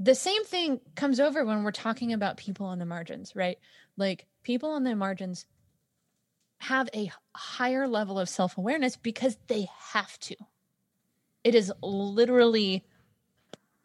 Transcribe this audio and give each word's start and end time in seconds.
the 0.00 0.14
same 0.14 0.44
thing 0.44 0.80
comes 0.96 1.20
over 1.20 1.44
when 1.44 1.62
we're 1.62 1.72
talking 1.72 2.14
about 2.14 2.38
people 2.38 2.66
on 2.66 2.78
the 2.78 2.86
margins, 2.86 3.36
right? 3.36 3.58
Like 3.98 4.26
people 4.42 4.70
on 4.70 4.82
the 4.82 4.96
margins 4.96 5.44
have 6.58 6.88
a 6.94 7.12
higher 7.36 7.86
level 7.86 8.18
of 8.18 8.28
self 8.28 8.56
awareness 8.56 8.96
because 8.96 9.36
they 9.46 9.68
have 9.92 10.18
to. 10.20 10.36
It 11.44 11.54
is 11.54 11.70
literally 11.82 12.84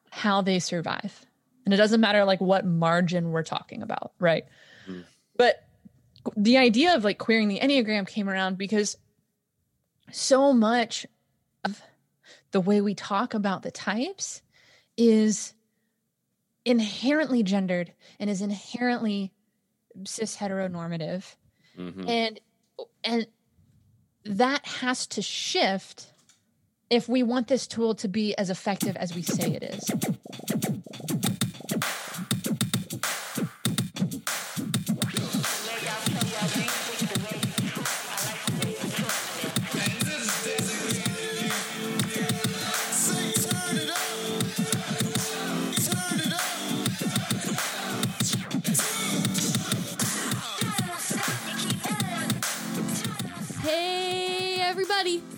how 0.09 0.41
they 0.41 0.59
survive. 0.59 1.25
And 1.65 1.73
it 1.73 1.77
doesn't 1.77 2.01
matter 2.01 2.23
like 2.23 2.39
what 2.39 2.65
margin 2.65 3.31
we're 3.31 3.43
talking 3.43 3.81
about, 3.81 4.13
right? 4.17 4.45
Mm. 4.87 5.03
But 5.35 5.67
the 6.37 6.57
idea 6.57 6.95
of 6.95 7.03
like 7.03 7.17
queering 7.17 7.49
the 7.49 7.59
Enneagram 7.59 8.07
came 8.07 8.29
around 8.29 8.57
because 8.57 8.95
so 10.11 10.53
much 10.53 11.05
of 11.65 11.81
the 12.51 12.61
way 12.61 12.79
we 12.79 12.95
talk 12.95 13.33
about 13.33 13.63
the 13.63 13.71
types 13.71 14.41
is 14.95 15.53
inherently 16.65 17.43
gendered 17.43 17.93
and 18.19 18.29
is 18.29 18.41
inherently 18.41 19.31
cis 20.03 20.35
heteronormative 20.35 21.35
mm-hmm. 21.77 22.09
and 22.09 22.39
and 23.03 23.27
that 24.25 24.65
has 24.65 25.07
to 25.07 25.21
shift 25.21 26.07
if 26.89 27.07
we 27.07 27.23
want 27.23 27.47
this 27.47 27.67
tool 27.67 27.95
to 27.95 28.07
be 28.07 28.35
as 28.37 28.49
effective 28.49 28.97
as 28.97 29.15
we 29.15 29.21
say 29.21 29.53
it 29.53 29.63
is 29.63 29.89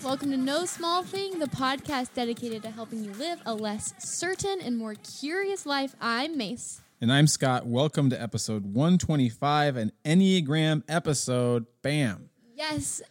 Welcome 0.08 0.30
to 0.30 0.38
No 0.38 0.64
Small 0.64 1.02
Thing, 1.02 1.38
the 1.38 1.48
podcast 1.48 2.14
dedicated 2.14 2.62
to 2.62 2.70
helping 2.70 3.04
you 3.04 3.12
live 3.12 3.42
a 3.44 3.52
less 3.52 3.92
certain 3.98 4.58
and 4.62 4.78
more 4.78 4.94
curious 4.94 5.66
life. 5.66 5.94
I'm 6.00 6.38
Mace. 6.38 6.80
And 7.02 7.12
I'm 7.12 7.26
Scott. 7.26 7.66
Welcome 7.66 8.08
to 8.08 8.18
episode 8.18 8.64
125, 8.72 9.76
an 9.76 9.92
Enneagram 10.06 10.82
episode. 10.88 11.66
Bam. 11.82 12.30
Yes, 12.54 13.02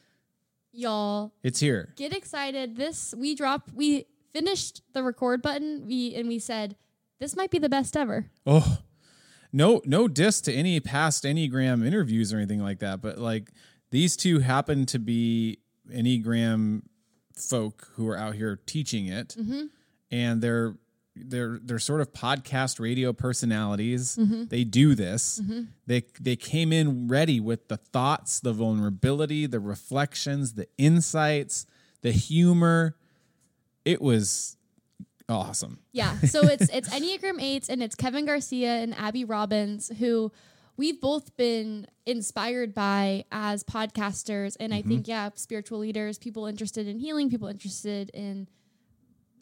y'all. 0.72 1.34
It's 1.44 1.60
here. 1.60 1.94
Get 1.98 2.18
excited. 2.18 2.78
This, 2.78 3.14
we 3.16 3.36
dropped, 3.36 3.76
we 3.76 4.08
finished 4.34 4.82
the 4.94 5.04
record 5.04 5.44
button 5.44 5.86
we 5.86 6.16
and 6.16 6.28
we 6.28 6.40
said, 6.40 6.78
this 7.20 7.36
might 7.36 7.52
be 7.52 7.60
the 7.60 7.70
best 7.70 7.96
ever. 7.96 8.26
Oh, 8.48 8.80
no, 9.54 9.84
no 9.86 10.08
diss 10.08 10.42
to 10.42 10.52
any 10.52 10.80
past 10.80 11.26
Enneagram 11.26 11.86
interviews 11.86 12.34
or 12.34 12.38
anything 12.38 12.64
like 12.64 12.80
that, 12.80 13.04
but 13.04 13.20
like 13.20 13.52
these 13.92 14.18
two 14.18 14.40
happen 14.40 14.88
to 14.88 14.98
be 14.98 15.60
Enneagram 15.92 16.84
folk 17.36 17.90
who 17.94 18.08
are 18.08 18.18
out 18.18 18.36
here 18.36 18.60
teaching 18.66 19.08
it, 19.08 19.36
mm-hmm. 19.40 19.66
and 20.12 20.42
they're 20.42 20.76
they're 21.16 21.60
they're 21.62 21.80
sort 21.80 22.02
of 22.02 22.14
podcast 22.14 22.80
radio 22.80 23.14
personalities. 23.14 24.18
Mm-hmm. 24.18 24.46
They 24.46 24.64
do 24.64 24.96
this. 24.96 25.40
Mm-hmm. 25.40 25.62
They 25.86 26.04
they 26.20 26.36
came 26.36 26.72
in 26.72 27.08
ready 27.08 27.40
with 27.40 27.68
the 27.68 27.78
thoughts, 27.78 28.40
the 28.40 28.54
vulnerability, 28.54 29.46
the 29.46 29.60
reflections, 29.60 30.54
the 30.54 30.68
insights, 30.78 31.66
the 32.02 32.12
humor. 32.12 32.96
It 33.86 34.02
was 34.02 34.58
awesome. 35.30 35.80
Yeah. 35.92 36.18
So 36.20 36.42
it's 36.48 36.70
it's 36.70 36.90
Enneagram 36.94 37.42
8s 37.42 37.70
and 37.70 37.82
it's 37.82 37.96
Kevin 37.96 38.26
Garcia 38.26 38.76
and 38.76 38.96
Abby 38.96 39.26
Robbins 39.26 39.92
who 40.00 40.32
we've 40.78 41.02
both 41.02 41.36
been 41.36 41.88
inspired 42.06 42.74
by 42.74 43.26
as 43.32 43.64
podcasters 43.64 44.56
and 44.60 44.72
mm-hmm. 44.72 44.80
i 44.80 44.82
think 44.82 45.08
yeah 45.08 45.30
spiritual 45.36 45.80
leaders 45.80 46.18
people 46.18 46.46
interested 46.46 46.88
in 46.88 47.00
healing 47.00 47.30
people 47.30 47.48
interested 47.48 48.10
in 48.14 48.48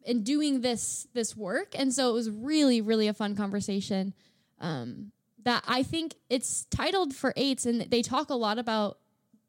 in 0.06 0.24
doing 0.24 0.62
this 0.62 1.08
this 1.14 1.36
work 1.36 1.76
and 1.78 1.94
so 1.94 2.10
it 2.10 2.14
was 2.14 2.30
really 2.30 2.82
really 2.82 3.08
a 3.08 3.14
fun 3.14 3.36
conversation 3.36 4.14
um 4.60 5.12
that 5.44 5.64
i 5.68 5.84
think 5.84 6.16
it's 6.30 6.66
titled 6.66 7.14
for 7.14 7.34
eights 7.36 7.66
and 7.66 7.82
they 7.82 8.02
talk 8.02 8.30
a 8.30 8.36
lot 8.36 8.58
about 8.58 8.98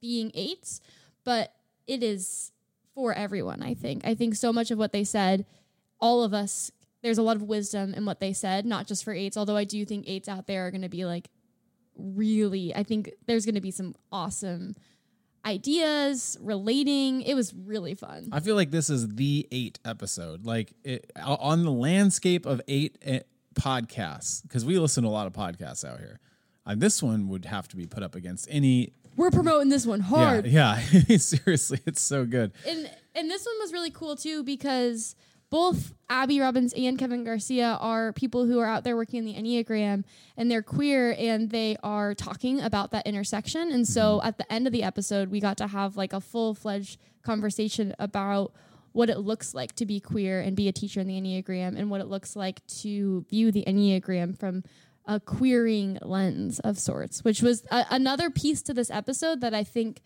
being 0.01 0.31
eights 0.35 0.81
but 1.25 1.55
it 1.87 2.03
is 2.03 2.53
for 2.95 3.15
everyone 3.15 3.63
i 3.63 3.73
think 3.73 4.05
i 4.05 4.15
think 4.15 4.35
so 4.35 4.53
much 4.53 4.71
of 4.71 4.79
what 4.79 4.93
they 4.93 5.05
said 5.05 5.47
all 6.01 6.23
of 6.23 6.35
us 6.35 6.71
there's 7.03 7.19
a 7.19 7.23
lot 7.23 7.37
of 7.37 7.43
wisdom 7.43 7.95
in 7.95 8.05
what 8.05 8.21
they 8.21 8.33
said 8.33 8.67
not 8.67 8.87
just 8.87 9.05
for 9.05 9.13
eights 9.13 9.37
although 9.37 9.57
i 9.57 9.65
do 9.65 9.85
think 9.85 10.05
eights 10.09 10.29
out 10.29 10.47
there 10.47 10.67
are 10.67 10.71
going 10.71 10.83
to 10.83 10.89
be 10.89 11.05
like 11.05 11.29
really, 11.97 12.75
I 12.75 12.83
think 12.83 13.11
there's 13.27 13.45
going 13.45 13.55
to 13.55 13.61
be 13.61 13.71
some 13.71 13.95
awesome 14.13 14.75
ideas 15.45 16.37
relating. 16.41 17.23
It 17.23 17.35
was 17.35 17.55
really 17.55 17.95
fun. 17.95 18.29
I 18.33 18.41
feel 18.41 18.57
like 18.57 18.71
this 18.71 18.91
is 18.91 19.15
the 19.15 19.47
eight 19.51 19.79
episode, 19.85 20.45
like 20.45 20.73
it, 20.85 21.11
on 21.23 21.65
the 21.65 21.71
landscape 21.71 22.47
of 22.47 22.61
eight 22.69 22.99
eh, 23.03 23.21
podcasts, 23.55 24.43
because 24.43 24.65
we 24.65 24.79
listen 24.79 25.05
to 25.05 25.09
a 25.09 25.11
lot 25.11 25.27
of 25.27 25.33
podcasts 25.33 25.85
out 25.85 26.01
here. 26.01 26.21
Uh, 26.67 26.75
this 26.77 27.03
one 27.03 27.29
would 27.29 27.45
have 27.45 27.69
to 27.69 27.77
be 27.77 27.87
put 27.87 28.03
up 28.03 28.15
against 28.15 28.49
any. 28.51 28.93
We're 29.17 29.31
promoting 29.31 29.69
this 29.69 29.87
one 29.87 30.01
hard. 30.01 30.47
Yeah, 30.47 30.81
yeah. 31.09 31.17
seriously, 31.19 31.81
it's 31.87 32.03
so 32.03 32.25
good. 32.27 32.53
And 32.67 32.91
and 33.15 33.31
this 33.31 33.47
one 33.47 33.55
was 33.61 33.73
really 33.73 33.91
cool 33.91 34.17
too 34.17 34.43
because 34.43 35.15
both 35.51 35.95
Abby 36.09 36.41
Robbins 36.41 36.73
and 36.73 36.99
Kevin 36.99 37.25
Garcia 37.25 37.79
are 37.81 38.13
people 38.13 38.47
who 38.47 38.59
are 38.59 38.67
out 38.67 38.85
there 38.85 38.97
working 38.97 39.19
in 39.19 39.25
the 39.25 39.35
Enneagram 39.35 40.05
and 40.37 40.51
they're 40.51 40.63
queer 40.63 41.15
and 41.19 41.51
they 41.51 41.77
are 41.83 42.15
talking 42.15 42.61
about 42.61 42.91
that 42.91 43.07
intersection. 43.07 43.71
And 43.71 43.87
so 43.87 44.19
mm-hmm. 44.19 44.29
at 44.29 44.39
the 44.39 44.53
end 44.53 44.67
of 44.67 44.73
the 44.73 44.83
episode, 44.83 45.31
we 45.31 45.41
got 45.41 45.57
to 45.59 45.67
have 45.67 45.97
like 45.97 46.13
a 46.13 46.21
full 46.21 46.55
fledged 46.55 47.01
conversation 47.23 47.95
about 47.99 48.53
what 48.93 49.11
it 49.11 49.19
looks 49.19 49.55
like 49.55 49.75
to 49.77 49.85
be 49.85 50.01
queer 50.01 50.41
and 50.41 50.57
be 50.57 50.69
a 50.69 50.73
teacher 50.73 51.01
in 51.01 51.07
the 51.07 51.21
Enneagram 51.21 51.79
and 51.79 51.91
what 51.91 52.01
it 52.01 52.07
looks 52.07 52.35
like 52.35 52.67
to 52.67 53.25
view 53.29 53.53
the 53.53 53.65
Enneagram 53.67 54.39
from 54.39 54.65
a 55.05 55.21
queering 55.21 55.99
lens 56.03 56.59
of 56.61 56.79
sorts, 56.79 57.23
which 57.23 57.43
was 57.43 57.65
a- 57.71 57.87
another 57.91 58.31
piece 58.31 58.63
to 58.63 58.75
this 58.75 58.91
episode 58.91 59.41
that 59.43 59.55
I 59.55 59.65
think 59.65 60.01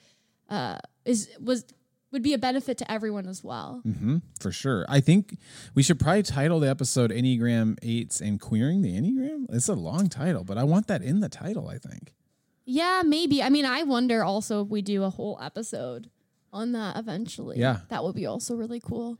uh, 0.48 0.78
is 1.04 1.30
was 1.40 1.64
would 2.12 2.22
be 2.22 2.34
a 2.34 2.38
benefit 2.38 2.78
to 2.78 2.90
everyone 2.90 3.26
as 3.26 3.44
well. 3.44 3.82
Mm-hmm, 3.86 4.18
for 4.40 4.50
sure. 4.50 4.84
I 4.88 5.00
think 5.00 5.36
we 5.74 5.82
should 5.82 6.00
probably 6.00 6.22
title 6.22 6.60
the 6.60 6.68
episode 6.68 7.10
Enneagram 7.10 7.78
8s 7.80 8.20
and 8.20 8.40
Queering 8.40 8.82
the 8.82 8.90
Enneagram. 8.90 9.46
It's 9.50 9.68
a 9.68 9.74
long 9.74 10.08
title, 10.08 10.44
but 10.44 10.58
I 10.58 10.64
want 10.64 10.86
that 10.88 11.02
in 11.02 11.20
the 11.20 11.28
title, 11.28 11.68
I 11.68 11.78
think. 11.78 12.12
Yeah, 12.64 13.02
maybe. 13.04 13.42
I 13.42 13.48
mean, 13.48 13.64
I 13.64 13.82
wonder 13.82 14.22
also 14.24 14.62
if 14.62 14.68
we 14.68 14.82
do 14.82 15.04
a 15.04 15.10
whole 15.10 15.38
episode 15.40 16.10
on 16.52 16.72
that 16.72 16.96
eventually. 16.96 17.58
Yeah. 17.58 17.80
That 17.88 18.04
would 18.04 18.14
be 18.14 18.26
also 18.26 18.54
really 18.54 18.80
cool. 18.80 19.18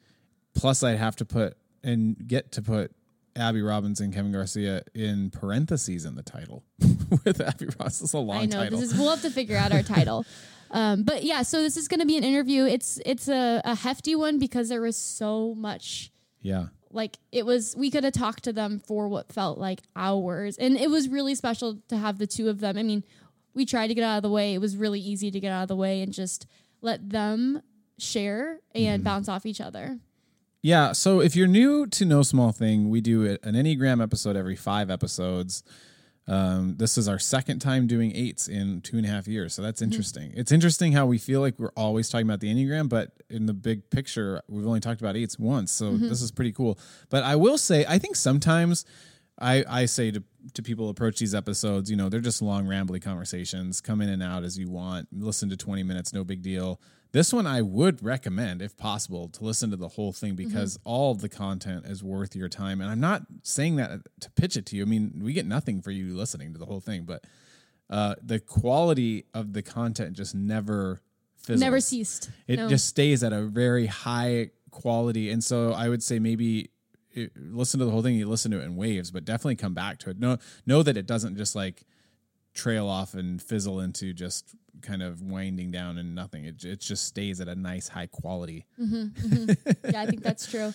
Plus, 0.54 0.82
I'd 0.82 0.98
have 0.98 1.16
to 1.16 1.24
put 1.24 1.56
and 1.82 2.16
get 2.26 2.52
to 2.52 2.62
put 2.62 2.92
Abby 3.36 3.62
Robbins 3.62 4.00
and 4.00 4.12
Kevin 4.12 4.32
Garcia 4.32 4.82
in 4.94 5.30
parentheses 5.30 6.04
in 6.04 6.16
the 6.16 6.22
title 6.22 6.64
with 7.24 7.40
Abby 7.40 7.68
Ross. 7.78 8.00
Is 8.02 8.12
a 8.12 8.18
long 8.18 8.38
I 8.38 8.46
know. 8.46 8.56
Title. 8.56 8.80
This 8.80 8.92
is, 8.92 8.98
we'll 8.98 9.10
have 9.10 9.22
to 9.22 9.30
figure 9.30 9.56
out 9.56 9.72
our 9.72 9.82
title. 9.82 10.26
Um, 10.70 11.02
but 11.02 11.24
yeah, 11.24 11.42
so 11.42 11.62
this 11.62 11.76
is 11.76 11.88
going 11.88 12.00
to 12.00 12.06
be 12.06 12.16
an 12.16 12.24
interview. 12.24 12.64
It's 12.64 13.00
it's 13.04 13.28
a, 13.28 13.60
a 13.64 13.74
hefty 13.74 14.14
one 14.14 14.38
because 14.38 14.68
there 14.68 14.80
was 14.80 14.96
so 14.96 15.54
much. 15.56 16.12
Yeah. 16.40 16.66
Like 16.92 17.18
it 17.30 17.46
was, 17.46 17.76
we 17.76 17.90
could 17.90 18.02
have 18.02 18.12
talked 18.12 18.44
to 18.44 18.52
them 18.52 18.80
for 18.80 19.08
what 19.08 19.32
felt 19.32 19.58
like 19.58 19.80
hours, 19.94 20.56
and 20.56 20.76
it 20.76 20.90
was 20.90 21.08
really 21.08 21.36
special 21.36 21.78
to 21.88 21.96
have 21.96 22.18
the 22.18 22.26
two 22.26 22.48
of 22.48 22.58
them. 22.60 22.76
I 22.76 22.82
mean, 22.82 23.04
we 23.54 23.64
tried 23.64 23.88
to 23.88 23.94
get 23.94 24.02
out 24.02 24.16
of 24.16 24.22
the 24.22 24.30
way. 24.30 24.54
It 24.54 24.60
was 24.60 24.76
really 24.76 25.00
easy 25.00 25.30
to 25.30 25.38
get 25.38 25.52
out 25.52 25.62
of 25.62 25.68
the 25.68 25.76
way 25.76 26.02
and 26.02 26.12
just 26.12 26.46
let 26.80 27.10
them 27.10 27.62
share 27.98 28.58
and 28.74 29.02
mm. 29.02 29.04
bounce 29.04 29.28
off 29.28 29.46
each 29.46 29.60
other. 29.60 29.98
Yeah. 30.62 30.92
So 30.92 31.20
if 31.20 31.36
you're 31.36 31.46
new 31.46 31.86
to 31.86 32.04
No 32.04 32.22
Small 32.22 32.52
Thing, 32.52 32.90
we 32.90 33.00
do 33.00 33.38
an 33.42 33.54
Enneagram 33.54 34.02
episode 34.02 34.36
every 34.36 34.56
five 34.56 34.90
episodes. 34.90 35.62
Um, 36.30 36.76
this 36.76 36.96
is 36.96 37.08
our 37.08 37.18
second 37.18 37.58
time 37.58 37.88
doing 37.88 38.14
eights 38.14 38.46
in 38.46 38.82
two 38.82 38.96
and 38.96 39.04
a 39.04 39.08
half 39.08 39.26
years. 39.26 39.52
So 39.52 39.62
that's 39.62 39.82
mm-hmm. 39.82 39.90
interesting. 39.90 40.30
Mm-hmm. 40.30 40.40
It's 40.40 40.52
interesting 40.52 40.92
how 40.92 41.04
we 41.06 41.18
feel 41.18 41.40
like 41.40 41.58
we're 41.58 41.72
always 41.76 42.08
talking 42.08 42.26
about 42.26 42.38
the 42.38 42.54
Enneagram, 42.54 42.88
but 42.88 43.10
in 43.28 43.46
the 43.46 43.52
big 43.52 43.90
picture, 43.90 44.40
we've 44.46 44.64
only 44.64 44.78
talked 44.78 45.00
about 45.00 45.16
eights 45.16 45.40
once. 45.40 45.72
So 45.72 45.86
mm-hmm. 45.86 46.08
this 46.08 46.22
is 46.22 46.30
pretty 46.30 46.52
cool. 46.52 46.78
But 47.08 47.24
I 47.24 47.34
will 47.34 47.58
say, 47.58 47.84
I 47.88 47.98
think 47.98 48.14
sometimes 48.14 48.84
I, 49.40 49.64
I 49.68 49.86
say 49.86 50.12
to, 50.12 50.22
to 50.54 50.62
people 50.62 50.88
approach 50.88 51.18
these 51.18 51.34
episodes, 51.34 51.90
you 51.90 51.96
know, 51.96 52.08
they're 52.08 52.20
just 52.20 52.42
long, 52.42 52.64
rambly 52.64 53.02
conversations. 53.02 53.80
Come 53.80 54.00
in 54.00 54.08
and 54.08 54.22
out 54.22 54.44
as 54.44 54.56
you 54.56 54.70
want. 54.70 55.08
Listen 55.10 55.50
to 55.50 55.56
20 55.56 55.82
minutes, 55.82 56.12
no 56.12 56.22
big 56.22 56.42
deal. 56.42 56.80
This 57.12 57.32
one 57.32 57.46
I 57.46 57.60
would 57.60 58.04
recommend, 58.04 58.62
if 58.62 58.76
possible, 58.76 59.28
to 59.28 59.44
listen 59.44 59.70
to 59.70 59.76
the 59.76 59.88
whole 59.88 60.12
thing 60.12 60.36
mm-hmm. 60.36 60.48
because 60.48 60.78
mm-hmm. 60.78 60.88
all 60.88 61.12
of 61.12 61.20
the 61.20 61.28
content 61.28 61.86
is 61.86 62.02
worth 62.02 62.36
your 62.36 62.48
time. 62.48 62.80
And 62.80 62.90
I'm 62.90 63.00
not 63.00 63.22
saying 63.42 63.76
that 63.76 64.00
to 64.20 64.30
pitch 64.30 64.56
it 64.56 64.66
to 64.66 64.76
you. 64.76 64.82
I 64.82 64.86
mean, 64.86 65.20
we 65.22 65.32
get 65.32 65.46
nothing 65.46 65.82
for 65.82 65.90
you 65.90 66.16
listening 66.16 66.52
to 66.52 66.58
the 66.58 66.66
whole 66.66 66.80
thing, 66.80 67.04
but 67.04 67.24
uh, 67.88 68.14
the 68.22 68.38
quality 68.38 69.26
of 69.34 69.52
the 69.52 69.62
content 69.62 70.16
just 70.16 70.34
never 70.34 71.00
fizzles. 71.36 71.60
Never 71.60 71.80
ceased. 71.80 72.30
It 72.46 72.56
no. 72.56 72.68
just 72.68 72.86
stays 72.86 73.24
at 73.24 73.32
a 73.32 73.42
very 73.42 73.86
high 73.86 74.50
quality. 74.70 75.30
And 75.30 75.42
so 75.42 75.72
I 75.72 75.88
would 75.88 76.02
say 76.02 76.20
maybe 76.20 76.70
it, 77.12 77.32
listen 77.36 77.80
to 77.80 77.86
the 77.86 77.90
whole 77.90 78.02
thing. 78.02 78.14
You 78.14 78.28
listen 78.28 78.52
to 78.52 78.60
it 78.60 78.64
in 78.64 78.76
waves, 78.76 79.10
but 79.10 79.24
definitely 79.24 79.56
come 79.56 79.74
back 79.74 79.98
to 80.00 80.10
it. 80.10 80.20
Know 80.20 80.38
know 80.64 80.82
that 80.82 80.96
it 80.96 81.06
doesn't 81.06 81.36
just 81.36 81.56
like 81.56 81.84
trail 82.54 82.88
off 82.88 83.14
and 83.14 83.40
fizzle 83.42 83.80
into 83.80 84.12
just 84.12 84.54
kind 84.82 85.02
of 85.02 85.22
winding 85.22 85.70
down 85.70 85.98
and 85.98 86.14
nothing. 86.14 86.44
It 86.44 86.64
it 86.64 86.80
just 86.80 87.04
stays 87.04 87.40
at 87.40 87.48
a 87.48 87.54
nice 87.54 87.88
high 87.88 88.06
quality. 88.06 88.66
yeah, 88.78 90.02
I 90.02 90.06
think 90.06 90.22
that's 90.22 90.50
true. 90.50 90.72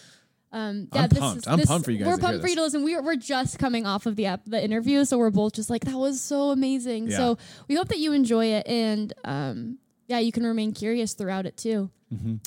Um, 0.51 0.87
yeah, 0.93 1.01
I'm 1.03 1.09
this 1.09 1.19
pumped. 1.19 1.37
Is, 1.39 1.47
I'm 1.47 1.57
this- 1.57 1.67
pumped 1.67 1.85
for 1.85 1.91
you 1.91 1.97
guys 1.99 2.07
We're 2.07 2.17
pumped 2.17 2.41
for 2.41 2.47
you 2.47 2.55
to 2.55 2.61
listen. 2.61 2.83
We're 2.83 3.01
we're 3.01 3.15
just 3.17 3.59
coming 3.59 3.85
off 3.85 4.05
of 4.05 4.15
the 4.15 4.27
app, 4.27 4.41
the 4.45 4.63
interview, 4.63 5.03
so 5.05 5.17
we're 5.17 5.29
both 5.29 5.53
just 5.53 5.69
like 5.69 5.83
that 5.85 5.97
was 5.97 6.21
so 6.21 6.51
amazing. 6.51 7.07
Yeah. 7.09 7.17
So 7.17 7.37
we 7.67 7.75
hope 7.75 7.89
that 7.89 7.97
you 7.99 8.13
enjoy 8.13 8.45
it, 8.47 8.65
and 8.67 9.11
um, 9.25 9.79
yeah, 10.07 10.19
you 10.19 10.31
can 10.31 10.45
remain 10.45 10.71
curious 10.73 11.13
throughout 11.13 11.45
it 11.45 11.57
too. 11.57 11.89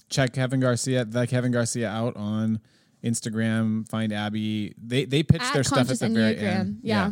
check 0.08 0.32
Kevin 0.32 0.60
Garcia, 0.60 1.04
the 1.04 1.26
Kevin 1.26 1.52
Garcia 1.52 1.90
out 1.90 2.16
on 2.16 2.60
Instagram. 3.04 3.86
Find 3.88 4.12
Abby. 4.12 4.74
They 4.82 5.04
they 5.04 5.22
pitch 5.22 5.42
At 5.42 5.52
their 5.52 5.64
stuff 5.64 5.90
at 5.90 5.98
the 5.98 6.08
very 6.08 6.38
end. 6.38 6.78
yeah. 6.82 7.08
Yeah, 7.08 7.10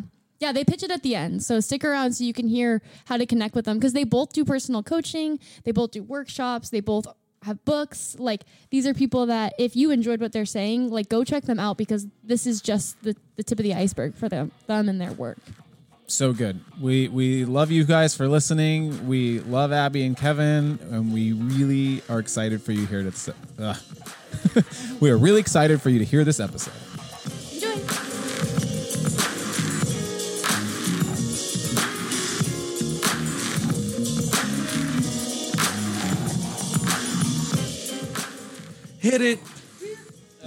they 0.53 0.65
pitch 0.65 0.83
it 0.83 0.91
at 0.91 1.03
the 1.03 1.15
end. 1.15 1.43
So 1.43 1.61
stick 1.61 1.85
around 1.85 2.13
so 2.13 2.25
you 2.25 2.33
can 2.33 2.49
hear 2.49 2.83
how 3.07 3.17
to 3.17 3.27
connect 3.27 3.55
with 3.55 3.65
them 3.65 3.79
because 3.79 3.93
they 3.93 4.05
both 4.05 4.33
do 4.33 4.45
personal 4.45 4.83
coaching, 4.83 5.39
they 5.65 5.73
both 5.73 5.93
do 5.93 6.03
workshops, 6.03 6.71
they 6.71 6.81
both 6.81 7.07
have 7.43 7.65
books. 7.65 8.17
Like 8.19 8.43
these 8.71 8.87
are 8.87 8.95
people 8.95 9.27
that 9.27 9.55
if 9.59 9.77
you 9.77 9.91
enjoyed 9.91 10.21
what 10.21 10.33
they're 10.33 10.45
saying, 10.45 10.91
like 10.91 11.09
go 11.09 11.25
check 11.25 11.45
them 11.45 11.59
out 11.59 11.79
because 11.79 12.07
this 12.23 12.47
is 12.47 12.61
just 12.61 13.03
the, 13.03 13.17
the 13.37 13.43
tip 13.43 13.59
of 13.59 13.63
the 13.63 13.75
iceberg 13.75 14.15
for 14.15 14.29
them 14.29 14.53
them 14.67 14.89
and 14.89 15.01
their 15.01 15.13
work. 15.13 15.39
so 16.07 16.33
good. 16.33 16.61
We 16.81 17.09
we 17.09 17.45
love 17.45 17.71
you 17.71 17.85
guys 17.85 18.15
for 18.17 18.29
listening. 18.29 19.07
We 19.09 19.41
love 19.41 19.73
Abby 19.73 20.05
and 20.05 20.17
Kevin, 20.17 20.79
and 20.91 21.13
we 21.13 21.33
really 21.33 22.03
are 22.09 22.19
excited 22.19 22.63
for 22.63 22.73
you 22.73 22.87
here 22.87 23.11
to. 23.11 23.35
Uh, 23.59 23.75
we 25.01 25.11
are 25.11 25.17
really 25.17 25.41
excited 25.41 25.81
for 25.81 25.91
you 25.91 25.99
to 25.99 26.05
hear 26.05 26.25
this 26.25 26.41
episode. 26.41 26.75
Hit 39.07 39.23
it. 39.23 39.39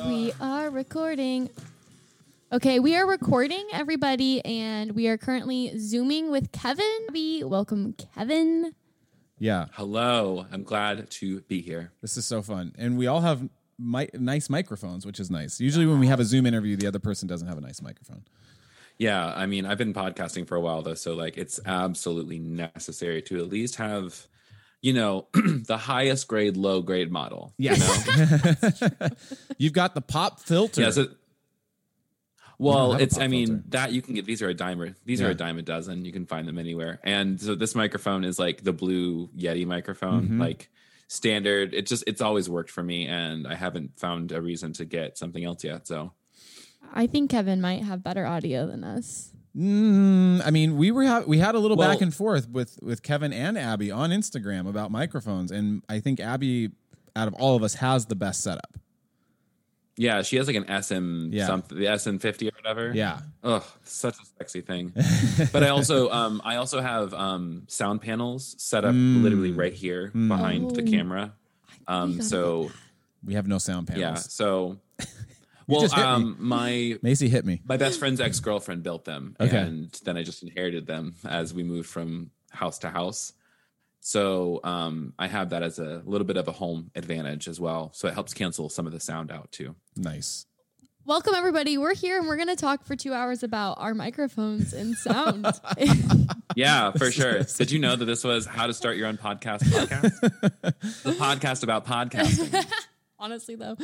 We 0.05 0.33
are 0.41 0.69
recording. 0.69 1.49
Okay, 2.51 2.81
we 2.81 2.93
are 2.97 3.07
recording, 3.07 3.65
everybody, 3.71 4.43
and 4.43 4.91
we 4.91 5.07
are 5.07 5.17
currently 5.17 5.79
zooming 5.79 6.29
with 6.29 6.51
Kevin. 6.51 7.07
We 7.13 7.45
welcome 7.45 7.93
Kevin. 7.93 8.73
Yeah, 9.37 9.67
Hello. 9.71 10.45
I'm 10.51 10.63
glad 10.63 11.09
to 11.09 11.39
be 11.43 11.61
here. 11.61 11.93
this 12.01 12.17
is 12.17 12.25
so 12.25 12.41
fun, 12.41 12.73
and 12.77 12.97
we 12.97 13.07
all 13.07 13.21
have 13.21 13.47
mi- 13.77 14.09
nice 14.13 14.49
microphones, 14.49 15.05
which 15.05 15.21
is 15.21 15.31
nice. 15.31 15.61
Usually, 15.61 15.85
when 15.85 16.01
we 16.01 16.07
have 16.07 16.19
a 16.19 16.25
Zoom 16.25 16.45
interview, 16.45 16.75
the 16.75 16.87
other 16.87 16.99
person 16.99 17.29
doesn't 17.29 17.47
have 17.47 17.57
a 17.57 17.61
nice 17.61 17.81
microphone. 17.81 18.25
Yeah, 18.97 19.33
I 19.33 19.45
mean, 19.45 19.65
I've 19.65 19.77
been 19.77 19.93
podcasting 19.93 20.45
for 20.45 20.57
a 20.57 20.59
while 20.59 20.81
though, 20.81 20.95
so 20.95 21.13
like 21.15 21.37
it's 21.37 21.61
absolutely 21.65 22.39
necessary 22.39 23.21
to 23.21 23.37
at 23.37 23.47
least 23.47 23.77
have, 23.77 24.27
you 24.81 24.93
know, 24.93 25.27
the 25.33 25.77
highest 25.77 26.27
grade, 26.27 26.55
low 26.57 26.81
grade 26.81 27.11
model. 27.11 27.53
you 27.57 27.71
know? 27.71 27.95
You've 29.57 29.73
got 29.73 29.93
the 29.95 30.01
pop 30.01 30.39
filter. 30.39 30.81
Yeah. 30.81 30.91
So, 30.91 31.07
well, 32.57 32.93
it's. 32.93 33.17
I 33.17 33.27
mean, 33.27 33.47
filter. 33.47 33.63
that 33.69 33.91
you 33.93 34.01
can 34.01 34.13
get. 34.15 34.25
These 34.25 34.41
are 34.41 34.49
a 34.49 34.53
dime. 34.53 34.81
or- 34.81 34.95
These 35.05 35.21
are 35.21 35.29
a 35.29 35.33
dime 35.35 35.57
a 35.59 35.61
dozen. 35.61 36.03
You 36.05 36.11
can 36.11 36.25
find 36.25 36.47
them 36.47 36.57
anywhere. 36.57 36.99
And 37.03 37.39
so 37.39 37.55
this 37.55 37.73
microphone 37.75 38.23
is 38.23 38.37
like 38.39 38.63
the 38.63 38.73
blue 38.73 39.29
Yeti 39.37 39.65
microphone, 39.65 40.29
Mhm. 40.29 40.39
like 40.39 40.69
standard. 41.07 41.73
It 41.73 41.87
just 41.87 42.03
it's 42.05 42.21
always 42.21 42.49
worked 42.49 42.69
for 42.69 42.83
me, 42.83 43.05
and 43.07 43.47
I 43.47 43.55
haven't 43.55 43.97
found 43.99 44.31
a 44.31 44.41
reason 44.41 44.73
to 44.73 44.85
get 44.85 45.17
something 45.17 45.43
else 45.43 45.63
yet. 45.63 45.87
So 45.87 46.11
I 46.93 47.07
think 47.07 47.31
Kevin 47.31 47.61
might 47.61 47.83
have 47.83 48.03
better 48.03 48.25
audio 48.25 48.67
than 48.67 48.83
us. 48.83 49.31
Mm, 49.59 50.41
I 50.45 50.51
mean, 50.51 50.77
we 50.77 50.89
were 50.91 51.05
ha- 51.05 51.23
we 51.27 51.39
had 51.39 51.53
a 51.55 51.59
little 51.59 51.75
Well- 51.75 51.89
back 51.89 52.01
and 52.01 52.13
forth 52.13 52.47
with 52.49 52.79
with 52.81 53.03
Kevin 53.03 53.33
and 53.33 53.57
Abby 53.57 53.91
on 53.91 54.09
Instagram 54.11 54.67
about 54.69 54.89
microphones, 54.91 55.51
and 55.51 55.83
I 55.89 55.99
think 55.99 56.19
Abby, 56.19 56.69
out 57.15 57.27
of 57.27 57.33
all 57.33 57.55
of 57.55 57.63
us, 57.63 57.75
has 57.75 58.05
the 58.05 58.15
best 58.15 58.41
setup. 58.41 58.77
yeah, 59.97 60.21
she 60.21 60.37
has 60.37 60.47
like 60.47 60.55
an 60.55 60.69
SM 60.69 61.29
Yeah. 61.33 61.45
something, 61.45 61.77
the 61.77 61.87
SM 61.87 62.17
fifty 62.19 62.47
or 62.47 62.51
whatever. 62.55 62.93
Yeah, 62.95 63.19
Ugh, 63.43 63.63
such 63.83 64.15
a 64.15 64.25
sexy 64.37 64.61
thing. 64.61 64.93
but 65.51 65.61
I 65.61 65.69
also 65.69 66.09
um 66.09 66.41
I 66.45 66.55
also 66.55 66.79
have 66.79 67.13
um 67.13 67.63
sound 67.67 68.01
panels 68.01 68.55
set 68.57 68.85
up 68.85 68.95
Mm. 68.95 69.23
literally 69.23 69.51
right 69.51 69.73
here 69.73 70.07
behind 70.11 70.73
the 70.73 70.83
Oh. 70.83 70.85
camera. 70.89 71.33
Um 71.85 72.21
so 72.21 72.71
we 73.25 73.33
have 73.33 73.45
no 73.47 73.57
sound 73.57 73.87
panels. 73.87 74.01
yeah, 74.01 74.13
so 74.15 74.77
well 75.69 75.81
just 75.81 75.95
hit 75.95 76.01
me. 76.01 76.07
um 76.07 76.35
my 76.39 76.97
Macy 77.01 77.29
hit 77.29 77.45
me. 77.45 77.61
my 77.65 77.77
best 77.77 77.99
friend's 77.99 78.19
ex-girlfriend 78.19 78.83
built 78.83 79.05
them 79.05 79.35
Okay. 79.39 79.57
and 79.57 79.91
then 80.03 80.17
I 80.17 80.23
just 80.23 80.43
inherited 80.43 80.87
them 80.87 81.15
as 81.25 81.53
we 81.53 81.63
moved 81.63 81.89
from 81.89 82.31
house 82.51 82.79
to 82.79 82.89
house. 82.89 83.33
So 84.01 84.59
um 84.63 85.13
I 85.19 85.27
have 85.27 85.49
that 85.51 85.63
as 85.63 85.79
a 85.79 86.01
little 86.05 86.25
bit 86.25 86.37
of 86.37 86.47
a 86.47 86.51
home 86.51 86.91
advantage 86.95 87.47
as 87.47 87.59
well. 87.59 87.91
So 87.93 88.07
it 88.07 88.13
helps 88.13 88.33
cancel 88.33 88.69
some 88.69 88.87
of 88.87 88.93
the 88.93 88.99
sound 88.99 89.31
out 89.31 89.51
too. 89.51 89.75
Nice. 89.95 90.45
Welcome, 91.05 91.33
everybody. 91.33 91.77
We're 91.79 91.95
here 91.95 92.19
and 92.19 92.27
we're 92.27 92.35
going 92.35 92.49
to 92.49 92.55
talk 92.55 92.85
for 92.85 92.95
two 92.95 93.13
hours 93.13 93.41
about 93.41 93.79
our 93.79 93.95
microphones 93.95 94.73
and 94.73 94.95
sound. 94.95 95.45
Yeah, 96.55 96.91
for 96.91 97.09
sure. 97.11 97.43
Did 97.43 97.71
you 97.71 97.79
know 97.79 97.95
that 97.95 98.03
this 98.05 98.23
was 98.23 98.45
how 98.45 98.67
to 98.67 98.73
start 98.73 98.97
your 98.97 99.07
own 99.07 99.17
podcast 99.17 99.59
podcast? 99.61 100.19
the 101.03 101.11
podcast 101.11 101.63
about 101.63 101.85
podcasting. 101.85 102.65
Honestly, 103.19 103.55
though. 103.55 103.75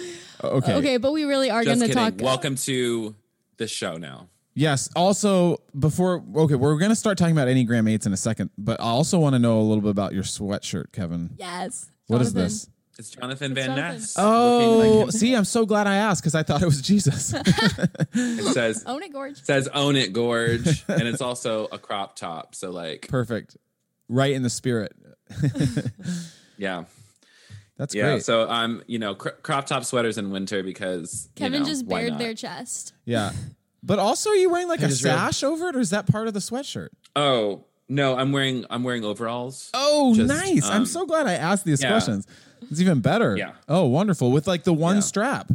Okay. 0.44 0.74
Okay, 0.76 0.98
but 0.98 1.12
we 1.12 1.26
really 1.26 1.50
are 1.50 1.64
going 1.64 1.80
to 1.80 1.88
kidding. 1.88 2.18
talk. 2.18 2.22
Welcome 2.22 2.56
to 2.58 3.16
the 3.58 3.68
show 3.68 3.98
now. 3.98 4.30
Yes. 4.54 4.90
Also, 4.96 5.58
before 5.78 6.24
okay, 6.34 6.56
we're 6.56 6.78
gonna 6.78 6.96
start 6.96 7.18
talking 7.18 7.34
about 7.36 7.50
any 7.50 7.66
Enneagram 7.66 7.92
eights 7.92 8.06
in 8.06 8.14
a 8.14 8.18
second, 8.18 8.52
but 8.58 8.80
I 8.80 8.86
also 8.86 9.20
want 9.20 9.34
to 9.34 9.40
know 9.40 9.60
a 9.60 9.64
little 9.64 9.82
bit 9.82 9.92
about 9.92 10.14
your 10.14 10.24
sweatshirt, 10.24 10.94
Kevin. 10.94 11.32
Yes. 11.38 11.92
What 12.08 12.22
is 12.22 12.32
Jonathan. 12.32 12.44
this? 12.44 12.70
It's 12.98 13.10
Jonathan 13.10 13.54
Van 13.54 13.66
Jonathan. 13.66 13.94
Ness. 14.00 14.16
Oh, 14.18 15.02
like- 15.04 15.12
see, 15.12 15.34
I'm 15.36 15.44
so 15.44 15.66
glad 15.66 15.88
I 15.88 15.96
asked 15.96 16.22
because 16.22 16.36
I 16.36 16.44
thought 16.44 16.62
it 16.62 16.66
was 16.66 16.82
Jesus. 16.82 17.34
it 18.14 18.54
says 18.54 18.86
Own 18.86 19.04
it, 19.04 19.12
Gorge. 19.12 19.44
says 19.44 19.68
own 19.74 19.98
it, 19.98 20.14
gorge, 20.14 20.86
and 20.88 21.02
it's 21.06 21.20
also 21.20 21.66
a 21.74 21.78
crop 21.78 22.16
top. 22.16 22.56
So 22.56 22.72
like, 22.72 23.10
Perfect. 23.10 23.58
Right 24.08 24.32
in 24.34 24.44
the 24.44 24.50
spirit. 24.50 24.94
yeah, 26.58 26.86
That's 27.78 27.94
yeah. 27.94 28.04
great. 28.14 28.24
So 28.24 28.48
I'm, 28.48 28.78
um, 28.78 28.84
you 28.88 29.00
know, 29.00 29.16
cr- 29.16 29.30
crop 29.42 29.66
top 29.66 29.84
sweaters 29.84 30.18
in 30.18 30.32
winter 30.32 30.64
because 30.64 31.30
you 31.36 31.40
Kevin 31.46 31.62
know, 31.64 31.68
just 31.68 31.86
why 31.86 32.02
bared 32.02 32.12
not? 32.14 32.20
their 32.20 32.34
chest. 32.34 32.94
Yeah. 33.04 33.32
But 33.84 34.00
also, 34.00 34.30
are 34.32 34.36
you 34.36 34.50
wearing 34.50 34.68
like 34.68 34.82
I 34.82 34.86
a 34.86 34.88
just 34.90 35.04
realized- 35.04 35.36
sash 35.36 35.44
over 35.44 35.68
it, 35.70 35.76
or 35.76 35.80
is 35.80 35.90
that 35.92 36.08
part 36.08 36.28
of 36.28 36.34
the 36.34 36.40
sweatshirt? 36.40 36.90
Oh 37.16 37.66
no, 37.88 38.18
I'm 38.18 38.32
wearing 38.32 38.66
I'm 38.70 38.84
wearing 38.84 39.04
overalls. 39.04 39.70
Oh, 39.74 40.16
Just, 40.16 40.28
nice! 40.28 40.66
I'm 40.68 40.82
um, 40.82 40.86
so 40.86 41.06
glad 41.06 41.28
I 41.28 41.34
asked 41.34 41.66
these 41.66 41.82
yeah. 41.84 41.90
questions. 41.90 42.26
It's 42.72 42.82
even 42.82 43.00
better. 43.02 43.38
Yeah. 43.38 43.52
Oh, 43.70 43.86
wonderful! 43.86 44.32
With 44.32 44.48
like 44.48 44.64
the 44.64 44.74
one 44.74 44.96
Yeah. 44.96 45.02
strap. 45.02 45.52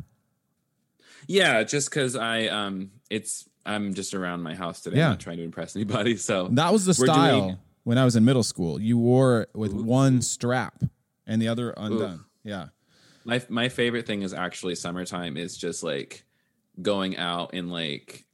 Yeah, 1.26 1.62
just 1.64 1.90
because 1.90 2.16
I 2.16 2.46
um, 2.46 2.90
it's 3.10 3.48
I'm 3.66 3.94
just 3.94 4.14
around 4.14 4.42
my 4.42 4.54
house 4.54 4.80
today, 4.80 4.98
Yeah. 4.98 5.08
not 5.10 5.20
trying 5.20 5.38
to 5.38 5.42
impress 5.44 5.74
anybody. 5.76 6.16
So 6.16 6.48
That 6.52 6.72
was 6.72 6.84
the 6.86 6.94
style 6.94 7.40
doing- 7.40 7.58
when 7.84 7.98
I 7.98 8.04
was 8.04 8.14
in 8.16 8.24
middle 8.24 8.42
school. 8.42 8.80
You 8.80 8.96
wore 8.98 9.42
it 9.42 9.50
with 9.54 9.72
one 9.72 10.22
strap 10.22 10.82
and 11.30 11.40
the 11.40 11.48
other 11.48 11.72
undone. 11.76 12.24
Yeah. 12.44 12.66
my 13.24 13.40
my 13.48 13.68
favorite 13.68 14.06
thing 14.06 14.22
is 14.22 14.34
actually 14.34 14.74
summertime 14.74 15.36
is 15.36 15.56
just 15.56 15.82
like 15.82 16.24
going 16.82 17.16
out 17.16 17.54
in 17.54 17.70
like 17.70 18.24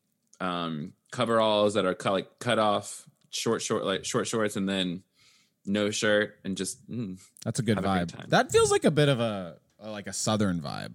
um 0.41 0.93
coveralls 1.11 1.75
that 1.75 1.85
are 1.85 1.95
cut 1.95 2.13
like 2.13 2.39
cut 2.39 2.59
off 2.59 3.07
short 3.31 3.63
short 3.63 3.85
like 3.85 4.05
short 4.05 4.27
shorts 4.27 4.57
and 4.57 4.69
then 4.69 5.03
no 5.67 5.91
shirt 5.91 6.37
and 6.45 6.57
just 6.57 6.89
mm. 6.91 7.19
That's 7.45 7.59
a 7.59 7.63
good 7.63 7.77
Have 7.77 7.85
a 7.85 7.89
vibe. 7.89 8.29
That 8.31 8.51
feels 8.53 8.71
like 8.71 8.85
a 8.85 8.91
bit 8.91 9.09
of 9.09 9.21
a, 9.21 9.57
a 9.81 9.91
like 9.91 10.07
a 10.07 10.13
southern 10.13 10.61
vibe. 10.61 10.95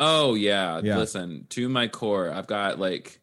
oh 0.00 0.34
yeah. 0.34 0.80
Yeah. 0.82 0.98
listen 0.98 1.46
to 1.50 1.68
my 1.68 1.88
core 1.88 2.30
i've 2.30 2.46
got 2.46 2.78
like 2.78 3.20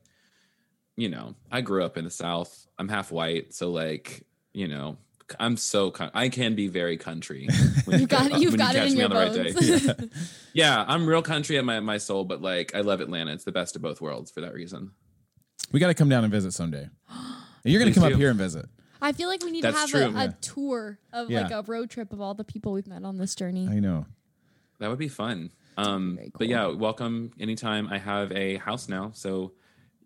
you 0.95 1.09
know 1.09 1.35
i 1.51 1.61
grew 1.61 1.83
up 1.83 1.97
in 1.97 2.05
the 2.05 2.11
south 2.11 2.67
i'm 2.77 2.87
half 2.87 3.11
white 3.11 3.53
so 3.53 3.71
like 3.71 4.25
you 4.53 4.67
know 4.67 4.97
i'm 5.39 5.57
so 5.57 5.91
con- 5.91 6.11
i 6.13 6.29
can 6.29 6.55
be 6.55 6.67
very 6.67 6.97
country 6.97 7.47
when 7.85 7.99
You've 7.99 8.09
got, 8.09 8.31
when 8.31 8.41
you've 8.41 8.51
you 8.53 8.57
got 8.57 8.75
it 8.75 8.79
catch 8.79 8.87
in 8.89 8.93
me 8.93 8.99
your 8.99 9.05
on 9.05 9.31
the 9.33 9.39
right 9.41 9.53
bones. 9.53 9.85
day. 9.85 10.09
yeah 10.53 10.83
i'm 10.87 11.05
real 11.05 11.21
country 11.21 11.57
at 11.57 11.65
my, 11.65 11.79
my 11.79 11.97
soul 11.97 12.23
but 12.25 12.41
like 12.41 12.73
i 12.75 12.81
love 12.81 13.01
atlanta 13.01 13.31
it's 13.33 13.43
the 13.43 13.51
best 13.51 13.75
of 13.75 13.81
both 13.81 14.01
worlds 14.01 14.29
for 14.31 14.41
that 14.41 14.53
reason 14.53 14.91
We 15.71 15.79
got 15.79 15.87
to 15.87 15.93
come 15.93 16.09
down 16.09 16.23
and 16.23 16.31
visit 16.31 16.53
someday. 16.53 16.87
You're 17.63 17.79
going 17.79 17.91
to 17.91 17.99
Please 17.99 18.03
come 18.03 18.13
up 18.13 18.19
here 18.19 18.29
and 18.29 18.37
visit. 18.37 18.65
I 19.01 19.11
feel 19.13 19.27
like 19.29 19.43
we 19.43 19.49
need 19.51 19.63
That's 19.63 19.75
to 19.75 19.79
have 19.81 19.89
true. 19.89 20.19
a, 20.19 20.23
a 20.23 20.25
Yeah. 20.25 20.31
tour 20.41 20.99
of 21.13 21.31
Yeah. 21.31 21.41
like 21.43 21.51
a 21.51 21.61
road 21.63 21.89
trip 21.89 22.13
of 22.13 22.19
all 22.21 22.33
the 22.35 22.43
people 22.43 22.73
we've 22.73 22.85
met 22.85 23.03
on 23.03 23.17
this 23.17 23.33
journey. 23.33 23.67
I 23.67 23.79
know. 23.79 24.05
That 24.79 24.89
would 24.89 24.99
be 24.99 25.07
fun. 25.07 25.51
Um, 25.77 26.15
Very 26.17 26.27
cool. 26.29 26.37
But 26.39 26.47
yeah, 26.49 26.67
welcome 26.67 27.31
anytime. 27.39 27.87
I 27.87 27.97
have 27.97 28.31
a 28.33 28.57
house 28.57 28.87
now, 28.89 29.11
so 29.15 29.53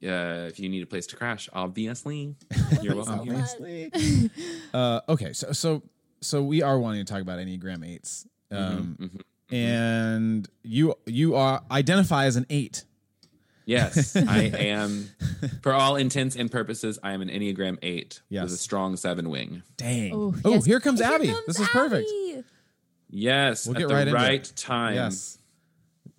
uh, 0.04 0.48
if 0.48 0.60
you 0.60 0.70
need 0.70 0.84
a 0.84 0.86
place 0.88 1.08
to 1.08 1.16
crash, 1.16 1.50
obviously 1.54 2.36
you're 2.82 2.96
welcome. 2.96 3.20
Obviously. 3.20 3.92
uh, 4.74 5.02
okay, 5.10 5.34
so 5.34 5.52
so 5.52 5.84
so 6.22 6.44
we 6.44 6.62
are 6.62 6.78
wanting 6.80 7.06
to 7.06 7.12
talk 7.12 7.22
about 7.22 7.40
Enneagram 7.40 7.88
eights, 7.88 8.28
um, 8.52 8.98
Mhm, 9.00 9.10
mhm. 9.10 9.22
and 9.56 10.48
you 10.64 10.96
you 11.06 11.36
are 11.36 11.64
identify 11.72 12.26
as 12.26 12.36
an 12.36 12.46
eight. 12.50 12.84
Yes, 13.66 14.16
I 14.16 14.44
am. 14.44 15.10
For 15.62 15.74
all 15.74 15.98
intents 15.98 16.38
and 16.38 16.50
purposes, 16.50 16.98
I 17.04 17.12
am 17.12 17.22
an 17.22 17.28
Enneagram 17.30 17.78
eight 17.82 18.22
Yes. 18.30 18.44
with 18.46 18.54
a 18.54 18.58
strong 18.58 18.96
seven 18.96 19.30
wing. 19.30 19.62
Dang. 19.76 20.14
Oh, 20.14 20.34
Oh, 20.46 20.52
yes. 20.52 20.66
here 20.66 20.80
comes 20.80 21.02
Here 21.02 21.10
Abby. 21.12 21.28
comes 21.28 21.46
this 21.48 21.60
is 21.60 21.68
perfect. 21.68 22.10
Yes, 23.10 23.66
We'll 23.68 23.76
at 23.76 23.80
get 23.80 23.88
the 23.90 23.94
right 23.94 24.14
right, 24.14 24.34
into 24.40 24.56
time. 24.56 24.96
Yes. 24.96 25.38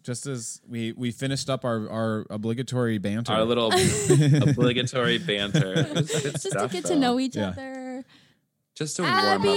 Just 0.09 0.25
as 0.27 0.63
we 0.67 0.93
we 0.93 1.11
finished 1.11 1.51
up 1.51 1.67
our 1.67 1.87
our 1.91 2.27
obligatory 2.31 2.97
banter. 2.97 3.31
Our 3.31 3.45
little 3.45 3.71
obligatory 4.49 5.19
banter. 5.31 5.75
It 5.75 5.95
was 5.95 6.11
good 6.11 6.33
Just 6.33 6.51
to 6.53 6.69
get 6.73 6.85
though. 6.85 6.89
to 6.95 6.97
know 6.97 7.21
each 7.21 7.37
Yeah. 7.37 7.49
other. 7.49 8.05
Just 8.75 8.97
to 8.97 9.03
warm 9.03 9.15
up 9.15 9.43
the 9.43 9.49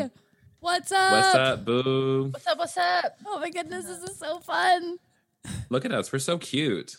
room. 0.00 0.10
what's 0.58 0.90
up? 0.90 1.12
What's 1.12 1.34
up, 1.36 1.64
boo? 1.64 2.24
What's 2.32 2.44
up? 2.48 2.58
What's 2.58 2.76
up? 2.76 3.18
Oh 3.24 3.38
my 3.38 3.50
goodness, 3.50 3.84
this 3.86 4.02
is 4.02 4.18
so 4.18 4.40
fun. 4.40 4.98
Look 5.70 5.84
at 5.84 5.92
us. 5.92 6.12
We're 6.12 6.18
so 6.18 6.38
cute. 6.38 6.96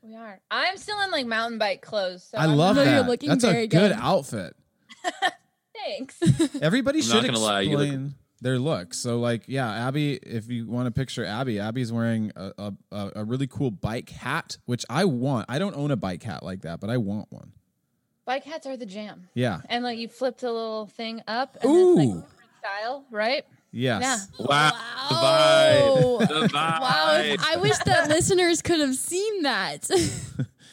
We 0.00 0.14
are. 0.14 0.38
I'm 0.48 0.76
still 0.76 1.00
in 1.00 1.10
like 1.10 1.26
mountain 1.26 1.58
bike 1.58 1.82
clothes. 1.82 2.22
So 2.30 2.38
I 2.38 2.44
I'm 2.44 2.54
love 2.56 2.76
No, 2.76 2.84
you're 2.84 2.92
that. 3.02 3.08
looking 3.08 3.30
That's 3.30 3.42
a 3.42 3.50
very 3.50 3.66
good, 3.66 3.90
good. 3.90 3.98
outfit. 4.00 4.54
Thanks. 5.74 6.20
Everybody 6.62 7.00
I'm 7.00 7.04
should 7.04 7.14
not 7.14 7.24
gonna 7.26 7.38
lie, 7.40 7.60
you 7.62 7.76
look- 7.78 7.86
explain 7.88 8.14
their 8.42 8.58
look. 8.58 8.92
So, 8.92 9.18
like, 9.20 9.44
yeah, 9.46 9.86
Abby. 9.86 10.14
If 10.14 10.48
you 10.50 10.66
want 10.66 10.86
to 10.86 10.90
picture 10.90 11.24
Abby, 11.24 11.58
Abby's 11.58 11.92
wearing 11.92 12.32
a, 12.36 12.52
a 12.58 12.72
a 12.90 13.12
a 13.16 13.24
really 13.24 13.46
cool 13.46 13.70
bike 13.70 14.10
hat, 14.10 14.58
which 14.66 14.84
I 14.90 15.04
want. 15.06 15.46
I 15.48 15.58
don't 15.58 15.76
own 15.76 15.90
a 15.90 15.96
bike 15.96 16.22
hat 16.22 16.42
like 16.42 16.62
that, 16.62 16.80
but 16.80 16.90
I 16.90 16.96
want 16.98 17.28
one. 17.30 17.52
bike 18.24 18.44
hats 18.44 18.66
are 18.66 18.76
the 18.76 18.86
jam. 18.86 19.28
Yeah. 19.34 19.60
And 19.68 19.82
like 19.84 19.98
you 19.98 20.08
flip 20.08 20.38
the 20.38 20.52
little 20.52 20.86
thing 20.86 21.22
up 21.26 21.56
and 21.62 21.70
Ooh. 21.70 21.98
it's 21.98 22.14
like 22.16 22.24
style, 22.60 23.04
right? 23.10 23.44
Yes. 23.70 24.28
Yeah. 24.38 24.46
Wow. 24.46 24.72
Wow. 25.10 26.18
The 26.18 26.26
vibe. 26.26 26.28
The 26.28 26.48
vibe. 26.48 26.80
Wow, 26.80 27.44
I 27.52 27.56
wish 27.60 27.78
that 27.78 28.08
listeners 28.08 28.60
could 28.62 28.80
have 28.80 28.94
seen 28.96 29.42
that. 29.42 29.88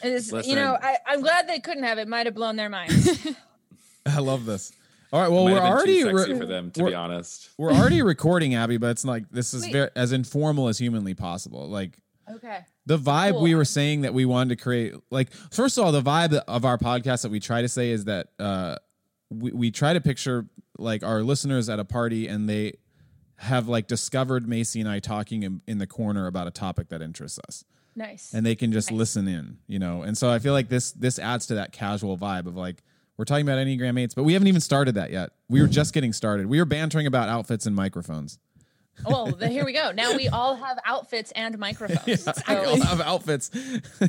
It 0.02 0.12
is, 0.12 0.32
Listen. 0.32 0.48
you 0.48 0.56
know, 0.56 0.78
I, 0.80 0.96
I'm 1.06 1.20
glad 1.20 1.46
they 1.46 1.58
couldn't 1.60 1.82
have. 1.84 1.98
It 1.98 2.08
might 2.08 2.24
have 2.24 2.34
blown 2.34 2.56
their 2.56 2.70
minds. 2.70 3.26
I 4.06 4.20
love 4.20 4.46
this. 4.46 4.72
All 5.12 5.20
right. 5.20 5.30
Well, 5.30 5.44
we're 5.44 5.58
already 5.58 6.02
too 6.02 6.16
sexy 6.16 6.32
re- 6.34 6.38
for 6.38 6.46
them, 6.46 6.70
to 6.72 6.84
be 6.84 6.94
honest. 6.94 7.50
we're 7.58 7.72
already 7.72 8.02
recording 8.14 8.54
Abby, 8.54 8.76
but 8.76 8.90
it's 8.90 9.04
like 9.04 9.28
this 9.30 9.54
is 9.54 9.64
Wait. 9.64 9.72
very 9.72 9.90
as 9.96 10.12
informal 10.12 10.68
as 10.68 10.78
humanly 10.78 11.14
possible. 11.14 11.68
Like 11.68 11.98
okay. 12.30 12.60
the 12.86 12.96
vibe 12.98 13.32
Cool. 13.32 13.42
we 13.42 13.54
were 13.54 13.64
saying 13.64 14.02
that 14.02 14.14
we 14.14 14.24
wanted 14.24 14.50
to 14.56 14.62
create 14.62 14.94
like 15.10 15.32
first 15.32 15.78
of 15.78 15.84
all 15.84 15.92
the 15.92 16.02
vibe 16.02 16.34
of 16.46 16.64
our 16.64 16.78
podcast 16.78 17.22
that 17.22 17.30
we 17.30 17.40
try 17.40 17.62
to 17.62 17.68
say 17.68 17.90
is 17.90 18.04
that 18.04 18.28
uh 18.38 18.76
we, 19.30 19.50
we 19.52 19.70
try 19.70 19.92
to 19.92 20.00
picture 20.00 20.46
like 20.78 21.02
our 21.02 21.22
listeners 21.22 21.68
at 21.68 21.78
a 21.80 21.84
party 21.84 22.28
and 22.28 22.48
they 22.48 22.74
have 23.36 23.68
like 23.68 23.86
discovered 23.88 24.46
macy 24.48 24.80
and 24.80 24.88
i 24.88 24.98
talking 24.98 25.42
in, 25.42 25.60
in 25.66 25.78
the 25.78 25.86
corner 25.86 26.26
about 26.26 26.46
a 26.46 26.50
topic 26.50 26.88
that 26.88 27.00
interests 27.02 27.38
us 27.48 27.64
Nice. 27.96 28.32
and 28.34 28.44
they 28.46 28.54
can 28.54 28.70
just 28.72 28.90
listen 28.92 29.26
in 29.28 29.58
you 29.66 29.78
know 29.78 30.02
and 30.02 30.16
so 30.16 30.30
i 30.30 30.38
feel 30.38 30.52
like 30.52 30.68
this 30.68 30.92
this 30.92 31.18
adds 31.18 31.46
to 31.46 31.54
that 31.56 31.72
casual 31.72 32.16
vibe 32.18 32.46
of 32.46 32.56
like 32.56 32.82
we're 33.20 33.26
talking 33.26 33.46
about 33.46 33.58
enneagram 33.58 34.00
8s 34.02 34.14
but 34.14 34.24
we 34.24 34.32
haven't 34.32 34.48
even 34.48 34.62
started 34.62 34.94
that 34.94 35.10
yet 35.10 35.30
we 35.50 35.60
were 35.60 35.68
just 35.68 35.92
getting 35.92 36.12
started 36.12 36.46
we 36.46 36.58
were 36.58 36.64
bantering 36.64 37.06
about 37.06 37.28
outfits 37.28 37.66
and 37.66 37.76
microphones 37.76 38.38
well, 39.06 39.26
then 39.32 39.50
here 39.50 39.64
we 39.64 39.72
go. 39.72 39.92
Now 39.92 40.14
we 40.14 40.28
all 40.28 40.56
have 40.56 40.78
outfits 40.84 41.32
and 41.32 41.58
microphones. 41.58 42.28
i 42.46 42.54
so 42.54 42.64
all 42.64 42.80
have 42.82 43.00
outfits 43.00 43.50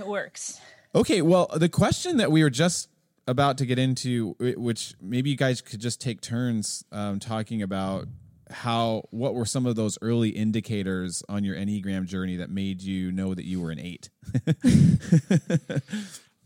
it 0.00 0.06
works. 0.06 0.60
Okay, 0.94 1.22
well, 1.22 1.48
the 1.54 1.68
question 1.68 2.16
that 2.16 2.32
we 2.32 2.42
were 2.42 2.50
just 2.50 2.88
about 3.28 3.58
to 3.58 3.66
get 3.66 3.78
into, 3.78 4.34
which 4.38 4.94
maybe 5.00 5.30
you 5.30 5.36
guys 5.36 5.60
could 5.60 5.80
just 5.80 6.00
take 6.00 6.20
turns 6.20 6.84
um, 6.90 7.20
talking 7.20 7.62
about 7.62 8.08
how 8.50 9.04
what 9.10 9.34
were 9.34 9.44
some 9.44 9.66
of 9.66 9.76
those 9.76 9.96
early 10.02 10.30
indicators 10.30 11.22
on 11.28 11.44
your 11.44 11.54
enneagram 11.54 12.06
journey 12.06 12.36
that 12.36 12.50
made 12.50 12.82
you 12.82 13.12
know 13.12 13.34
that 13.34 13.44
you 13.44 13.60
were 13.60 13.70
an 13.70 13.78
eight? 13.78 14.10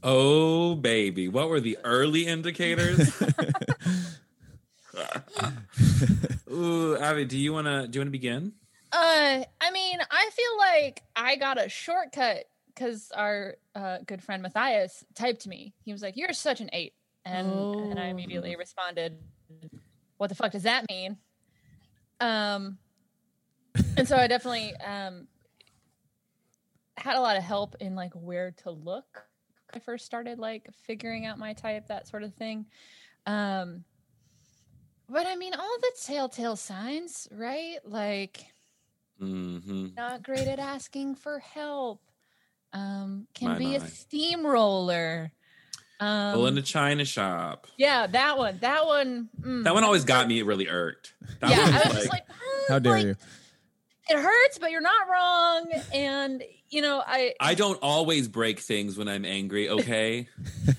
Oh, 0.06 0.74
baby. 0.74 1.28
What 1.28 1.48
were 1.48 1.60
the 1.60 1.78
early 1.82 2.26
indicators? 2.26 3.10
Ooh, 6.52 6.96
Abby, 6.98 7.24
do 7.24 7.38
you 7.38 7.52
wanna 7.52 7.88
do 7.88 7.96
you 7.96 8.00
wanna 8.00 8.10
begin? 8.10 8.52
Uh, 8.92 9.42
I 9.60 9.70
mean, 9.72 9.98
I 10.10 10.30
feel 10.30 10.58
like 10.58 11.02
I 11.16 11.36
got 11.36 11.60
a 11.64 11.68
shortcut 11.68 12.44
because 12.68 13.10
our 13.14 13.56
uh, 13.74 13.98
good 14.06 14.22
friend 14.22 14.42
Matthias 14.42 15.04
typed 15.14 15.46
me. 15.46 15.74
He 15.84 15.92
was 15.92 16.02
like, 16.02 16.16
"You're 16.16 16.32
such 16.32 16.60
an 16.60 16.70
eight. 16.72 16.92
and 17.24 17.46
and 17.90 17.98
I 17.98 18.08
Oh. 18.08 18.10
immediately 18.10 18.54
responded, 18.56 19.16
"What 20.18 20.28
the 20.28 20.34
fuck 20.34 20.52
does 20.52 20.62
that 20.64 20.84
mean?" 20.90 21.16
Um, 22.20 22.78
and 23.96 24.06
so 24.06 24.16
I 24.16 24.26
definitely 24.26 24.76
um 24.76 25.26
had 26.96 27.16
a 27.16 27.20
lot 27.20 27.36
of 27.36 27.42
help 27.42 27.74
in 27.80 27.94
like 27.96 28.12
where 28.14 28.52
to 28.62 28.70
look. 28.70 29.24
I 29.74 29.78
first 29.80 30.06
started 30.06 30.38
like 30.38 30.68
figuring 30.84 31.26
out 31.26 31.38
my 31.38 31.52
type, 31.52 31.88
that 31.88 32.06
sort 32.06 32.22
of 32.22 32.34
thing. 32.34 32.66
Um, 33.26 33.84
but 35.08 35.26
I 35.26 35.36
mean, 35.36 35.54
all 35.54 35.76
the 35.80 35.92
telltale 36.02 36.56
signs, 36.56 37.28
right? 37.32 37.78
Like 37.84 38.46
Mm-hmm. 39.20 39.94
not 39.96 40.22
great 40.22 40.48
at 40.48 40.58
asking 40.58 41.14
for 41.14 41.38
help. 41.38 42.02
Um, 42.72 43.28
can 43.34 43.50
My, 43.50 43.58
be 43.58 43.76
a 43.76 43.80
steamroller. 43.80 45.30
Um, 46.00 46.32
Well, 46.32 46.46
in 46.46 46.54
the 46.56 46.62
china 46.62 47.04
shop. 47.04 47.68
yeah, 47.78 48.06
that 48.08 48.36
one. 48.36 48.58
That 48.60 48.84
one. 48.86 49.28
mm, 49.40 49.64
That 49.64 49.74
one 49.74 49.84
always 49.84 50.04
got 50.04 50.26
me 50.26 50.42
really 50.42 50.68
irked. 50.68 51.14
That 51.40 51.50
Yeah, 51.50 51.58
one 51.60 51.72
I 51.72 51.76
was 51.76 51.84
was 51.84 51.94
just 51.94 52.10
like, 52.10 52.24
mm, 52.28 52.68
How 52.68 52.78
dare 52.80 52.92
like, 52.96 53.04
you? 53.06 53.16
It 54.10 54.18
hurts, 54.18 54.58
but 54.58 54.70
you're 54.70 54.80
not 54.80 55.08
wrong. 55.08 55.72
And 55.94 56.42
you 56.74 56.82
know, 56.82 57.02
I 57.06 57.34
I 57.38 57.54
don't 57.54 57.78
always 57.80 58.26
break 58.26 58.58
things 58.58 58.98
when 58.98 59.08
I'm 59.08 59.24
angry, 59.24 59.68
okay? 59.68 60.28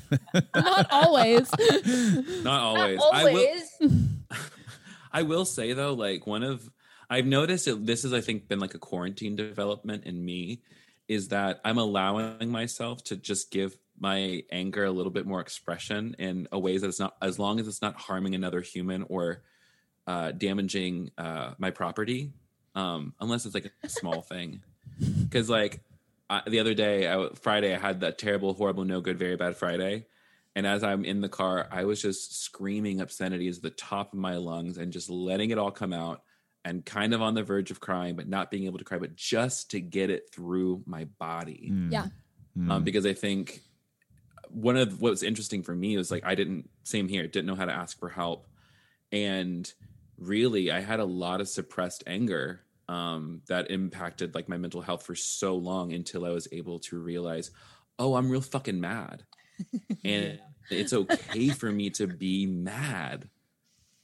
Not 0.55 0.87
always. 0.91 1.49
Not 1.57 2.43
not 2.43 2.61
always. 2.61 2.99
always. 2.99 3.71
I 3.81 3.85
will 3.85 3.99
I 5.13 5.21
will 5.21 5.45
say 5.45 5.71
though, 5.71 5.93
like 5.93 6.27
one 6.27 6.43
of 6.43 6.69
I've 7.09 7.25
noticed 7.25 7.67
it, 7.67 7.85
this 7.85 8.03
has 8.03 8.13
I 8.13 8.19
think 8.19 8.49
been 8.49 8.59
like 8.59 8.73
a 8.73 8.79
quarantine 8.79 9.37
development 9.37 10.03
in 10.03 10.23
me 10.23 10.61
is 11.07 11.29
that 11.29 11.61
I'm 11.63 11.77
allowing 11.77 12.49
myself 12.49 13.03
to 13.05 13.15
just 13.15 13.49
give 13.51 13.77
my 13.97 14.43
anger 14.51 14.83
a 14.83 14.91
little 14.91 15.11
bit 15.11 15.25
more 15.25 15.39
expression 15.39 16.15
in 16.19 16.47
a 16.51 16.59
ways 16.59 16.81
that 16.81 16.89
it's 16.89 16.99
not 16.99 17.15
as 17.21 17.39
long 17.39 17.59
as 17.59 17.67
it's 17.67 17.81
not 17.81 17.95
harming 17.95 18.35
another 18.35 18.59
human 18.59 19.05
or 19.07 19.43
uh, 20.07 20.31
damaging 20.31 21.11
uh, 21.17 21.53
my 21.57 21.71
property, 21.71 22.33
um, 22.75 23.13
unless 23.21 23.45
it's 23.45 23.55
like 23.55 23.71
a 23.83 23.89
small 23.89 24.21
thing. 24.21 24.61
Because 24.99 25.49
like 25.49 25.81
I, 26.29 26.41
the 26.47 26.59
other 26.59 26.73
day, 26.73 27.11
I, 27.11 27.29
Friday, 27.35 27.73
I 27.73 27.77
had 27.77 28.01
that 28.01 28.17
terrible, 28.17 28.53
horrible, 28.53 28.85
no 28.85 29.01
good, 29.01 29.17
very 29.19 29.35
bad 29.35 29.57
Friday. 29.57 30.07
And 30.55 30.65
as 30.65 30.83
I'm 30.83 31.03
in 31.03 31.21
the 31.21 31.29
car, 31.29 31.67
I 31.71 31.83
was 31.83 32.01
just 32.01 32.41
screaming 32.41 33.01
obscenities 33.01 33.57
at 33.57 33.63
the 33.63 33.69
top 33.69 34.13
of 34.13 34.19
my 34.19 34.37
lungs 34.37 34.77
and 34.77 34.93
just 34.93 35.09
letting 35.09 35.51
it 35.51 35.57
all 35.57 35.71
come 35.71 35.93
out 35.93 36.23
and 36.63 36.83
kind 36.83 37.13
of 37.13 37.21
on 37.21 37.35
the 37.35 37.43
verge 37.43 37.71
of 37.71 37.79
crying, 37.79 38.15
but 38.15 38.27
not 38.27 38.49
being 38.49 38.65
able 38.65 38.79
to 38.79 38.85
cry, 38.85 38.97
but 38.97 39.15
just 39.15 39.71
to 39.71 39.79
get 39.79 40.09
it 40.09 40.29
through 40.31 40.81
my 40.85 41.03
body. 41.19 41.69
Mm, 41.71 41.91
Yeah. 41.91 42.07
mm. 42.57 42.71
Um, 42.71 42.83
because 42.83 43.05
I 43.05 43.13
think 43.13 43.61
one 44.49 44.77
of 44.77 45.01
what 45.01 45.11
was 45.11 45.23
interesting 45.23 45.61
for 45.61 45.75
me 45.75 45.97
was 45.97 46.09
like 46.09 46.23
I 46.25 46.33
didn't 46.33 46.69
same 46.83 47.07
here, 47.07 47.27
didn't 47.27 47.45
know 47.45 47.55
how 47.55 47.65
to 47.65 47.73
ask 47.73 47.99
for 47.99 48.09
help. 48.09 48.47
And 49.11 49.71
really 50.17 50.71
I 50.71 50.79
had 50.79 50.99
a 50.99 51.05
lot 51.05 51.41
of 51.41 51.49
suppressed 51.49 52.03
anger 52.07 52.61
um 52.87 53.41
that 53.47 53.71
impacted 53.71 54.35
like 54.35 54.47
my 54.47 54.57
mental 54.57 54.81
health 54.81 55.03
for 55.05 55.15
so 55.15 55.55
long 55.55 55.93
until 55.93 56.25
I 56.25 56.29
was 56.29 56.47
able 56.51 56.79
to 56.79 56.99
realize, 56.99 57.51
oh, 57.97 58.15
I'm 58.15 58.29
real 58.29 58.41
fucking 58.41 58.79
mad. 58.79 59.23
and 60.03 60.39
it's 60.69 60.93
okay 60.93 61.49
for 61.49 61.71
me 61.71 61.89
to 61.91 62.07
be 62.07 62.45
mad. 62.45 63.29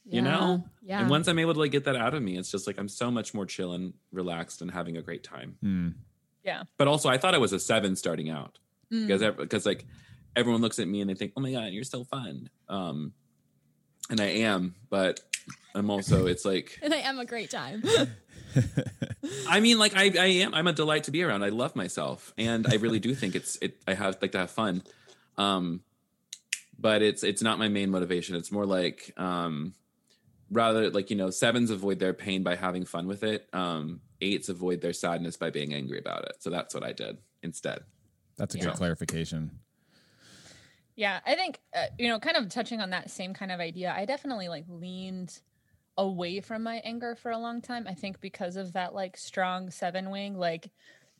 You 0.09 0.21
know? 0.21 0.65
Yeah. 0.81 0.99
And 0.99 1.09
once 1.09 1.27
I'm 1.27 1.39
able 1.39 1.53
to 1.53 1.59
like 1.59 1.71
get 1.71 1.85
that 1.85 1.95
out 1.95 2.13
of 2.13 2.21
me, 2.23 2.37
it's 2.37 2.51
just 2.51 2.67
like 2.67 2.77
I'm 2.79 2.89
so 2.89 3.11
much 3.11 3.33
more 3.33 3.45
chill 3.45 3.73
and 3.73 3.93
relaxed 4.11 4.61
and 4.61 4.69
having 4.71 4.97
a 4.97 5.01
great 5.01 5.23
time. 5.23 5.57
Mm. 5.63 5.93
yeah. 6.43 6.63
But 6.77 6.87
also 6.87 7.07
I 7.07 7.17
thought 7.17 7.35
I 7.35 7.37
was 7.37 7.53
a 7.53 7.59
seven 7.59 7.95
starting 7.95 8.29
out 8.29 8.57
Mm. 8.91 9.07
because 9.07 9.35
because 9.37 9.65
like 9.65 9.85
everyone 10.35 10.59
looks 10.61 10.77
at 10.79 10.87
me 10.87 10.99
and 11.01 11.09
they 11.09 11.13
think, 11.13 11.31
"Oh 11.37 11.41
my 11.41 11.51
god, 11.53 11.71
you're 11.71 11.85
so 11.85 12.03
fun," 12.03 12.49
um, 12.67 13.13
and 14.09 14.19
I 14.19 14.25
am, 14.25 14.75
but 14.89 15.21
I'm 15.73 15.89
also 15.89 16.25
it's 16.27 16.43
like 16.43 16.77
and 16.83 16.93
I 16.93 16.97
am 16.97 17.17
a 17.19 17.25
great 17.25 17.49
time. 17.49 17.83
I 19.47 19.59
mean, 19.59 19.77
like 19.79 19.95
I 19.95 20.11
I 20.19 20.25
am 20.43 20.53
I'm 20.53 20.67
a 20.67 20.73
delight 20.73 21.05
to 21.05 21.11
be 21.11 21.23
around. 21.23 21.43
I 21.43 21.49
love 21.49 21.75
myself, 21.75 22.33
and 22.37 22.67
I 22.67 22.75
really 22.75 22.99
do 22.99 23.13
think 23.15 23.35
it's 23.35 23.57
it. 23.61 23.81
I 23.87 23.93
have 23.93 24.17
like 24.21 24.31
to 24.33 24.39
have 24.39 24.51
fun, 24.51 24.83
um, 25.37 25.81
but 26.79 27.01
it's 27.01 27.23
it's 27.23 27.41
not 27.41 27.59
my 27.59 27.67
main 27.67 27.89
motivation. 27.91 28.35
It's 28.35 28.51
more 28.51 28.65
like 28.65 29.13
um, 29.17 29.73
rather 30.49 30.89
like 30.89 31.09
you 31.09 31.15
know 31.15 31.29
sevens 31.29 31.69
avoid 31.69 31.99
their 31.99 32.13
pain 32.13 32.43
by 32.43 32.55
having 32.55 32.85
fun 32.85 33.07
with 33.07 33.23
it. 33.23 33.47
Um, 33.53 34.01
eights 34.21 34.49
avoid 34.49 34.81
their 34.81 34.93
sadness 34.93 35.37
by 35.37 35.49
being 35.49 35.73
angry 35.73 35.99
about 35.99 36.25
it. 36.25 36.35
So 36.39 36.49
that's 36.49 36.73
what 36.73 36.83
I 36.83 36.91
did 36.93 37.17
instead. 37.43 37.83
That's 38.37 38.55
a 38.55 38.57
Yeah. 38.57 38.65
good 38.65 38.73
clarification. 38.73 39.59
Yeah, 40.95 41.19
I 41.25 41.35
think 41.35 41.59
uh, 41.75 41.85
you 41.97 42.09
know, 42.09 42.19
kind 42.19 42.37
of 42.37 42.49
touching 42.49 42.81
on 42.81 42.89
that 42.91 43.09
same 43.09 43.33
kind 43.33 43.51
of 43.51 43.59
idea. 43.59 43.93
I 43.95 44.05
definitely 44.05 44.49
like 44.49 44.65
leaned 44.67 45.39
away 45.97 46.41
from 46.41 46.63
my 46.63 46.77
anger 46.77 47.15
for 47.15 47.31
a 47.31 47.37
long 47.37 47.61
time. 47.61 47.87
I 47.87 47.93
think 47.95 48.19
because 48.21 48.55
of 48.55 48.73
that 48.73 48.93
like 48.93 49.17
strong 49.17 49.69
seven 49.71 50.09
wing, 50.11 50.35
like 50.37 50.71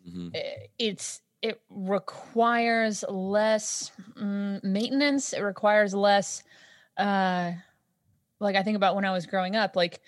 Mhm. 0.05 0.35
i- 0.35 0.67
it's 0.79 1.21
it 1.41 1.61
requires 1.69 3.03
less 3.09 3.91
mm, 4.15 4.63
maintenance 4.63 5.33
it 5.33 5.41
requires 5.41 5.93
less 5.93 6.43
uh 6.97 7.51
like 8.39 8.55
i 8.55 8.63
think 8.63 8.75
about 8.77 8.95
when 8.95 9.05
i 9.05 9.11
was 9.11 9.25
growing 9.25 9.55
up 9.55 9.75
like 9.75 10.01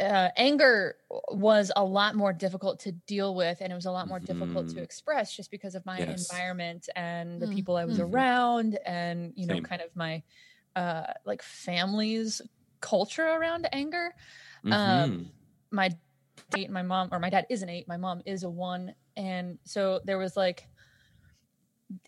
uh, 0.00 0.30
anger 0.36 0.96
was 1.30 1.70
a 1.76 1.84
lot 1.84 2.16
more 2.16 2.32
difficult 2.32 2.80
to 2.80 2.90
deal 2.90 3.32
with 3.36 3.58
and 3.60 3.70
it 3.72 3.76
was 3.76 3.86
a 3.86 3.92
lot 3.92 4.08
more 4.08 4.18
difficult 4.18 4.66
to 4.66 4.80
Mhm. 4.80 4.82
express 4.82 5.32
just 5.34 5.52
because 5.52 5.76
of 5.76 5.86
my 5.86 6.00
Yes. 6.00 6.08
environment 6.08 6.88
and 6.96 7.40
the 7.40 7.46
Mm, 7.46 7.46
people 7.46 7.76
i 7.76 7.84
was 7.84 7.98
mhm. 7.98 8.00
around 8.00 8.76
and 8.84 9.32
you 9.36 9.46
know 9.46 9.56
Same. 9.56 9.60
kind 9.60 9.80
of 9.80 9.94
my 9.94 10.20
uh 10.74 11.12
like 11.24 11.42
family's 11.42 12.42
culture 12.84 13.26
around 13.26 13.66
anger 13.72 14.14
Mhm. 14.64 14.72
um, 14.72 15.30
my 15.70 15.90
eight, 16.56 16.70
my 16.70 16.82
mom 16.82 17.08
or 17.12 17.18
my 17.18 17.30
dad 17.30 17.46
is 17.50 17.62
an 17.62 17.68
eight, 17.70 17.88
my 17.88 17.96
mom 17.96 18.20
is 18.26 18.42
a 18.44 18.50
one, 18.50 18.94
and 19.16 19.58
so 19.64 20.00
there 20.04 20.18
was 20.18 20.36
like, 20.36 20.68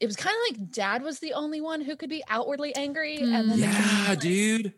it 0.00 0.06
was 0.06 0.16
kind 0.16 0.35
of 0.37 0.59
like 0.59 0.73
dad 0.73 1.02
was 1.02 1.18
the 1.21 1.33
only 1.35 1.61
one 1.61 1.80
who 1.80 1.97
could 1.97 2.11
be 2.11 2.23
outwardly 2.28 2.75
angry, 2.75 3.16
and 3.18 3.50
then 3.50 3.59
yeah, 3.59 4.11
were 4.11 4.16
dude. 4.16 4.73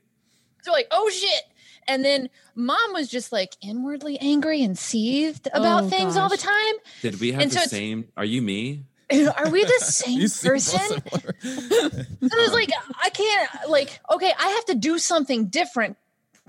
so 0.62 0.72
like, 0.72 0.86
oh 0.90 1.08
shit. 1.10 1.42
And 1.86 2.04
then 2.04 2.28
mom 2.54 2.92
was 2.92 3.08
just 3.08 3.32
like 3.32 3.56
inwardly 3.62 4.18
angry 4.20 4.62
and 4.62 4.76
seethed 4.76 5.48
about 5.54 5.84
Oh, 5.84 5.88
things 5.88 6.16
all 6.18 6.28
the 6.28 6.36
time. 6.36 6.74
Did 7.00 7.18
we 7.18 7.32
have 7.32 7.42
And 7.42 7.50
the 7.50 7.60
so 7.60 7.66
same? 7.66 8.08
Are 8.16 8.24
you 8.26 8.42
me? 8.42 8.84
Are 9.36 9.50
we 9.50 9.64
the 9.64 9.74
same 9.78 10.20
You 10.20 10.28
seem 10.28 10.58
so 10.58 10.76
person? 10.76 11.02
similar. 11.02 11.34
So 12.28 12.38
it 12.38 12.42
was 12.42 12.52
like, 12.52 12.70
I 13.02 13.10
can't, 13.10 13.50
like, 13.70 14.00
okay, 14.12 14.32
I 14.38 14.48
have 14.48 14.64
to 14.66 14.74
do 14.74 14.98
something 14.98 15.46
different. 15.48 15.96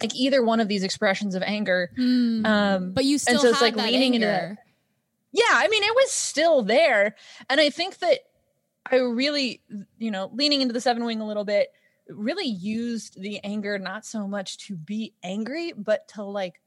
Like 0.01 0.15
either 0.15 0.43
one 0.43 0.59
of 0.59 0.67
these 0.67 0.83
expressions 0.83 1.35
of 1.35 1.43
anger. 1.43 1.91
Hmm. 1.95 2.45
Um, 2.45 2.93
but 2.93 3.05
you 3.05 3.17
still 3.17 3.39
so 3.39 3.49
it's 3.49 3.61
like 3.61 3.75
that 3.75 3.91
leaning 3.91 4.13
into 4.15 4.27
anger. 4.27 4.57
yeah 5.31 5.43
i 5.49 5.67
mean 5.67 5.83
it 5.83 5.93
was 5.95 6.11
still 6.11 6.63
there 6.63 7.15
and 7.49 7.59
i 7.61 7.69
think 7.69 7.99
that 7.99 8.19
i 8.89 8.95
really 8.95 9.61
you 9.97 10.09
know 10.09 10.31
leaning 10.33 10.61
into 10.61 10.73
the 10.73 10.81
seven 10.81 11.03
wing 11.03 11.19
a 11.21 11.27
little 11.27 11.43
bit 11.45 11.69
really 12.07 12.47
used 12.47 13.21
the 13.21 13.39
anger 13.43 13.77
not 13.77 14.05
so 14.05 14.27
much 14.27 14.57
to 14.67 14.75
be 14.75 15.13
angry 15.21 15.73
but 15.77 16.07
to 16.07 16.23
like 16.23 16.59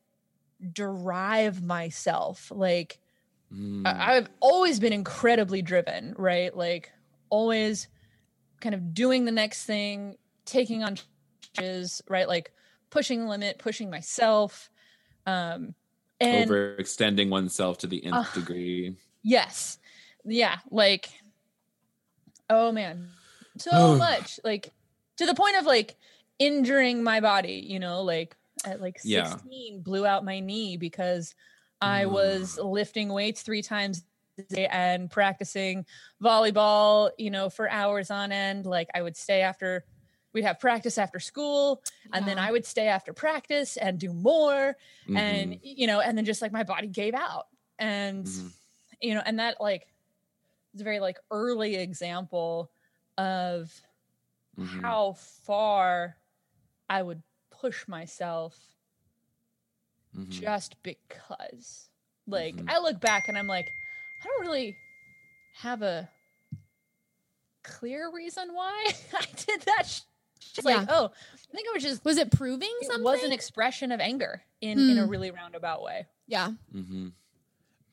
derive 0.73 1.63
myself 1.63 2.53
like 2.55 2.99
Mm. 3.53 3.87
I- 3.87 4.17
i've 4.17 4.31
always 4.41 4.81
been 4.81 4.93
incredibly 4.93 5.61
driven 5.63 6.15
right 6.17 6.57
like 6.57 6.91
always 7.29 7.89
kind 8.61 8.75
of 8.75 8.95
doing 8.95 9.25
the 9.27 9.33
next 9.33 9.65
thing 9.65 10.17
taking 10.47 10.83
on 10.83 10.97
challenges 11.55 12.01
right 12.09 12.27
like 12.29 12.53
pushing 12.91 13.21
the 13.25 13.29
limit 13.29 13.59
pushing 13.59 13.91
myself 13.91 14.71
um 15.27 15.75
and 16.21 16.49
Overextending 16.49 17.31
oneself 17.31 17.79
to 17.79 17.89
the 17.89 18.05
nth 18.05 18.15
Uh, 18.15 18.41
degree. 18.41 18.97
Yes. 19.25 19.79
Yeah. 20.25 20.59
Like, 20.71 21.09
oh 22.49 22.71
man, 22.73 23.09
so 23.59 23.97
much. 23.99 24.39
Like, 24.45 24.73
to 25.17 25.27
the 25.27 25.35
point 25.35 25.57
of 25.57 25.67
like 25.67 25.97
injuring 26.39 27.03
my 27.03 27.19
body, 27.21 27.65
you 27.67 27.81
know, 27.81 28.03
like 28.03 28.37
at 28.65 28.81
like 28.81 29.01
Yeah. 29.03 29.31
16, 29.31 29.81
blew 29.83 30.07
out 30.07 30.25
my 30.25 30.39
knee 30.41 30.77
because 30.77 31.35
I 31.83 32.07
was 32.07 32.59
lifting 32.59 33.13
weights 33.13 33.43
three 33.43 33.63
times 33.63 34.05
a 34.39 34.43
day 34.45 34.67
and 34.69 35.11
practicing 35.11 35.87
volleyball, 36.23 37.11
you 37.19 37.31
know, 37.31 37.51
for 37.51 37.71
hours 37.71 38.11
on 38.11 38.33
end. 38.33 38.67
Like, 38.67 38.89
I 38.95 39.03
would 39.03 39.17
stay 39.17 39.43
after. 39.43 39.85
We'd 40.35 40.45
have 40.45 40.61
practice 40.61 40.97
after 40.99 41.21
school, 41.21 41.83
and 42.13 42.27
then 42.27 42.39
I 42.39 42.51
would 42.53 42.65
stay 42.65 42.89
after 42.89 43.13
practice 43.13 43.77
and 43.77 44.01
do 44.01 44.15
more 44.15 44.77
Mhm. 45.07 45.19
and 45.19 45.59
you 45.63 45.87
know 45.87 46.01
and 46.01 46.17
then 46.17 46.25
just 46.25 46.41
like 46.41 46.53
my 46.53 46.63
body 46.63 46.89
gave 46.89 47.15
out 47.15 47.49
and 47.79 48.27
Mhm. 48.27 48.53
you 49.03 49.15
know 49.15 49.23
and 49.27 49.39
that 49.41 49.61
like 49.61 49.89
is 50.75 50.81
a 50.81 50.85
very 50.85 51.01
like 51.01 51.19
early 51.31 51.77
example 51.77 52.73
of 53.19 53.83
Mhm. 54.57 54.81
how 54.83 55.13
far 55.15 56.17
i 56.91 57.03
would 57.03 57.23
push 57.51 57.89
myself 57.89 58.72
Mhm. 60.17 60.29
just 60.29 60.77
because 60.83 61.89
like 62.27 62.55
Mhm. 62.57 62.69
i 62.71 62.79
look 62.79 63.01
back 63.01 63.29
and 63.29 63.37
i'm 63.39 63.47
like 63.47 63.67
i 64.23 64.27
don't 64.27 64.41
really 64.47 64.77
have 65.57 65.83
a 65.83 66.09
clear 67.65 68.11
reason 68.13 68.53
why 68.55 68.91
i 69.15 69.25
did 69.47 69.61
that 69.63 69.87
sh- 69.87 70.01
just 70.55 70.65
like 70.65 70.77
Yeah. 70.77 70.87
oh 70.89 71.11
i 71.33 71.53
think 71.57 71.69
i 71.69 71.73
was 71.73 71.83
just 71.83 72.05
Was 72.05 72.19
it 72.19 72.31
proving 72.33 72.73
it 72.81 72.87
something? 72.87 73.05
was 73.05 73.23
an 73.23 73.33
expression 73.33 73.93
of 73.93 74.01
anger 74.01 74.43
in 74.61 74.79
in 74.79 74.99
a 74.99 75.05
Hmm. 75.05 75.11
really 75.11 75.31
roundabout 75.31 75.83
way 75.83 76.07
yeah. 76.27 76.53
Mm-hmm. 76.75 77.09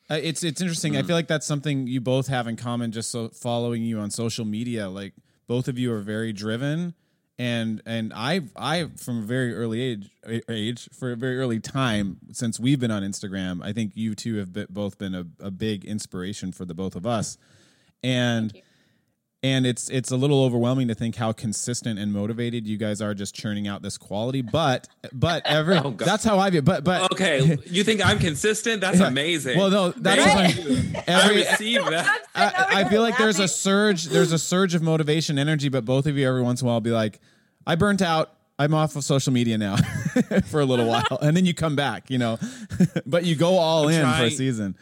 Uh, 0.10 0.16
it's 0.16 0.44
it's 0.44 0.62
interesting. 0.62 0.96
I 0.96 1.02
Mm. 1.02 1.08
feel 1.08 1.16
like 1.16 1.28
that's 1.28 1.46
something 1.46 1.88
you 1.88 2.00
both 2.00 2.28
have 2.28 2.48
in 2.48 2.56
common. 2.56 2.92
Just 2.92 3.12
so 3.12 3.30
following 3.30 3.84
you 3.84 4.00
on 4.00 4.10
social 4.12 4.46
media, 4.46 4.88
like 4.88 5.14
both 5.46 5.68
of 5.68 5.78
you 5.78 5.92
are 5.92 6.00
very 6.00 6.32
driven, 6.32 6.94
and 7.40 7.82
and 7.86 8.14
I 8.14 8.42
I 8.56 8.90
from 8.98 9.20
a 9.20 9.26
very 9.26 9.56
early 9.56 9.82
age 9.82 10.10
age 10.48 10.90
for 10.94 11.14
a 11.14 11.16
very 11.16 11.40
early 11.40 11.60
time 11.60 12.18
since 12.34 12.60
we've 12.60 12.80
been 12.80 12.92
on 12.92 13.02
Instagram. 13.02 13.64
I 13.64 13.72
think 13.74 13.94
you 13.96 14.14
two 14.14 14.36
have 14.36 14.54
been, 14.54 14.68
both 14.70 15.00
been 15.00 15.16
a, 15.16 15.26
a 15.40 15.50
big 15.50 15.86
inspiration 15.86 16.52
for 16.52 16.66
the 16.66 16.76
both 16.76 16.96
of 16.96 17.08
us, 17.08 17.38
and. 18.04 18.54
Thank 19.42 19.52
you. 19.52 19.58
And 19.58 19.66
it's 19.66 19.90
it's 19.90 20.12
a 20.12 20.18
little 20.18 20.44
overwhelming 20.44 20.90
to 20.90 20.96
think 20.96 21.16
how 21.16 21.32
consistent 21.32 21.98
and 21.98 22.12
motivated 22.12 22.68
you 22.68 22.78
guys 22.78 23.02
are 23.02 23.14
just 23.14 23.34
churning 23.34 23.68
out 23.68 23.82
this 23.82 23.98
quality. 23.98 24.42
But 24.42 24.88
but 25.14 25.44
every 25.46 25.78
Oh, 25.78 25.92
that's 25.92 26.24
how 26.26 26.40
I 26.40 26.50
view. 26.50 26.62
But 26.62 26.84
but 26.84 27.12
Okay, 27.14 27.58
you 27.66 27.84
think 27.86 28.06
I'm 28.06 28.20
consistent? 28.20 28.82
That's 28.82 29.00
Yeah. 29.00 29.08
amazing. 29.08 29.58
well 29.58 29.70
no 29.70 29.92
that's 29.92 30.22
Thank 30.24 30.58
what 30.58 31.08
I'm- 31.08 31.32
I 31.32 31.34
receive 31.36 31.86
that. 31.86 32.20
I, 32.36 32.82
I 32.82 32.90
feel 32.90 33.02
like 33.02 33.18
there's 33.18 33.40
a 33.40 33.48
surge 33.48 34.06
there's 34.06 34.32
a 34.34 34.40
surge 34.40 34.76
of 34.76 34.82
motivation 34.82 35.40
energy 35.40 35.70
but 35.70 35.86
both 35.86 36.06
of 36.06 36.18
you 36.18 36.28
every 36.28 36.42
once 36.42 36.62
in 36.62 36.68
a 36.68 36.72
while 36.72 36.80
be 36.82 36.92
like 36.92 37.20
i 37.66 37.76
burnt 37.76 38.02
out 38.02 38.34
i'm 38.58 38.74
off 38.74 38.96
of 38.96 39.04
social 39.04 39.34
media 39.34 39.58
now 39.58 39.76
for 40.46 40.60
a 40.62 40.66
little 40.66 40.86
while 40.88 41.18
and 41.22 41.36
then 41.36 41.46
you 41.46 41.54
come 41.54 41.76
back 41.76 42.10
you 42.10 42.18
know 42.18 42.38
but 43.06 43.26
you 43.26 43.36
go 43.36 43.58
all 43.58 43.88
I'm 43.88 43.94
in 43.96 44.02
for 44.18 44.24
a 44.26 44.32
season 44.32 44.76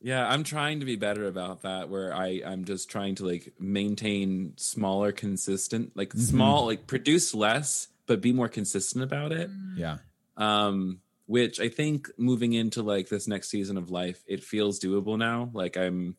Yeah, 0.00 0.28
I'm 0.28 0.44
trying 0.44 0.80
to 0.80 0.86
be 0.86 0.96
better 0.96 1.26
about 1.26 1.62
that. 1.62 1.88
Where 1.88 2.14
I 2.14 2.42
I'm 2.44 2.64
just 2.64 2.88
trying 2.90 3.14
to 3.16 3.26
like 3.26 3.52
maintain 3.58 4.52
smaller, 4.56 5.12
consistent, 5.12 5.96
like 5.96 6.10
Mm-hmm. 6.10 6.20
small, 6.20 6.66
like 6.66 6.86
produce 6.86 7.34
less, 7.34 7.88
but 8.06 8.20
be 8.20 8.32
more 8.32 8.48
consistent 8.48 9.02
about 9.04 9.32
it. 9.32 9.50
yeah 9.76 9.98
Um, 10.36 11.00
which 11.26 11.58
I 11.58 11.68
think 11.68 12.08
moving 12.18 12.52
into 12.52 12.82
like 12.82 13.08
this 13.08 13.26
next 13.26 13.48
season 13.48 13.76
of 13.76 13.90
life, 13.90 14.22
it 14.28 14.44
feels 14.44 14.78
doable 14.78 15.18
now. 15.18 15.50
Like 15.52 15.76
I'm 15.76 16.16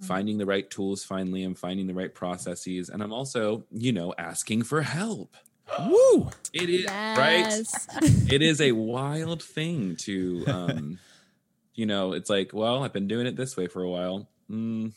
finding 0.00 0.38
the 0.38 0.46
right 0.46 0.68
tools 0.70 1.04
finally. 1.04 1.42
I'm 1.42 1.54
finding 1.54 1.86
the 1.86 1.94
right 1.94 2.14
processes, 2.14 2.88
and 2.88 3.02
I'm 3.02 3.12
also, 3.12 3.64
you 3.72 3.92
know, 3.92 4.14
asking 4.18 4.62
for 4.62 4.82
help. 4.82 5.36
woo 5.80 6.30
It 6.52 6.70
is 6.70 6.86
right. 7.16 7.52
It 8.30 8.40
is 8.40 8.60
a 8.60 8.72
wild 8.72 9.42
thing 9.42 9.96
to 10.06 10.44
um 10.46 10.98
you 11.76 11.86
know 11.86 12.12
it's 12.12 12.28
like 12.28 12.50
well 12.52 12.82
i've 12.82 12.92
been 12.92 13.06
doing 13.06 13.26
it 13.26 13.36
this 13.36 13.56
way 13.56 13.66
for 13.66 13.82
a 13.82 13.88
while 13.88 14.28
mm. 14.50 14.92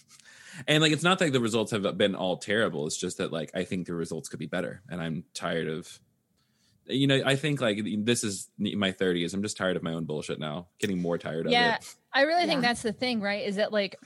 and 0.66 0.82
like 0.82 0.92
it's 0.92 1.02
not 1.02 1.20
like 1.20 1.32
the 1.32 1.40
results 1.40 1.70
have 1.70 1.96
been 1.96 2.14
all 2.14 2.36
terrible 2.36 2.86
it's 2.86 2.96
just 2.96 3.18
that 3.18 3.32
like 3.32 3.50
i 3.54 3.64
think 3.64 3.86
the 3.86 3.94
results 3.94 4.28
could 4.28 4.38
be 4.38 4.46
better 4.46 4.82
and 4.90 5.00
i'm 5.00 5.24
tired 5.32 5.68
of 5.68 5.98
you 6.86 7.06
know 7.06 7.22
i 7.24 7.36
think 7.36 7.60
like 7.60 7.80
this 8.04 8.24
is 8.24 8.48
my 8.58 8.92
30s 8.92 9.32
i'm 9.32 9.42
just 9.42 9.56
tired 9.56 9.76
of 9.76 9.82
my 9.82 9.92
own 9.92 10.04
bullshit 10.04 10.38
now 10.38 10.66
getting 10.78 11.00
more 11.00 11.18
tired 11.18 11.46
of 11.46 11.52
it. 11.52 11.54
Yeah. 11.54 11.78
I 12.12 12.22
really 12.22 12.46
think 12.46 12.62
that's 12.62 12.82
the 12.82 12.92
thing, 12.92 13.20
right? 13.20 13.46
Is 13.46 13.56
that 13.56 13.72
like 13.72 13.96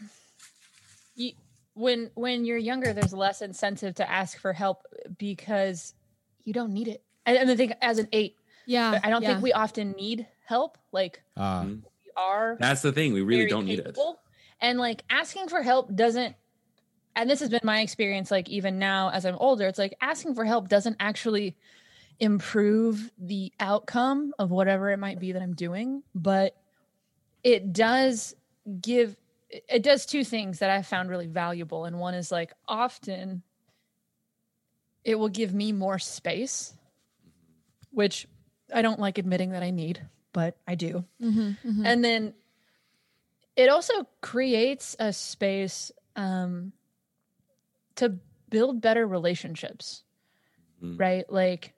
you 1.14 1.32
when 1.74 2.10
when 2.14 2.44
you're 2.44 2.58
younger, 2.58 2.92
there's 2.92 3.12
less 3.12 3.40
incentive 3.42 3.94
to 3.96 4.10
ask 4.10 4.38
for 4.38 4.52
help 4.52 4.82
because 5.18 5.94
you 6.44 6.52
don't 6.52 6.72
need 6.72 6.88
it. 6.88 7.02
And, 7.24 7.38
and 7.38 7.50
I 7.50 7.56
think 7.56 7.72
as 7.80 7.98
an 7.98 8.08
eight, 8.12 8.36
Yeah. 8.66 9.00
I 9.02 9.10
don't 9.10 9.22
yeah. 9.22 9.28
think 9.28 9.42
we 9.42 9.52
often 9.52 9.92
need 9.92 10.26
help. 10.44 10.78
Like 10.90 11.22
we 11.36 11.42
are 12.16 12.56
that's 12.60 12.82
the 12.82 12.92
thing 12.92 13.12
we 13.12 13.22
really 13.22 13.46
don't 13.46 13.66
need 13.66 13.78
it. 13.78 13.98
And 14.60 14.78
like 14.78 15.02
asking 15.10 15.48
for 15.48 15.62
help 15.62 15.94
doesn't 15.94 16.36
and 17.14 17.28
this 17.28 17.40
has 17.40 17.50
been 17.50 17.60
my 17.64 17.80
experience 17.80 18.30
like 18.30 18.48
even 18.48 18.78
now 18.78 19.10
as 19.10 19.26
I'm 19.26 19.36
older, 19.36 19.66
it's 19.66 19.78
like 19.78 19.94
asking 20.00 20.34
for 20.34 20.44
help 20.44 20.68
doesn't 20.68 20.96
actually 20.98 21.56
improve 22.20 23.10
the 23.18 23.52
outcome 23.58 24.32
of 24.38 24.50
whatever 24.50 24.90
it 24.90 24.98
might 24.98 25.18
be 25.18 25.32
that 25.32 25.42
I'm 25.42 25.54
doing, 25.54 26.02
but 26.14 26.56
it 27.42 27.72
does 27.72 28.34
give 28.80 29.16
it- 29.50 29.64
it 29.68 29.82
does 29.82 30.06
two 30.06 30.24
things 30.24 30.60
that 30.60 30.70
I 30.70 30.82
found 30.82 31.10
really 31.10 31.26
valuable 31.26 31.84
and 31.84 31.98
one 31.98 32.14
is 32.14 32.32
like 32.32 32.52
often 32.66 33.42
it 35.04 35.16
will 35.16 35.28
give 35.28 35.52
me 35.52 35.72
more 35.72 35.98
space 35.98 36.72
mm-hmm. 36.72 37.96
which 37.96 38.26
I 38.74 38.82
don't 38.82 39.00
like 39.00 39.18
admitting 39.18 39.50
that 39.50 39.62
I 39.62 39.70
need, 39.70 40.00
but 40.32 40.56
I 40.66 40.74
do. 40.74 41.04
Mhm, 41.20 41.56
mhm. 41.64 41.86
And 41.86 42.04
then 42.04 42.34
it 43.56 43.68
also 43.68 43.92
creates 44.20 44.96
a 44.98 45.12
space 45.12 45.92
um, 46.16 46.72
to 47.96 48.18
build 48.48 48.80
better 48.80 49.06
relationships, 49.06 50.04
Mhm. 50.82 50.98
right? 50.98 51.30
Like 51.30 51.74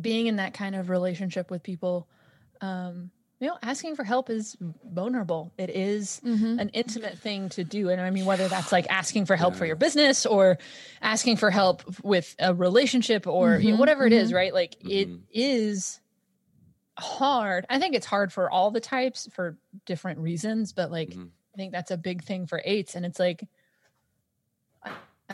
being 0.00 0.26
in 0.26 0.36
that 0.36 0.54
kind 0.54 0.74
of 0.74 0.88
relationship 0.90 1.50
with 1.50 1.62
people 1.62 2.08
um, 2.60 3.10
you 3.38 3.48
know, 3.48 3.58
asking 3.62 3.96
for 3.96 4.02
help 4.02 4.30
is 4.30 4.56
vulnerable. 4.82 5.52
It 5.58 5.68
is 5.68 6.22
Mhm. 6.24 6.58
an 6.58 6.68
intimate 6.70 7.18
thing 7.18 7.50
to 7.50 7.64
do. 7.64 7.90
And 7.90 8.00
I 8.00 8.08
mean, 8.08 8.24
whether 8.24 8.48
that's 8.48 8.72
like 8.72 8.86
asking 8.88 9.26
for 9.26 9.36
help 9.36 9.56
for 9.56 9.66
your 9.66 9.76
business 9.76 10.24
or 10.24 10.56
asking 11.02 11.36
for 11.36 11.50
help 11.50 11.82
with 12.02 12.34
a 12.38 12.54
relationship 12.54 13.26
or 13.26 13.58
you 13.58 13.68
know, 13.72 13.76
Mhm, 13.76 13.78
whatever 13.78 14.06
it 14.06 14.14
is, 14.14 14.32
right? 14.32 14.54
Like 14.54 14.76
it 14.80 15.10
is 15.30 16.00
hard. 16.98 17.66
I 17.70 17.78
think 17.78 17.94
it's 17.94 18.06
hard 18.06 18.32
for 18.32 18.50
all 18.50 18.70
the 18.70 18.80
types 18.80 19.28
for 19.32 19.58
different 19.84 20.18
reasons, 20.20 20.72
but 20.72 20.90
like 20.90 21.10
Mhm. 21.10 21.30
I 21.54 21.56
think 21.56 21.72
that's 21.72 21.90
a 21.90 21.96
big 21.96 22.22
thing 22.24 22.46
for 22.46 22.60
eights. 22.64 22.94
And 22.96 23.06
it's 23.06 23.18
like 23.18 23.48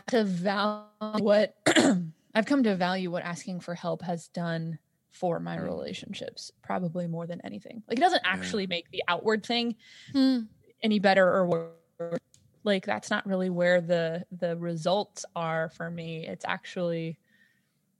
to 0.08 0.24
value 0.24 0.88
what 1.18 1.54
I've 2.34 2.46
come 2.46 2.62
to 2.62 2.74
value 2.76 3.10
what 3.10 3.22
asking 3.24 3.60
for 3.60 3.74
help 3.74 4.02
has 4.02 4.28
done 4.28 4.78
for 5.10 5.38
my 5.40 5.58
Mm. 5.58 5.64
relationships, 5.64 6.50
probably 6.62 7.06
more 7.06 7.26
than 7.26 7.40
anything. 7.42 7.82
Like 7.86 7.98
it 7.98 8.00
doesn't 8.00 8.22
Yeah. 8.24 8.30
actually 8.32 8.66
make 8.66 8.90
the 8.90 9.02
outward 9.08 9.44
thing 9.44 9.76
Hmm. 10.12 10.40
any 10.82 10.98
better 10.98 11.28
or 11.30 11.46
worse. 11.46 12.18
Like 12.64 12.86
that's 12.86 13.10
not 13.10 13.26
really 13.26 13.50
where 13.50 13.80
the 13.80 14.26
the 14.30 14.56
results 14.56 15.24
are 15.36 15.68
for 15.70 15.90
me. 15.90 16.26
It's 16.26 16.44
actually 16.46 17.18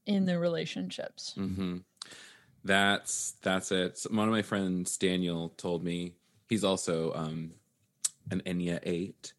in 0.07 0.25
the 0.25 0.39
relationships. 0.39 1.35
hmm 1.35 1.79
That's 2.65 3.35
that's 3.43 3.73
it. 3.73 3.99
So 3.99 4.11
one 4.13 4.29
of 4.29 4.33
my 4.33 4.43
friends, 4.43 4.97
Daniel, 4.97 5.51
told 5.57 5.83
me 5.85 6.13
he's 6.49 6.65
also 6.65 7.13
um, 7.15 7.53
an 8.31 8.43
Enya 8.47 8.79
eight, 8.85 9.33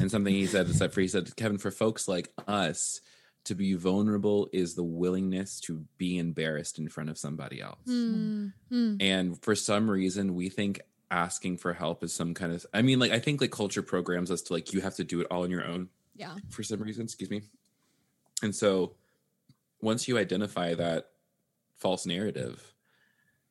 and 0.00 0.10
something 0.10 0.32
he 0.32 0.46
said 0.46 0.68
is 0.68 0.78
that 0.78 0.92
for 0.94 1.00
he 1.00 1.08
said 1.08 1.34
Kevin, 1.36 1.58
for 1.58 1.70
folks 1.70 2.08
like 2.08 2.32
us, 2.48 3.00
to 3.44 3.54
be 3.54 3.74
vulnerable 3.74 4.48
is 4.52 4.74
the 4.74 4.82
willingness 4.84 5.60
to 5.60 5.84
be 5.98 6.16
embarrassed 6.18 6.78
in 6.78 6.88
front 6.88 7.10
of 7.10 7.18
somebody 7.18 7.60
else. 7.60 7.80
Hmm. 7.86 8.48
Hmm. 8.70 8.96
And 9.00 9.42
for 9.42 9.54
some 9.54 9.90
reason, 9.90 10.34
we 10.34 10.48
think 10.48 10.80
asking 11.10 11.58
for 11.58 11.74
help 11.74 12.02
is 12.02 12.14
some 12.14 12.32
kind 12.32 12.52
of. 12.52 12.64
I 12.72 12.80
mean, 12.82 12.98
like 12.98 13.12
I 13.12 13.18
think 13.18 13.40
like 13.42 13.50
culture 13.50 13.82
programs 13.82 14.30
us 14.30 14.40
to 14.42 14.52
like 14.54 14.72
you 14.72 14.80
have 14.80 14.94
to 14.94 15.04
do 15.04 15.20
it 15.20 15.26
all 15.30 15.42
on 15.42 15.50
your 15.50 15.66
own 15.66 15.90
Yeah. 16.16 16.36
for 16.48 16.62
some 16.62 16.80
reason, 16.80 17.04
excuse 17.04 17.28
me. 17.30 17.42
And 18.42 18.54
so 18.54 18.94
once 19.80 20.08
you 20.08 20.16
identify 20.18 20.74
that 20.74 21.10
false 21.82 22.06
narrative 22.06 22.72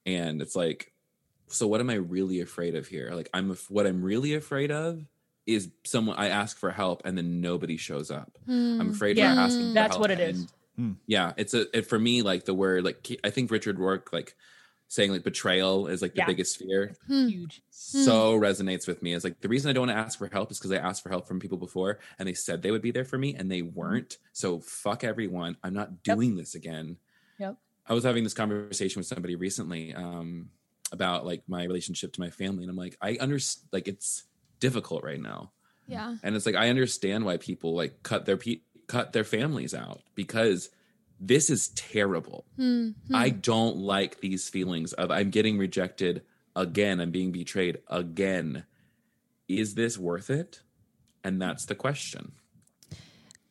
and 0.06 0.41
it's 0.41 0.56
like 0.56 0.94
so 1.48 1.67
what 1.67 1.82
am 1.82 1.89
I 1.89 1.96
really 1.96 2.39
afraid 2.39 2.76
of 2.76 2.88
here? 2.88 3.12
Like 3.13 3.30
I'm 3.34 3.52
af- 3.52 3.70
what 3.70 3.86
I'm 3.86 4.02
really 4.02 4.36
afraid 4.36 4.72
of 4.72 5.06
is 5.46 5.70
someone 5.84 6.15
I 6.17 6.30
ask 6.30 6.58
for 6.58 6.72
help 6.72 7.02
and 7.04 7.17
then 7.17 7.41
nobody 7.41 7.76
shows 7.76 8.10
up. 8.10 8.38
I'm 8.48 8.80
Hmm. 8.80 8.89
afraid 8.91 9.17
Yeah, 9.17 9.34
of 9.34 9.38
asking 9.39 9.67
for 9.70 9.74
that's 9.74 9.91
help 9.96 10.02
what 10.02 10.12
it 10.12 10.20
is. 10.22 10.39
and- 10.39 10.52
Hmm. 10.78 10.91
Yeah, 11.08 11.34
it's 11.36 11.54
a 11.54 11.78
it, 11.78 11.88
for 11.88 12.00
me 12.00 12.22
like 12.22 12.46
the 12.46 12.54
word 12.54 12.86
like 12.86 13.06
I 13.26 13.30
think 13.32 13.52
Richard 13.52 13.78
Rohr 13.78 14.02
like 14.13 14.36
saying 14.88 15.12
like 15.12 15.24
betrayal 15.24 15.88
is 15.88 16.02
like 16.02 16.13
the 16.13 16.20
Yeah. 16.20 16.26
biggest 16.28 16.58
fear 16.58 16.96
Hmm. 17.08 17.28
Huge. 17.28 17.62
so 17.70 18.39
resonates 18.39 18.88
with 18.88 19.02
me. 19.04 19.12
is 19.12 19.26
like 19.26 19.41
the 19.41 19.50
reason 19.50 19.70
I 19.70 19.74
don't 19.74 19.88
want 19.88 19.98
to 19.98 20.02
ask 20.02 20.17
for 20.17 20.28
help 20.32 20.52
is 20.52 20.58
because 20.58 20.72
I 20.72 20.78
asked 20.78 21.04
for 21.04 21.10
help 21.10 21.28
from 21.28 21.39
people 21.41 21.58
before 21.58 22.00
and 22.17 22.28
they 22.30 22.34
said 22.34 22.62
they 22.62 22.72
would 22.72 22.82
be 22.82 22.91
there 22.91 23.04
for 23.06 23.17
me 23.17 23.36
and 23.36 23.52
they 23.52 23.62
weren't. 23.62 24.17
So 24.32 24.60
fuck 24.62 25.04
everyone. 25.04 25.58
I'm 25.63 25.74
not 25.74 25.89
Yep. 26.06 26.15
doing 26.17 26.36
this 26.38 26.56
again. 26.56 26.96
Yep. 27.39 27.58
I 27.88 27.94
was 27.94 28.04
having 28.04 28.24
this 28.24 28.34
conversation 28.34 29.00
with 29.00 29.08
somebody 29.08 29.36
recently 29.36 29.94
um, 29.94 30.50
about 30.91 31.26
like 31.26 31.44
my 31.48 31.63
relationship 31.63 32.13
to 32.13 32.22
my 32.22 32.30
family, 32.30 32.63
and 32.63 32.70
I'm 32.70 32.78
like, 32.78 32.98
I 33.02 33.17
understand. 33.20 33.67
Like 33.72 33.88
it's 33.88 34.24
difficult 34.60 35.04
right 35.04 35.20
now, 35.22 35.52
Yeah. 35.88 36.15
and 36.24 36.36
it's 36.36 36.46
like 36.46 36.56
I 36.56 36.70
understand 36.70 37.26
why 37.26 37.38
people 37.38 37.74
like 37.76 38.04
cut 38.04 38.26
their 38.26 38.38
pe- 38.38 38.62
cut 38.88 39.13
their 39.13 39.24
families 39.24 39.74
out 39.74 40.02
because 40.15 40.70
this 41.20 41.50
is 41.50 41.70
terrible. 41.70 42.46
Hmm. 42.58 42.89
Hmm. 43.08 43.15
I 43.15 43.30
don't 43.30 43.78
like 43.78 44.22
these 44.22 44.50
feelings 44.50 44.94
of 44.94 45.12
I'm 45.12 45.30
getting 45.30 45.58
rejected 45.58 46.24
again, 46.56 47.00
I'm 47.00 47.12
being 47.12 47.32
betrayed 47.32 47.80
again. 47.88 48.65
Is 49.48 49.76
this 49.76 49.98
worth 49.98 50.30
it? 50.30 50.62
And 51.24 51.41
that's 51.41 51.65
the 51.65 51.76
question. 51.76 52.34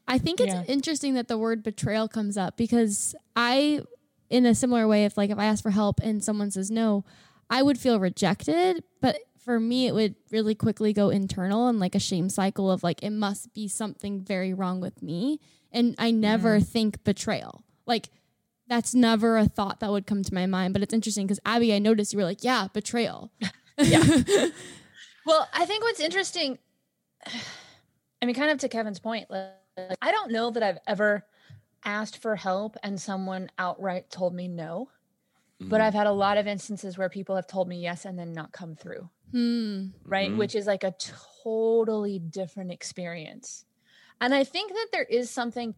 I 0.09 0.19
think 0.19 0.41
it's 0.41 0.53
Yeah. 0.53 0.65
interesting 0.67 1.15
that 1.15 1.29
the 1.29 1.39
word 1.39 1.63
betrayal 1.63 2.09
comes 2.09 2.37
up 2.37 2.57
because 2.57 3.15
I, 3.37 3.83
in 4.31 4.47
a 4.47 4.55
similar 4.55 4.89
way, 4.89 5.05
if 5.05 5.17
like 5.17 5.31
if 5.31 5.39
I 5.39 5.47
ask 5.47 5.63
for 5.63 5.71
help 5.71 6.01
and 6.03 6.23
someone 6.23 6.51
says 6.51 6.71
no, 6.71 7.05
I 7.51 7.63
would 7.63 7.79
feel 7.79 8.01
rejected. 8.01 8.83
But 9.01 9.19
for 9.45 9.61
me, 9.61 9.87
it 9.87 9.95
would 9.95 10.15
really 10.31 10.55
quickly 10.55 10.93
go 10.93 11.11
internal 11.11 11.67
and 11.67 11.79
like 11.81 11.95
a 11.95 12.01
shame 12.01 12.29
cycle 12.31 12.71
of 12.71 12.83
like 12.83 13.03
it 13.03 13.11
must 13.11 13.53
be 13.53 13.69
something 13.69 14.21
very 14.21 14.55
wrong 14.55 14.81
with 14.81 15.03
me, 15.03 15.41
and 15.73 15.95
I 15.99 16.11
never 16.11 16.61
think 16.61 17.05
betrayal. 17.05 17.65
Like 17.87 18.09
that's 18.69 18.95
never 18.95 19.37
a 19.37 19.47
thought 19.47 19.81
that 19.81 19.91
would 19.91 20.07
come 20.07 20.23
to 20.23 20.33
my 20.33 20.47
mind. 20.47 20.73
But 20.73 20.83
it's 20.83 20.95
interesting 20.95 21.27
because 21.27 21.41
Abby, 21.45 21.75
I 21.75 21.81
noticed 21.81 22.13
you 22.13 22.19
were 22.19 22.25
like, 22.25 22.45
yeah, 22.45 22.69
betrayal. 22.73 23.31
Yeah. 23.83 24.03
Well, 25.27 25.49
I 25.53 25.65
think 25.67 25.85
what's 25.85 26.01
interesting, 26.01 26.59
I 28.23 28.27
mean, 28.27 28.35
kind 28.35 28.51
of 28.51 28.59
to 28.59 28.69
Kevin's 28.69 28.99
point, 28.99 29.31
like, 29.31 29.53
I 30.03 30.11
don't 30.11 30.33
know 30.33 30.51
that 30.51 30.63
I've 30.63 30.79
ever 30.87 31.25
asked 31.85 32.19
for 32.19 32.37
help 32.37 32.77
and 32.83 33.01
someone 33.01 33.51
outright 33.59 34.11
told 34.11 34.35
me 34.35 34.49
no, 34.49 34.91
but 35.61 35.81
Mhm. 35.81 35.85
I've 35.85 35.95
had 35.95 36.07
a 36.07 36.13
lot 36.13 36.39
of 36.39 36.47
instances 36.47 36.99
where 36.99 37.09
people 37.11 37.37
have 37.37 37.47
told 37.47 37.69
me 37.69 37.81
yes 37.83 38.05
and 38.05 38.19
then 38.19 38.33
not 38.33 38.53
come 38.53 38.77
through, 38.77 39.11
hmm. 39.33 39.89
right? 40.05 40.31
Mhm. 40.33 40.37
Which 40.37 40.55
is 40.55 40.67
like 40.67 40.85
a 40.85 40.93
totally 41.45 42.19
different 42.19 42.73
experience. 42.73 43.67
And 44.21 44.35
I 44.35 44.45
think 44.45 44.73
that 44.73 44.89
there 44.93 45.05
is 45.05 45.31
something 45.31 45.75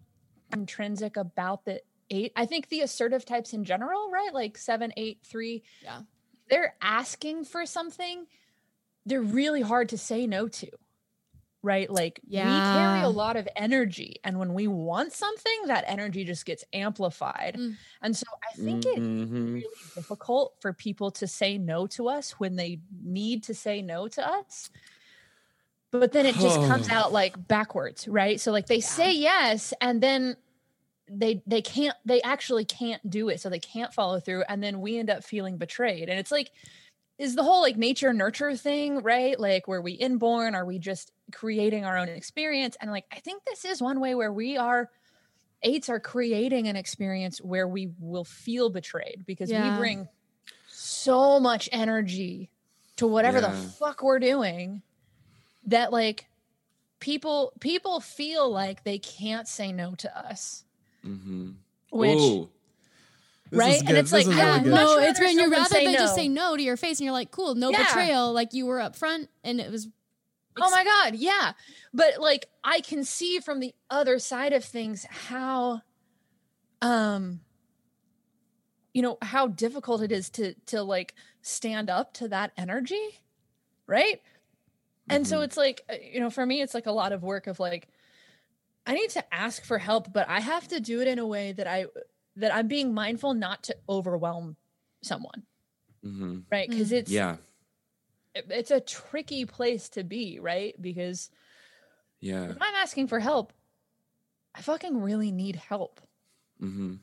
intrinsic 0.52 1.16
about 1.16 1.64
the 1.64 1.82
eight. 2.10 2.32
I 2.36 2.46
think 2.46 2.68
the 2.68 2.82
assertive 2.82 3.24
types 3.24 3.52
in 3.54 3.64
general, 3.64 4.10
right? 4.10 4.34
Like 4.34 4.58
seven, 4.58 4.92
eight, 4.96 5.20
three, 5.24 5.64
Yeah. 5.82 6.02
they're 6.48 6.76
asking 6.82 7.44
for 7.44 7.66
something 7.66 8.26
they're 9.06 9.22
really 9.22 9.62
hard 9.62 9.88
to 9.90 9.98
say 9.98 10.26
no 10.26 10.48
to 10.48 10.68
right? 11.62 11.88
Like 11.90 12.20
we 12.24 12.62
carry 12.62 13.02
a 13.02 13.08
lot 13.08 13.36
of 13.36 13.48
energy 13.56 14.16
and 14.24 14.38
when 14.38 14.52
we 14.54 14.66
want 14.66 15.12
something 15.12 15.60
that 15.66 15.84
energy 15.86 16.24
just 16.24 16.44
gets 16.46 16.64
amplified. 16.72 17.56
Mm. 17.58 17.76
and 18.02 18.16
so 18.16 18.26
i 18.52 18.56
think 18.56 18.84
it's 18.86 19.08
Mhm. 19.08 19.54
really 19.54 19.90
difficult 19.94 20.56
for 20.60 20.72
people 20.72 21.10
to 21.12 21.26
say 21.26 21.58
no 21.58 21.86
to 21.88 22.08
us 22.08 22.32
when 22.32 22.56
they 22.56 22.80
need 23.04 23.44
to 23.44 23.54
say 23.54 23.82
no 23.82 24.08
to 24.08 24.26
us. 24.26 24.70
But 25.92 26.12
then 26.12 26.26
it 26.26 26.38
just 26.38 26.62
comes 26.62 26.88
out 26.90 27.12
like 27.12 27.46
backwards 27.48 28.08
right? 28.08 28.40
So 28.40 28.50
like 28.52 28.66
they 28.66 28.80
say 28.80 29.12
yes 29.12 29.72
and 29.80 30.02
then 30.02 30.36
they 31.10 31.42
they 31.46 31.60
can't 31.62 31.96
they 32.06 32.22
actually 32.22 32.64
can't 32.64 33.08
do 33.10 33.28
it 33.28 33.40
so 33.40 33.50
they 33.50 33.58
can't 33.58 33.92
follow 33.92 34.18
through 34.20 34.44
and 34.48 34.62
then 34.62 34.80
we 34.80 34.98
end 34.98 35.10
up 35.10 35.22
feeling 35.24 35.58
betrayed. 35.58 36.08
And 36.08 36.18
it's 36.18 36.30
like 36.32 36.50
is 37.18 37.34
the 37.34 37.42
whole 37.42 37.60
like 37.62 37.76
nature 37.76 38.12
nurture 38.12 38.56
thing 38.56 38.98
right 39.02 39.38
like 39.38 39.68
were 39.68 39.80
we 39.82 39.92
inborn 39.92 40.54
are 40.54 40.64
we 40.66 40.78
just 40.78 41.12
creating 41.32 41.84
our 41.84 41.96
own 41.98 42.08
experience 42.08 42.76
and 42.80 42.90
like 42.90 43.04
i 43.12 43.20
think 43.20 43.44
this 43.44 43.64
is 43.64 43.80
one 43.82 44.00
way 44.00 44.14
where 44.14 44.32
we 44.32 44.56
are 44.56 44.90
eights 45.62 45.88
are 45.88 46.00
creating 46.00 46.68
an 46.68 46.76
experience 46.76 47.38
where 47.38 47.68
we 47.68 47.90
will 47.98 48.24
feel 48.24 48.70
betrayed 48.70 49.24
because 49.26 49.50
Yeah. 49.50 49.60
we 49.62 49.70
bring 49.70 50.08
so 50.66 51.40
much 51.40 51.68
energy 51.72 52.50
to 52.96 53.06
whatever 53.06 53.40
the 53.40 53.52
fuck 53.52 54.02
we're 54.02 54.18
doing 54.18 54.82
that 55.66 55.92
like 55.92 56.26
people 57.00 57.52
people 57.60 58.00
feel 58.00 58.50
like 58.50 58.84
they 58.84 58.98
can't 58.98 59.48
say 59.48 59.72
no 59.72 59.94
to 59.96 60.16
us 60.18 60.64
Mhm. 61.04 61.56
which 61.90 62.40
Ooh. 62.40 62.50
This 63.52 63.60
Right? 63.60 63.74
is 63.76 63.82
And 63.86 63.96
it's 63.98 64.10
This 64.10 64.26
like, 64.26 64.36
yeah, 64.36 64.44
really 64.44 64.70
no, 64.70 64.96
rather 64.96 65.08
it's 65.08 65.20
when 65.20 65.38
you're 65.38 65.50
rather 65.50 65.68
say 65.76 65.86
they 65.86 65.92
just 65.96 66.14
say 66.14 66.28
no 66.28 66.56
to 66.56 66.62
your 66.62 66.76
face, 66.78 66.98
and 66.98 67.04
you're 67.04 67.12
like, 67.12 67.30
cool, 67.30 67.54
no 67.54 67.70
Yeah. 67.70 67.84
betrayal. 67.84 68.32
Like 68.32 68.54
you 68.54 68.66
were 68.66 68.80
up 68.80 68.96
front, 68.96 69.28
and 69.44 69.60
it 69.60 69.70
was. 69.70 69.88
Oh 70.60 70.70
my 70.70 70.84
god, 70.84 71.16
yeah. 71.16 71.52
But 71.94 72.18
like 72.18 72.46
I 72.64 72.80
can 72.80 73.04
see 73.04 73.40
from 73.40 73.60
the 73.60 73.74
other 73.90 74.18
side 74.18 74.52
of 74.52 74.64
things 74.64 75.04
how 75.10 75.82
um 76.80 77.40
you 78.94 79.02
know 79.02 79.18
how 79.22 79.46
difficult 79.46 80.02
it 80.02 80.12
is 80.12 80.30
to 80.30 80.54
to 80.66 80.82
like 80.82 81.14
stand 81.42 81.88
up 81.90 82.12
to 82.14 82.28
that 82.28 82.52
energy, 82.56 83.20
right? 83.86 84.20
And 85.10 85.26
so 85.26 85.40
Mhm. 85.40 85.44
it's 85.44 85.56
like 85.56 85.82
uh, 85.90 85.96
you 86.02 86.20
know 86.20 86.30
for 86.30 86.46
me 86.46 86.62
it's 86.62 86.74
like 86.74 86.86
a 86.86 86.92
lot 86.92 87.12
of 87.12 87.22
work 87.22 87.46
of 87.46 87.60
like 87.60 87.88
I 88.86 88.94
need 88.94 89.10
to 89.10 89.34
ask 89.34 89.64
for 89.64 89.78
help, 89.78 90.12
but 90.12 90.28
I 90.28 90.40
have 90.40 90.68
to 90.68 90.80
do 90.80 91.00
it 91.00 91.08
in 91.08 91.18
a 91.18 91.26
way 91.26 91.52
that 91.52 91.66
I 91.66 91.86
that 92.36 92.54
I'm 92.54 92.68
being 92.68 92.94
mindful 92.94 93.34
not 93.34 93.62
to 93.64 93.76
overwhelm 93.88 94.56
someone, 95.02 95.44
Mhm. 96.04 96.44
right? 96.50 96.68
Because 96.68 96.92
it's 96.92 97.10
Yeah. 97.12 97.36
it- 98.34 98.46
it's 98.50 98.70
a 98.70 98.80
tricky 98.80 99.44
place 99.44 99.88
to 99.90 100.02
be, 100.04 100.38
right? 100.38 100.80
Because 100.80 101.30
Yeah. 102.20 102.50
if 102.50 102.56
I'm 102.60 102.74
asking 102.76 103.08
for 103.08 103.20
help, 103.20 103.52
I 104.54 104.62
fucking 104.62 105.00
really 105.00 105.30
need 105.32 105.56
help. 105.56 106.00
hmm 106.58 106.94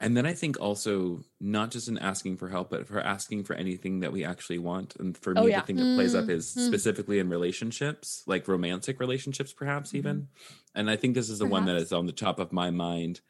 And 0.00 0.16
then 0.16 0.26
I 0.26 0.34
think 0.34 0.60
also 0.60 1.24
not 1.40 1.70
just 1.70 1.88
in 1.88 1.98
asking 1.98 2.36
for 2.36 2.48
help, 2.48 2.70
but 2.70 2.86
for 2.86 3.00
asking 3.00 3.44
for 3.44 3.54
anything 3.54 4.00
that 4.00 4.12
we 4.12 4.24
actually 4.24 4.58
want. 4.58 4.96
And 4.96 5.16
for 5.16 5.34
me, 5.34 5.40
Oh, 5.42 5.46
yeah. 5.46 5.60
the 5.60 5.66
thing 5.66 5.76
that 5.76 5.94
plays 5.94 6.14
up 6.14 6.26
Mm, 6.26 6.30
is 6.30 6.46
mm. 6.46 6.66
specifically 6.66 7.18
in 7.18 7.28
relationships, 7.28 8.22
like 8.26 8.46
romantic 8.48 9.00
relationships, 9.00 9.52
perhaps 9.52 9.94
even. 9.94 10.28
And 10.74 10.90
I 10.90 10.96
think 10.96 11.14
this 11.14 11.30
is 11.30 11.38
the 11.38 11.46
one 11.46 11.64
that 11.66 11.76
is 11.76 11.92
on 11.92 12.06
the 12.06 12.12
top 12.12 12.38
of 12.38 12.52
my 12.52 12.70
mind 12.70 13.20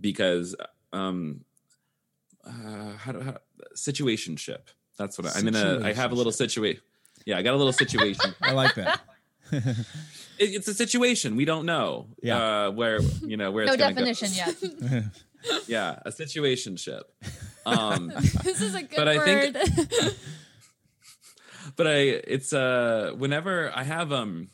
because 0.00 0.54
um, 0.92 1.44
uh, 2.46 2.92
how 2.98 3.12
do 3.12 3.20
how, 3.20 3.36
situationship. 3.74 4.60
That's 4.98 5.18
what 5.18 5.26
I, 5.34 5.38
I'm 5.38 5.48
in 5.48 5.54
a. 5.56 5.80
I 5.84 5.92
have 5.92 6.12
a 6.12 6.14
little 6.14 6.32
situation. 6.32 6.80
Yeah, 7.24 7.38
I 7.38 7.42
got 7.42 7.54
a 7.54 7.56
little 7.56 7.72
situation. 7.72 8.34
I 8.42 8.52
like 8.52 8.74
that. 8.76 9.00
It- 10.38 10.54
it's 10.54 10.68
a 10.68 10.74
situation 10.74 11.34
we 11.36 11.46
don't 11.46 11.64
know. 11.64 12.08
Yeah. 12.22 12.66
uh, 12.66 12.70
where 12.70 13.00
you 13.24 13.36
know 13.38 13.50
where 13.50 13.64
No 13.64 13.72
it's 13.72 13.80
gonna 13.80 13.94
definition 13.94 14.28
yet. 14.34 15.04
Yeah, 15.68 15.98
a 16.04 16.10
situationship. 16.10 17.02
Um, 17.64 18.08
this 18.44 18.60
is 18.60 18.74
a 18.74 18.82
good 18.82 18.96
But 18.96 19.08
I 19.08 19.16
word. 19.16 19.54
think- 19.56 20.14
but 21.76 21.86
I 21.86 21.96
it's 22.34 22.52
uh 22.52 23.12
whenever 23.16 23.70
I 23.74 23.82
have 23.84 24.12
um 24.12 24.50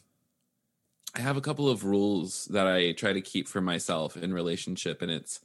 I 1.14 1.20
have 1.20 1.36
a 1.36 1.42
couple 1.42 1.68
of 1.68 1.84
rules 1.84 2.46
that 2.46 2.66
I 2.66 2.92
try 2.92 3.12
to 3.12 3.20
keep 3.20 3.48
for 3.48 3.60
myself 3.60 4.16
in 4.16 4.32
relationship 4.32 5.02
and 5.02 5.10
it's 5.10 5.40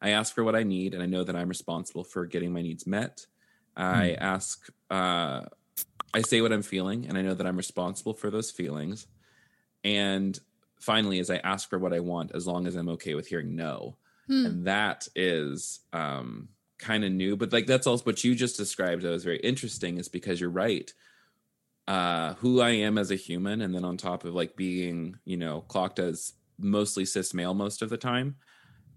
I 0.00 0.10
ask 0.10 0.32
for 0.32 0.44
what 0.44 0.54
I 0.54 0.62
need 0.62 0.94
and 0.94 1.02
I 1.02 1.06
know 1.06 1.24
that 1.24 1.34
I'm 1.34 1.48
responsible 1.48 2.04
for 2.04 2.24
getting 2.24 2.52
my 2.52 2.62
needs 2.62 2.86
met. 2.86 3.26
I 3.76 4.12
ask 4.12 4.68
uh 4.90 5.42
I 6.14 6.22
say 6.22 6.40
what 6.40 6.52
I'm 6.52 6.62
feeling 6.62 7.06
and 7.06 7.18
I 7.18 7.22
know 7.22 7.34
that 7.34 7.46
I'm 7.46 7.56
responsible 7.56 8.14
for 8.14 8.30
those 8.30 8.50
feelings. 8.50 9.06
And 9.82 10.38
finally 10.80 11.18
is 11.18 11.30
I 11.30 11.38
ask 11.38 11.68
for 11.68 11.78
what 11.78 11.92
I 11.92 12.00
want 12.00 12.32
as 12.34 12.46
long 12.46 12.66
as 12.66 12.76
I'm 12.76 12.88
okay 12.90 13.14
with 13.14 13.26
hearing 13.26 13.56
no. 13.56 13.96
Hmm. 14.28 14.46
And 14.46 14.64
that 14.66 15.08
is 15.16 15.80
um 15.92 16.48
kind 16.78 17.04
of 17.04 17.10
new, 17.10 17.36
but 17.36 17.52
like 17.52 17.66
that's 17.66 17.88
also 17.88 18.04
what 18.04 18.22
you 18.22 18.36
just 18.36 18.56
described 18.56 19.02
that 19.02 19.10
was 19.10 19.24
very 19.24 19.38
interesting 19.38 19.98
is 19.98 20.08
because 20.08 20.40
you're 20.40 20.48
right. 20.48 20.92
Uh 21.88 22.34
who 22.34 22.60
I 22.60 22.70
am 22.70 22.98
as 22.98 23.10
a 23.10 23.16
human 23.16 23.62
and 23.62 23.74
then 23.74 23.84
on 23.84 23.96
top 23.96 24.24
of 24.24 24.34
like 24.34 24.54
being, 24.56 25.16
you 25.24 25.38
know, 25.38 25.62
clocked 25.62 25.98
as 25.98 26.34
mostly 26.58 27.04
cis 27.04 27.32
male 27.32 27.54
most 27.54 27.82
of 27.82 27.88
the 27.88 27.96
time, 27.96 28.36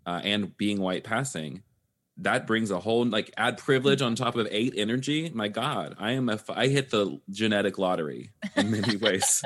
uh, 0.06 0.20
and 0.24 0.56
being 0.58 0.82
white 0.82 1.04
passing, 1.04 1.64
that 2.18 2.46
brings 2.46 2.72
a 2.72 2.80
whole 2.80 3.06
like 3.06 3.32
add 3.38 3.58
privilege 3.58 4.02
on 4.02 4.16
top 4.16 4.36
of 4.36 4.48
eight 4.52 4.74
energy. 4.78 5.32
My 5.34 5.48
God, 5.48 5.96
I 5.98 6.12
am 6.12 6.30
a 6.30 6.34
f- 6.34 6.50
I 6.50 6.68
hit 6.68 6.90
the 6.90 7.20
genetic 7.30 7.78
lottery 7.78 8.32
in 8.56 8.72
many 8.72 8.96
ways. 8.98 9.44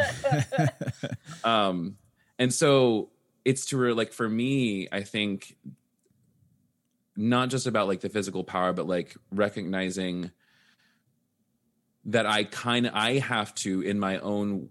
um, 1.44 1.98
and 2.40 2.54
so 2.54 3.12
it's 3.44 3.66
to 3.68 3.94
like 3.94 4.12
for 4.12 4.28
me, 4.28 4.88
I 4.92 5.04
think 5.04 5.56
not 7.16 7.50
just 7.50 7.68
about 7.68 7.88
like 7.88 8.02
the 8.02 8.10
physical 8.10 8.44
power, 8.44 8.74
but 8.74 8.88
like 8.88 9.16
recognizing 9.32 10.32
that 12.06 12.26
I 12.26 12.44
kind 12.44 12.86
of 12.88 12.94
I 12.94 13.14
have 13.20 13.54
to 13.56 13.82
in 13.82 14.00
my 14.00 14.20
own 14.20 14.70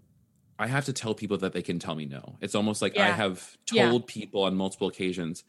I 0.57 0.67
have 0.67 0.85
to 0.85 0.93
tell 0.93 1.13
people 1.13 1.37
that 1.39 1.51
they 1.51 1.61
can 1.61 1.79
tell 1.79 1.95
me 1.95 2.05
no. 2.05 2.37
It's 2.39 2.55
almost 2.55 2.81
like 2.81 2.97
I 2.97 3.07
Yeah. 3.07 3.15
have 3.15 3.57
Yeah. 3.71 3.89
told 3.89 4.07
people 4.07 4.43
on 4.43 4.55
multiple 4.55 4.87
occasions, 4.87 5.43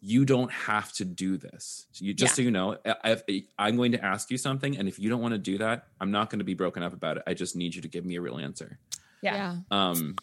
you 0.00 0.24
don't 0.24 0.50
have 0.50 0.92
to 0.94 1.04
do 1.04 1.36
this. 1.36 1.86
So 1.92 2.04
you 2.06 2.14
just 2.14 2.32
Yeah. 2.32 2.36
so 2.36 2.42
you 2.42 2.50
know, 2.50 2.78
I, 2.86 3.20
I, 3.28 3.44
I'm 3.58 3.76
going 3.76 3.92
to 3.92 4.02
ask 4.02 4.30
you 4.30 4.38
something, 4.38 4.78
and 4.78 4.88
if 4.88 4.98
you 4.98 5.10
don't 5.10 5.20
want 5.20 5.32
to 5.32 5.38
do 5.38 5.58
that, 5.58 5.88
I'm 6.00 6.10
not 6.10 6.30
going 6.30 6.38
to 6.38 6.44
be 6.44 6.54
broken 6.54 6.82
up 6.82 6.94
about 6.94 7.18
it. 7.18 7.24
I 7.26 7.34
just 7.34 7.54
need 7.54 7.74
you 7.74 7.82
to 7.82 7.88
give 7.88 8.04
me 8.06 8.16
a 8.16 8.20
real 8.22 8.38
answer. 8.38 8.78
Yeah. 9.20 9.56
Um, 9.70 10.16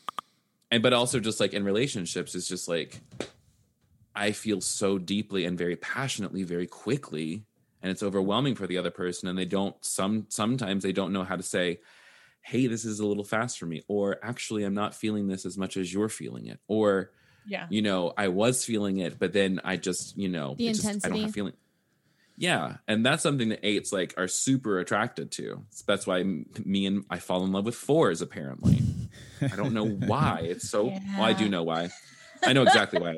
and 0.72 0.82
but 0.82 0.94
also 0.94 1.20
just 1.20 1.40
like 1.40 1.54
in 1.54 1.64
relationships, 1.64 2.34
it's 2.34 2.48
just 2.48 2.68
like 2.68 3.02
I 4.16 4.32
feel 4.32 4.62
so 4.62 4.98
deeply 4.98 5.46
and 5.46 5.58
very 5.58 5.76
passionately, 5.76 6.42
very 6.44 6.68
quickly, 6.68 7.46
and 7.84 7.92
it's 7.92 8.02
overwhelming 8.02 8.56
for 8.56 8.66
the 8.66 8.78
other 8.80 8.90
person, 8.92 9.28
and 9.30 9.38
they 9.38 9.46
don't. 9.46 9.76
Some 9.86 10.26
sometimes 10.30 10.82
they 10.84 10.94
don't 10.94 11.14
know 11.14 11.24
how 11.24 11.36
to 11.36 11.44
say, 11.44 11.80
"Hey, 12.42 12.66
this 12.68 12.86
is 12.86 13.00
a 13.00 13.06
little 13.06 13.24
fast 13.24 13.60
for 13.60 13.66
me," 13.68 13.84
or 13.88 14.18
"Actually, 14.24 14.64
I'm 14.64 14.74
not 14.74 14.96
feeling 14.96 15.28
this 15.28 15.46
as 15.46 15.58
much 15.58 15.78
as 15.78 15.94
you're 15.94 16.10
feeling 16.10 16.48
it," 16.48 16.60
or 16.68 17.12
Yeah. 17.46 17.68
you 17.70 17.82
know, 17.82 18.14
I 18.18 18.30
was 18.30 18.64
feeling 18.66 18.98
it, 19.00 19.20
but 19.20 19.34
then 19.34 19.60
I 19.66 19.76
just, 19.76 20.18
you 20.18 20.30
know, 20.30 20.56
The 20.58 20.68
it 20.70 20.74
just- 20.76 20.86
I 20.86 20.88
don't 20.88 20.96
intensity. 20.96 21.22
have 21.24 21.34
feeling. 21.34 21.54
Yeah, 22.38 22.78
and 22.88 23.06
that's 23.06 23.22
something 23.22 23.50
that 23.50 23.60
eights 23.64 23.92
like 23.94 24.16
are 24.18 24.28
super 24.28 24.80
attracted 24.80 25.30
to. 25.34 25.66
So 25.70 25.84
that's 25.86 26.08
why 26.08 26.24
me 26.24 26.86
and 26.88 27.06
I 27.10 27.20
fall 27.20 27.44
in 27.44 27.52
love 27.52 27.66
with 27.66 27.76
fours. 27.76 28.22
Apparently, 28.24 28.82
I 29.42 29.56
don't 29.56 29.74
know 29.74 29.86
why. 30.08 30.40
It's 30.44 30.68
so. 30.68 30.86
Well, 30.86 31.02
I 31.22 31.34
do 31.34 31.48
know 31.48 31.62
why. 31.64 31.90
I 32.42 32.54
know 32.54 32.64
exactly 32.64 33.00
why. 33.00 33.18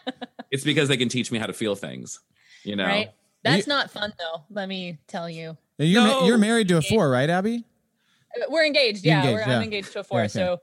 it's 0.50 0.64
because 0.64 0.88
they 0.88 0.96
can 0.96 1.08
teach 1.08 1.30
me 1.30 1.38
how 1.38 1.46
to 1.46 1.52
feel 1.52 1.76
things. 1.76 2.18
You 2.64 2.74
know, 2.76 2.84
Right. 2.86 3.10
That's 3.50 3.66
not 3.66 3.90
fun 3.90 4.12
though. 4.18 4.42
Let 4.50 4.68
me 4.68 4.98
tell 5.06 5.28
you. 5.30 5.56
You're, 5.78 6.00
ma- 6.02 6.20
No. 6.20 6.26
you're 6.26 6.38
married 6.38 6.68
to 6.68 6.78
a 6.78 6.82
four, 6.82 7.10
right, 7.10 7.28
Abby? 7.28 7.64
Uh, 8.36 8.44
We're 8.48 8.64
engaged. 8.64 9.04
You're 9.04 9.14
Yeah, 9.14 9.20
engaged, 9.20 9.34
we're, 9.46 9.50
yeah. 9.52 9.56
I'm 9.58 9.62
engaged 9.62 9.92
to 9.92 10.00
a 10.00 10.04
four. 10.04 10.20
okay. 10.20 10.28
So, 10.28 10.60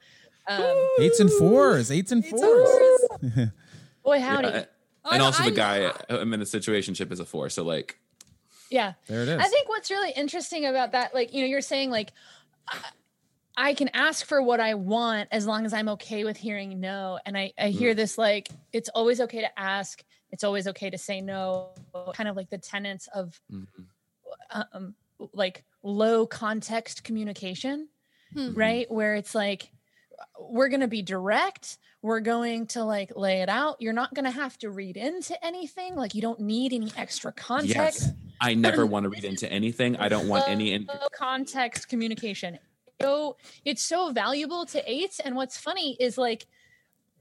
um, 0.47 0.87
Eights 0.99 1.19
and 1.19 1.31
fours. 1.31 1.91
Eights 1.91 2.11
and 2.11 2.25
fours. 2.25 2.69
boy, 4.03 4.19
howdy. 4.19 4.47
Yeah, 4.49 4.65
and 5.11 5.19
no, 5.19 5.25
also 5.25 5.43
the 5.43 5.61
I'm- 5.61 5.89
guy 5.89 5.91
I'm 6.09 6.33
in 6.33 6.41
a 6.41 6.45
situationship 6.45 7.11
is 7.11 7.19
a 7.19 7.25
four. 7.25 7.49
So 7.49 7.63
like, 7.63 7.99
yeah. 8.69 8.93
There 9.07 9.21
it 9.21 9.29
is. 9.29 9.39
I 9.39 9.43
think 9.47 9.69
what's 9.69 9.91
really 9.91 10.11
interesting 10.11 10.65
about 10.65 10.93
that, 10.93 11.13
like, 11.13 11.33
you 11.33 11.41
know, 11.41 11.47
you're 11.47 11.61
saying, 11.61 11.91
like, 11.91 12.11
I- 12.67 12.79
I 13.55 13.73
can 13.75 13.89
ask 13.93 14.25
for 14.25 14.41
what 14.41 14.59
I 14.59 14.73
want 14.73 15.29
as 15.31 15.45
long 15.45 15.67
as 15.67 15.75
I'm 15.75 15.87
okay 15.89 16.23
with 16.23 16.37
hearing 16.37 16.79
no. 16.79 17.19
And 17.23 17.37
I, 17.37 17.53
I 17.55 17.67
Mm. 17.69 17.77
hear 17.77 17.93
this, 17.93 18.17
like, 18.17 18.49
it's 18.71 18.89
always 18.89 19.21
okay 19.21 19.41
to 19.41 19.59
ask, 19.59 20.03
it's 20.33 20.43
always 20.43 20.67
okay 20.67 20.89
to 20.89 20.97
say 20.97 21.21
no, 21.21 21.69
kind 22.15 22.27
of 22.27 22.35
like 22.35 22.49
the 22.49 22.57
tenets 22.57 23.07
of, 23.13 23.39
mhm. 23.51 23.67
um, 24.51 24.95
like, 25.31 25.63
low 25.83 26.25
context 26.25 27.03
communication, 27.03 27.87
Hmm. 28.33 28.53
right? 28.55 28.89
Where 28.91 29.13
it's 29.13 29.35
like, 29.35 29.71
we're 30.39 30.69
going 30.69 30.79
to 30.81 30.87
be 30.87 31.03
direct. 31.03 31.77
We're 32.01 32.19
going 32.19 32.67
to 32.67 32.83
like 32.83 33.15
lay 33.15 33.41
it 33.41 33.49
out. 33.49 33.77
You're 33.79 33.93
not 33.93 34.13
going 34.13 34.25
to 34.25 34.31
have 34.31 34.57
to 34.59 34.71
read 34.71 34.97
into 34.97 35.33
anything. 35.45 35.95
Like, 35.95 36.15
you 36.15 36.21
don't 36.21 36.39
need 36.39 36.73
any 36.73 36.91
extra 36.97 37.31
context. 37.31 38.01
yes, 38.01 38.11
I 38.41 38.55
never 38.55 38.85
want 38.93 39.03
to 39.03 39.09
read 39.09 39.23
into 39.23 39.49
anything. 39.51 39.97
I 39.97 40.09
don't 40.09 40.27
want 40.27 40.47
any. 40.49 40.73
In- 40.73 40.85
low 40.85 41.07
context 41.15 41.89
communication. 41.89 42.57
So 43.01 43.37
it's 43.65 43.83
so 43.83 44.11
valuable 44.11 44.65
to 44.67 44.91
eights. 44.91 45.19
And 45.19 45.35
what's 45.35 45.57
funny 45.57 45.95
is 45.99 46.17
like 46.17 46.47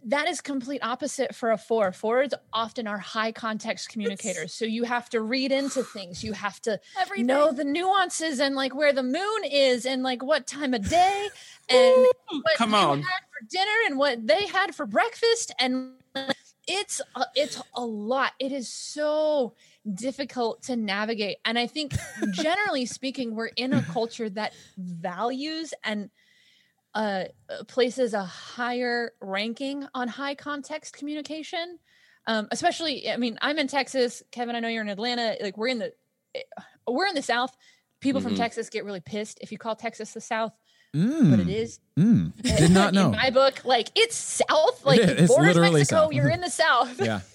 that 0.04 0.28
is 0.28 0.40
complete 0.40 0.80
opposite 0.82 1.34
for 1.34 1.52
a 1.52 1.58
four. 1.58 1.92
Fours 1.92 2.30
often 2.52 2.86
are 2.86 2.98
high 2.98 3.32
context 3.32 3.88
communicators. 3.88 4.52
So 4.54 4.64
you 4.64 4.84
have 4.84 5.08
to 5.10 5.20
read 5.20 5.52
into 5.52 5.82
things. 5.82 6.24
You 6.24 6.32
have 6.32 6.60
to 6.62 6.80
Everything. 7.00 7.26
know 7.26 7.52
the 7.52 7.64
nuances 7.64 8.40
and 8.40 8.54
like 8.54 8.74
where 8.74 8.92
the 8.92 9.02
moon 9.02 9.44
is 9.50 9.86
and 9.86 10.02
like 10.02 10.22
what 10.22 10.46
time 10.46 10.74
of 10.74 10.88
day 10.88 11.28
and 11.68 12.06
what 12.30 12.56
come 12.56 12.74
on. 12.74 12.98
had 13.02 13.04
for 13.04 13.46
dinner 13.50 13.72
and 13.86 13.98
what 13.98 14.26
they 14.26 14.46
had 14.46 14.74
for 14.74 14.86
breakfast 14.86 15.52
and 15.58 15.92
it's 16.68 17.00
a, 17.16 17.24
it's 17.34 17.60
a 17.74 17.84
lot 17.84 18.32
it 18.38 18.52
is 18.52 18.72
so 18.72 19.54
difficult 19.94 20.62
to 20.62 20.76
navigate 20.76 21.38
and 21.44 21.58
i 21.58 21.66
think 21.66 21.92
generally 22.32 22.86
speaking 22.86 23.34
we're 23.34 23.50
in 23.56 23.72
a 23.72 23.82
culture 23.82 24.30
that 24.30 24.52
values 24.78 25.74
and 25.82 26.08
uh 26.94 27.24
places 27.68 28.14
a 28.14 28.22
higher 28.24 29.12
ranking 29.20 29.86
on 29.94 30.08
high 30.08 30.34
context 30.34 30.94
communication 30.94 31.78
um 32.26 32.48
especially 32.50 33.08
i 33.10 33.16
mean 33.16 33.38
i'm 33.40 33.58
in 33.58 33.66
texas 33.66 34.22
kevin 34.30 34.54
i 34.54 34.60
know 34.60 34.68
you're 34.68 34.82
in 34.82 34.88
atlanta 34.88 35.36
like 35.40 35.56
we're 35.56 35.68
in 35.68 35.78
the 35.78 35.92
we're 36.86 37.06
in 37.06 37.14
the 37.14 37.22
south 37.22 37.56
people 38.00 38.20
from 38.20 38.34
Mhm. 38.34 38.38
texas 38.38 38.68
get 38.68 38.84
really 38.84 39.00
pissed 39.00 39.38
if 39.40 39.52
you 39.52 39.58
call 39.58 39.74
texas 39.76 40.12
the 40.12 40.20
south 40.20 40.52
Mm, 40.94 41.30
but 41.30 41.40
it 41.40 41.48
is 41.48 41.80
mm. 41.98 42.32
Did 42.42 42.70
not 42.70 42.92
know. 42.94 43.06
in 43.06 43.12
my 43.12 43.30
book 43.30 43.64
like 43.64 43.88
it's 43.94 44.14
south 44.14 44.84
like 44.84 45.00
is. 45.00 45.10
It's 45.10 45.28
borders 45.34 45.56
mexico 45.56 45.84
south. 46.04 46.12
you're 46.12 46.28
in 46.28 46.42
the 46.42 46.50
south 46.50 47.00
yeah. 47.00 47.20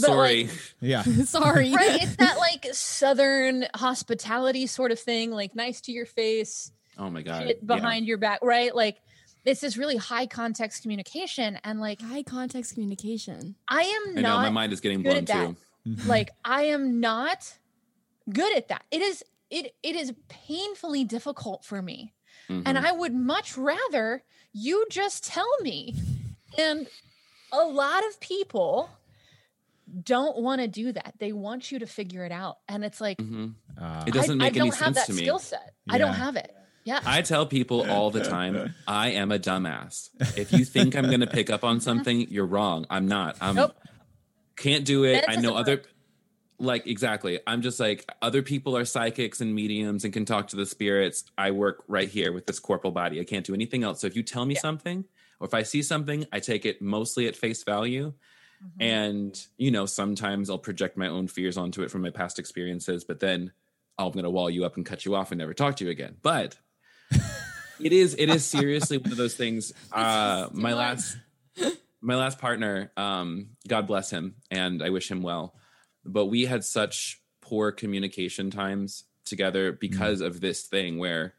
But, 0.00 0.06
Sorry. 0.06 0.44
like, 0.44 0.52
Yeah. 0.80 1.02
Sorry. 1.24 1.72
right 1.72 2.02
it's 2.02 2.16
that 2.16 2.38
like 2.38 2.66
southern 2.72 3.66
hospitality 3.76 4.66
sort 4.66 4.90
of 4.90 4.98
thing 4.98 5.30
like 5.30 5.54
nice 5.54 5.80
to 5.82 5.92
your 5.92 6.06
face 6.06 6.72
oh 6.98 7.10
my 7.10 7.22
god. 7.22 7.42
shit 7.46 7.58
yeah. 7.62 7.66
behind 7.74 8.06
your 8.06 8.18
back 8.18 8.40
right 8.42 8.74
like 8.74 8.98
it's 9.44 9.60
this 9.60 9.76
really 9.76 9.96
high 9.96 10.26
context 10.26 10.82
communication 10.82 11.58
and 11.64 11.80
like 11.80 12.00
High 12.00 12.22
context 12.22 12.74
communication. 12.74 13.54
i 13.68 13.82
am 13.82 14.18
I 14.18 14.20
know 14.20 14.36
my 14.36 14.50
mind 14.50 14.72
is 14.72 14.80
getting 14.80 15.02
blown 15.02 15.16
at 15.18 15.26
too. 15.26 15.56
Mm-hmm. 15.86 16.08
like 16.08 16.30
i 16.44 16.62
am 16.64 17.00
not 17.00 17.58
good 18.30 18.56
at 18.56 18.68
that 18.68 18.84
it 18.90 19.02
is 19.02 19.24
it 19.50 19.74
it 19.82 19.96
is 19.96 20.12
painfully 20.28 21.04
difficult 21.04 21.64
for 21.64 21.82
me 21.82 22.14
Mhm. 22.48 22.62
and 22.66 22.78
I 22.78 22.90
would 22.90 23.14
much 23.14 23.56
rather 23.56 24.24
you 24.52 24.84
just 24.90 25.24
tell 25.24 25.48
me. 25.62 25.94
And 26.58 26.88
a 27.52 27.60
lot 27.64 28.04
of 28.08 28.18
people 28.20 28.90
don't 30.02 30.38
want 30.38 30.60
to 30.60 30.66
do 30.68 30.92
that. 30.92 31.14
They 31.18 31.32
want 31.32 31.70
you 31.70 31.78
to 31.78 31.86
figure 31.86 32.24
it 32.24 32.32
out. 32.32 32.58
And 32.68 32.84
it's 32.84 33.00
like, 33.00 33.18
Mhm. 33.18 33.54
Uh, 33.80 34.04
It 34.06 34.12
doesn't 34.12 34.40
I, 34.40 34.44
make 34.44 34.56
I 34.56 34.60
any 34.60 34.70
don't 34.70 34.78
have 34.78 34.94
sense 34.94 34.96
that 34.96 35.06
to 35.06 35.12
me. 35.12 35.22
skill 35.22 35.38
set. 35.38 35.74
I 35.88 35.98
don't 35.98 36.14
have 36.14 36.36
it. 36.36 36.52
Yeah. 36.84 37.00
I 37.04 37.22
tell 37.22 37.46
people 37.46 37.88
all 37.90 38.10
the 38.10 38.24
time, 38.24 38.74
I 38.88 39.10
am 39.10 39.30
a 39.30 39.38
dumbass. 39.38 40.10
If 40.36 40.52
you 40.52 40.64
think 40.64 40.96
I'm 40.96 41.04
going 41.06 41.20
to 41.20 41.26
pick 41.26 41.48
up 41.50 41.62
on 41.64 41.80
something, 41.80 42.28
you're 42.30 42.46
wrong. 42.46 42.86
I'm 42.90 43.06
not. 43.06 43.36
I'm 43.40 43.54
Nope. 43.54 43.76
can't 44.56 44.84
do 44.84 45.04
it. 45.04 45.24
I 45.28 45.36
know 45.36 45.54
other 45.54 45.82
like 46.58 46.86
exactly. 46.86 47.40
I'm 47.46 47.62
just 47.62 47.80
like 47.80 48.08
other 48.20 48.42
people 48.42 48.76
are 48.76 48.84
psychics 48.84 49.40
and 49.40 49.54
mediums 49.54 50.04
and 50.04 50.12
can 50.12 50.24
talk 50.24 50.48
to 50.48 50.56
the 50.56 50.66
spirits. 50.66 51.24
I 51.36 51.50
work 51.50 51.82
right 51.88 52.08
here 52.08 52.32
with 52.32 52.46
this 52.46 52.58
corporal 52.60 52.92
body. 52.92 53.20
I 53.20 53.24
can't 53.24 53.44
do 53.46 53.54
anything 53.54 53.82
else. 53.82 54.00
So 54.00 54.06
if 54.06 54.14
you 54.16 54.22
tell 54.22 54.44
me 54.44 54.54
Yeah. 54.54 54.60
something 54.60 55.04
or 55.40 55.46
if 55.46 55.54
I 55.54 55.62
see 55.64 55.82
something, 55.82 56.26
I 56.32 56.38
take 56.40 56.64
it 56.64 56.80
mostly 56.80 57.26
at 57.26 57.34
face 57.36 57.62
value. 57.64 58.12
Mhm. 58.64 58.82
And, 58.82 59.46
you 59.56 59.72
know, 59.72 59.86
sometimes 59.86 60.48
I'll 60.48 60.58
project 60.58 60.96
my 60.96 61.08
own 61.08 61.26
fears 61.26 61.56
onto 61.56 61.82
it 61.82 61.90
from 61.90 62.02
my 62.02 62.10
past 62.10 62.38
experiences, 62.38 63.02
but 63.02 63.18
then 63.18 63.50
I'm 63.98 64.12
going 64.12 64.22
to 64.24 64.30
wall 64.30 64.48
you 64.48 64.64
up 64.64 64.76
and 64.76 64.86
cut 64.86 65.04
you 65.04 65.16
off 65.16 65.32
and 65.32 65.38
never 65.40 65.54
talk 65.54 65.76
to 65.76 65.84
you 65.84 65.90
again. 65.90 66.16
But 66.22 66.56
it 67.82 67.92
is 67.92 68.14
it 68.18 68.28
is 68.28 68.44
seriously 68.44 68.98
one 68.98 69.12
of 69.12 69.18
those 69.18 69.34
things. 69.34 69.72
Uh, 69.92 70.48
my 70.52 70.72
last 70.72 71.18
my 72.00 72.16
last 72.16 72.38
partner, 72.38 72.90
um, 72.96 73.50
God 73.68 73.86
bless 73.86 74.10
him, 74.10 74.36
and 74.50 74.82
I 74.82 74.90
wish 74.90 75.10
him 75.10 75.22
well. 75.22 75.54
But 76.04 76.26
we 76.26 76.46
had 76.46 76.64
such 76.64 77.20
poor 77.40 77.70
communication 77.70 78.50
times 78.50 79.04
together 79.24 79.72
because 79.72 80.20
of 80.20 80.40
this 80.40 80.62
thing 80.62 80.98
where 80.98 81.34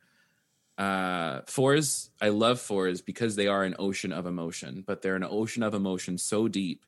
uh 0.77 1.41
fours 1.45 2.09
i 2.19 2.29
love 2.29 2.59
fours 2.59 3.01
because 3.01 3.35
they 3.35 3.45
are 3.45 3.63
an 3.63 3.75
ocean 3.77 4.11
of 4.11 4.25
emotion 4.25 4.83
but 4.85 5.01
they're 5.01 5.15
an 5.15 5.23
ocean 5.23 5.61
of 5.61 5.75
emotion 5.75 6.17
so 6.17 6.47
deep 6.47 6.83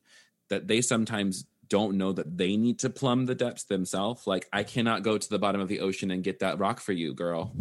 that 0.49 0.67
they 0.67 0.81
sometimes 0.81 1.45
don't 1.67 1.95
know 1.95 2.11
that 2.11 2.37
they 2.37 2.57
need 2.57 2.79
to 2.79 2.89
plumb 2.89 3.25
the 3.25 3.35
depths 3.35 3.65
themselves 3.65 4.25
like 4.25 4.47
i 4.51 4.63
cannot 4.63 5.03
go 5.03 5.19
to 5.19 5.29
the 5.29 5.37
bottom 5.37 5.61
of 5.61 5.67
the 5.67 5.79
ocean 5.79 6.09
and 6.09 6.23
get 6.23 6.39
that 6.39 6.57
rock 6.57 6.79
for 6.79 6.93
you 6.93 7.13
girl 7.13 7.53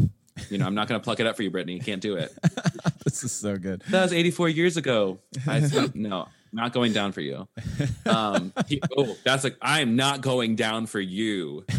you 0.51 0.59
know 0.59 0.67
i'm 0.67 0.75
not 0.75 0.89
going 0.89 1.01
to 1.01 1.05
pluck 1.05 1.21
it 1.21 1.27
up 1.27 1.37
for 1.37 1.43
you 1.43 1.51
brittany. 1.51 1.75
You 1.75 1.81
can't 1.81 2.03
do 2.03 2.17
it. 2.17 2.33
This 3.05 3.23
is 3.23 3.33
so 3.33 3.57
good. 3.57 3.83
that 3.91 4.03
was 4.03 4.13
84 4.15 4.49
years 4.49 4.77
ago. 4.79 5.19
I, 5.47 5.61
no 5.95 6.27
not 6.53 6.73
going 6.73 6.93
down 6.93 7.13
for 7.13 7.21
you. 7.21 7.47
Um 8.07 8.53
he- 8.67 8.81
oh 8.97 9.17
that's 9.25 9.45
like 9.45 9.57
i'm 9.61 9.95
not 9.97 10.21
going 10.23 10.57
down 10.57 10.87
for 10.87 11.01
you. 11.01 11.65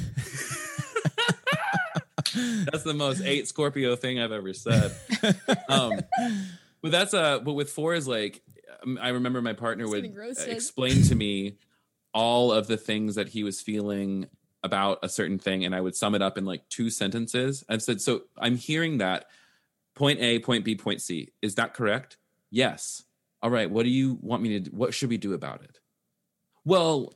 That's 2.36 2.84
the 2.84 2.94
most 2.94 3.22
eight 3.24 3.48
scorpio 3.48 3.96
thing 3.96 4.20
i've 4.20 4.32
ever 4.32 4.54
said. 4.54 4.94
Um 5.70 6.02
but 6.82 6.92
that's 6.92 7.14
uh 7.14 7.40
but 7.40 7.54
with 7.54 7.70
four 7.70 7.94
is 7.94 8.08
like 8.08 8.42
um, 8.84 9.00
i 9.02 9.10
remember 9.10 9.42
my 9.42 9.54
partner 9.54 9.88
would 9.88 10.14
explain 10.48 11.04
to 11.04 11.16
me 11.16 11.58
all 12.14 12.52
of 12.52 12.68
the 12.68 12.78
things 12.78 13.16
that 13.16 13.30
he 13.30 13.44
was 13.44 13.62
feeling 13.62 14.28
about 14.66 14.98
a 15.04 15.08
certain 15.08 15.38
thing 15.40 15.64
and 15.64 15.76
i 15.76 15.80
would 15.80 15.96
sum 15.96 16.16
it 16.16 16.22
up 16.22 16.38
in 16.38 16.44
like 16.44 16.68
two 16.70 16.90
sentences. 16.90 17.64
I've 17.70 17.84
said 17.84 18.02
so 18.02 18.24
i'm 18.38 18.58
hearing 18.58 18.98
that 18.98 19.26
point 19.94 20.20
a 20.20 20.40
point 20.40 20.66
b 20.66 20.76
point 20.76 21.02
c. 21.02 21.32
Is 21.42 21.56
that 21.56 21.74
correct? 21.74 22.18
Yes. 22.50 23.04
All 23.42 23.52
right 23.52 23.70
what 23.70 23.84
do 23.84 23.90
you 23.90 24.18
want 24.22 24.42
me 24.44 24.50
to 24.50 24.60
do 24.62 24.72
what 24.72 24.94
should 24.94 25.10
we 25.10 25.18
do 25.18 25.34
about 25.34 25.64
it? 25.64 25.80
Well 26.66 27.14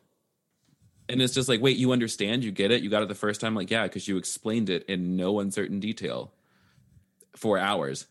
and 1.09 1.21
it's 1.21 1.33
just 1.33 1.49
like 1.49 1.59
wait 1.61 1.77
you 1.77 1.91
understand 1.91 2.43
you 2.43 2.51
get 2.51 2.69
it 2.71 2.83
you 2.83 2.89
got 2.89 3.01
it 3.01 3.09
the 3.09 3.15
first 3.15 3.41
time? 3.41 3.55
Like 3.55 3.71
yeah 3.71 3.83
because 3.83 4.07
you 4.07 4.15
explained 4.17 4.69
it 4.69 4.85
in 4.87 5.15
no 5.15 5.39
uncertain 5.39 5.79
detail 5.79 6.31
for 7.35 7.57
hours. 7.57 8.05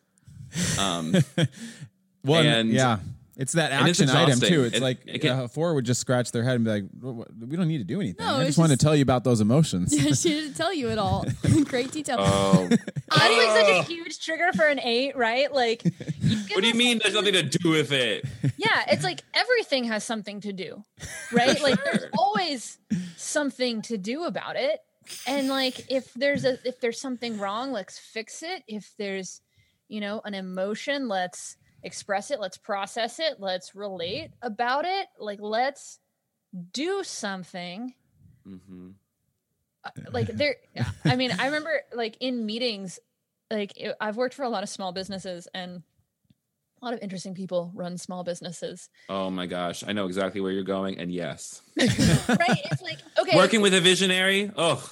Um 0.79 1.15
And- 2.47 2.71
yeah, 2.71 2.99
it's 3.39 3.53
that 3.53 3.73
and 3.73 3.89
it's 3.89 4.01
action 4.01 4.15
item 4.15 4.41
too. 4.41 4.65
It's 4.65 4.77
It- 4.77 4.83
like 4.83 4.99
it 5.07 5.21
can- 5.21 5.31
uh, 5.31 5.49
four 5.49 5.73
would 5.75 5.85
just 5.87 6.01
scratch 6.01 6.33
their 6.33 6.43
head 6.43 6.57
and 6.57 6.65
be 6.65 6.71
like, 6.71 6.85
"What- 7.01 7.15
what- 7.15 7.29
"We 7.39 7.57
don't 7.57 7.69
need 7.69 7.79
to 7.79 7.85
do 7.85 8.01
anything. 8.01 8.27
No, 8.27 8.35
I 8.35 8.41
it's 8.41 8.49
just 8.49 8.59
wanted 8.59 8.79
to 8.79 8.85
tell 8.85 8.95
you 8.97 9.03
about 9.03 9.25
those 9.25 9.41
emotions." 9.41 9.95
Yeah, 9.97 10.13
she 10.15 10.31
didn't 10.31 10.55
tell 10.55 10.75
you 10.75 10.91
at 10.91 10.99
all. 10.99 11.25
in 11.45 11.63
Great 11.73 11.93
detail. 11.93 12.17
oh 12.19 12.69
That's 12.69 12.87
like 13.11 13.67
such 13.67 13.69
a 13.71 13.83
huge 13.85 14.19
trigger 14.19 14.51
for 14.55 14.65
an 14.67 14.81
eight, 14.81 15.17
right? 15.17 15.51
Like, 15.53 15.83
what 15.85 16.61
do 16.63 16.67
you 16.67 16.75
mean 16.75 16.99
there's 17.03 17.15
nothing 17.15 17.33
to 17.35 17.43
do 17.45 17.71
with 17.71 17.93
it 17.93 18.25
yeah, 18.59 18.85
it's 18.89 19.05
like 19.05 19.23
everything 19.35 19.85
has 19.85 20.03
something 20.05 20.41
to 20.41 20.53
do, 20.53 20.85
right? 21.33 21.61
Like, 21.63 21.83
there's 21.85 22.05
always 22.19 22.79
something 23.17 23.83
to 23.83 23.97
do 23.97 24.25
about 24.25 24.57
it. 24.57 24.81
And 25.27 25.49
like, 25.49 25.91
if 25.91 26.13
there's 26.15 26.45
a 26.45 26.59
if 26.67 26.81
there's 26.81 27.01
something 27.01 27.39
wrong, 27.39 27.71
let's 27.73 27.99
fix 27.99 28.43
it. 28.43 28.63
If 28.67 28.91
there's, 28.99 29.41
you 29.89 30.01
know, 30.01 30.21
an 30.25 30.35
emotion, 30.35 31.07
let's 31.09 31.57
express 31.83 32.31
it. 32.31 32.41
Let's 32.41 32.57
process 32.57 33.19
it. 33.19 33.37
Let's 33.39 33.75
relate 33.75 34.31
about 34.43 34.85
it. 34.85 35.07
Like, 35.19 35.41
let's 35.41 35.99
do 36.73 37.03
something. 37.05 37.95
hmm 38.45 38.91
Uh, 39.85 39.91
like 40.13 40.27
there 40.27 40.57
i 41.05 41.15
mean 41.15 41.31
i 41.39 41.47
remember 41.47 41.71
like 41.95 42.17
in 42.21 42.45
meetings 42.45 42.99
like 43.51 43.73
it, 43.77 43.95
i've 44.01 44.17
worked 44.17 44.35
for 44.35 44.43
a 44.43 44.49
lot 44.49 44.63
of 44.65 44.69
small 44.69 44.91
businesses 44.93 45.47
and 45.55 45.83
a 46.83 46.85
lot 46.85 46.95
of 46.95 47.01
interesting 47.01 47.33
people 47.35 47.71
run 47.75 47.97
small 47.97 48.25
businesses 48.25 48.89
oh 49.09 49.31
my 49.31 49.47
gosh 49.47 49.85
i 49.87 49.93
know 49.93 50.07
exactly 50.07 50.41
where 50.41 50.51
you're 50.51 50.65
going 50.65 50.99
and 50.99 51.13
yes 51.13 51.63
right 51.79 52.61
it's 52.73 52.83
like 52.83 52.99
okay 53.21 53.37
working 53.37 53.61
with 53.61 53.73
a 53.73 53.81
visionary 53.81 54.51
oh 54.57 54.83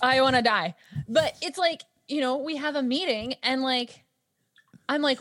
i 0.00 0.20
want 0.20 0.36
to 0.36 0.42
die 0.42 0.74
but 1.08 1.34
it's 1.42 1.58
like 1.58 1.82
you 2.06 2.20
know 2.20 2.36
we 2.36 2.56
have 2.56 2.76
a 2.76 2.82
meeting 2.82 3.34
and 3.42 3.60
like 3.62 4.04
i'm 4.88 5.02
like 5.02 5.18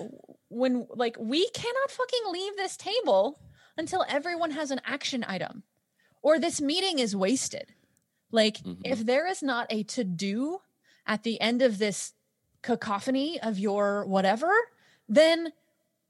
when 0.50 0.88
like 0.90 1.16
we 1.20 1.48
cannot 1.50 1.92
fucking 1.92 2.32
leave 2.32 2.56
this 2.58 2.76
table 2.78 3.40
until 3.78 4.06
everyone 4.10 4.52
has 4.52 4.72
an 4.72 4.82
action 4.86 5.24
item 5.28 5.64
or 6.22 6.38
this 6.40 6.60
meeting 6.60 7.00
is 7.00 7.16
wasted 7.16 7.74
like 8.32 8.58
Mhm. 8.58 8.82
if 8.84 9.06
there 9.06 9.26
is 9.28 9.42
not 9.42 9.68
a 9.70 9.84
to 9.84 10.04
do 10.04 10.62
at 11.06 11.24
the 11.24 11.40
end 11.40 11.62
of 11.62 11.78
this 11.78 12.14
cacophony 12.62 13.40
of 13.42 13.58
your 13.58 14.06
whatever 14.06 14.52
then 15.08 15.54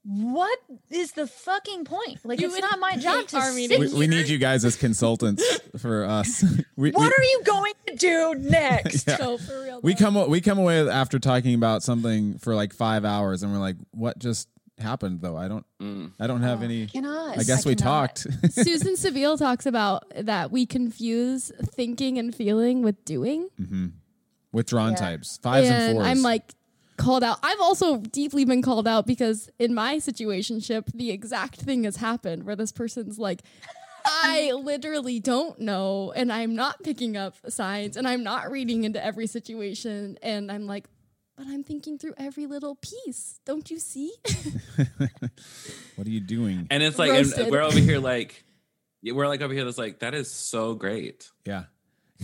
what 0.02 0.58
is 0.90 1.12
the 1.12 1.26
fucking 1.26 1.84
point 1.84 2.18
like 2.24 2.40
You 2.40 2.48
it's 2.48 2.58
not 2.60 2.78
my 2.80 2.96
job 2.96 3.26
to 3.28 3.36
our 3.36 3.50
sit 3.50 3.54
meeting. 3.54 3.80
we, 3.80 3.92
we 3.92 4.06
need 4.06 4.28
you 4.28 4.38
guys 4.38 4.64
as 4.64 4.74
consultants 4.76 5.44
for 5.78 6.04
us. 6.04 6.42
We, 6.76 6.92
what 6.92 7.02
we, 7.02 7.06
are 7.08 7.22
you 7.22 7.42
going 7.44 7.72
to 7.88 7.96
do 7.96 8.34
next 8.38 9.06
Yeah. 9.08 9.16
So 9.18 9.36
for 9.36 9.62
real. 9.62 9.80
we 9.82 9.94
come 9.94 10.30
we 10.30 10.40
come 10.40 10.58
away 10.58 10.88
after 10.88 11.18
talking 11.18 11.54
about 11.54 11.82
something 11.82 12.38
for 12.38 12.54
like 12.54 12.72
five 12.72 13.04
hours, 13.04 13.42
and 13.42 13.52
we're 13.52 13.58
like, 13.58 13.76
"What 13.90 14.18
just 14.18 14.48
happened?" 14.78 15.20
Though 15.20 15.36
I 15.36 15.48
don't, 15.48 15.66
mm. 15.82 16.12
I 16.18 16.26
don't 16.26 16.40
have 16.40 16.62
Oh, 16.62 16.64
any. 16.64 16.86
cannot. 16.86 17.36
I 17.38 17.42
guess 17.42 17.66
we 17.66 17.74
cannot. 17.76 18.16
talked. 18.16 18.26
Suzanne 18.52 18.94
Stabile 18.96 19.38
talks 19.38 19.66
about 19.66 20.04
that 20.16 20.50
we 20.50 20.64
confuse 20.64 21.52
thinking 21.74 22.18
and 22.18 22.34
feeling 22.34 22.80
with 22.80 23.04
doing. 23.04 23.50
Withdrawn 24.52 24.92
Yeah. 24.92 24.96
types, 24.96 25.38
fives 25.42 25.68
and, 25.68 25.82
and 25.82 25.96
fours. 25.98 26.06
I'm 26.06 26.22
like 26.22 26.54
called 27.00 27.24
out. 27.24 27.38
I've 27.42 27.60
also 27.60 27.96
deeply 27.96 28.44
been 28.44 28.62
called 28.62 28.86
out 28.86 29.06
because 29.06 29.50
in 29.58 29.74
my 29.74 29.96
situationship, 29.96 30.92
the 30.92 31.10
exact 31.10 31.60
thing 31.60 31.84
has 31.84 31.96
happened 31.96 32.44
where 32.44 32.56
this 32.56 32.72
person's 32.72 33.18
like, 33.18 33.42
I 34.04 34.52
literally 34.52 35.20
don't 35.20 35.58
know, 35.60 36.12
and 36.14 36.32
I'm 36.32 36.54
not 36.54 36.82
picking 36.82 37.16
up 37.16 37.36
signs, 37.48 37.96
and 37.96 38.08
I'm 38.08 38.22
not 38.22 38.50
reading 38.50 38.84
into 38.84 39.04
every 39.04 39.26
situation, 39.26 40.18
and 40.22 40.50
I'm 40.50 40.66
like, 40.66 40.86
but 41.36 41.46
I'm 41.46 41.64
thinking 41.64 41.98
through 41.98 42.14
every 42.18 42.46
little 42.46 42.76
piece. 42.76 43.40
Don't 43.46 43.70
you 43.70 43.78
see? 43.78 44.12
what 45.96 46.06
are 46.06 46.10
you 46.10 46.20
doing? 46.20 46.66
and 46.70 46.82
it's 46.82 46.98
like 46.98 47.10
and 47.12 47.50
we're 47.50 47.62
over 47.62 47.78
here 47.78 47.98
like 47.98 48.44
we're 49.02 49.26
like 49.28 49.40
over 49.40 49.54
here 49.54 49.64
that's 49.64 49.78
like 49.78 50.00
that 50.00 50.14
is 50.14 50.30
so 50.30 50.74
great 50.74 51.30
yeah, 51.46 51.64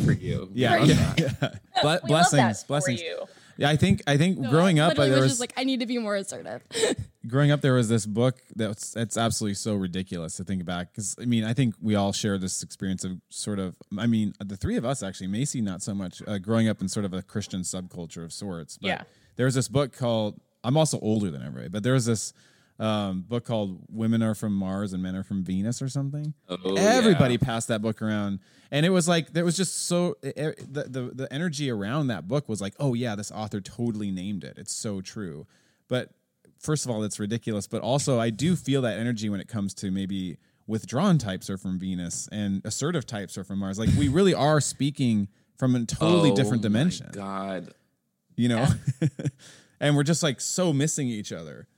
for 0.05 0.13
you 0.13 0.51
yeah, 0.53 0.77
Love 0.81 0.89
yeah. 0.89 1.15
yeah. 1.19 1.49
Ble- 1.83 2.01
We 2.03 2.09
blessings, 2.09 2.63
for 2.63 2.69
blessings. 2.69 3.01
you. 3.01 3.25
Yeah, 3.59 3.71
I 3.71 3.77
think 3.77 4.03
I 4.07 4.17
think 4.17 4.39
No, 4.39 4.51
growing 4.51 4.81
I 4.81 4.85
up, 4.85 4.89
literally 4.91 5.11
there 5.11 5.17
was 5.19 5.25
was 5.25 5.33
just 5.33 5.41
like, 5.41 5.55
I 5.57 5.65
need 5.65 5.81
to 5.81 5.87
be 5.87 5.99
more 5.99 6.17
assertive. 6.17 6.63
growing 7.27 7.51
up 7.51 7.61
there 7.61 7.75
was 7.75 7.89
this 7.89 8.07
book 8.07 8.41
that's 8.55 8.93
that's 8.93 9.17
absolutely 9.17 9.55
so 9.55 9.75
ridiculous 9.75 10.37
to 10.37 10.45
think 10.45 10.65
back 10.65 10.93
because 10.93 11.17
i 11.21 11.25
mean 11.25 11.43
i 11.43 11.53
think 11.53 11.75
we 11.83 11.97
all 11.97 12.13
share 12.13 12.39
this 12.39 12.63
experience 12.63 13.03
of 13.03 13.21
sort 13.31 13.59
of 13.59 13.75
i 13.99 14.07
mean 14.07 14.33
the 14.45 14.57
three 14.57 14.77
of 14.77 14.85
us 14.85 15.03
actually 15.03 15.27
macy 15.27 15.61
not 15.61 15.83
so 15.83 15.93
much 15.93 16.23
uh, 16.29 16.39
growing 16.39 16.69
up 16.69 16.81
in 16.81 16.89
sort 16.89 17.05
of 17.05 17.13
a 17.13 17.23
christian 17.23 17.63
subculture 17.63 18.23
of 18.23 18.33
sorts 18.33 18.79
but 18.79 18.87
Yeah. 18.89 19.03
there 19.35 19.47
was 19.47 19.57
this 19.57 19.67
book 19.67 19.93
called 19.93 20.41
i'm 20.63 20.77
also 20.77 21.01
older 21.01 21.29
than 21.33 21.43
everybody 21.43 21.69
but 21.69 21.83
there 21.83 21.95
was 21.95 22.07
this 22.07 22.33
um, 22.79 23.23
book 23.23 23.45
called 23.45 23.81
women 23.91 24.23
are 24.23 24.35
from 24.35 24.53
mars 24.53 24.93
and 24.93 25.03
men 25.03 25.17
are 25.17 25.23
from 25.23 25.43
venus 25.43 25.81
or 25.81 25.89
something. 25.89 26.35
Oh, 26.49 26.75
everybody 26.77 27.35
yeah. 27.35 27.47
passed 27.47 27.69
that 27.69 27.81
book 27.81 28.03
around. 28.03 28.41
And 28.71 28.85
it 28.85 28.91
was 28.91 29.09
like 29.09 29.33
there 29.33 29.45
was 29.45 29.57
just 29.57 29.87
so 29.87 30.17
e- 30.23 30.33
the, 30.35 30.87
the 30.89 31.11
the 31.15 31.33
energy 31.33 31.71
around 31.71 32.09
that 32.09 32.29
book 32.29 32.49
was 32.49 32.61
like 32.61 32.75
oh 32.79 32.95
yeah 32.95 33.15
this 33.15 33.31
author 33.33 33.61
totally 33.61 34.11
named 34.11 34.45
it. 34.45 34.59
It's 34.59 34.75
so 34.75 35.01
true. 35.01 35.47
But 35.89 36.11
first 36.59 36.85
of 36.85 36.91
all 36.91 37.03
it's 37.03 37.19
ridiculous. 37.19 37.67
But 37.67 37.81
also 37.83 38.21
i 38.21 38.31
do 38.31 38.57
feel 38.57 38.83
that 38.83 38.99
energy 38.99 39.31
when 39.31 39.41
it 39.41 39.49
comes 39.49 39.73
to 39.75 39.91
maybe 39.91 40.37
withdrawn 40.67 41.17
types 41.17 41.49
are 41.49 41.57
from 41.57 41.79
venus 41.79 42.29
and 42.33 42.61
assertive 42.65 43.07
types 43.07 43.39
are 43.39 43.45
from 43.45 43.61
mars. 43.61 43.79
Like 43.79 43.91
we 43.99 44.09
really 44.09 44.35
are 44.35 44.61
speaking 44.61 45.29
from 45.57 45.75
a 45.75 45.87
totally 45.87 46.33
Oh 46.33 46.37
different 46.37 46.63
dimension. 46.63 47.09
God. 47.13 47.73
You 48.37 48.51
know? 48.51 48.67
And 49.81 49.97
we're 49.97 50.05
just 50.05 50.23
like 50.23 50.41
so 50.41 50.73
missing 50.73 51.09
each 51.09 51.33
other 51.33 51.69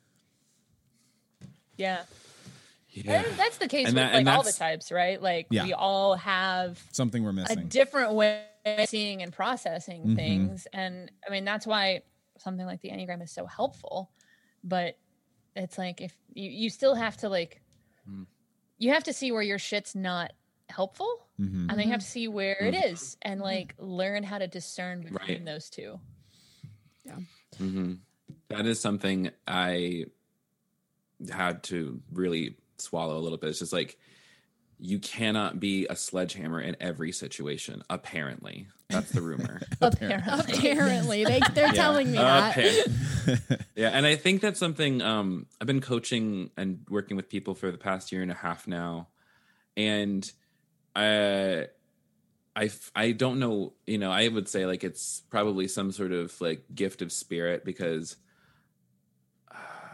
Yeah. 1.78 2.02
yeah 2.90 3.22
And 3.22 3.38
that's 3.38 3.56
the 3.58 3.68
case 3.68 3.86
And 3.88 3.94
with 3.94 4.02
that- 4.04 4.14
like 4.24 4.26
all 4.36 4.42
the 4.42 4.52
types, 4.52 4.92
right? 4.92 5.20
Like 5.22 5.46
Yeah. 5.50 5.64
we 5.64 5.72
all 5.72 6.16
have 6.16 6.82
something 6.92 7.22
we're 7.24 7.32
missing, 7.32 7.52
a 7.52 7.60
missing 7.60 7.68
different 7.68 8.12
way 8.12 8.44
of 8.66 8.88
seeing 8.88 9.22
and 9.22 9.32
processing 9.32 10.04
Mhm. 10.08 10.16
things. 10.16 10.66
And 10.72 11.10
I 11.26 11.30
mean, 11.30 11.44
that's 11.46 11.66
why 11.66 12.02
something 12.38 12.66
like 12.66 12.80
the 12.82 12.90
Enneagram 12.90 13.22
is 13.22 13.30
so 13.30 13.46
helpful. 13.46 14.10
But 14.62 14.98
it's 15.56 15.78
like 15.78 16.00
if 16.02 16.14
you, 16.34 16.50
you 16.50 16.70
still 16.70 16.94
have 16.94 17.16
to 17.18 17.28
like 17.28 17.62
Mm. 18.08 18.26
you 18.78 18.90
have 18.92 19.04
to 19.04 19.12
see 19.12 19.32
where 19.32 19.42
your 19.42 19.58
shit's 19.58 19.94
not 19.94 20.32
helpful. 20.68 21.26
Mhm. 21.40 21.68
And 21.68 21.70
then 21.70 21.80
you 21.86 21.90
have 21.92 22.00
to 22.00 22.06
see 22.06 22.28
where 22.28 22.56
it 22.60 22.74
Mm. 22.74 22.92
is 22.92 23.16
and 23.22 23.40
like 23.40 23.74
learn 23.78 24.22
how 24.22 24.38
to 24.38 24.46
discern 24.46 25.02
between 25.02 25.18
Right. 25.38 25.44
those 25.44 25.70
two. 25.70 26.00
hmm 27.56 27.94
That 28.48 28.66
is 28.66 28.80
something 28.80 29.30
I 29.46 30.06
had 31.30 31.62
to 31.64 32.00
really 32.12 32.56
swallow 32.78 33.16
a 33.16 33.20
little 33.20 33.38
bit. 33.38 33.50
It's 33.50 33.58
just 33.58 33.72
like 33.72 33.98
you 34.80 34.98
cannot 34.98 35.58
be 35.58 35.86
a 35.88 35.96
sledgehammer 35.96 36.60
in 36.60 36.76
every 36.80 37.10
situation. 37.12 37.82
Apparently, 37.90 38.68
that's 38.88 39.10
the 39.10 39.20
rumor. 39.20 39.60
Apparently. 39.80 40.54
Apparently, 40.54 41.24
they 41.24 41.40
they're 41.52 41.72
telling 41.72 42.12
me 42.12 42.18
that. 42.18 42.56
Yeah, 43.74 43.90
and 43.90 44.06
I 44.06 44.16
think 44.16 44.40
that's 44.40 44.58
something 44.58 45.02
um, 45.02 45.46
I've 45.60 45.66
been 45.66 45.80
coaching 45.80 46.50
and 46.56 46.84
working 46.88 47.16
with 47.16 47.28
people 47.28 47.54
for 47.54 47.70
the 47.70 47.78
past 47.78 48.12
year 48.12 48.22
and 48.22 48.30
a 48.30 48.34
half 48.34 48.66
now, 48.66 49.08
and 49.76 50.30
I. 50.94 51.66
I, 52.56 52.70
I 52.96 53.12
don't 53.12 53.38
know. 53.38 53.74
You 53.86 53.98
know, 53.98 54.10
I 54.10 54.26
would 54.26 54.48
say 54.48 54.66
like 54.66 54.82
it's 54.82 55.22
probably 55.30 55.68
some 55.68 55.92
sort 55.92 56.10
of 56.10 56.40
like 56.40 56.64
gift 56.74 57.02
of 57.02 57.12
spirit 57.12 57.64
because, 57.64 58.14
uh, 58.14 58.16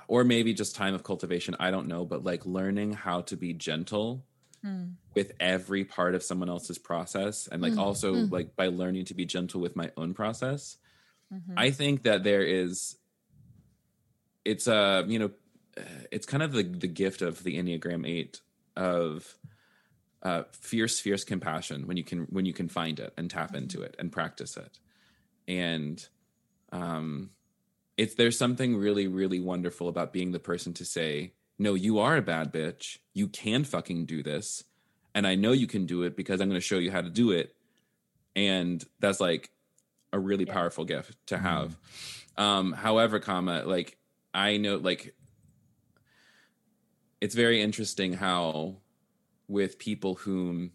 or 0.09 0.25
maybe 0.25 0.55
just 0.55 0.77
time 0.77 0.95
of 0.95 1.03
cultivation. 1.05 1.57
I 1.59 1.71
don't 1.71 1.89
know, 1.89 2.05
but 2.05 2.25
like 2.25 2.47
learning 2.47 2.93
how 2.95 3.23
to 3.23 3.37
be 3.37 3.53
gentle 3.55 4.27
Hmm. 4.63 4.97
with 5.15 5.33
every 5.41 5.85
part 5.85 6.15
of 6.15 6.23
someone 6.23 6.49
else's 6.49 6.79
process 6.79 7.47
and 7.47 7.63
like 7.63 7.73
Mm, 7.73 7.79
also 7.79 8.15
mm. 8.15 8.31
like 8.31 8.57
by 8.57 8.69
learning 8.69 9.05
to 9.07 9.15
be 9.15 9.25
gentle 9.27 9.61
with 9.61 9.77
my 9.77 9.91
own 9.97 10.15
process 10.15 10.79
Mhm. 11.31 11.55
i 11.57 11.71
think 11.71 12.03
that 12.05 12.25
there 12.25 12.43
is 12.43 12.97
it's 14.45 14.67
a 14.67 15.05
you 15.09 15.19
know 15.19 15.31
uh, 15.77 15.83
it's 16.11 16.27
kind 16.27 16.43
of 16.43 16.53
the 16.53 16.63
the 16.63 16.89
gift 16.89 17.23
of 17.23 17.43
the 17.43 17.57
enneagram 17.59 18.07
8 18.07 18.41
of 18.77 19.39
uh 20.23 20.45
fierce 20.53 21.01
fierce 21.01 21.25
compassion 21.25 21.87
when 21.87 21.97
you 21.97 22.05
can 22.05 22.21
when 22.31 22.47
you 22.47 22.53
can 22.53 22.69
find 22.69 23.01
it 23.01 23.13
and 23.17 23.31
tap 23.31 23.55
into 23.55 23.83
it 23.83 23.97
and 23.99 24.13
practice 24.13 24.57
it 24.57 24.79
and 25.49 26.09
um 26.73 27.31
it's 27.97 28.15
there's 28.15 28.37
something 28.39 28.77
really 28.77 29.07
really 29.07 29.41
wonderful 29.41 29.89
about 29.89 30.13
being 30.13 30.33
the 30.33 30.39
person 30.41 30.73
to 30.75 30.85
say 30.85 31.33
no 31.59 31.75
you 31.75 31.99
are 32.01 32.17
a 32.17 32.23
bad 32.23 32.53
bitch. 32.53 32.99
You 33.13 33.29
can 33.29 33.63
fucking 33.65 34.07
do 34.07 34.23
this. 34.23 34.65
And 35.15 35.27
i 35.27 35.35
know 35.37 35.53
you 35.53 35.67
can 35.69 35.87
do 35.87 36.03
it 36.03 36.17
because 36.17 36.41
i'm 36.41 36.49
going 36.49 36.61
to 36.61 36.67
show 36.67 36.79
you 36.79 36.91
how 36.91 37.01
to 37.01 37.11
do 37.11 37.31
it. 37.31 37.55
And 38.35 38.85
that's 39.01 39.21
like 39.21 39.51
a 40.13 40.19
really 40.19 40.45
Yeah. 40.45 40.53
powerful 40.55 40.85
gift 40.85 41.17
to 41.29 41.39
have. 41.39 41.77
Um 42.37 42.73
however 42.73 43.21
comma 43.21 43.63
like 43.65 43.97
i 44.35 44.57
know 44.57 44.77
like 44.77 45.15
it's 47.21 47.35
very 47.35 47.63
interesting 47.63 48.13
how 48.15 48.77
with 49.49 49.79
people 49.79 50.15
whom 50.17 50.73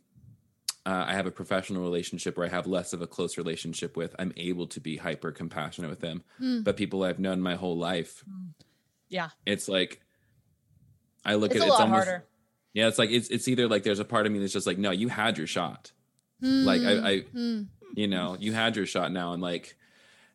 uh, 0.89 1.05
I 1.07 1.13
have 1.13 1.27
a 1.27 1.31
professional 1.31 1.81
relationship 1.83 2.35
where 2.37 2.47
I 2.47 2.49
have 2.49 2.65
less 2.67 2.93
of 2.93 3.01
a 3.01 3.07
close 3.07 3.37
relationship 3.37 3.95
with, 3.95 4.15
I'm 4.17 4.33
able 4.37 4.67
to 4.67 4.79
be 4.79 4.97
hyper 4.97 5.31
compassionate 5.31 5.89
with 5.89 5.99
them. 5.99 6.23
Hmm. 6.39 6.61
But 6.63 6.77
people 6.77 7.03
I've 7.03 7.19
known 7.19 7.41
my 7.41 7.55
whole 7.55 7.77
life, 7.77 8.23
Yeah. 9.09 9.29
it's 9.45 9.67
like 9.67 10.01
I 11.23 11.35
look 11.35 11.51
It's 11.51 11.61
at 11.61 11.67
a 11.67 11.71
lot 11.71 11.81
almost, 11.81 12.07
harder. 12.07 12.25
Yeah, 12.73 12.87
it's 12.87 12.97
like 12.97 13.11
it's 13.11 13.29
it's 13.29 13.47
either 13.47 13.67
like 13.67 13.83
there's 13.83 13.99
a 13.99 14.05
part 14.05 14.25
of 14.25 14.31
me 14.31 14.39
that's 14.39 14.53
just 14.53 14.67
like, 14.67 14.77
no, 14.77 14.91
you 14.91 15.09
had 15.09 15.37
your 15.37 15.47
shot. 15.47 15.91
Like 16.41 16.81
I, 16.81 17.09
I 17.11 17.19
Hmm. 17.21 17.61
you 17.95 18.07
know, 18.07 18.37
you 18.39 18.53
had 18.53 18.75
your 18.77 18.85
shot 18.85 19.11
now, 19.11 19.33
and 19.33 19.41
like 19.43 19.75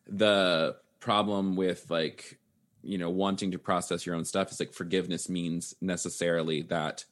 the 0.07 0.75
problem 0.99 1.55
with 1.55 1.89
like 1.89 2.39
you 2.83 2.97
know 2.99 3.09
wanting 3.09 3.51
to 3.51 3.57
process 3.57 4.05
your 4.05 4.15
own 4.15 4.25
stuff 4.25 4.51
is 4.51 4.59
like 4.59 4.73
forgiveness 4.73 5.27
means 5.29 5.73
necessarily 5.81 6.61
that 6.63 7.05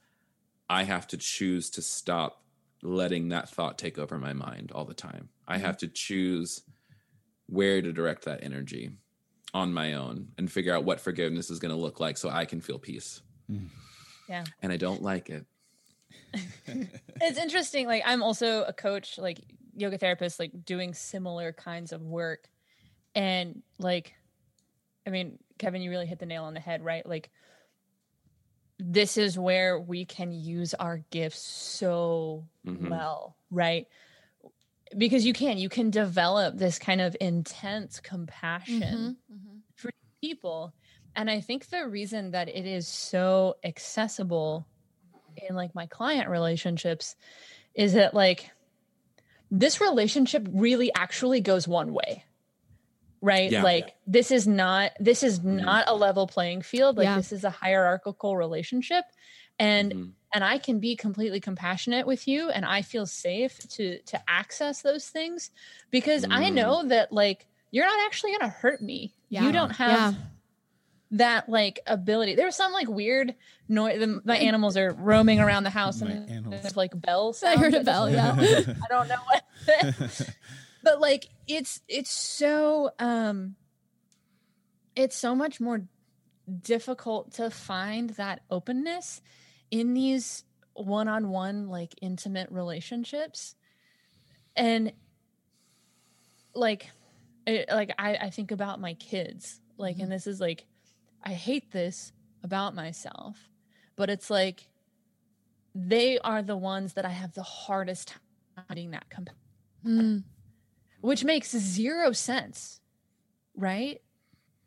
I 0.69 0.83
have 0.83 1.07
to 1.07 1.17
choose 1.17 1.69
to 1.71 1.81
stop 1.81 2.42
letting 2.84 3.29
that 3.29 3.49
thought 3.49 3.77
take 3.77 3.97
over 3.97 4.17
my 4.17 4.34
mind 4.34 4.71
all 4.73 4.86
the 4.86 4.93
time. 4.93 5.29
I 5.47 5.55
mm-hmm. 5.55 5.65
have 5.65 5.77
to 5.77 5.88
choose 5.88 6.61
where 7.47 7.81
to 7.81 7.91
direct 7.91 8.25
that 8.25 8.43
energy 8.43 8.91
on 9.53 9.73
my 9.73 9.93
own 9.93 10.29
and 10.38 10.51
figure 10.51 10.73
out 10.73 10.84
what 10.84 10.99
forgiveness 10.99 11.49
is 11.49 11.59
going 11.59 11.73
to 11.73 11.79
look 11.79 11.99
like 11.99 12.17
so 12.17 12.29
I 12.29 12.45
can 12.45 12.61
feel 12.61 12.79
peace. 12.79 13.21
Mm. 13.51 13.67
Yeah. 14.27 14.43
And 14.61 14.71
I 14.71 14.77
don't 14.77 15.01
like 15.01 15.29
it. 15.29 15.45
it's 17.21 17.38
interesting 17.38 17.88
like 17.88 18.01
i'm 18.05 18.23
also 18.23 18.63
a 18.63 18.73
coach 18.73 19.17
like 19.17 19.39
yoga 19.75 19.97
therapist 19.97 20.39
like 20.39 20.51
doing 20.65 20.93
similar 20.93 21.51
kinds 21.51 21.91
of 21.91 22.01
work 22.01 22.47
and 23.15 23.61
like 23.79 24.13
i 25.05 25.09
mean 25.09 25.38
kevin 25.57 25.81
you 25.81 25.89
really 25.89 26.05
hit 26.05 26.19
the 26.19 26.25
nail 26.25 26.43
on 26.43 26.53
the 26.53 26.59
head 26.59 26.84
right 26.84 27.05
like 27.05 27.29
this 28.86 29.17
is 29.17 29.39
where 29.39 29.79
we 29.79 30.03
can 30.03 30.31
use 30.34 30.73
our 30.73 30.97
gifts 31.09 31.39
so 31.39 32.45
Mhm. 32.65 32.89
well 32.89 33.38
right 33.49 33.88
because 34.97 35.25
you 35.25 35.34
can 35.34 35.57
you 35.57 35.69
can 35.69 35.89
develop 35.89 36.57
this 36.57 36.77
kind 36.79 36.99
of 36.99 37.15
intense 37.21 37.99
compassion 38.01 39.17
Mhm, 39.29 39.38
mhm. 39.38 39.61
for 39.75 39.89
people 40.21 40.73
and 41.15 41.29
i 41.29 41.39
think 41.39 41.69
the 41.69 41.88
reason 41.88 42.31
that 42.31 42.49
it 42.49 42.65
is 42.65 42.88
so 42.88 43.55
accessible 43.63 44.67
in 45.38 45.55
like 45.55 45.73
my 45.73 45.86
client 45.88 46.29
relationships 46.29 47.15
is 47.73 47.93
that 47.93 48.13
like 48.13 48.51
this 49.49 49.79
relationship 49.79 50.47
really 50.51 50.91
actually 50.93 51.39
goes 51.41 51.67
one 51.67 51.93
way 51.93 52.25
right 53.24 53.49
Yeah. 53.51 53.63
like 53.63 53.95
this 54.05 54.30
is 54.32 54.45
not 54.47 54.91
this 54.99 55.24
is 55.24 55.39
Mhm. 55.39 55.63
not 55.63 55.86
a 55.88 55.95
level 55.95 56.28
playing 56.28 56.61
field 56.61 56.97
like 56.97 57.05
Yeah. 57.05 57.15
this 57.15 57.32
is 57.32 57.43
a 57.45 57.49
hierarchical 57.49 58.36
relationship 58.38 59.05
and 59.57 59.91
Mhm. 59.93 60.11
and 60.34 60.43
I 60.43 60.57
can 60.57 60.80
be 60.80 60.95
completely 60.95 61.39
compassionate 61.39 62.05
with 62.05 62.28
you 62.28 62.49
and 62.49 62.65
I 62.65 62.82
feel 62.82 63.05
safe 63.05 63.57
to 63.69 63.99
to 63.99 64.21
access 64.30 64.82
those 64.82 65.07
things 65.09 65.51
because 65.89 66.26
I 66.26 66.49
Mm. 66.49 66.53
know 66.53 66.84
that 66.89 67.11
like 67.13 67.47
you're 67.71 67.86
not 67.86 68.05
actually 68.05 68.32
going 68.32 68.41
to 68.51 68.55
hurt 68.55 68.82
me. 68.84 69.15
Yeah. 69.30 69.43
You 69.45 69.51
don't 69.51 69.71
have 69.71 70.13
Yeah. 70.13 70.19
that 71.11 71.47
like 71.49 71.80
ability. 71.88 72.36
There's 72.36 72.55
some 72.55 72.71
like 72.74 72.88
weird 72.89 73.34
noise 73.69 73.99
the, 73.99 74.21
my 74.26 74.38
animals 74.38 74.76
are 74.78 74.91
roaming 74.93 75.39
around 75.39 75.63
the 75.63 75.69
house 75.71 76.01
My 76.01 76.11
and 76.11 76.30
animals. 76.30 76.61
there's 76.61 76.76
like 76.78 76.91
bells. 76.99 77.41
I 77.43 77.55
heard 77.55 77.74
a 77.74 77.84
bell. 77.84 78.09
Yeah. 78.09 78.36
I 78.38 78.88
don't 78.89 79.07
know 79.07 79.21
what 79.32 79.43
but 80.84 80.99
like 81.01 81.29
it's 81.47 81.81
it's 81.88 82.11
so 82.11 82.91
um 82.99 83.55
it's 84.95 85.15
so 85.15 85.34
much 85.34 85.59
more 85.59 85.81
difficult 86.61 87.34
to 87.34 87.49
find 87.49 88.11
that 88.11 88.41
openness 88.51 89.21
in 89.71 89.93
these 89.93 90.43
one-on-one 90.73 91.67
like 91.69 91.93
intimate 92.01 92.51
relationships 92.51 93.55
and 94.55 94.91
like 96.53 96.89
it, 97.47 97.69
like 97.69 97.91
I, 97.97 98.15
I 98.15 98.29
think 98.29 98.51
about 98.51 98.79
my 98.79 98.93
kids 98.95 99.59
like 99.77 99.99
and 99.99 100.11
this 100.11 100.27
is 100.27 100.39
like 100.39 100.65
i 101.23 101.31
hate 101.31 101.71
this 101.71 102.11
about 102.43 102.75
myself 102.75 103.49
but 103.95 104.09
it's 104.09 104.29
like 104.29 104.67
they 105.73 106.19
are 106.19 106.41
the 106.43 106.57
ones 106.57 106.93
that 106.93 107.05
i 107.05 107.09
have 107.09 107.34
the 107.34 107.43
hardest 107.43 108.09
time 108.09 108.19
finding 108.67 108.91
that 108.91 109.09
compassion 109.09 109.39
Mm. 109.86 110.23
Which 111.04 111.24
makes 111.26 111.51
zero 111.58 112.12
sense 112.14 112.80
right? 113.56 114.01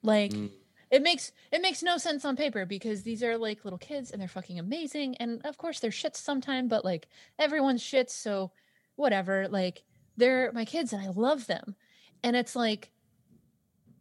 Like 0.02 0.32
Mm. 0.32 0.50
it 0.90 1.02
makes 1.02 1.32
it 1.52 1.62
makes 1.62 1.82
no 1.82 1.98
sense 1.98 2.24
on 2.24 2.36
paper 2.36 2.64
because 2.66 3.02
these 3.02 3.22
are 3.24 3.36
like 3.38 3.64
little 3.64 3.78
kids 3.78 4.12
and 4.12 4.20
they're 4.20 4.28
fucking 4.28 4.58
amazing. 4.60 5.16
And 5.16 5.40
of 5.44 5.58
course 5.58 5.80
they're 5.80 5.90
shits 5.90 6.16
sometime 6.18 6.68
but 6.68 6.84
like 6.84 7.08
everyone's 7.38 7.82
shits 7.82 8.10
so 8.10 8.52
whatever. 8.96 9.48
Like 9.48 9.84
they're 10.16 10.52
my 10.52 10.64
kids 10.64 10.92
and 10.92 11.02
i 11.02 11.08
love 11.10 11.46
them. 11.48 11.74
And 12.22 12.36
it's 12.36 12.54
like 12.56 12.92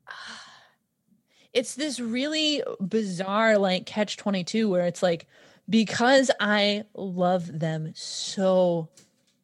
it's 1.54 1.76
this 1.76 2.00
really 2.00 2.64
bizarre 2.82 3.58
like 3.58 3.86
catch 3.86 4.18
22 4.18 4.70
where 4.70 4.86
it's 4.86 5.02
like 5.04 5.28
because 5.70 6.30
i 6.40 6.84
love 6.94 7.60
them 7.60 7.92
so 7.96 8.90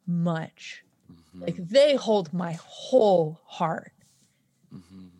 much 0.06 0.84
Mm-hmm. 1.34 1.42
like 1.46 1.56
they 1.70 1.96
hold 1.96 2.34
my 2.34 2.58
whole 2.62 3.40
heart 3.46 3.94
Mhm. 4.74 5.12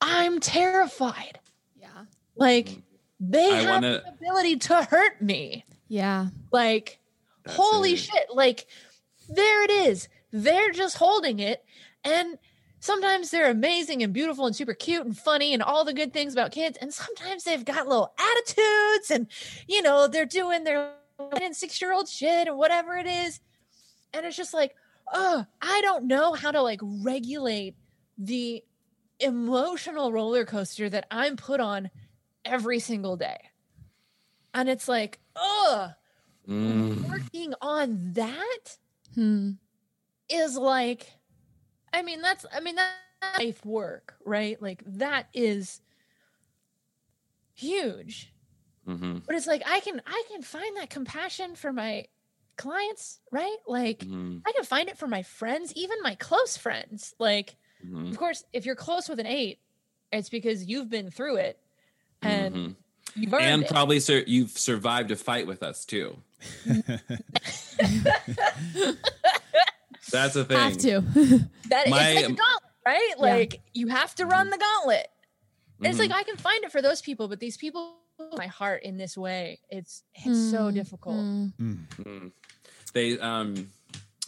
i'm 0.00 0.40
terrified 0.40 1.38
Yeah. 1.76 2.04
like 2.36 2.80
they 3.20 3.50
I 3.50 3.56
have 3.60 3.68
wanna- 3.82 4.02
the 4.04 4.08
ability 4.08 4.56
to 4.56 4.82
hurt 4.82 5.20
me 5.20 5.64
Yeah. 5.88 6.28
like 6.52 7.00
That's 7.44 7.56
holy 7.56 7.92
it. 7.92 7.96
shit 7.98 8.26
like 8.34 8.66
there 9.28 9.62
it 9.64 9.70
is 9.70 10.08
they're 10.32 10.70
just 10.72 10.96
holding 10.96 11.38
it 11.38 11.64
and 12.02 12.38
sometimes 12.80 13.30
they're 13.30 13.50
amazing 13.50 14.02
and 14.02 14.12
beautiful 14.12 14.46
and 14.46 14.54
super 14.56 14.74
cute 14.74 15.04
and 15.06 15.16
funny 15.16 15.52
and 15.54 15.62
all 15.62 15.84
the 15.84 15.94
good 15.94 16.12
things 16.12 16.32
about 16.32 16.50
kids 16.52 16.76
and 16.80 16.92
sometimes 16.94 17.44
they've 17.44 17.64
got 17.64 17.86
little 17.86 18.12
attitudes 18.18 19.10
and 19.10 19.26
you 19.68 19.80
know 19.82 20.06
they're 20.08 20.24
doing 20.26 20.64
their 20.64 20.92
and 21.40 21.54
six 21.54 21.80
year 21.80 21.92
old 21.92 22.08
shit 22.08 22.48
and 22.48 22.56
whatever 22.58 22.96
it 22.96 23.06
is 23.06 23.40
and 24.12 24.26
it's 24.26 24.36
just 24.36 24.52
like 24.54 24.74
oh 25.12 25.44
i 25.60 25.80
don't 25.82 26.04
know 26.06 26.32
how 26.32 26.50
to 26.50 26.60
like 26.62 26.80
regulate 26.82 27.74
the 28.18 28.62
emotional 29.20 30.12
roller 30.12 30.44
coaster 30.44 30.88
that 30.88 31.06
i'm 31.10 31.36
put 31.36 31.60
on 31.60 31.90
every 32.44 32.78
single 32.78 33.16
day 33.16 33.38
and 34.54 34.68
it's 34.68 34.88
like 34.88 35.18
oh 35.36 35.90
Mm. 36.48 37.08
working 37.08 37.54
on 37.62 38.12
that 38.14 38.78
Hmm. 39.14 39.52
is 40.28 40.56
like 40.56 41.12
i 41.92 42.02
mean 42.02 42.20
that's 42.20 42.44
i 42.52 42.60
mean 42.60 42.74
that's 42.76 42.94
life 43.38 43.64
work 43.64 44.14
right 44.24 44.60
like 44.60 44.82
that 44.86 45.28
is 45.32 45.80
huge 47.54 48.30
Mm-hmm. 48.88 49.18
But 49.26 49.36
it's 49.36 49.46
like 49.46 49.62
I 49.66 49.80
can 49.80 50.02
I 50.06 50.22
can 50.30 50.42
find 50.42 50.76
that 50.76 50.90
compassion 50.90 51.54
for 51.54 51.72
my 51.72 52.04
clients, 52.56 53.20
right? 53.32 53.56
Like 53.66 54.00
Mm-hmm. 54.00 54.38
I 54.46 54.52
can 54.52 54.64
find 54.64 54.88
it 54.88 54.98
for 54.98 55.06
my 55.06 55.22
friends, 55.22 55.72
even 55.76 55.98
my 56.02 56.14
close 56.16 56.56
friends. 56.56 57.14
Like 57.18 57.56
Mm-hmm. 57.84 58.06
of 58.10 58.16
course, 58.16 58.44
if 58.52 58.64
you're 58.66 58.76
close 58.76 59.08
with 59.08 59.18
an 59.20 59.26
8, 59.26 59.58
it's 60.12 60.28
because 60.30 60.64
you've 60.64 60.88
been 60.88 61.10
through 61.10 61.36
it 61.36 61.58
and 62.22 62.54
Mhm. 62.54 62.74
you've 63.14 63.34
earned 63.34 63.44
and 63.44 63.62
it. 63.64 63.68
probably 63.70 64.00
sur- 64.00 64.24
you've 64.26 64.52
survived 64.56 65.10
a 65.10 65.16
fight 65.16 65.46
with 65.46 65.62
us 65.62 65.84
too. 65.84 66.16
That's 70.10 70.36
a 70.36 70.44
thing. 70.44 70.56
Have 70.58 70.76
to. 70.78 71.00
that 71.68 71.88
my- 71.88 72.08
it's 72.10 72.14
like 72.16 72.24
a 72.24 72.28
gauntlet, 72.28 72.62
right? 72.86 73.10
Yeah. 73.16 73.22
Like 73.22 73.60
you 73.72 73.88
have 73.88 74.14
to 74.16 74.26
run 74.26 74.50
the 74.50 74.58
gauntlet. 74.58 75.08
And 75.80 75.88
It's 75.88 75.98
like 75.98 76.12
I 76.12 76.22
can 76.22 76.36
find 76.36 76.64
it 76.64 76.70
for 76.72 76.80
those 76.80 77.02
people, 77.02 77.28
but 77.28 77.40
these 77.40 77.56
people 77.56 77.96
my 78.36 78.46
heart 78.46 78.84
in 78.84 78.96
this 78.96 79.18
way, 79.18 79.58
it's 79.68 80.04
it's 80.14 80.50
so 80.50 80.70
Mm, 80.70 80.74
difficult. 80.74 81.16
mm. 81.16 81.52
Mm. 81.58 82.32
They 82.94 83.18
um 83.18 83.68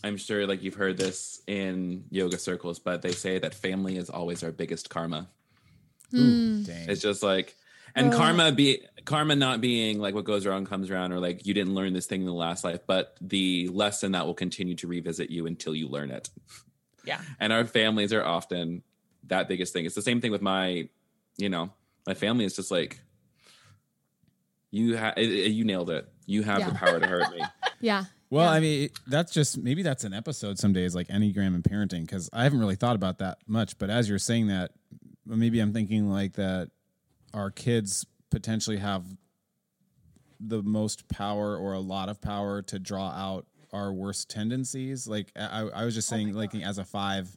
I'm 0.04 0.18
sure 0.18 0.46
like 0.46 0.62
you've 0.62 0.74
heard 0.74 0.98
this 0.98 1.40
in 1.46 2.04
yoga 2.10 2.38
circles, 2.38 2.78
but 2.78 3.00
they 3.02 3.12
say 3.12 3.38
that 3.38 3.54
family 3.54 3.96
is 3.96 4.10
always 4.10 4.44
our 4.44 4.52
biggest 4.52 4.90
karma. 4.90 5.28
Mm. 6.12 6.68
It's 6.88 7.00
just 7.00 7.22
like 7.22 7.54
and 7.94 8.12
Oh. 8.12 8.16
karma 8.16 8.52
be 8.52 8.82
karma 9.06 9.34
not 9.36 9.60
being 9.62 9.98
like 9.98 10.14
what 10.14 10.24
goes 10.24 10.44
around 10.46 10.66
comes 10.68 10.90
around 10.90 11.12
or 11.12 11.18
like 11.20 11.46
you 11.46 11.54
didn't 11.54 11.74
learn 11.74 11.92
this 11.94 12.06
thing 12.06 12.20
in 12.20 12.26
the 12.26 12.32
last 12.34 12.62
life, 12.62 12.80
but 12.86 13.16
the 13.20 13.68
lesson 13.72 14.12
that 14.12 14.26
will 14.26 14.34
continue 14.34 14.74
to 14.76 14.86
revisit 14.86 15.30
you 15.30 15.46
until 15.46 15.74
you 15.74 15.88
learn 15.88 16.10
it. 16.10 16.28
Yeah. 17.04 17.20
And 17.40 17.52
our 17.52 17.64
families 17.64 18.12
are 18.12 18.22
often 18.24 18.82
that 19.28 19.48
biggest 19.48 19.72
thing. 19.72 19.86
It's 19.86 19.94
the 19.94 20.02
same 20.02 20.20
thing 20.20 20.30
with 20.32 20.42
my, 20.42 20.88
you 21.38 21.48
know, 21.48 21.70
my 22.06 22.14
family 22.14 22.44
is 22.44 22.54
just 22.54 22.70
like 22.70 23.00
you 24.70 24.96
have 24.96 25.16
you 25.18 25.64
nailed 25.64 25.90
it. 25.90 26.06
You 26.26 26.42
have 26.42 26.60
Yeah. 26.60 26.70
the 26.70 26.74
power 26.76 27.00
to 27.00 27.06
hurt 27.06 27.30
me. 27.30 27.42
Yeah. 27.80 28.04
Well, 28.30 28.44
Yeah. 28.44 28.50
I 28.50 28.60
mean, 28.60 28.88
that's 29.06 29.32
just 29.32 29.58
maybe 29.58 29.82
that's 29.82 30.04
an 30.04 30.12
episode 30.12 30.58
some 30.58 30.72
days, 30.72 30.94
like 30.94 31.08
Enneagram 31.08 31.54
and 31.54 31.62
parenting, 31.62 32.00
because 32.02 32.28
I 32.32 32.44
haven't 32.44 32.58
really 32.60 32.76
thought 32.76 32.96
about 32.96 33.18
that 33.18 33.38
much. 33.46 33.78
But 33.78 33.90
as 33.90 34.08
you're 34.08 34.18
saying 34.18 34.48
that, 34.48 34.72
maybe 35.24 35.60
I'm 35.60 35.72
thinking 35.72 36.08
like 36.10 36.34
that 36.34 36.70
our 37.34 37.50
kids 37.50 38.04
potentially 38.30 38.78
have 38.78 39.04
the 40.40 40.62
most 40.62 41.08
power 41.08 41.56
or 41.56 41.72
a 41.72 41.80
lot 41.80 42.08
of 42.08 42.20
power 42.20 42.62
to 42.62 42.78
draw 42.78 43.08
out 43.10 43.46
our 43.72 43.92
worst 43.92 44.28
tendencies. 44.28 45.06
Like 45.06 45.32
I, 45.36 45.62
I 45.62 45.84
was 45.84 45.94
just 45.94 46.12
oh 46.12 46.16
saying, 46.16 46.32
like 46.34 46.54
as 46.54 46.78
a 46.78 46.84
five 46.84 47.28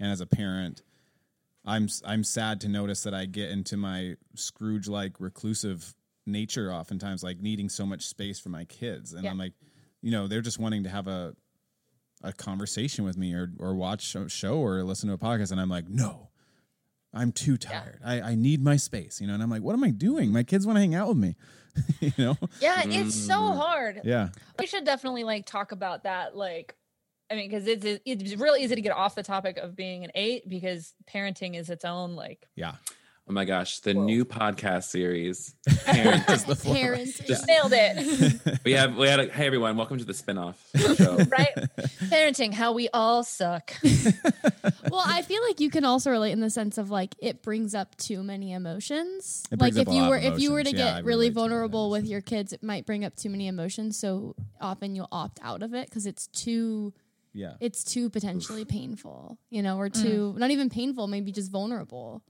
and 0.00 0.10
as 0.10 0.20
a 0.20 0.26
parent, 0.26 0.82
I'm 1.64 1.88
I'm 2.04 2.24
sad 2.24 2.60
to 2.62 2.68
notice 2.68 3.02
that 3.02 3.14
I 3.14 3.26
get 3.26 3.50
into 3.50 3.76
my 3.76 4.14
Scrooge 4.34 4.88
like 4.88 5.20
reclusive 5.20 5.94
nature 6.26 6.72
oftentimes, 6.72 7.22
like 7.22 7.40
needing 7.40 7.68
so 7.68 7.84
much 7.86 8.06
space 8.06 8.38
for 8.38 8.48
my 8.48 8.64
kids, 8.64 9.12
and 9.12 9.24
Yeah. 9.24 9.30
I'm 9.30 9.38
like, 9.38 9.52
you 10.02 10.10
know, 10.10 10.26
they're 10.26 10.40
just 10.42 10.58
wanting 10.58 10.84
to 10.84 10.88
have 10.88 11.06
a 11.08 11.34
a 12.22 12.32
conversation 12.32 13.04
with 13.04 13.16
me 13.16 13.32
or 13.34 13.50
or 13.58 13.74
watch 13.74 14.14
a 14.14 14.28
show 14.28 14.58
or 14.58 14.82
listen 14.82 15.08
to 15.08 15.14
a 15.14 15.18
podcast, 15.18 15.52
and 15.52 15.60
I'm 15.60 15.68
like, 15.70 15.88
no, 15.88 16.30
I'm 17.14 17.32
too 17.32 17.56
tired. 17.56 18.00
I, 18.04 18.20
I 18.20 18.34
need 18.34 18.60
my 18.62 18.76
space, 18.76 19.20
you 19.20 19.26
know. 19.26 19.34
And 19.34 19.42
I'm 19.42 19.50
like, 19.50 19.62
what 19.62 19.72
am 19.74 19.84
I 19.84 19.90
doing? 19.90 20.32
My 20.32 20.42
kids 20.42 20.66
want 20.66 20.76
to 20.76 20.80
hang 20.80 20.94
out 20.94 21.08
with 21.08 21.16
me, 21.18 21.36
you 22.00 22.12
know. 22.18 22.36
Yeah, 22.60 22.82
it's 22.84 23.14
so 23.14 23.34
Mm. 23.38 23.56
hard. 23.56 24.00
Yeah, 24.04 24.28
We 24.58 24.66
should 24.66 24.84
definitely 24.84 25.24
like 25.24 25.46
talk 25.46 25.72
about 25.72 26.02
that. 26.04 26.36
Like, 26.36 26.74
I 27.30 27.34
mean, 27.36 27.48
because 27.48 27.66
it's 27.66 28.00
it's 28.04 28.34
really 28.34 28.62
easy 28.64 28.74
to 28.74 28.80
get 28.80 28.92
off 28.92 29.14
the 29.14 29.22
topic 29.22 29.56
of 29.58 29.76
being 29.76 30.04
an 30.04 30.10
eight 30.14 30.48
because 30.48 30.94
parenting 31.08 31.56
is 31.56 31.70
its 31.70 31.84
own 31.84 32.14
like. 32.16 32.46
yeah. 32.56 32.74
Oh 33.30 33.34
my 33.34 33.44
gosh, 33.44 33.80
the 33.80 33.92
Whoa. 33.92 34.04
new 34.04 34.24
podcast 34.24 34.84
series. 34.84 35.54
Parent. 35.84 36.26
That's 36.26 36.44
the 36.44 36.56
floor. 36.56 36.74
Parenting. 36.76 37.26
Just- 37.26 37.46
Nailed 37.46 37.72
it, 37.74 38.60
we 38.64 38.72
have 38.72 38.96
we 38.96 39.06
had 39.06 39.20
a, 39.20 39.26
hey 39.28 39.46
everyone, 39.46 39.76
welcome 39.76 39.98
to 39.98 40.04
the 40.04 40.14
spinoff 40.14 40.54
show. 40.96 41.16
right? 41.16 41.54
Parenting, 42.10 42.54
how 42.54 42.72
we 42.72 42.88
all 42.94 43.22
suck. 43.22 43.74
well, 44.90 45.02
I 45.04 45.20
feel 45.22 45.42
like 45.42 45.60
you 45.60 45.68
can 45.68 45.84
also 45.84 46.10
relate 46.10 46.32
in 46.32 46.40
the 46.40 46.48
sense 46.48 46.78
of 46.78 46.90
like 46.90 47.16
it 47.18 47.42
brings 47.42 47.74
up 47.74 47.96
too 47.98 48.22
many 48.22 48.52
emotions. 48.54 49.44
It 49.50 49.60
like 49.60 49.74
brings 49.74 49.76
up 49.76 49.82
if 49.82 49.92
a 49.92 49.94
you 49.94 50.00
lot 50.02 50.10
were 50.10 50.16
if 50.16 50.40
you 50.40 50.52
were 50.52 50.62
to 50.62 50.70
emotions. 50.70 50.78
Yeah, 50.88 50.94
get 50.96 51.04
really 51.04 51.26
relate 51.26 51.28
to 51.28 51.34
that. 51.34 51.40
vulnerable 51.40 51.90
with 51.90 52.06
your 52.06 52.22
kids, 52.22 52.54
it 52.54 52.62
might 52.62 52.86
bring 52.86 53.04
up 53.04 53.14
too 53.14 53.28
many 53.28 53.46
emotions. 53.46 53.98
So 53.98 54.36
often 54.58 54.94
you'll 54.96 55.08
opt 55.12 55.38
out 55.42 55.62
of 55.62 55.74
it 55.74 55.86
because 55.90 56.06
it's 56.06 56.28
too 56.28 56.94
Yeah. 57.34 57.54
it's 57.60 57.84
too 57.84 58.08
potentially 58.08 58.64
painful, 58.64 59.36
you 59.50 59.62
know, 59.62 59.76
or 59.78 59.90
mm. 59.90 60.02
too 60.02 60.34
not 60.38 60.50
even 60.50 60.70
painful, 60.70 61.08
maybe 61.08 61.30
just 61.30 61.50
vulnerable. 61.50 62.22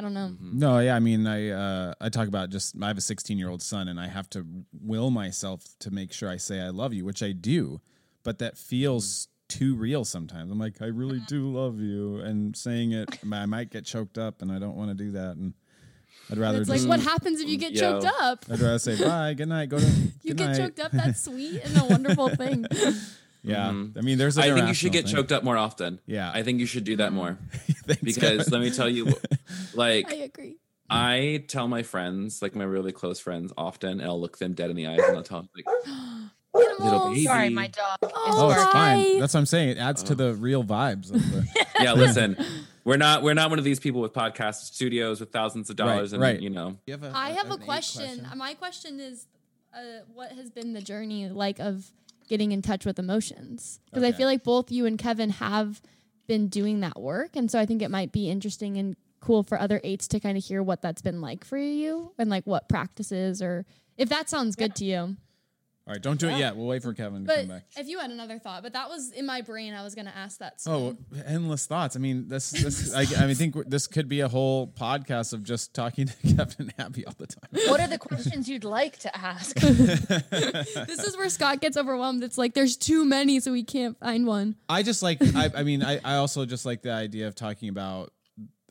I 0.00 0.02
don't 0.02 0.14
know. 0.14 0.32
No, 0.40 0.78
yeah, 0.78 0.96
I 0.96 0.98
mean, 0.98 1.26
I 1.26 1.50
uh, 1.50 1.92
I 2.00 2.08
talk 2.08 2.26
about 2.26 2.48
just 2.48 2.74
I 2.80 2.88
have 2.88 2.96
a 2.96 3.02
16 3.02 3.36
year 3.36 3.50
old 3.50 3.60
son, 3.60 3.86
and 3.88 4.00
I 4.00 4.08
have 4.08 4.30
to 4.30 4.46
will 4.82 5.10
myself 5.10 5.62
to 5.80 5.90
make 5.90 6.10
sure 6.10 6.30
I 6.30 6.38
say 6.38 6.58
I 6.58 6.70
love 6.70 6.94
you, 6.94 7.04
which 7.04 7.22
I 7.22 7.32
do, 7.32 7.82
but 8.22 8.38
that 8.38 8.56
feels 8.56 9.28
too 9.50 9.74
real 9.74 10.06
sometimes. 10.06 10.50
I'm 10.50 10.58
like, 10.58 10.80
I 10.80 10.86
really 10.86 11.20
do 11.28 11.52
love 11.52 11.80
you, 11.80 12.16
and 12.20 12.56
saying 12.56 12.92
it, 12.92 13.18
I 13.30 13.44
might 13.44 13.68
get 13.68 13.84
choked 13.84 14.16
up, 14.16 14.40
and 14.40 14.50
I 14.50 14.58
don't 14.58 14.74
want 14.74 14.88
to 14.88 14.94
do 14.94 15.10
that, 15.12 15.36
and 15.36 15.52
I'd 16.30 16.38
rather 16.38 16.62
It's 16.62 16.70
just 16.70 16.86
like 16.88 16.98
what 16.98 17.06
happens 17.06 17.38
if 17.42 17.48
you 17.50 17.58
get 17.58 17.72
Yo. 17.72 18.00
choked 18.00 18.10
up? 18.22 18.46
I'd 18.50 18.58
rather 18.58 18.78
say 18.78 18.96
bye, 18.98 19.34
good 19.34 19.48
night, 19.50 19.68
go 19.68 19.78
to 19.78 19.84
You 20.22 20.32
good 20.32 20.36
get 20.38 20.46
night. 20.52 20.56
choked 20.56 20.80
up. 20.80 20.92
That's 20.92 21.22
sweet 21.24 21.60
and 21.62 21.76
a 21.76 21.84
wonderful 21.84 22.30
thing. 22.30 22.64
Yeah, 23.42 23.68
Mhm. 23.70 23.96
I 23.96 24.00
mean, 24.02 24.18
there's. 24.18 24.36
An 24.36 24.44
I 24.44 24.54
think 24.54 24.68
you 24.68 24.74
should 24.74 24.92
get 24.92 25.04
irrational 25.04 25.22
choked 25.22 25.32
up 25.32 25.44
more 25.44 25.56
often. 25.56 25.98
Yeah. 26.06 26.30
I 26.32 26.42
think 26.42 26.60
you 26.60 26.66
should 26.66 26.84
do 26.84 26.96
that 26.96 27.12
more 27.12 27.38
thing. 27.86 27.96
because 28.02 28.50
let 28.50 28.60
me 28.60 28.70
tell 28.70 28.88
you, 28.88 29.12
like 29.74 30.10
I 30.12 30.16
agree. 30.16 30.56
I 30.92 31.44
tell 31.48 31.68
my 31.68 31.82
friends, 31.82 32.42
like 32.42 32.54
my 32.56 32.64
really 32.64 32.92
close 32.92 33.20
friends, 33.20 33.52
often, 33.56 34.00
and 34.00 34.02
I'll 34.02 34.20
look 34.20 34.38
them 34.38 34.54
dead 34.54 34.70
in 34.70 34.76
the 34.76 34.88
eyes 34.88 34.98
and 35.06 35.16
I'll 35.16 35.22
tell 35.22 35.38
them, 35.42 35.48
like, 35.54 35.64
little 36.80 37.08
baby. 37.10 37.24
Sorry, 37.24 37.48
my 37.50 37.68
dog. 37.68 37.96
Oh, 38.02 38.08
Oh, 38.14 38.50
it's 38.50 38.64
fine. 38.72 39.20
That's 39.20 39.34
what 39.34 39.40
I'm 39.40 39.46
saying. 39.46 39.68
It 39.70 39.78
adds 39.78 40.02
to 40.04 40.14
the 40.14 40.34
real 40.34 40.64
vibes. 40.64 41.12
Of 41.14 41.20
the, 41.30 41.46
yeah, 41.80 41.92
listen, 41.92 42.36
we're 42.84 42.96
not 42.96 43.22
we're 43.22 43.34
not 43.34 43.50
one 43.50 43.58
of 43.58 43.64
these 43.64 43.78
people 43.80 44.00
with 44.00 44.12
podcast 44.12 44.56
studios 44.74 45.20
with 45.20 45.30
thousands 45.30 45.70
of 45.70 45.76
dollars, 45.76 46.12
and 46.12 46.20
right. 46.20 46.40
you 46.40 46.50
know, 46.50 46.76
You 46.86 46.94
have 46.94 47.04
a- 47.04 47.12
I 47.14 47.30
have 47.30 47.50
a 47.50 47.54
eight 47.54 47.60
question. 47.60 48.26
My 48.36 48.54
question 48.54 48.98
is, 49.00 49.26
uh, 49.72 50.02
what 50.12 50.32
has 50.32 50.50
been 50.50 50.72
the 50.72 50.82
journey 50.82 51.28
like 51.28 51.60
of 51.60 51.88
getting 52.30 52.52
in 52.52 52.62
touch 52.62 52.86
with 52.86 52.98
emotions? 52.98 53.80
Because 53.84 54.04
I 54.04 54.12
feel 54.12 54.26
like 54.26 54.42
both 54.42 54.72
you 54.72 54.86
and 54.86 54.98
Kevin 54.98 55.28
have 55.30 55.82
been 56.26 56.48
doing 56.48 56.80
that 56.80 56.98
work, 56.98 57.36
and 57.36 57.50
so 57.50 57.58
I 57.58 57.66
think 57.66 57.82
it 57.82 57.90
might 57.90 58.12
be 58.12 58.30
interesting 58.30 58.78
and 58.78 58.96
cool 59.20 59.42
for 59.42 59.60
other 59.60 59.80
eights 59.84 60.08
to 60.08 60.20
kind 60.20 60.38
of 60.38 60.44
hear 60.44 60.62
what 60.62 60.80
that's 60.80 61.02
been 61.02 61.20
like 61.20 61.44
for 61.44 61.58
you 61.58 62.12
and 62.16 62.30
like 62.30 62.46
what 62.46 62.70
practices 62.70 63.42
or 63.42 63.66
if 63.98 64.08
that 64.08 64.30
sounds 64.30 64.56
good 64.56 64.74
to 64.76 64.84
you. 64.86 65.16
All 65.90 65.94
right, 65.94 66.02
don't 66.02 66.20
do 66.20 66.28
it 66.28 66.38
yet. 66.38 66.54
We'll 66.54 66.68
wait 66.68 66.84
for 66.84 66.94
Kevin 66.94 67.24
to 67.26 67.34
come 67.34 67.46
But 67.48 67.52
back. 67.52 67.62
if 67.76 67.88
you 67.88 67.98
had 67.98 68.12
another 68.12 68.38
thought, 68.38 68.62
but 68.62 68.74
that 68.74 68.88
was 68.88 69.10
in 69.10 69.26
my 69.26 69.40
brain, 69.40 69.74
I 69.74 69.82
was 69.82 69.96
going 69.96 70.04
to 70.06 70.16
ask 70.16 70.38
that. 70.38 70.60
Oh, 70.64 70.96
endless 71.26 71.66
thoughts. 71.66 71.96
I 71.96 71.98
mean, 71.98 72.28
this, 72.28 72.50
this 72.52 72.94
I, 73.18 73.24
I 73.24 73.26
mean, 73.26 73.34
think 73.34 73.56
this 73.68 73.88
could 73.88 74.08
be 74.08 74.20
a 74.20 74.28
whole 74.28 74.68
podcast 74.68 75.32
of 75.32 75.42
just 75.42 75.74
talking 75.74 76.06
to 76.06 76.14
Kevin 76.36 76.72
Abby 76.78 77.04
all 77.06 77.14
the 77.18 77.26
time. 77.26 77.50
What 77.66 77.80
are 77.80 77.88
the 77.88 77.98
questions 77.98 78.48
you'd 78.48 78.62
like 78.62 78.98
to 78.98 79.16
ask? 79.18 79.56
this 79.58 81.00
is 81.04 81.16
where 81.16 81.28
Scott 81.28 81.60
gets 81.60 81.76
overwhelmed. 81.76 82.22
It's 82.22 82.38
like 82.38 82.54
there's 82.54 82.76
too 82.76 83.04
many, 83.04 83.40
so 83.40 83.50
we 83.50 83.64
can't 83.64 83.98
find 83.98 84.28
one. 84.28 84.54
I 84.68 84.84
just 84.84 85.02
like, 85.02 85.18
I, 85.34 85.50
I 85.56 85.62
mean, 85.64 85.82
I, 85.82 85.98
I 86.04 86.16
also 86.18 86.46
just 86.46 86.64
like 86.64 86.82
the 86.82 86.92
idea 86.92 87.26
of 87.26 87.34
talking 87.34 87.68
about 87.68 88.12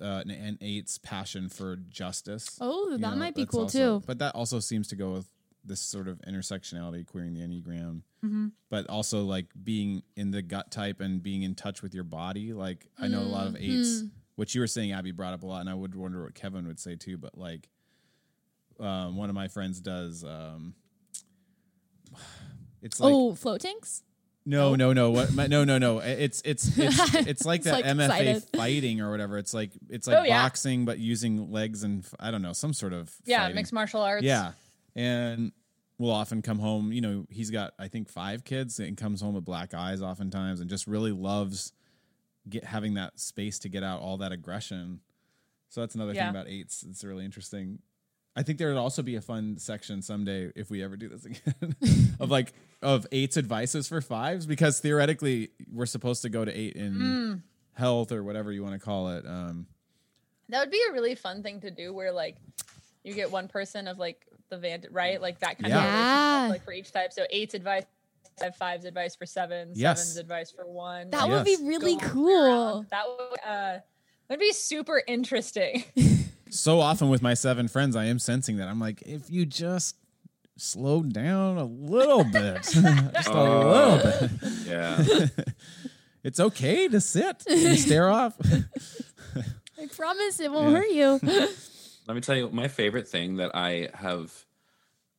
uh, 0.01 0.21
an, 0.23 0.31
an 0.31 0.57
eight's 0.61 0.97
passion 0.97 1.49
for 1.49 1.75
justice. 1.75 2.57
Oh, 2.61 2.91
You 2.91 2.97
that 2.99 3.09
know, 3.11 3.15
might 3.17 3.35
be 3.35 3.45
cool 3.45 3.63
also- 3.63 3.99
too. 3.99 4.05
But 4.07 4.19
that 4.19 4.35
also 4.35 4.61
seems 4.61 4.87
to 4.87 4.95
go 4.95 5.11
with 5.11 5.27
this 5.65 5.81
sort 5.81 6.07
of 6.07 6.19
intersectionality, 6.27 7.05
queering 7.05 7.33
the 7.33 7.41
enneagram, 7.41 8.01
Mm-hmm. 8.25 8.47
but 8.69 8.89
also 8.89 9.23
like 9.23 9.45
being 9.63 10.03
in 10.17 10.31
the 10.31 10.41
gut 10.41 10.71
type 10.71 10.99
and 10.99 11.23
being 11.23 11.43
in 11.43 11.55
touch 11.55 11.81
with 11.81 11.93
your 11.95 12.03
body. 12.03 12.51
Like 12.51 12.85
I 12.99 13.07
know 13.07 13.21
a 13.21 13.23
lot 13.23 13.47
of 13.47 13.55
eights, 13.55 14.03
which 14.35 14.53
you 14.55 14.59
were 14.61 14.67
saying, 14.67 14.91
Abby 14.91 15.11
brought 15.11 15.33
up 15.33 15.43
a 15.43 15.45
lot, 15.45 15.61
and 15.61 15.69
I 15.69 15.73
would 15.73 15.95
wonder 15.95 16.23
what 16.23 16.35
Kevin 16.35 16.67
would 16.67 16.79
say 16.81 16.95
too. 16.97 17.17
But 17.17 17.37
like, 17.37 17.69
um, 18.79 19.15
one 19.15 19.29
of 19.29 19.35
my 19.35 19.47
friends 19.47 19.79
does. 19.79 20.25
Um, 20.25 20.73
it's 22.81 22.99
like 22.99 23.13
oh, 23.13 23.35
float 23.35 23.61
tanks? 23.61 24.03
no, 24.45 24.75
no, 24.75 24.93
no. 24.93 25.11
What? 25.11 25.33
My, 25.33 25.47
no, 25.47 25.63
no, 25.63 25.77
no. 25.77 25.99
It's 25.99 26.41
it's 26.43 26.67
it's 26.77 27.15
it's 27.15 27.45
like 27.45 27.59
It's, 27.61 27.65
that 27.65 27.73
like, 27.73 27.85
MFA 27.85 28.03
excited. 28.05 28.43
fighting 28.55 29.01
or 29.01 29.11
whatever. 29.11 29.37
It's 29.37 29.53
like 29.53 29.71
it's 29.89 30.07
like 30.07 30.17
Oh, 30.17 30.23
yeah. 30.23 30.41
boxing 30.43 30.85
but 30.85 30.99
using 30.99 31.51
legs 31.51 31.83
and 31.83 32.05
I 32.19 32.31
don't 32.31 32.41
know 32.41 32.53
some 32.53 32.73
sort 32.73 32.93
of 32.93 33.13
yeah, 33.25 33.41
fighting. 33.43 33.55
mixed 33.55 33.73
martial 33.73 34.01
arts. 34.01 34.23
Yeah, 34.23 34.53
and 34.99 35.51
will 35.97 36.11
often 36.11 36.41
come 36.41 36.59
home. 36.59 36.91
You 36.91 37.01
know, 37.01 37.25
he's 37.29 37.49
got 37.51 37.73
I 37.79 37.87
think 37.87 38.09
five 38.09 38.43
kids 38.43 38.79
and 38.79 38.97
comes 38.97 39.21
home 39.21 39.33
with 39.35 39.45
black 39.45 39.73
eyes 39.73 40.01
oftentimes, 40.01 40.59
and 40.59 40.69
just 40.69 40.87
really 40.87 41.11
loves 41.11 41.71
get 42.49 42.63
having 42.63 42.95
that 42.95 43.19
space 43.19 43.59
to 43.59 43.69
get 43.69 43.83
out 43.83 44.01
all 44.01 44.17
that 44.17 44.31
aggression. 44.31 44.99
So 45.69 45.81
that's 45.81 45.95
another 45.95 46.13
Yeah. 46.13 46.23
thing 46.23 46.29
about 46.31 46.47
eights. 46.49 46.83
It's 46.89 47.03
really 47.03 47.23
interesting. 47.25 47.79
I 48.35 48.43
think 48.43 48.57
there 48.57 48.69
would 48.69 48.77
also 48.77 49.01
be 49.01 49.15
a 49.15 49.21
fun 49.21 49.57
section 49.57 50.01
someday 50.01 50.51
if 50.55 50.69
we 50.69 50.81
ever 50.83 50.95
do 50.97 51.09
this 51.09 51.25
again 51.25 51.75
of 52.19 52.29
like 52.37 52.53
of 52.81 53.05
eights 53.11 53.37
advices 53.37 53.87
for 53.87 54.01
fives 54.01 54.45
because 54.45 54.79
theoretically 54.79 55.49
we're 55.71 55.85
supposed 55.85 56.21
to 56.23 56.29
go 56.29 56.43
to 56.45 56.51
eight 56.57 56.75
in 56.75 56.93
Mm. 56.93 57.41
health 57.73 58.11
or 58.11 58.23
whatever 58.23 58.51
you 58.51 58.63
want 58.63 58.73
to 58.73 58.79
call 58.79 59.09
it. 59.09 59.25
Um, 59.25 59.67
That 60.49 60.61
would 60.61 60.71
be 60.71 60.81
a 60.89 60.93
really 60.93 61.15
fun 61.15 61.43
thing 61.43 61.59
to 61.61 61.71
do 61.71 61.93
where 61.93 62.11
like 62.11 62.37
you 63.03 63.13
get 63.13 63.29
one 63.31 63.47
person 63.47 63.87
of 63.87 63.97
like 63.99 64.25
the 64.49 64.57
van, 64.57 64.83
right? 64.91 65.21
Like 65.21 65.39
that 65.39 65.57
kind 65.59 65.69
Yeah. 65.73 65.77
of 65.77 65.83
Yeah. 65.83 66.35
relationship, 66.43 66.51
like 66.51 66.63
for 66.65 66.73
each 66.73 66.91
type. 66.91 67.13
So 67.13 67.25
eight's 67.29 67.53
advice, 67.53 67.83
five 68.39 68.55
five's 68.55 68.85
advice 68.85 69.15
for 69.15 69.25
seven, 69.25 69.71
Yes. 69.75 69.99
seven's 69.99 70.17
advice 70.17 70.51
for 70.51 70.65
one. 70.67 71.09
That 71.11 71.21
like, 71.23 71.29
would 71.31 71.45
be 71.45 71.57
really 71.61 71.97
cool. 71.97 72.45
around. 72.45 72.87
That 72.91 73.05
would 73.07 73.39
uh, 73.45 73.79
would 74.29 74.39
be 74.39 74.51
super 74.53 75.01
interesting. 75.07 75.83
So 76.51 76.79
often 76.79 77.09
with 77.09 77.21
my 77.21 77.35
seven 77.35 77.67
friends, 77.67 77.95
I 77.95 78.05
am 78.05 78.17
sensing 78.17 78.57
that. 78.57 78.67
I'm 78.69 78.79
like, 78.79 79.03
if 79.03 79.29
you 79.29 79.45
just 79.45 79.95
slow 80.57 81.03
down 81.03 81.59
a 81.59 81.63
little 81.63 82.23
bit, 82.23 82.63
just 82.63 82.75
a 83.27 83.43
little 83.43 83.97
bit. 83.99 84.31
Yeah. 84.65 85.27
It's 86.23 86.39
okay 86.39 86.87
to 86.87 86.99
sit 86.99 87.43
and 87.47 87.77
stare 87.77 88.09
off. 88.09 88.35
I 89.79 89.85
promise 89.95 90.39
it 90.39 90.51
won't 90.51 90.71
Yeah. 90.91 91.19
hurt 91.19 91.21
you. 91.29 91.49
Let 92.09 92.15
me 92.15 92.21
tell 92.21 92.35
you 92.35 92.49
my 92.49 92.67
favorite 92.67 93.07
thing 93.07 93.35
that 93.35 93.51
I 93.55 93.89
have 93.93 94.33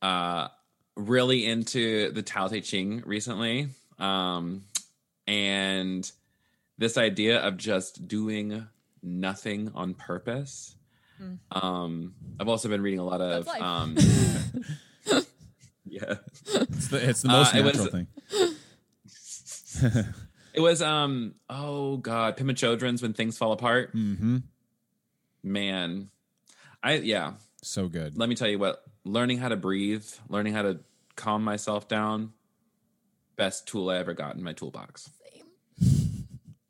uh 0.02 0.48
really 0.96 1.46
into 1.46 2.10
the 2.10 2.22
Tao 2.22 2.48
Te 2.48 2.60
Ching 2.62 3.04
recently. 3.06 3.68
Um 4.00 4.64
and 5.28 6.10
this 6.78 6.98
idea 6.98 7.38
of 7.38 7.56
just 7.56 8.08
doing 8.08 8.66
nothing 9.04 9.70
on 9.76 9.94
purpose. 9.94 10.74
Um 11.52 12.16
I've 12.40 12.48
also 12.48 12.68
been 12.68 12.82
reading 12.82 12.98
a 12.98 13.04
lot 13.04 13.20
of 13.20 13.46
um 13.46 13.96
Yeah. 15.86 16.14
It's 16.44 16.88
the, 16.88 17.08
it's 17.08 17.22
the 17.22 17.28
Uh, 17.28 17.32
most 17.32 17.54
it 17.54 17.62
natural 17.62 17.84
was- 17.84 17.92
thing. 17.92 18.08
It 20.52 20.58
was 20.60 20.82
um 20.82 21.36
oh 21.48 21.98
god, 21.98 22.36
Pema 22.36 22.50
Chödrön's 22.54 23.00
when 23.00 23.12
things 23.12 23.38
fall 23.38 23.52
apart. 23.52 23.90
hmm 23.92 24.38
Man. 25.44 26.10
I 26.82 26.94
yeah, 26.94 27.34
So 27.62 27.88
good. 27.88 28.16
let 28.18 28.28
me 28.28 28.34
tell 28.34 28.48
you 28.48 28.58
what 28.58 28.82
learning 29.04 29.38
how 29.38 29.48
to 29.48 29.56
breathe 29.56 30.04
learning 30.28 30.52
how 30.54 30.62
to 30.62 30.80
calm 31.16 31.42
myself 31.44 31.88
down 31.88 32.32
best 33.36 33.66
tool 33.66 33.88
i 33.90 33.96
ever 33.96 34.12
got 34.14 34.36
in 34.36 34.42
my 34.42 34.52
toolbox 34.52 35.10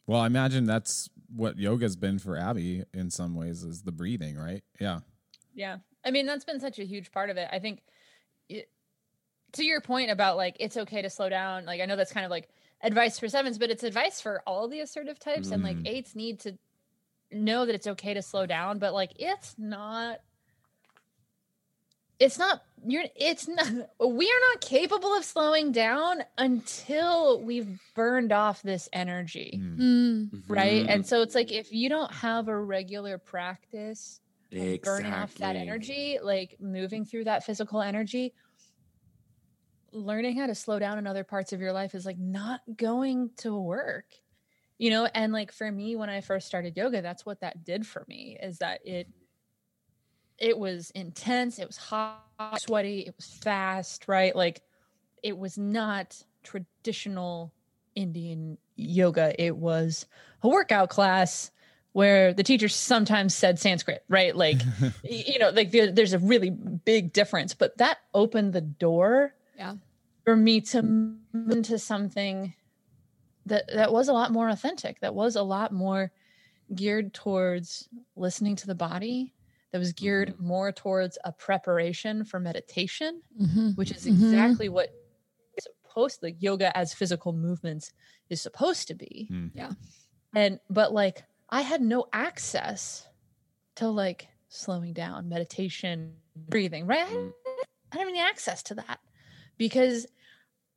Well, 0.07 0.21
I 0.21 0.27
imagine 0.27 0.65
that's 0.67 1.09
what 1.37 1.57
yoga's 1.57 1.95
been 1.95 2.19
for 2.19 2.37
Abby 2.37 2.83
in 2.93 3.11
some 3.11 3.37
ways 3.37 3.63
is 3.63 3.83
the 3.83 3.93
breathing, 3.93 4.37
right? 4.37 4.65
Yeah. 4.81 5.01
Yeah. 5.55 5.77
I 6.05 6.11
mean, 6.11 6.27
that's 6.27 6.45
been 6.45 6.59
such 6.59 6.81
a 6.81 6.85
huge 6.85 7.13
part 7.13 7.31
of 7.31 7.37
it. 7.37 7.49
I 7.53 7.61
think 7.61 7.83
it, 8.49 8.69
to 9.53 9.65
your 9.65 9.81
point 9.81 10.11
about 10.11 10.37
like, 10.37 10.57
it's 10.59 10.77
okay 10.77 11.01
to 11.03 11.11
slow 11.11 11.29
down. 11.29 11.65
Like, 11.65 11.81
I 11.81 11.85
know 11.87 11.95
that's 11.95 12.13
kind 12.13 12.25
of 12.25 12.31
like 12.33 12.49
advice 12.83 13.21
for 13.21 13.29
sevens, 13.29 13.57
but 13.57 13.71
it's 13.71 13.85
advice 13.85 14.21
for 14.21 14.43
all 14.49 14.67
the 14.67 14.81
assertive 14.81 15.21
types. 15.21 15.53
And 15.53 15.63
like, 15.63 15.77
Mm. 15.77 15.87
eights 15.87 16.17
need 16.17 16.41
to 16.41 16.59
know 17.33 17.67
that 17.67 17.75
it's 17.75 17.87
okay 17.87 18.15
to 18.15 18.23
slow 18.23 18.47
down, 18.47 18.79
but 18.79 18.93
like, 18.95 19.13
it's 19.17 19.55
not. 19.59 20.19
It's 22.19 22.39
not 22.39 22.63
you're 22.87 23.05
it's 23.17 23.49
not 23.49 23.67
we 23.99 24.27
are 24.27 24.41
not 24.53 24.61
capable 24.61 25.15
of 25.17 25.25
slowing 25.25 25.73
down 25.73 26.19
until 26.37 27.41
we've 27.41 27.81
burned 27.95 28.31
off 28.33 28.61
this 28.63 28.91
energy, 28.93 29.59
Mm. 29.63 30.31
Mm. 30.31 30.43
right? 30.49 30.85
Mhm. 30.87 30.91
And 30.91 31.07
so 31.07 31.23
it's 31.23 31.35
like 31.35 31.51
if 31.51 31.73
you 31.73 31.89
don't 31.89 32.13
have 32.13 32.49
a 32.49 32.59
regular 32.59 33.17
practice 33.17 34.21
of 34.53 34.83
burning 34.83 35.13
off 35.13 35.35
that 35.37 35.57
energy, 35.57 36.19
like 36.23 36.57
moving 36.61 37.07
through 37.07 37.25
that 37.25 37.45
physical 37.45 37.81
energy, 37.81 38.35
learning 39.93 40.37
how 40.39 40.47
to 40.47 40.55
slow 40.55 40.79
down 40.79 40.99
in 40.99 41.07
other 41.07 41.25
parts 41.25 41.53
of 41.55 41.61
your 41.61 41.73
life 41.73 41.95
is 41.95 42.05
like 42.05 42.19
not 42.19 42.61
going 42.77 43.31
to 43.39 43.57
work. 43.57 44.07
You 44.81 44.89
know, 44.89 45.05
and 45.15 45.31
like 45.31 45.53
for 45.53 45.71
me 45.71 45.95
when 45.95 46.09
I 46.09 46.23
first 46.23 46.47
started 46.47 46.75
yoga, 46.75 47.03
that's 47.03 47.27
what 47.27 47.41
that 47.41 47.67
did 47.67 47.87
for 47.87 48.03
me 48.09 48.39
is 48.43 48.61
that 48.61 48.81
it 48.87 49.07
mm-hmm. 49.09 50.49
it 50.49 50.59
was 50.59 50.91
intense, 50.93 51.59
it 51.59 51.67
was 51.67 51.77
hot, 51.77 52.23
sweaty, 52.57 53.01
it 53.01 53.15
was 53.15 53.27
fast, 53.27 54.09
right? 54.09 54.35
Like 54.35 54.63
it 55.23 55.37
was 55.37 55.59
not 55.59 56.23
traditional 56.43 57.53
Indian 57.95 58.57
yoga. 58.75 59.35
It 59.39 59.55
was 59.55 60.07
a 60.43 60.49
workout 60.49 60.89
class 60.89 61.51
where 61.93 62.33
the 62.33 62.43
teacher 62.43 62.69
sometimes 62.69 63.35
said 63.35 63.59
Sanskrit, 63.59 64.03
right? 64.09 64.35
Like, 64.35 64.63
you 65.05 65.39
know, 65.41 65.51
like 65.51 65.73
there, 65.73 65.93
there's 65.93 66.15
a 66.15 66.19
really 66.19 66.49
big 66.49 67.13
difference, 67.13 67.53
but 67.53 67.77
that 67.77 67.99
opened 68.15 68.55
the 68.55 68.63
door 68.63 69.35
Yeah. 69.59 69.75
for 70.25 70.37
me 70.37 70.63
to 70.63 70.81
move 70.83 71.51
into 71.51 71.79
something 71.79 72.55
that 73.51 73.65
that 73.75 73.93
was 73.93 74.09
a 74.09 74.13
lot 74.13 74.33
more 74.33 74.49
authentic, 74.49 75.01
that 75.01 75.15
was 75.15 75.37
a 75.37 75.43
lot 75.43 75.73
more 75.73 76.11
geared 76.75 77.13
towards 77.13 77.89
listening 78.17 78.57
to 78.57 78.67
the 78.67 78.75
body, 78.75 79.35
that 79.73 79.79
was 79.79 79.93
geared 79.93 80.39
more 80.41 80.73
towards 80.73 81.19
a 81.25 81.33
preparation 81.33 82.25
for 82.25 82.41
meditation 82.41 83.23
Mhm. 83.41 83.77
which 83.77 83.91
is 83.93 84.05
Mhm. 84.07 84.11
exactly 84.33 84.69
what 84.69 84.89
it's 85.57 85.67
supposed 85.85 86.23
like 86.23 86.37
yoga 86.41 86.77
as 86.77 86.95
physical 86.95 87.33
movements 87.33 87.93
is 88.29 88.41
supposed 88.41 88.89
to 88.89 88.95
be. 88.95 89.29
Mm. 89.31 89.51
Yeah. 89.55 89.73
And 90.35 90.61
but 90.71 90.93
like 90.93 91.25
I 91.51 91.63
had 91.63 91.83
no 91.83 92.07
access 92.13 93.07
to 93.77 93.89
like 93.89 94.29
slowing 94.49 94.93
down, 94.93 95.29
meditation, 95.29 96.17
breathing, 96.37 96.87
right? 96.87 97.07
I 97.07 97.09
didn't, 97.11 97.35
I 97.47 97.97
didn't 97.97 97.99
have 98.01 98.09
any 98.09 98.21
access 98.21 98.63
to 98.65 98.75
that 98.77 99.01
because 99.59 100.07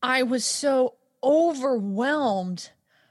I 0.02 0.24
was 0.24 0.44
so 0.46 0.96
overwhelmed 1.24 2.70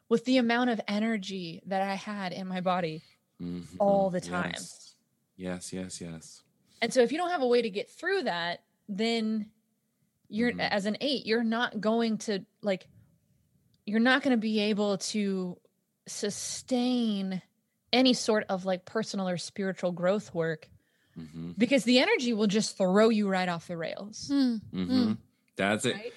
with 0.09 0.25
the 0.25 0.37
amount 0.37 0.71
of 0.71 0.81
energy 0.87 1.63
that 1.67 1.81
I 1.83 1.95
had 1.95 2.33
in 2.33 2.47
my 2.47 2.61
body. 2.61 3.03
Mhm. 3.41 3.65
all 3.81 4.09
the 4.11 4.21
time. 4.21 4.53
yes 4.53 4.95
yes 5.37 5.73
yes, 5.73 6.01
yes. 6.01 6.43
And 6.81 6.93
so 6.93 7.01
if 7.01 7.11
you 7.11 7.19
don't 7.19 7.31
have 7.31 7.43
a 7.43 7.47
way 7.47 7.61
to 7.63 7.71
get 7.71 7.91
through 7.91 8.25
that, 8.25 8.63
then 8.89 9.51
you're 10.29 10.53
Mhm. 10.53 10.69
as 10.71 10.87
an 10.87 10.97
8, 11.01 11.27
you're 11.27 11.43
not 11.43 11.81
going 11.81 12.19
to 12.19 12.45
like 12.61 12.87
you're 13.85 13.99
not 14.01 14.23
going 14.23 14.31
to 14.31 14.41
be 14.41 14.61
able 14.61 14.99
to 14.99 15.59
sustain 16.07 17.43
any 17.93 18.15
sort 18.15 18.45
of 18.49 18.65
like 18.65 18.85
personal 18.85 19.29
or 19.29 19.37
spiritual 19.39 19.91
growth 19.93 20.33
work 20.33 20.69
Mhm. 21.19 21.59
because 21.59 21.83
the 21.85 21.99
energy 21.99 22.33
will 22.33 22.47
just 22.47 22.77
throw 22.79 23.09
you 23.09 23.29
right 23.29 23.49
off 23.49 23.67
the 23.67 23.77
rails. 23.77 24.29
Mm. 24.33 24.61
Mhm. 24.73 25.19
that's 25.57 25.85
it 25.85 25.95
Right? 25.97 26.13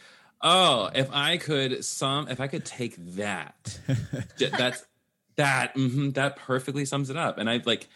Oh 0.46 0.90
if 0.96 1.10
i 1.12 1.36
could 1.36 1.84
some 1.84 2.30
if 2.30 2.40
i 2.40 2.48
could 2.48 2.64
take 2.64 2.96
that 3.16 3.78
that's 4.38 4.86
that 5.36 5.76
mhm, 5.76 6.14
that 6.14 6.38
perfectly 6.38 6.86
sums 6.86 7.10
it 7.10 7.18
up. 7.18 7.38
And 7.38 7.50
i 7.50 7.62
like 7.66 7.90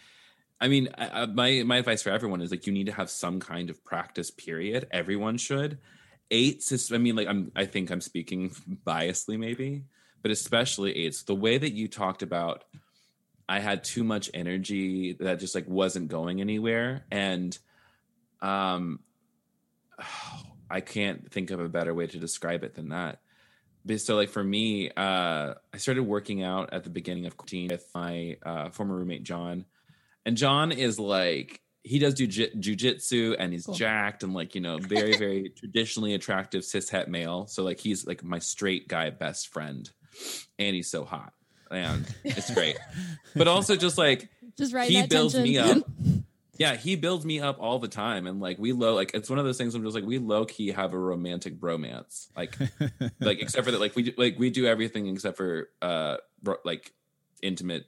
i 0.60 0.68
mean 0.68 0.88
I, 0.96 1.26
my 1.26 1.62
my 1.64 1.78
advice 1.78 2.02
for 2.02 2.10
everyone 2.10 2.42
is 2.42 2.50
like 2.50 2.66
you 2.66 2.72
need 2.72 2.86
to 2.86 2.92
have 2.92 3.10
some 3.10 3.40
kind 3.40 3.70
of 3.70 3.82
practice 3.84 4.30
period. 4.30 4.86
Everyone 4.90 5.38
should. 5.38 5.78
Eights 6.30 6.70
is 6.72 6.92
i 6.92 6.98
mean 6.98 7.16
like 7.16 7.28
i'm 7.28 7.50
i 7.56 7.64
think 7.64 7.90
i'm 7.90 8.00
speaking 8.00 8.50
biasly 8.86 9.38
maybe 9.38 9.84
but 10.22 10.30
especially 10.30 10.94
eights. 10.96 11.22
The 11.22 11.34
way 11.34 11.56
that 11.56 11.72
you 11.72 11.88
talked 11.88 12.22
about 12.22 12.64
i 13.48 13.58
had 13.58 13.84
too 13.84 14.04
much 14.04 14.30
energy 14.34 15.14
that 15.14 15.40
just 15.40 15.54
like 15.54 15.68
wasn't 15.68 16.08
going 16.08 16.40
anywhere. 16.40 17.04
And 17.10 17.56
um 18.42 19.00
i 20.70 20.80
can't 20.80 21.30
think 21.32 21.50
of 21.50 21.60
a 21.60 21.68
better 21.68 21.92
way 21.94 22.06
to 22.06 22.18
describe 22.18 22.62
it 22.64 22.74
than 22.74 22.88
that 22.90 23.20
but 23.84 24.00
so 24.00 24.16
like 24.16 24.28
for 24.30 24.42
me 24.44 24.90
uh 24.96 25.54
i 25.74 25.76
started 25.76 26.02
working 26.02 26.42
out 26.42 26.72
at 26.72 26.84
the 26.84 26.90
beginning 26.90 27.26
of 27.26 27.36
quarantine 27.36 27.68
with 27.70 27.86
my 27.94 28.36
uh 28.44 28.70
former 28.70 28.94
roommate 28.96 29.22
john 29.24 29.64
and 30.24 30.36
john 30.36 30.72
is 30.72 30.98
like 30.98 31.60
he 31.82 31.98
does 31.98 32.14
jujitsu 32.14 33.34
and 33.38 33.52
he's 33.52 33.64
Cool. 33.66 33.74
jacked 33.74 34.22
and 34.22 34.34
like 34.34 34.54
you 34.54 34.60
know 34.60 34.78
very 34.78 35.16
very 35.16 35.48
traditionally 35.56 36.12
attractive 36.14 36.62
cishet 36.62 37.08
male 37.08 37.46
so 37.46 37.62
like 37.62 37.80
he's 37.80 38.06
like 38.06 38.22
my 38.22 38.38
straight 38.38 38.86
guy 38.86 39.10
best 39.10 39.48
friend 39.48 39.90
and 40.58 40.74
he's 40.76 40.90
so 40.90 41.04
hot 41.04 41.32
and 41.70 42.04
it's 42.24 42.52
great 42.52 42.76
but 43.34 43.48
also 43.48 43.76
just 43.76 43.96
like 43.96 44.28
Just 44.58 44.74
right. 44.74 44.90
he 44.90 45.06
builds 45.06 45.34
tension. 45.34 45.52
me 45.52 45.58
up 45.58 45.78
yeah 46.60 46.76
he 46.76 46.94
builds 46.94 47.24
me 47.26 47.40
up 47.40 47.56
all 47.58 47.80
the 47.80 47.88
time 47.88 48.28
and 48.28 48.40
like 48.40 48.56
we 48.58 48.72
low 48.72 48.94
like 48.94 49.10
it's 49.14 49.28
one 49.28 49.38
of 49.40 49.44
those 49.44 49.58
things 49.58 49.74
i'm 49.74 49.82
just 49.82 49.94
like 49.96 50.04
we 50.04 50.18
low 50.18 50.44
key 50.44 50.70
have 50.70 50.92
a 50.92 50.98
romantic 50.98 51.58
bromance 51.58 52.28
like 52.36 52.56
like 53.20 53.40
except 53.40 53.64
for 53.64 53.72
that 53.72 53.80
like 53.80 53.96
we 53.96 54.02
do, 54.04 54.12
like 54.16 54.38
we 54.38 54.50
do 54.50 54.66
everything 54.66 55.08
except 55.08 55.36
for 55.36 55.70
uh 55.82 56.16
ro- 56.44 56.58
like 56.64 56.92
intimate 57.42 57.86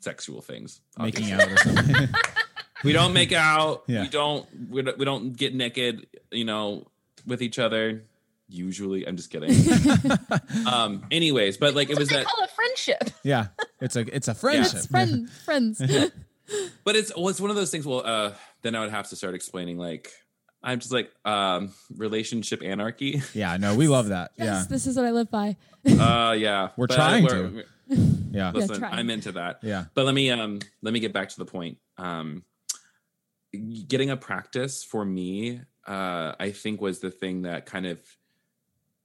sexual 0.00 0.40
things 0.40 0.80
Making 0.98 1.32
out 1.32 1.48
or 1.48 1.56
something. 1.58 2.08
we 2.84 2.92
don't 2.92 3.12
make 3.12 3.32
out 3.32 3.84
Yeah. 3.86 4.02
we 4.02 4.08
don't 4.08 4.46
we 4.70 4.82
don't 4.82 4.98
we 4.98 5.04
don't 5.04 5.36
get 5.36 5.54
naked 5.54 6.06
you 6.32 6.44
know 6.44 6.86
with 7.26 7.40
each 7.42 7.58
other 7.58 8.04
usually 8.48 9.06
i'm 9.08 9.16
just 9.16 9.30
kidding 9.30 9.50
um 10.66 11.04
anyways 11.10 11.56
but 11.56 11.74
like 11.74 11.88
it 11.90 11.98
was 11.98 12.08
that 12.08 12.16
what 12.16 12.20
they 12.20 12.24
call 12.36 12.44
a 12.44 12.48
friendship. 12.48 13.10
yeah. 13.22 13.46
It's 13.80 13.96
a 13.96 14.00
it's 14.16 14.28
a 14.28 14.34
friendship. 14.34 14.74
It's 14.76 14.86
friend, 14.86 15.28
friends. 15.30 15.80
But 16.84 16.96
it's 16.96 17.12
well, 17.16 17.28
it's 17.28 17.40
one 17.40 17.50
of 17.50 17.56
those 17.56 17.70
things 17.70 17.86
well 17.86 18.02
uh 18.04 18.32
then 18.62 18.74
i 18.74 18.80
would 18.80 18.90
have 18.90 19.08
to 19.08 19.16
start 19.16 19.34
explaining 19.34 19.78
like 19.78 20.10
i'm 20.62 20.78
just 20.78 20.92
like 20.92 21.10
um 21.24 21.72
relationship 21.96 22.62
anarchy 22.62 23.22
Yeah, 23.34 23.56
no, 23.56 23.74
we 23.74 23.88
love 23.88 24.08
that. 24.08 24.32
yes, 24.36 24.66
this 24.66 24.86
is 24.86 24.96
what 24.96 25.04
I 25.06 25.10
live 25.10 25.30
by. 25.30 25.56
uh 25.86 26.34
yeah 26.38 26.70
We're 26.76 26.86
But 26.86 26.94
trying 26.96 27.24
we're- 27.24 27.50
to. 27.50 27.56
Yeah. 27.56 27.62
Yeah. 28.34 28.50
listen 28.52 28.78
trying. 28.78 28.94
i'm 28.94 29.10
into 29.10 29.32
that 29.32 29.60
Yeah. 29.62 29.84
but 29.94 30.06
let 30.06 30.14
me 30.14 30.30
um 30.30 30.58
let 30.82 30.92
me 30.94 31.00
get 31.00 31.12
back 31.12 31.28
to 31.28 31.36
the 31.38 31.44
point 31.44 31.78
um 31.98 32.42
getting 33.86 34.10
a 34.10 34.16
practice 34.16 34.82
for 34.82 35.04
me 35.04 35.60
uh, 35.86 36.32
I 36.40 36.50
think 36.50 36.80
was 36.80 37.00
the 37.00 37.10
thing 37.10 37.42
that 37.42 37.66
kind 37.66 37.84
of 37.86 37.98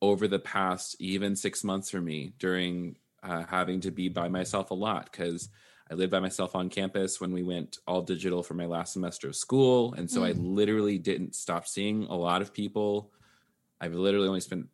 over 0.01 0.29
the 0.29 0.39
past 0.39 0.95
even 0.99 1.35
six 1.35 1.61
months 1.63 1.89
for 1.91 1.99
me 1.99 2.31
during 2.39 2.95
uh, 3.21 3.43
having 3.43 3.81
to 3.81 3.91
be 3.91 4.07
by 4.07 4.29
myself 4.29 4.71
a 4.71 4.73
lot 4.73 5.09
because 5.11 5.49
I 5.91 5.95
lived 5.95 6.11
by 6.11 6.19
myself 6.19 6.55
on 6.55 6.69
campus 6.69 7.19
when 7.19 7.31
we 7.31 7.41
went 7.41 7.79
all 7.87 8.01
digital 8.01 8.43
for 8.43 8.53
my 8.53 8.65
last 8.65 8.93
semester 8.93 9.27
of 9.27 9.35
school. 9.35 9.93
And 9.95 10.09
so 10.09 10.23
I 10.23 10.33
hmm. 10.33 10.53
literally 10.53 10.99
didn't 10.99 11.35
stop 11.35 11.67
seeing 11.67 12.03
a 12.03 12.15
lot 12.15 12.41
of 12.41 12.53
people. 12.53 13.11
I've 13.81 13.95
literally 13.95 14.27
only 14.27 14.41
spent 14.41 14.67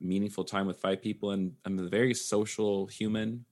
meaningful 0.00 0.44
time 0.44 0.66
with 0.66 0.80
five 0.80 1.02
people, 1.02 1.32
and 1.32 1.52
I'm 1.64 1.78
a 1.78 1.88
very 1.88 2.14
social 2.14 2.86
human. 2.86 3.44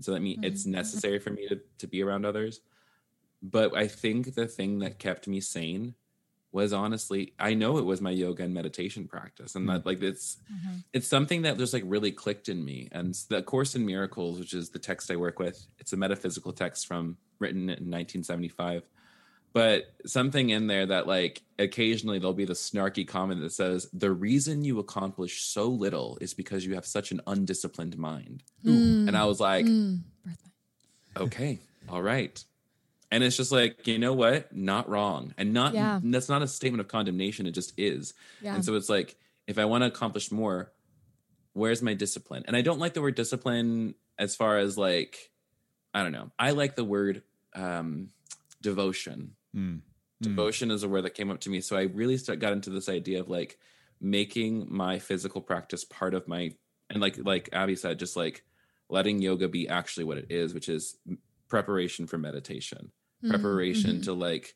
So 0.00 0.12
that 0.12 0.20
means 0.20 0.40
it's 0.42 0.62
mm-hmm. 0.62 0.72
necessary 0.72 1.18
for 1.18 1.30
me 1.30 1.48
to, 1.48 1.60
to 1.78 1.86
be 1.86 2.02
around 2.02 2.26
others. 2.26 2.60
But 3.42 3.76
I 3.76 3.86
think 3.86 4.34
the 4.34 4.46
thing 4.46 4.80
that 4.80 4.98
kept 4.98 5.28
me 5.28 5.40
sane 5.40 5.94
was 6.56 6.72
honestly, 6.72 7.34
I 7.38 7.52
know 7.52 7.76
it 7.76 7.84
was 7.84 8.00
my 8.00 8.10
yoga 8.10 8.42
and 8.42 8.54
meditation 8.54 9.06
practice. 9.06 9.54
And 9.54 9.68
that 9.68 9.82
mm. 9.82 9.86
like 9.86 10.02
it's 10.02 10.38
mm-hmm. 10.50 10.78
it's 10.94 11.06
something 11.06 11.42
that 11.42 11.58
just 11.58 11.74
like 11.74 11.82
really 11.84 12.10
clicked 12.10 12.48
in 12.48 12.64
me. 12.64 12.88
And 12.92 13.14
the 13.28 13.42
Course 13.42 13.74
in 13.74 13.84
Miracles, 13.84 14.38
which 14.38 14.54
is 14.54 14.70
the 14.70 14.78
text 14.78 15.10
I 15.10 15.16
work 15.16 15.38
with, 15.38 15.66
it's 15.78 15.92
a 15.92 15.98
metaphysical 15.98 16.54
text 16.54 16.86
from 16.86 17.18
written 17.38 17.64
in 17.64 17.90
1975. 17.90 18.88
But 19.52 19.92
something 20.06 20.48
in 20.48 20.66
there 20.66 20.86
that 20.86 21.06
like 21.06 21.42
occasionally 21.58 22.18
there'll 22.18 22.32
be 22.32 22.46
the 22.46 22.54
snarky 22.54 23.06
comment 23.06 23.42
that 23.42 23.52
says, 23.52 23.88
the 23.92 24.10
reason 24.10 24.64
you 24.64 24.78
accomplish 24.78 25.42
so 25.42 25.68
little 25.68 26.16
is 26.22 26.32
because 26.32 26.64
you 26.64 26.74
have 26.74 26.86
such 26.86 27.12
an 27.12 27.20
undisciplined 27.26 27.98
mind. 27.98 28.42
Mm. 28.64 29.08
And 29.08 29.16
I 29.16 29.26
was 29.26 29.40
like, 29.40 29.66
Mm, 29.66 30.00
okay, 31.18 31.58
all 31.90 32.02
right. 32.02 32.42
And 33.16 33.24
it's 33.24 33.34
just 33.36 33.50
like, 33.50 33.86
you 33.86 33.98
know 33.98 34.12
what? 34.12 34.54
Not 34.54 34.90
wrong. 34.90 35.32
And 35.38 35.54
not 35.54 35.72
Yeah. 35.72 36.00
that's 36.04 36.28
not 36.28 36.42
a 36.42 36.46
statement 36.46 36.82
of 36.82 36.88
condemnation. 36.88 37.46
It 37.46 37.52
just 37.52 37.72
is. 37.78 38.12
Yeah. 38.42 38.54
And 38.54 38.62
so 38.62 38.74
it's 38.74 38.90
like, 38.90 39.16
if 39.46 39.58
I 39.58 39.64
want 39.64 39.80
to 39.82 39.86
accomplish 39.86 40.30
more, 40.30 40.70
where's 41.54 41.80
my 41.80 41.94
discipline? 41.94 42.44
And 42.46 42.54
I 42.54 42.60
don't 42.60 42.78
like 42.78 42.92
the 42.92 43.00
word 43.00 43.14
discipline 43.14 43.94
as 44.18 44.36
far 44.36 44.58
as 44.58 44.76
like, 44.76 45.30
I 45.94 46.02
don't 46.02 46.12
know. 46.12 46.30
I 46.38 46.50
like 46.50 46.76
the 46.76 46.84
word 46.84 47.22
um, 47.54 48.10
devotion. 48.60 49.34
Mm. 49.56 49.80
Devotion 50.20 50.70
is 50.70 50.82
a 50.82 50.88
word 50.88 51.06
that 51.06 51.14
came 51.14 51.30
up 51.30 51.40
to 51.40 51.50
me. 51.50 51.62
So 51.62 51.74
I 51.74 51.84
really 51.84 52.18
start, 52.18 52.38
got 52.38 52.52
into 52.52 52.68
this 52.68 52.90
idea 52.90 53.20
of 53.20 53.30
like 53.30 53.58
making 53.98 54.66
my 54.68 54.98
physical 54.98 55.40
practice 55.40 55.84
part 55.84 56.12
of 56.12 56.28
my, 56.28 56.52
and 56.90 57.00
like 57.00 57.16
like 57.24 57.48
Abby 57.54 57.76
said, 57.76 57.98
just 57.98 58.14
like 58.14 58.44
letting 58.90 59.22
yoga 59.22 59.48
be 59.48 59.68
actually 59.70 60.04
what 60.04 60.18
it 60.18 60.26
is, 60.28 60.52
which 60.52 60.68
is 60.68 60.98
preparation 61.48 62.06
for 62.06 62.18
meditation, 62.18 62.90
Mm, 62.90 62.90
preparation 63.28 63.96
mhm. 63.98 64.04
to 64.04 64.12
like 64.12 64.54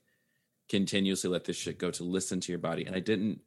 continuously 0.68 1.30
let 1.30 1.44
this 1.44 1.56
shit 1.56 1.78
go, 1.78 1.90
to 1.90 2.04
listen 2.04 2.40
to 2.40 2.52
your 2.52 2.58
body. 2.58 2.84
And 2.84 2.94
I 2.94 3.00
didn't. 3.00 3.40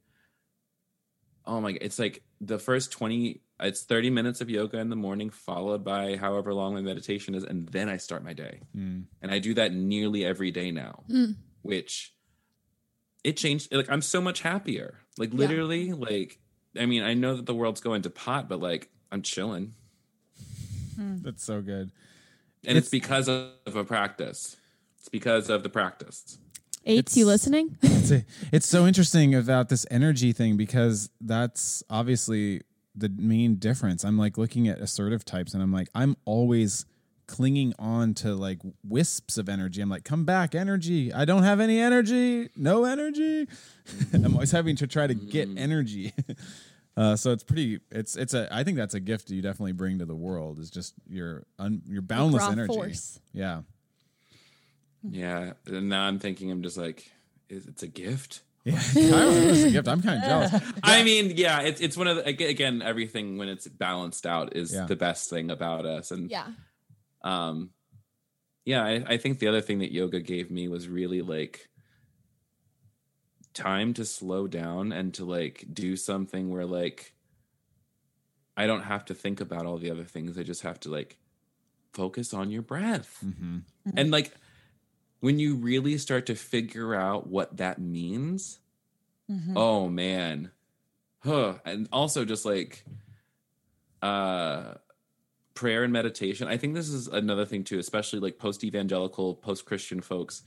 Oh 1.45 1.59
my! 1.59 1.73
god 1.73 1.81
It's 1.81 1.99
like 1.99 2.23
the 2.39 2.59
first 2.59 2.91
twenty. 2.91 3.41
It's 3.59 3.83
thirty 3.83 4.09
minutes 4.09 4.41
of 4.41 4.49
yoga 4.49 4.79
in 4.79 4.89
the 4.89 4.95
morning, 4.95 5.29
followed 5.29 5.83
by 5.83 6.15
however 6.17 6.53
long 6.53 6.73
my 6.73 6.81
meditation 6.81 7.35
is, 7.35 7.43
and 7.43 7.67
then 7.69 7.89
I 7.89 7.97
start 7.97 8.23
my 8.23 8.33
day. 8.33 8.61
Mm. 8.75 9.05
And 9.21 9.31
I 9.31 9.39
do 9.39 9.53
that 9.55 9.73
nearly 9.73 10.25
every 10.25 10.51
day 10.51 10.71
now, 10.71 11.03
Mm. 11.09 11.35
which 11.61 12.13
it 13.23 13.37
changed. 13.37 13.73
Like 13.73 13.89
I'm 13.89 14.01
so 14.01 14.19
much 14.21 14.41
happier. 14.41 14.99
Like 15.17 15.31
Yeah. 15.31 15.39
literally, 15.39 15.91
like 15.93 16.39
I 16.77 16.85
mean, 16.85 17.03
I 17.03 17.13
know 17.13 17.35
that 17.35 17.45
the 17.45 17.53
world's 17.53 17.81
going 17.81 18.01
to 18.03 18.09
pot, 18.09 18.49
but 18.49 18.59
like 18.59 18.89
I'm 19.11 19.21
chilling. 19.21 19.73
That's 20.97 21.43
so 21.43 21.61
good. 21.61 21.91
and 22.65 22.77
it's, 22.77 22.87
It's- 22.87 22.89
because 22.89 23.27
of 23.27 23.75
a 23.75 23.83
practice. 23.83 24.55
It's 25.03 25.09
because 25.09 25.49
of 25.49 25.63
the 25.63 25.69
practice. 25.69 26.37
Eights, 26.85 27.17
you 27.17 27.25
listening? 27.25 27.77
It's, 27.83 28.09
a, 28.11 28.25
it's 28.53 28.67
so 28.67 28.87
interesting 28.87 29.35
about 29.35 29.67
this 29.67 29.85
energy 29.91 30.31
thing 30.31 30.55
because 30.55 31.09
that's 31.19 31.83
obviously 31.89 32.61
the 32.95 33.09
main 33.09 33.55
difference. 33.55 34.05
I'm 34.05 34.17
like 34.17 34.37
looking 34.37 34.69
at 34.69 34.79
assertive 34.79 35.25
types 35.25 35.53
and 35.53 35.61
I'm 35.61 35.73
like, 35.73 35.89
I'm 35.93 36.15
always 36.23 36.85
clinging 37.27 37.73
on 37.77 38.13
to 38.15 38.33
like 38.33 38.59
wisps 38.81 39.37
of 39.37 39.49
energy. 39.49 39.81
I'm 39.81 39.89
like, 39.89 40.05
come 40.05 40.23
back, 40.23 40.55
energy. 40.55 41.11
I 41.11 41.25
don't 41.25 41.43
have 41.43 41.59
any 41.59 41.81
energy. 41.81 42.49
No 42.55 42.85
energy. 42.85 43.47
I'm 44.13 44.33
always 44.33 44.51
having 44.51 44.77
to 44.77 44.87
try 44.87 45.07
to 45.07 45.13
get 45.13 45.49
energy. 45.57 46.13
Uh, 46.95 47.15
so 47.15 47.31
it's 47.31 47.43
pretty. 47.43 47.79
It's 47.89 48.15
it's 48.15 48.35
a. 48.35 48.47
I 48.51 48.63
think 48.63 48.77
that's 48.77 48.93
a 48.93 48.99
gift 48.99 49.31
you 49.31 49.41
definitely 49.41 49.71
bring 49.71 49.97
to 49.97 50.05
the 50.05 50.13
world. 50.13 50.59
Is 50.59 50.69
just 50.69 50.93
your 51.09 51.43
un, 51.57 51.81
your 51.87 52.03
boundless 52.03 52.43
raw 52.43 52.51
energy. 52.51 52.71
force. 52.71 53.19
Yeah. 53.33 53.63
Yeah. 55.07 55.53
And 55.67 55.89
now 55.89 56.03
I'm 56.03 56.19
thinking, 56.19 56.49
I'm 56.51 56.61
just 56.63 56.77
like, 56.77 57.11
it's 57.49 57.83
a 57.83 57.87
gift? 57.87 58.41
Yeah. 58.65 58.79
Chiron 58.79 59.33
is 59.49 59.63
a 59.65 59.71
gift. 59.71 59.87
I'm 59.89 60.01
kind 60.01 60.23
of 60.23 60.29
jealous. 60.51 60.73
I 60.83 61.03
mean, 61.03 61.33
yeah, 61.35 61.59
it's 61.63 61.81
it's 61.81 61.97
one 61.97 62.07
of 62.07 62.15
the 62.15 62.25
again 62.47 62.81
everything 62.81 63.37
when 63.37 63.49
it's 63.49 63.67
balanced 63.67 64.25
out 64.25 64.55
is 64.55 64.73
Yeah. 64.73 64.85
the 64.85 64.95
best 64.95 65.29
thing 65.29 65.51
about 65.51 65.85
us, 65.85 66.11
and 66.11 66.31
Yeah. 66.31 66.47
um, 67.23 67.71
yeah, 68.63 68.81
I, 68.85 69.03
I 69.05 69.17
think 69.17 69.39
the 69.39 69.47
other 69.49 69.59
thing 69.59 69.79
that 69.79 69.91
yoga 69.91 70.21
gave 70.21 70.49
me 70.49 70.69
was 70.69 70.87
really 70.87 71.21
like 71.21 71.67
time 73.53 73.93
to 73.95 74.05
slow 74.05 74.47
down 74.47 74.91
and 74.93 75.13
to 75.15 75.25
like 75.25 75.65
do 75.73 75.95
something 75.97 76.49
where 76.49 76.65
like 76.65 77.13
I 78.55 78.65
don't 78.67 78.83
have 78.83 79.03
to 79.05 79.13
think 79.13 79.41
about 79.41 79.65
all 79.65 79.77
the 79.77 79.91
other 79.91 80.05
things. 80.05 80.37
I 80.37 80.43
just 80.43 80.61
have 80.61 80.79
to 80.81 80.89
like 80.89 81.17
focus 81.93 82.33
on 82.33 82.49
your 82.49 82.61
breath. 82.61 83.17
hmm 83.21 83.59
And 83.95 84.09
like 84.09 84.31
when 85.23 85.39
you 85.39 85.55
really 85.55 85.97
start 85.97 86.25
to 86.25 86.35
figure 86.35 86.93
out 86.93 87.27
what 87.27 87.55
that 87.55 87.79
means, 87.79 88.59
Mhm. 89.31 89.53
oh 89.55 89.87
man. 89.87 90.51
Huh. 91.19 91.59
And 91.63 91.87
also 91.93 92.25
just 92.25 92.43
like 92.43 92.83
uh 94.01 94.73
prayer 95.53 95.85
and 95.85 95.93
meditation. 95.93 96.49
I 96.49 96.57
think 96.57 96.73
this 96.73 96.89
is 96.89 97.07
another 97.07 97.45
thing 97.45 97.63
too, 97.63 97.79
especially 97.79 98.19
like 98.19 98.37
post 98.37 98.65
evangelical, 98.65 99.35
post 99.35 99.63
Christian 99.65 100.01
folks. 100.01 100.43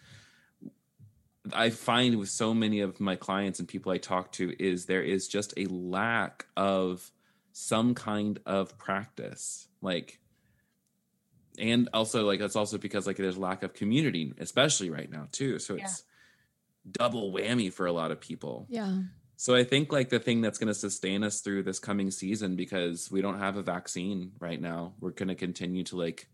I 1.54 1.70
find 1.70 2.18
with 2.18 2.28
so 2.28 2.52
many 2.52 2.80
of 2.80 3.00
my 3.00 3.16
clients 3.16 3.58
and 3.58 3.66
people 3.66 3.92
I 3.92 3.96
talk 3.98 4.30
to 4.32 4.52
is 4.62 4.84
there 4.84 5.02
is 5.02 5.26
just 5.26 5.54
a 5.56 5.64
lack 5.66 6.44
of 6.54 7.10
some 7.52 7.94
kind 7.94 8.40
of 8.44 8.76
practice. 8.76 9.68
Like 9.80 10.20
and 11.58 11.88
also 11.92 12.26
like 12.26 12.40
that's 12.40 12.56
also 12.56 12.78
because 12.78 13.06
like 13.06 13.16
there's 13.16 13.38
lack 13.38 13.62
of 13.62 13.74
community, 13.74 14.32
especially 14.38 14.90
right 14.90 15.10
now 15.10 15.28
too. 15.32 15.58
So 15.58 15.76
it's 15.76 16.02
double 16.90 17.32
whammy 17.32 17.72
for 17.72 17.86
a 17.86 17.92
lot 17.92 18.10
of 18.10 18.20
people. 18.20 18.66
Yeah. 18.68 19.00
So 19.36 19.54
I 19.54 19.64
think 19.64 19.92
like 19.92 20.08
the 20.08 20.18
thing 20.18 20.40
that's 20.40 20.58
going 20.58 20.68
to 20.68 20.74
sustain 20.74 21.22
us 21.22 21.40
through 21.40 21.64
this 21.64 21.78
coming 21.78 22.10
season 22.10 22.56
because 22.56 23.10
we 23.10 23.20
don't 23.20 23.38
have 23.38 23.56
a 23.56 23.62
vaccine 23.62 24.32
right 24.40 24.60
now. 24.60 24.94
We're 25.00 25.10
going 25.10 25.28
to 25.28 25.34
continue 25.34 25.84
to 25.84 25.96
like 25.96 26.28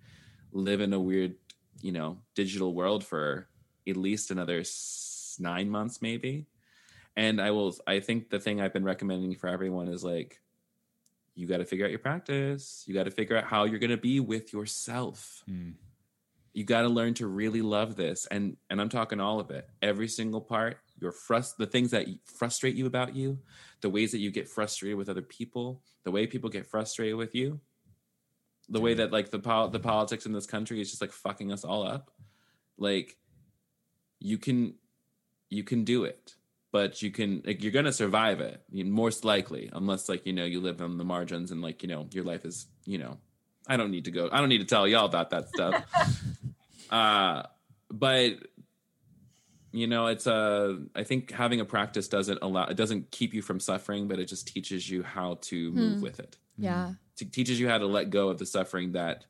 live 0.52 0.80
in 0.80 0.92
a 0.92 1.00
weird, 1.00 1.34
you 1.80 1.90
know, 1.92 2.18
digital 2.34 2.74
world 2.74 3.04
for 3.04 3.48
at 3.88 3.96
least 3.96 4.30
another 4.30 4.60
s- 4.60 5.36
9 5.40 5.68
months 5.68 6.00
maybe. 6.00 6.46
And 7.16 7.40
I 7.40 7.50
will 7.50 7.74
I 7.86 8.00
think 8.00 8.30
the 8.30 8.38
thing 8.38 8.60
I've 8.60 8.72
been 8.72 8.84
recommending 8.84 9.34
for 9.34 9.48
everyone 9.48 9.88
is 9.88 10.04
like 10.04 10.40
you 11.34 11.46
got 11.46 11.58
to 11.58 11.64
figure 11.64 11.84
out 11.84 11.90
your 11.90 11.98
practice. 11.98 12.84
You 12.86 12.94
got 12.94 13.04
to 13.04 13.10
figure 13.10 13.36
out 13.36 13.44
how 13.44 13.64
you're 13.64 13.78
going 13.78 13.90
to 13.90 13.96
be 13.96 14.20
with 14.20 14.52
yourself 14.52 15.42
Mm. 15.48 15.74
you 16.52 16.64
got 16.64 16.82
to 16.82 16.88
learn 16.88 17.14
to 17.14 17.26
really 17.26 17.62
love 17.62 17.96
this 17.96 18.26
and 18.30 18.56
and 18.68 18.78
i'm 18.80 18.90
talking 18.90 19.20
all 19.20 19.40
of 19.40 19.50
it 19.50 19.66
every 19.80 20.06
single 20.08 20.40
part 20.42 20.76
your 21.00 21.10
frust 21.12 21.56
the 21.56 21.66
things 21.66 21.90
that 21.92 22.06
frustrate 22.24 22.74
you 22.74 22.84
about 22.86 23.14
you 23.16 23.38
the 23.80 23.88
ways 23.88 24.12
that 24.12 24.18
you 24.18 24.30
get 24.30 24.48
frustrated 24.48 24.98
with 24.98 25.08
other 25.08 25.22
people 25.22 25.82
the 26.04 26.10
way 26.10 26.26
people 26.26 26.50
get 26.50 26.66
frustrated 26.66 27.16
with 27.16 27.34
you 27.34 27.58
the 28.68 28.80
way 28.80 28.92
that 28.94 29.10
like 29.12 29.30
the 29.30 29.38
pol- 29.38 29.68
the 29.70 29.80
politics 29.80 30.26
in 30.26 30.32
this 30.32 30.46
country 30.46 30.80
is 30.80 30.90
just 30.90 31.00
like 31.00 31.12
fucking 31.12 31.50
us 31.50 31.64
all 31.64 31.86
up 31.86 32.10
like 32.76 33.16
you 34.20 34.36
can 34.38 34.74
you 35.48 35.64
can 35.64 35.84
do 35.84 36.04
it 36.04 36.34
but 36.72 37.00
you 37.02 37.10
can 37.12 37.42
like, 37.46 37.62
you're 37.62 37.70
gonna 37.72 37.92
survive 37.92 38.40
it 38.40 38.60
most 38.72 39.24
likely 39.24 39.70
unless 39.72 40.08
like 40.08 40.26
you 40.26 40.32
know 40.32 40.44
you 40.44 40.60
live 40.60 40.80
on 40.80 40.98
the 40.98 41.04
margins 41.04 41.50
and 41.52 41.62
like 41.62 41.82
you 41.82 41.88
know 41.88 42.08
your 42.12 42.24
life 42.24 42.44
is 42.44 42.66
you 42.86 42.98
know 42.98 43.18
i 43.68 43.76
don't 43.76 43.90
need 43.92 44.06
to 44.06 44.10
go 44.10 44.28
i 44.32 44.38
don't 44.40 44.48
need 44.48 44.58
to 44.58 44.64
tell 44.64 44.88
y'all 44.88 45.06
about 45.06 45.30
that 45.30 45.48
stuff. 45.48 45.84
Uh 46.90 47.42
but 47.90 48.32
you 49.72 49.86
know 49.86 50.06
it's 50.08 50.26
a 50.26 50.78
i 50.94 51.02
think 51.04 51.30
having 51.30 51.60
a 51.60 51.64
practice 51.64 52.06
doesn't 52.08 52.38
allow 52.42 52.64
it 52.66 52.76
doesn't 52.76 53.10
keep 53.10 53.32
you 53.32 53.40
from 53.40 53.58
suffering 53.60 54.08
but 54.08 54.18
it 54.18 54.26
just 54.26 54.46
teaches 54.46 54.90
you 54.90 55.02
how 55.02 55.38
to 55.40 55.70
move 55.72 55.96
Hmm. 55.98 56.02
with 56.02 56.20
it. 56.20 56.36
Yeah. 56.58 56.92
it 57.18 57.32
teaches 57.32 57.58
you 57.58 57.68
how 57.68 57.78
to 57.78 57.86
let 57.86 58.10
go 58.10 58.28
of 58.28 58.38
the 58.38 58.44
suffering 58.46 58.92
that 58.92 59.24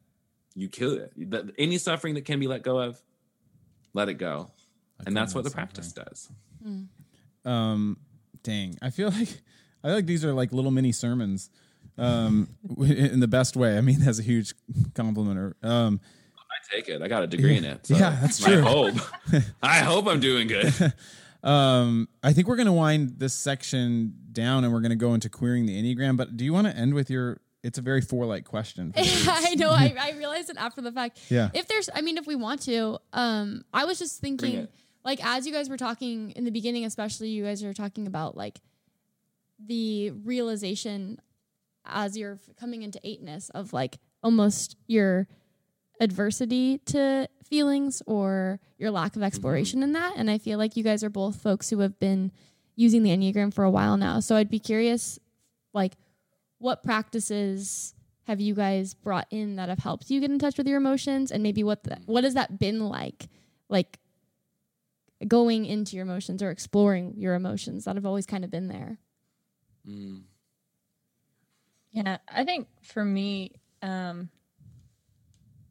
you 0.57 0.69
kill 0.69 0.93
it 0.99 1.13
that 1.31 1.45
any 1.57 1.79
suffering 1.79 2.15
that 2.15 2.25
can 2.25 2.41
be 2.41 2.49
let 2.49 2.63
go 2.65 2.81
of 2.81 3.01
let 3.95 4.09
it 4.09 4.15
go. 4.15 4.51
And 5.07 5.17
that's 5.17 5.35
what 5.35 5.45
the 5.45 5.51
practice 5.51 5.93
does 5.93 6.31
Um, 7.45 7.97
dang, 8.43 8.77
I 8.83 8.91
feel 8.91 9.11
like 9.19 9.29
I 9.83 9.89
feel 9.89 9.95
like 9.97 10.07
these 10.07 10.25
are 10.25 10.33
like 10.33 10.53
little 10.53 10.71
mini 10.71 10.93
sermons, 10.93 11.51
um, 11.99 12.49
in 12.79 13.21
the 13.21 13.29
best 13.29 13.57
way. 13.57 13.77
I 13.77 13.81
mean, 13.81 14.01
that's 14.01 14.19
a 14.19 14.23
huge 14.23 14.55
compliment. 14.95 15.39
Or 15.39 15.57
um, 15.63 16.01
i 16.39 16.75
take 16.77 16.89
it 16.89 17.01
i 17.01 17.09
got 17.09 17.23
a 17.23 17.27
degree 17.27 17.57
in 17.57 17.65
it 17.65 17.87
so 17.87 17.97
Yeah, 17.97 18.19
that's 18.21 18.39
true. 18.39 18.59
i 18.59 18.61
hope 18.61 18.95
i 19.63 19.79
hope 19.79 20.07
i'm 20.07 20.21
doing 20.21 20.49
good 20.49 20.93
Um, 21.43 22.09
I 22.23 22.33
think 22.33 22.47
we're 22.47 22.57
going 22.57 22.67
to 22.67 22.73
wind 22.73 23.15
this 23.19 23.35
section 23.35 24.15
down 24.33 24.63
and 24.65 24.73
we're 24.73 24.81
going 24.81 24.91
to 24.91 24.97
go 24.97 25.15
into 25.15 25.29
queering 25.29 25.67
the 25.67 25.75
Enneagram. 25.83 26.17
But 26.17 26.37
do 26.37 26.45
you 26.45 26.53
want 26.53 26.69
to 26.69 26.77
end 26.77 26.95
with 26.95 27.11
your? 27.11 27.41
It's 27.65 27.79
a 27.79 27.83
very 27.83 28.01
four 28.01 28.27
like 28.27 28.45
question. 28.45 28.93
I 28.97 29.55
know. 29.57 29.71
I, 29.71 29.93
I 29.99 30.13
realized 30.13 30.51
it 30.51 30.57
after 30.57 30.81
the 30.81 30.93
fact. 30.93 31.19
Yeah. 31.31 31.51
If 31.53 31.67
there's, 31.67 31.91
I 31.93 32.01
mean, 32.01 32.17
if 32.17 32.27
we 32.29 32.37
want 32.37 32.63
to, 32.63 32.99
um, 33.13 33.65
I 33.73 33.85
was 33.87 33.99
just 33.99 34.21
Bring 34.21 34.39
thinking, 34.39 34.61
it. 34.61 34.71
Like, 35.05 35.25
as 35.25 35.47
you 35.47 35.53
guys 35.53 35.69
were 35.69 35.77
talking 35.77 36.31
in 36.33 36.45
the 36.45 36.51
beginning, 36.51 36.85
especially 36.85 37.29
you 37.29 37.45
guys 37.45 37.63
were 37.63 37.75
talking 37.75 38.07
about 38.07 38.37
like 38.37 38.61
the 39.59 40.11
realization 40.11 41.21
as 41.85 42.17
you're 42.17 42.39
coming 42.59 42.83
into 42.83 43.01
eightness 43.03 43.51
of 43.51 43.73
like 43.73 43.99
almost 44.23 44.77
your 44.87 45.27
adversity 46.01 46.79
to 46.79 47.29
feelings 47.45 48.03
or 48.07 48.61
your 48.79 48.91
lack 48.91 49.13
of 49.13 49.15
mm-hmm. 49.15 49.25
exploration 49.25 49.83
in 49.83 49.93
that. 49.93 50.15
And 50.17 50.31
I 50.31 50.39
feel 50.39 50.59
like 50.59 50.77
you 50.77 50.85
guys 50.85 51.03
are 51.03 51.11
both 51.11 51.37
folks 51.37 51.71
who 51.71 51.81
have 51.81 51.99
been 51.99 52.33
using 52.77 53.03
the 53.03 53.11
Enneagram 53.11 53.53
for 53.53 53.65
a 53.65 53.71
while 53.71 53.97
now. 53.97 54.21
So 54.21 54.37
I'd 54.37 54.49
be 54.49 54.59
curious, 54.59 55.19
like, 55.75 55.95
what 56.59 56.83
practices 56.83 57.95
have 58.25 58.41
you 58.41 58.55
guys 58.55 58.95
brought 58.95 59.27
in 59.31 59.57
that 59.57 59.69
have 59.69 59.81
helped 59.81 60.09
you 60.09 60.21
get 60.21 60.31
in 60.31 60.39
touch 60.39 60.57
with 60.57 60.67
your 60.67 60.79
emotions 60.79 61.31
and 61.33 61.43
maybe 61.43 61.65
what 61.65 61.83
the, 61.83 61.91
mm-hmm. 61.91 62.13
what 62.13 62.25
has 62.25 62.35
that 62.35 62.59
been 62.59 62.89
like 62.89 63.29
like 63.69 63.99
going 65.29 65.65
into 65.65 65.97
your 65.97 66.05
emotions 66.05 66.43
or 66.43 66.51
exploring 66.51 67.15
your 67.17 67.35
emotions 67.35 67.85
that 67.85 67.97
have 67.97 68.07
always 68.07 68.27
kind 68.27 68.45
of 68.45 68.51
been 68.51 68.69
there 68.69 68.99
Mm. 69.89 70.23
Yeah, 71.91 72.19
I 72.29 72.45
think 72.45 72.69
for 72.83 73.05
me, 73.05 73.53
um, 73.83 74.31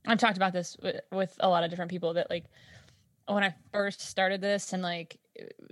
I've 0.05 0.19
talked 0.19 0.37
about 0.37 0.53
this 0.53 0.77
with, 0.81 0.99
with 1.11 1.35
a 1.39 1.49
lot 1.49 1.63
of 1.63 1.69
different 1.69 1.91
people 1.91 2.13
that 2.15 2.29
like 2.29 2.45
when 3.27 3.43
I 3.43 3.55
first 3.71 4.01
started 4.01 4.41
this 4.41 4.73
and 4.73 4.83
like 4.83 5.17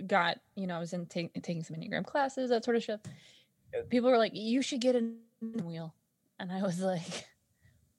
got, 0.06 0.38
you 0.56 0.66
know, 0.66 0.76
I 0.76 0.78
was 0.78 0.92
in 0.92 1.06
ta- 1.06 1.28
taking 1.42 1.62
some 1.62 1.76
Enneagram 1.76 2.04
classes, 2.04 2.50
that 2.50 2.64
sort 2.64 2.76
of 2.76 2.82
stuff. 2.82 3.00
People 3.90 4.10
were 4.10 4.18
like, 4.18 4.32
you 4.34 4.62
should 4.62 4.80
get 4.80 4.96
a 4.96 5.12
wheel. 5.62 5.94
And 6.38 6.50
I 6.50 6.62
was 6.62 6.80
like, 6.80 7.28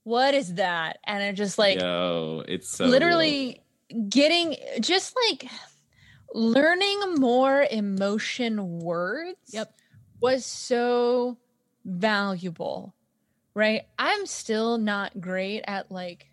what 0.04 0.34
is 0.34 0.56
that? 0.56 1.00
And 1.06 1.24
it 1.24 1.34
just 1.34 1.58
like, 1.58 1.80
Yo, 1.80 2.44
it's 2.48 2.70
so 2.70 2.86
literally 2.86 3.62
getting 4.10 4.56
just 4.80 5.16
like 5.30 5.50
learning 6.34 7.16
more 7.16 7.66
emotion 7.70 8.80
words 8.80 9.38
Yep. 9.52 9.74
was 10.22 10.46
so 10.46 11.38
valuable 11.86 12.96
right? 13.54 13.82
I'm 14.00 14.26
still 14.26 14.78
not 14.78 15.20
great 15.20 15.64
at 15.68 15.92
like 15.92 16.28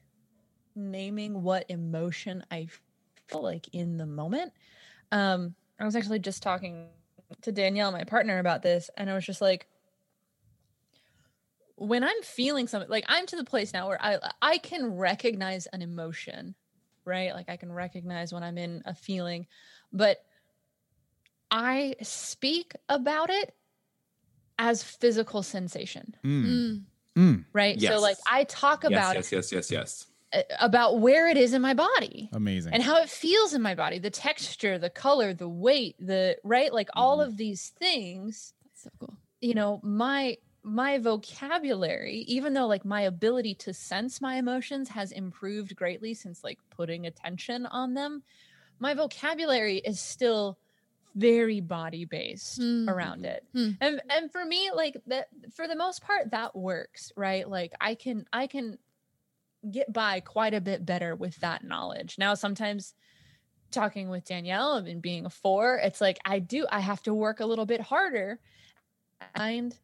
naming 0.77 1.43
what 1.43 1.65
emotion 1.69 2.45
i 2.51 2.69
feel 3.27 3.43
like 3.43 3.69
in 3.73 3.97
the 3.97 4.07
moment. 4.07 4.53
Um 5.11 5.55
i 5.81 5.85
was 5.85 5.97
actually 5.97 6.21
just 6.21 6.43
talking 6.43 6.89
to 7.43 7.53
danielle 7.53 7.93
my 7.93 8.05
partner 8.05 8.39
about 8.39 8.63
this 8.63 8.91
and 8.97 9.11
i 9.11 9.15
was 9.15 9.27
just 9.27 9.41
like 9.41 9.67
when 11.77 12.03
i'm 12.03 12.23
feeling 12.23 12.67
something 12.67 12.91
like 12.91 13.05
i'm 13.07 13.27
to 13.27 13.37
the 13.37 13.45
place 13.45 13.73
now 13.73 13.87
where 13.89 14.01
i 14.03 14.19
i 14.41 14.59
can 14.59 14.97
recognize 14.97 15.67
an 15.67 15.83
emotion 15.83 16.55
right? 17.05 17.33
Like 17.35 17.49
i 17.49 17.57
can 17.57 17.73
recognize 17.73 18.33
when 18.33 18.43
i'm 18.43 18.59
in 18.59 18.83
a 18.85 18.95
feeling 18.95 19.47
but 19.93 20.25
i 21.51 21.95
speak 22.03 22.75
about 22.89 23.31
it 23.31 23.55
as 24.59 24.83
physical 24.83 25.43
sensation 25.43 26.15
Mm. 26.25 26.45
Mm. 26.45 26.85
Mm. 27.17 27.45
right 27.53 27.81
so 27.81 28.01
like 28.01 28.17
i 28.31 28.45
talk 28.45 28.83
Yes, 28.85 28.93
about 28.93 29.15
yes, 29.17 29.33
yes, 29.33 29.53
yes, 29.53 29.71
yes. 29.71 30.07
it 30.33 30.51
about 30.61 31.01
where 31.01 31.29
it 31.29 31.37
is 31.37 31.53
in 31.55 31.63
my 31.63 31.75
body 31.75 32.29
Amazing. 32.33 32.75
and 32.75 32.83
how 32.83 32.99
it 33.01 33.09
feels 33.09 33.55
in 33.55 33.63
my 33.63 33.75
body 33.75 33.99
the 33.99 34.11
texture 34.11 34.79
the 34.79 34.91
color 34.91 35.33
the 35.35 35.49
weight 35.49 35.97
the 35.99 36.37
right 36.45 36.73
like 36.73 36.89
all 36.95 37.19
Mhm. 37.19 37.25
of 37.27 37.37
these 37.37 37.71
things 37.79 38.53
that's 38.65 38.83
so 38.83 38.91
cool 39.01 39.17
you 39.41 39.55
know 39.55 39.81
my 39.83 40.37
my 40.65 40.99
vocabulary 40.99 42.25
even 42.29 42.53
though 42.53 42.67
like 42.67 42.85
my 42.85 43.03
ability 43.03 43.55
to 43.55 43.73
sense 43.73 44.21
my 44.21 44.37
emotions 44.37 44.89
has 44.91 45.13
improved 45.13 45.75
greatly 45.77 46.13
since 46.15 46.45
like 46.45 46.59
putting 46.69 47.07
attention 47.07 47.65
on 47.67 47.95
them 47.95 48.23
my 48.79 48.95
vocabulary 48.95 49.79
is 49.79 50.01
still 50.01 50.59
very 51.15 51.61
body 51.61 52.05
based 52.05 52.61
Mm. 52.61 52.89
around 52.89 53.25
it 53.25 53.45
Hmm. 53.53 53.71
and 53.81 54.01
and 54.11 54.31
for 54.31 54.45
me 54.45 54.71
like 54.75 54.97
that 55.07 55.29
for 55.53 55.67
the 55.67 55.75
most 55.77 56.03
part 56.03 56.31
that 56.31 56.55
works 56.55 57.13
right 57.17 57.49
like 57.49 57.73
i 57.81 57.95
can 57.95 58.25
i 58.33 58.47
can 58.47 58.79
get 59.69 59.93
by 59.93 60.21
quite 60.21 60.55
a 60.55 60.61
bit 60.61 60.87
better 60.87 61.17
with 61.17 61.35
that 61.41 61.65
knowledge 61.65 62.17
now 62.19 62.35
sometimes 62.35 62.95
talking 63.73 64.09
with 64.09 64.25
danielle 64.25 64.75
and 64.77 65.03
being 65.03 65.27
a 65.27 65.31
four 65.31 65.77
it's 65.77 66.01
like 66.01 66.19
i 66.25 66.39
do 66.39 66.67
i 66.71 66.79
have 66.81 67.03
to 67.03 67.13
work 67.13 67.41
a 67.41 67.47
little 67.47 67.67
bit 67.67 67.81
harder 67.81 68.39
find 69.37 69.77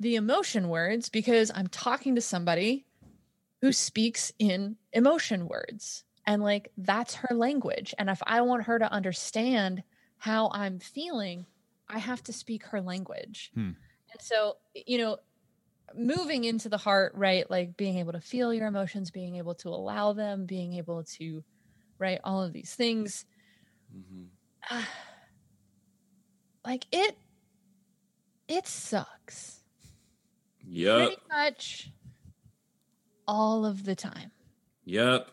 the 0.00 0.16
emotion 0.16 0.68
words 0.68 1.08
because 1.08 1.50
i'm 1.54 1.66
talking 1.68 2.14
to 2.16 2.20
somebody 2.20 2.84
who 3.62 3.72
speaks 3.72 4.32
in 4.38 4.76
emotion 4.92 5.48
words 5.48 6.03
and 6.26 6.42
like 6.42 6.70
that's 6.78 7.14
her 7.14 7.34
language 7.34 7.94
and 7.98 8.08
if 8.10 8.22
i 8.26 8.40
want 8.40 8.64
her 8.64 8.78
to 8.78 8.90
understand 8.92 9.82
how 10.18 10.50
i'm 10.52 10.78
feeling 10.78 11.46
i 11.88 11.98
have 11.98 12.22
to 12.22 12.32
speak 12.32 12.64
her 12.66 12.80
language 12.80 13.50
Hmm. 13.54 13.70
and 14.12 14.20
so 14.20 14.56
you 14.74 14.98
know 14.98 15.18
moving 15.94 16.44
into 16.44 16.68
the 16.68 16.78
heart 16.78 17.12
right 17.14 17.50
like 17.50 17.76
being 17.76 17.98
able 17.98 18.12
to 18.12 18.20
feel 18.20 18.52
your 18.54 18.66
emotions 18.66 19.10
being 19.10 19.36
able 19.36 19.54
to 19.56 19.68
allow 19.68 20.12
them 20.12 20.46
being 20.46 20.74
able 20.74 21.04
to 21.04 21.44
right 21.98 22.20
all 22.24 22.42
of 22.42 22.52
these 22.52 22.74
things 22.74 23.24
Mhm. 23.94 24.28
like 26.64 26.86
it 26.92 27.16
it 28.48 28.66
sucks 28.66 29.60
Yep. 30.66 30.96
pretty 30.96 31.16
much 31.30 31.92
all 33.26 33.64
of 33.66 33.84
the 33.84 33.94
time 33.94 34.30
Yep. 34.84 35.30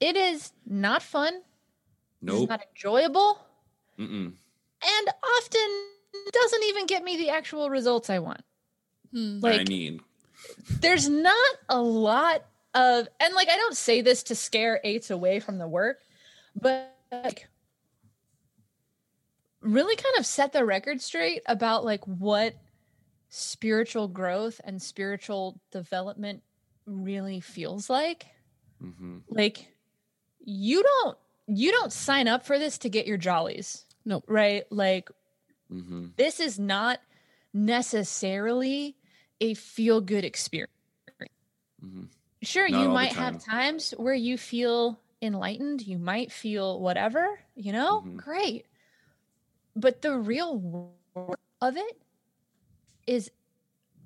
It 0.00 0.16
is 0.16 0.52
not 0.66 1.02
fun 1.02 1.42
it's 2.26 2.48
not 2.48 2.62
enjoyable 2.74 3.40
Mm-mm. 3.98 4.32
and 4.84 5.08
often 5.38 5.60
doesn't 6.32 6.64
even 6.64 6.86
get 6.86 7.02
me 7.04 7.16
the 7.16 7.30
actual 7.30 7.70
results 7.70 8.10
i 8.10 8.18
want 8.18 8.42
Hmm. 9.12 9.40
like 9.40 9.60
I 9.60 9.64
mean, 9.64 10.00
there's 10.80 11.08
not 11.08 11.54
a 11.68 11.80
lot 11.80 12.44
of 12.74 13.08
and 13.20 13.34
like 13.34 13.48
I 13.48 13.56
don't 13.56 13.76
say 13.76 14.00
this 14.02 14.22
to 14.24 14.34
scare 14.34 14.80
eights 14.84 15.10
away 15.10 15.40
from 15.40 15.58
the 15.58 15.66
work, 15.66 15.98
but 16.54 16.94
like 17.10 17.48
really 19.62 19.96
kind 19.96 20.14
of 20.18 20.26
set 20.26 20.52
the 20.52 20.64
record 20.64 21.00
straight 21.00 21.42
about 21.46 21.84
like 21.84 22.04
what 22.06 22.54
spiritual 23.28 24.08
growth 24.08 24.60
and 24.64 24.80
spiritual 24.80 25.60
development 25.70 26.42
really 26.86 27.40
feels 27.40 27.88
like. 27.90 28.26
mhm. 28.82 29.22
Like 29.28 29.68
you 30.48 30.82
don't 30.82 31.18
you 31.46 31.70
don't 31.72 31.92
sign 31.92 32.26
up 32.26 32.44
for 32.44 32.58
this 32.58 32.78
to 32.78 32.88
get 32.88 33.06
your 33.06 33.18
jollies. 33.18 33.84
Nope. 34.04 34.24
Right? 34.26 34.64
Like 34.70 35.10
Mhm. 35.70 36.14
this 36.16 36.40
is 36.40 36.58
not 36.58 37.00
necessarily 37.52 38.96
a 39.40 39.54
feel 39.54 40.00
good 40.00 40.24
experience. 40.24 40.72
Mhm. 41.84 42.08
Sure, 42.42 42.66
Not 42.66 42.80
you 42.80 42.88
the 42.88 42.94
might 42.94 43.12
have 43.12 43.44
times 43.44 43.90
where 43.92 44.14
you 44.14 44.38
feel 44.38 45.00
enlightened, 45.20 45.86
you 45.86 45.98
might 45.98 46.32
feel 46.32 46.80
whatever, 46.80 47.40
you 47.54 47.72
know, 47.72 48.02
Mhm. 48.02 48.16
great. 48.16 48.66
But 49.76 50.02
the 50.02 50.16
real 50.18 50.56
work 50.56 51.40
of 51.60 51.76
it 51.76 52.00
is 53.06 53.30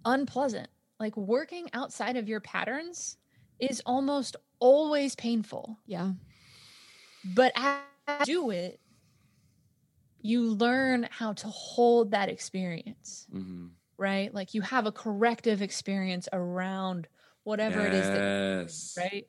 unpleasant. 0.04 0.68
Like 0.98 1.16
working 1.16 1.68
outside 1.72 2.16
of 2.16 2.28
your 2.28 2.40
patterns 2.40 3.16
is 3.58 3.80
almost 3.86 4.36
always 4.60 5.14
painful. 5.14 5.78
yeah 5.86 6.12
But 7.24 7.52
as 7.56 7.78
you 8.08 8.24
do 8.24 8.50
it, 8.50 8.80
you 10.20 10.42
learn 10.54 11.08
how 11.10 11.32
to 11.34 11.48
hold 11.48 12.12
that 12.12 12.28
experience 12.28 13.26
Mhm. 13.32 13.70
right? 13.98 14.34
Like 14.34 14.54
you 14.54 14.62
have 14.62 14.86
a 14.86 14.92
corrective 14.92 15.62
experience 15.62 16.28
around 16.32 17.08
whatever 17.44 17.86
it 17.86 17.94
is 17.94 18.10
that 18.10 18.24
Yes. 18.64 18.94
right? 18.96 19.28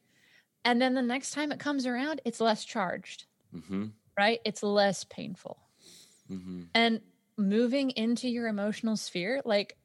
And 0.66 0.82
then 0.82 0.94
the 0.96 1.02
next 1.02 1.32
time 1.32 1.52
it 1.52 1.60
comes 1.60 1.86
around, 1.88 2.22
it's 2.26 2.41
less 2.41 2.66
charged, 2.66 3.28
Mhm. 3.54 3.94
right? 4.18 4.39
It's 4.46 4.64
less 4.64 5.04
painful. 5.06 5.70
Mhm. 6.30 6.70
And 6.74 7.02
moving 7.38 7.91
into 7.91 8.30
your 8.30 8.48
emotional 8.48 8.98
sphere, 8.98 9.41
like 9.46 9.78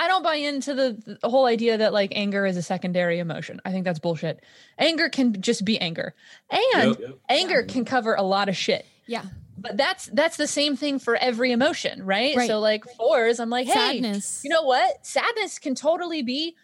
I 0.00 0.08
don't 0.08 0.22
buy 0.22 0.36
into 0.36 0.72
the, 0.74 1.18
the 1.20 1.28
whole 1.28 1.44
idea 1.44 1.76
that 1.76 1.92
like 1.92 2.12
anger 2.14 2.46
is 2.46 2.56
a 2.56 2.62
secondary 2.62 3.18
emotion. 3.18 3.60
I 3.66 3.70
think 3.70 3.84
that's 3.84 3.98
bullshit. 3.98 4.42
Anger 4.78 5.10
can 5.10 5.40
just 5.42 5.62
be 5.64 5.78
anger. 5.78 6.14
And 6.50 6.96
Yep. 6.98 7.18
anger 7.28 7.62
can 7.64 7.84
cover 7.84 8.14
a 8.14 8.22
lot 8.22 8.48
of 8.48 8.56
shit. 8.56 8.86
yeah 9.06 9.24
But 9.58 9.76
that's 9.76 10.06
that's 10.06 10.38
the 10.38 10.46
same 10.46 10.74
thing 10.74 10.98
for 11.00 11.16
every 11.16 11.52
emotion, 11.52 12.02
right? 12.02 12.34
Right. 12.34 12.48
So 12.48 12.60
like 12.60 12.84
fours, 12.96 13.40
I'm 13.40 13.50
like, 13.50 13.66
hey, 13.66 13.74
sadness 13.74 14.40
you 14.42 14.48
know 14.48 14.62
what? 14.62 15.04
Sadness 15.04 15.58
can 15.58 15.74
totally 15.74 16.22
be 16.22 16.56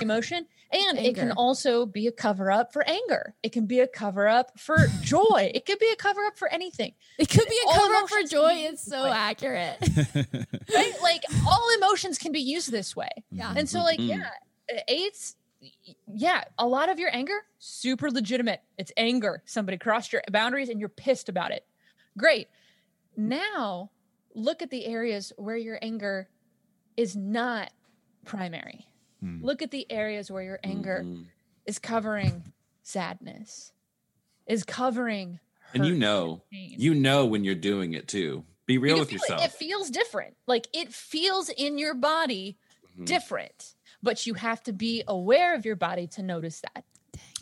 emotion 0.00 0.46
And 0.72 0.98
it 0.98 1.14
can 1.14 1.32
also 1.32 1.84
be 1.86 2.06
a 2.06 2.12
cover 2.12 2.50
up 2.50 2.72
for 2.72 2.82
anger. 2.88 3.34
It 3.42 3.52
can 3.52 3.66
be 3.66 3.80
a 3.80 3.86
cover 3.86 4.26
up 4.26 4.58
for 4.58 4.76
joy. 5.02 5.50
It 5.54 5.66
could 5.66 5.78
be 5.78 5.88
a 5.92 5.96
cover 5.96 6.22
up 6.24 6.38
for 6.38 6.48
anything. 6.48 6.94
It 7.18 7.28
could 7.28 7.46
be 7.48 7.58
a 7.64 7.68
All 7.68 7.74
cover 7.74 7.94
up 7.94 8.08
for 8.08 8.22
joy. 8.22 8.52
It's 8.54 8.84
so 8.84 9.02
like- 9.02 9.14
accurate. 9.14 9.76
Right? 10.74 10.94
like 11.02 11.22
all 11.46 11.68
emotions 11.76 12.16
can 12.18 12.32
be 12.32 12.40
used 12.40 12.70
this 12.72 12.96
way. 12.96 13.10
yeah. 13.30 13.52
And 13.56 13.68
so, 13.68 13.80
like, 13.80 13.98
Mhm. 13.98 14.08
yeah, 14.08 14.30
eights, 14.88 15.36
yeah, 16.12 16.44
a 16.58 16.66
lot 16.66 16.88
of 16.88 16.98
your 16.98 17.14
anger, 17.14 17.38
super 17.58 18.10
legitimate. 18.10 18.62
It's 18.78 18.92
anger. 18.96 19.42
Somebody 19.44 19.76
crossed 19.78 20.12
your 20.12 20.22
boundaries 20.30 20.68
and 20.70 20.80
you're 20.80 20.88
pissed 20.88 21.28
about 21.28 21.50
it. 21.50 21.66
Great. 22.16 22.48
Now, 23.16 23.90
look 24.34 24.62
at 24.62 24.70
the 24.70 24.86
areas 24.86 25.32
where 25.36 25.56
your 25.56 25.78
anger 25.82 26.28
is 26.96 27.14
not 27.14 27.70
primary. 28.24 28.86
Hmm. 29.22 29.42
Look 29.44 29.62
at 29.62 29.70
the 29.70 29.90
areas 29.90 30.30
where 30.30 30.42
your 30.42 30.58
anger 30.64 31.02
Mhm. 31.04 31.26
is 31.64 31.78
covering 31.78 32.52
sadness, 32.82 33.72
is 34.46 34.64
covering 34.64 35.38
And 35.74 35.86
you 35.86 35.92
hurt, 35.92 35.98
know, 36.00 36.42
pain. 36.50 36.74
you 36.78 36.92
know 36.94 37.24
when 37.24 37.44
you're 37.44 37.54
doing 37.54 37.92
it 37.94 38.08
too. 38.08 38.44
Be 38.66 38.78
real 38.78 38.96
can 38.96 39.00
with 39.00 39.08
feel 39.10 39.16
it. 39.18 39.20
yourself. 39.30 39.44
It 39.44 39.52
feels 39.52 39.90
different. 39.90 40.36
Like 40.46 40.66
it 40.72 40.92
feels 40.92 41.48
in 41.50 41.78
your 41.78 41.94
body 41.94 42.58
Mhm. 42.98 43.06
different, 43.06 43.74
but 44.02 44.26
you 44.26 44.34
have 44.34 44.62
to 44.64 44.72
be 44.72 45.02
aware 45.06 45.54
of 45.54 45.64
your 45.64 45.76
body 45.76 46.06
to 46.08 46.22
notice 46.22 46.60
that. 46.74 46.84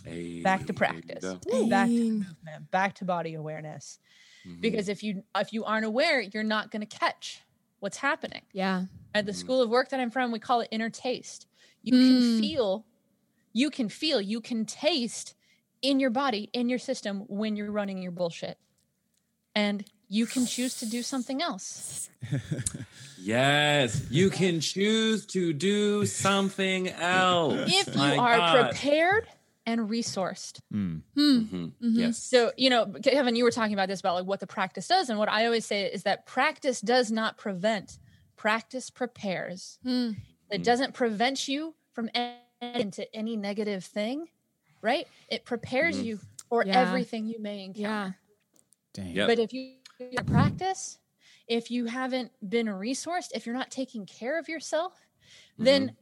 Hey, 0.05 0.43
Back 0.43 0.67
to 0.67 0.73
practice. 0.75 1.23
go. 1.23 1.67
Back 1.69 1.89
to 1.89 2.11
movement, 2.11 2.71
back 2.71 2.95
to 2.97 3.05
body 3.05 3.35
awareness. 3.35 3.99
Mhm. 4.47 4.61
Because 4.61 4.89
if 4.89 5.03
you 5.03 5.25
if 5.35 5.53
you 5.53 5.65
aren't 5.65 5.85
aware, 5.87 6.21
you're 6.21 6.43
not 6.43 6.71
going 6.71 6.81
to 6.87 6.99
catch 6.99 7.41
what's 7.81 7.99
happening. 7.99 8.43
Yeah. 8.53 8.87
At 9.15 9.27
the 9.27 9.33
Mhm. 9.33 9.37
school 9.37 9.63
of 9.63 9.69
work 9.71 9.89
that 9.91 10.01
I'm 10.01 10.11
from, 10.11 10.31
we 10.33 10.39
call 10.39 10.61
it 10.61 10.69
inner 10.71 10.89
taste. 10.91 11.47
You 11.83 11.95
Mm. 11.95 12.09
can 12.09 12.41
feel, 12.41 12.87
you 13.53 13.71
can 13.71 13.89
feel, 13.89 14.21
you 14.21 14.41
can 14.41 14.65
taste 14.67 15.35
in 15.83 15.99
your 16.01 16.11
body, 16.11 16.51
in 16.53 16.69
your 16.69 16.79
system 16.79 17.21
when 17.29 17.57
you're 17.57 17.73
running 17.73 18.03
your 18.03 18.13
bullshit. 18.13 18.59
And 19.55 19.85
you 20.09 20.27
can 20.27 20.47
choose 20.47 20.77
to 20.81 20.87
do 20.87 21.03
something 21.03 21.41
else. 21.43 22.11
Yes, 23.23 24.07
you 24.11 24.31
can 24.31 24.61
choose 24.61 25.27
to 25.27 25.53
do 25.53 26.07
something 26.07 26.89
else. 26.89 27.55
If 27.71 27.89
you 27.89 28.01
My 28.01 28.17
are 28.17 28.37
God. 28.39 28.71
prepared 28.71 29.29
and 29.67 29.91
resourced. 29.91 30.61
Hmm. 30.71 31.01
Hmm. 31.15 31.21
Mhm. 31.39 31.49
Mhm. 31.51 31.73
Yes. 31.83 32.17
So, 32.23 32.51
you 32.57 32.71
know, 32.71 32.87
Kevin, 33.03 33.37
you 33.37 33.45
were 33.45 33.51
talking 33.51 33.75
about 33.75 33.89
this 33.89 34.01
about 34.01 34.15
like 34.15 34.25
what 34.25 34.41
the 34.41 34.47
practice 34.47 34.89
does. 34.89 35.11
And 35.11 35.19
what 35.19 35.29
I 35.29 35.45
always 35.45 35.67
say 35.67 35.85
is 35.85 36.05
that 36.05 36.25
practice 36.25 36.81
does 36.81 37.13
not 37.13 37.37
prevent, 37.37 37.99
practice 38.37 38.89
prepares. 38.89 39.79
Hmm. 39.83 40.13
It 40.51 40.61
Mm. 40.63 40.65
doesn't 40.65 40.95
prevent 40.95 41.49
you 41.49 41.75
from 41.93 42.11
en- 42.15 42.37
into 42.61 43.13
any 43.15 43.37
negative 43.37 43.85
thing, 43.85 44.29
right? 44.83 45.07
It 45.29 45.45
prepares 45.45 45.99
Mhm. 45.99 46.05
you 46.05 46.21
for 46.49 46.65
Yeah. 46.65 46.79
everything 46.81 47.27
you 47.27 47.39
may 47.41 47.65
encounter. 47.65 47.81
Yeah. 47.83 48.13
Dang. 48.93 49.15
Yep. 49.17 49.29
But 49.29 49.39
if 49.39 49.53
you 49.53 49.77
you 49.99 50.23
practice, 50.25 50.99
if 51.47 51.71
you 51.71 51.85
haven't 51.85 52.33
been 52.49 52.67
resourced, 52.69 53.31
if 53.35 53.45
you're 53.45 53.55
not 53.55 53.71
taking 53.71 54.07
care 54.07 54.39
of 54.39 54.49
yourself, 54.49 55.07
then 55.59 55.95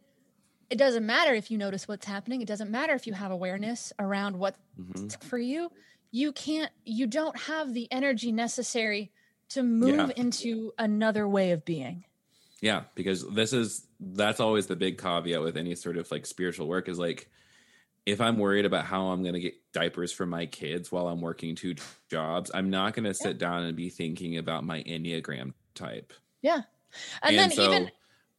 it 0.70 0.76
doesn't 0.76 1.04
matter 1.04 1.34
if 1.34 1.50
you 1.50 1.58
notice 1.58 1.88
what's 1.88 2.06
happening. 2.06 2.40
It 2.40 2.46
doesn't 2.46 2.70
matter 2.70 2.94
if 2.94 3.08
you 3.08 3.12
have 3.14 3.32
awareness 3.32 3.92
around 3.98 4.38
what's 4.38 4.58
Mhm. 4.78 5.20
for 5.24 5.36
you. 5.38 5.72
You 6.12 6.30
can't, 6.32 6.70
you 6.84 7.08
don't 7.08 7.36
have 7.36 7.74
the 7.74 7.90
energy 7.90 8.30
necessary 8.30 9.10
to 9.48 9.64
move 9.64 10.12
Yeah. 10.16 10.22
into 10.22 10.72
another 10.78 11.26
way 11.28 11.50
of 11.50 11.64
being. 11.64 12.04
Yeah, 12.60 12.82
because 12.94 13.28
this 13.28 13.52
is 13.52 13.86
that's 14.00 14.40
always 14.40 14.66
the 14.66 14.76
big 14.76 15.00
caveat 15.00 15.40
with 15.40 15.56
any 15.56 15.74
sort 15.74 15.96
of 15.96 16.10
like 16.10 16.26
spiritual 16.26 16.66
work 16.66 16.88
is 16.88 16.98
like 16.98 17.28
if 18.06 18.20
I'm 18.20 18.38
worried 18.38 18.64
about 18.64 18.86
how 18.86 19.08
I'm 19.08 19.22
going 19.22 19.34
to 19.34 19.40
get 19.40 19.54
diapers 19.72 20.12
for 20.12 20.24
my 20.24 20.46
kids 20.46 20.90
while 20.90 21.08
I'm 21.08 21.20
working 21.20 21.54
two 21.54 21.74
jobs, 22.10 22.50
I'm 22.54 22.70
not 22.70 22.94
going 22.94 23.04
to 23.04 23.12
sit 23.12 23.38
down 23.38 23.64
and 23.64 23.76
be 23.76 23.90
thinking 23.90 24.38
about 24.38 24.64
my 24.64 24.82
Enneagram 24.84 25.52
type. 25.74 26.14
Yeah. 26.40 26.62
And, 27.22 27.36
And 27.36 27.38
then 27.38 27.50
so- 27.50 27.64
even 27.64 27.90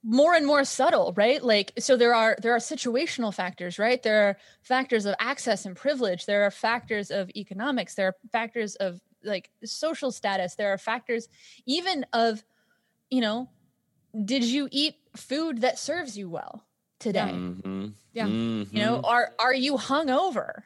more 0.04 0.34
and 0.34 0.46
more 0.48 0.64
subtle, 0.64 1.14
right? 1.16 1.44
Like 1.44 1.74
so 1.78 1.98
there 1.98 2.16
are 2.16 2.38
there 2.42 2.54
are 2.54 2.60
situational 2.60 3.34
factors, 3.34 3.78
right? 3.78 4.02
There 4.02 4.30
are 4.30 4.38
factors 4.64 5.06
of 5.06 5.16
access 5.20 5.66
and 5.66 5.76
privilege, 5.76 6.26
there 6.26 6.44
are 6.44 6.52
factors 6.52 7.12
of 7.12 7.30
economics, 7.36 7.96
there 7.96 8.08
are 8.08 8.16
factors 8.32 8.76
of 8.76 9.00
like 9.24 9.50
social 9.66 10.12
status, 10.12 10.56
there 10.56 10.72
are 10.74 10.78
factors 10.78 11.28
even 11.66 12.06
of 12.14 12.44
you 13.10 13.22
know, 13.22 13.50
did 14.26 14.44
you 14.44 14.68
eat 14.72 14.96
food 15.16 15.62
that 15.62 15.80
serves 15.80 16.18
you 16.18 16.30
well 16.30 16.66
today? 17.00 17.32
Mhm. 17.32 17.94
Yeah. 18.14 18.28
You 18.28 18.68
know, 18.74 19.02
are 19.02 19.34
are 19.40 19.54
you 19.54 19.76
hungover? 19.76 20.64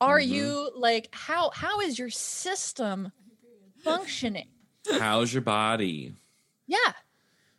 Are 0.00 0.18
Mhm. 0.20 0.28
you 0.28 0.70
like 0.76 1.08
how 1.12 1.50
how 1.50 1.80
is 1.80 1.98
your 1.98 2.10
system 2.10 3.12
functioning? 3.78 4.48
How's 4.90 5.32
your 5.32 5.42
body? 5.42 6.14
Yeah. 6.66 6.92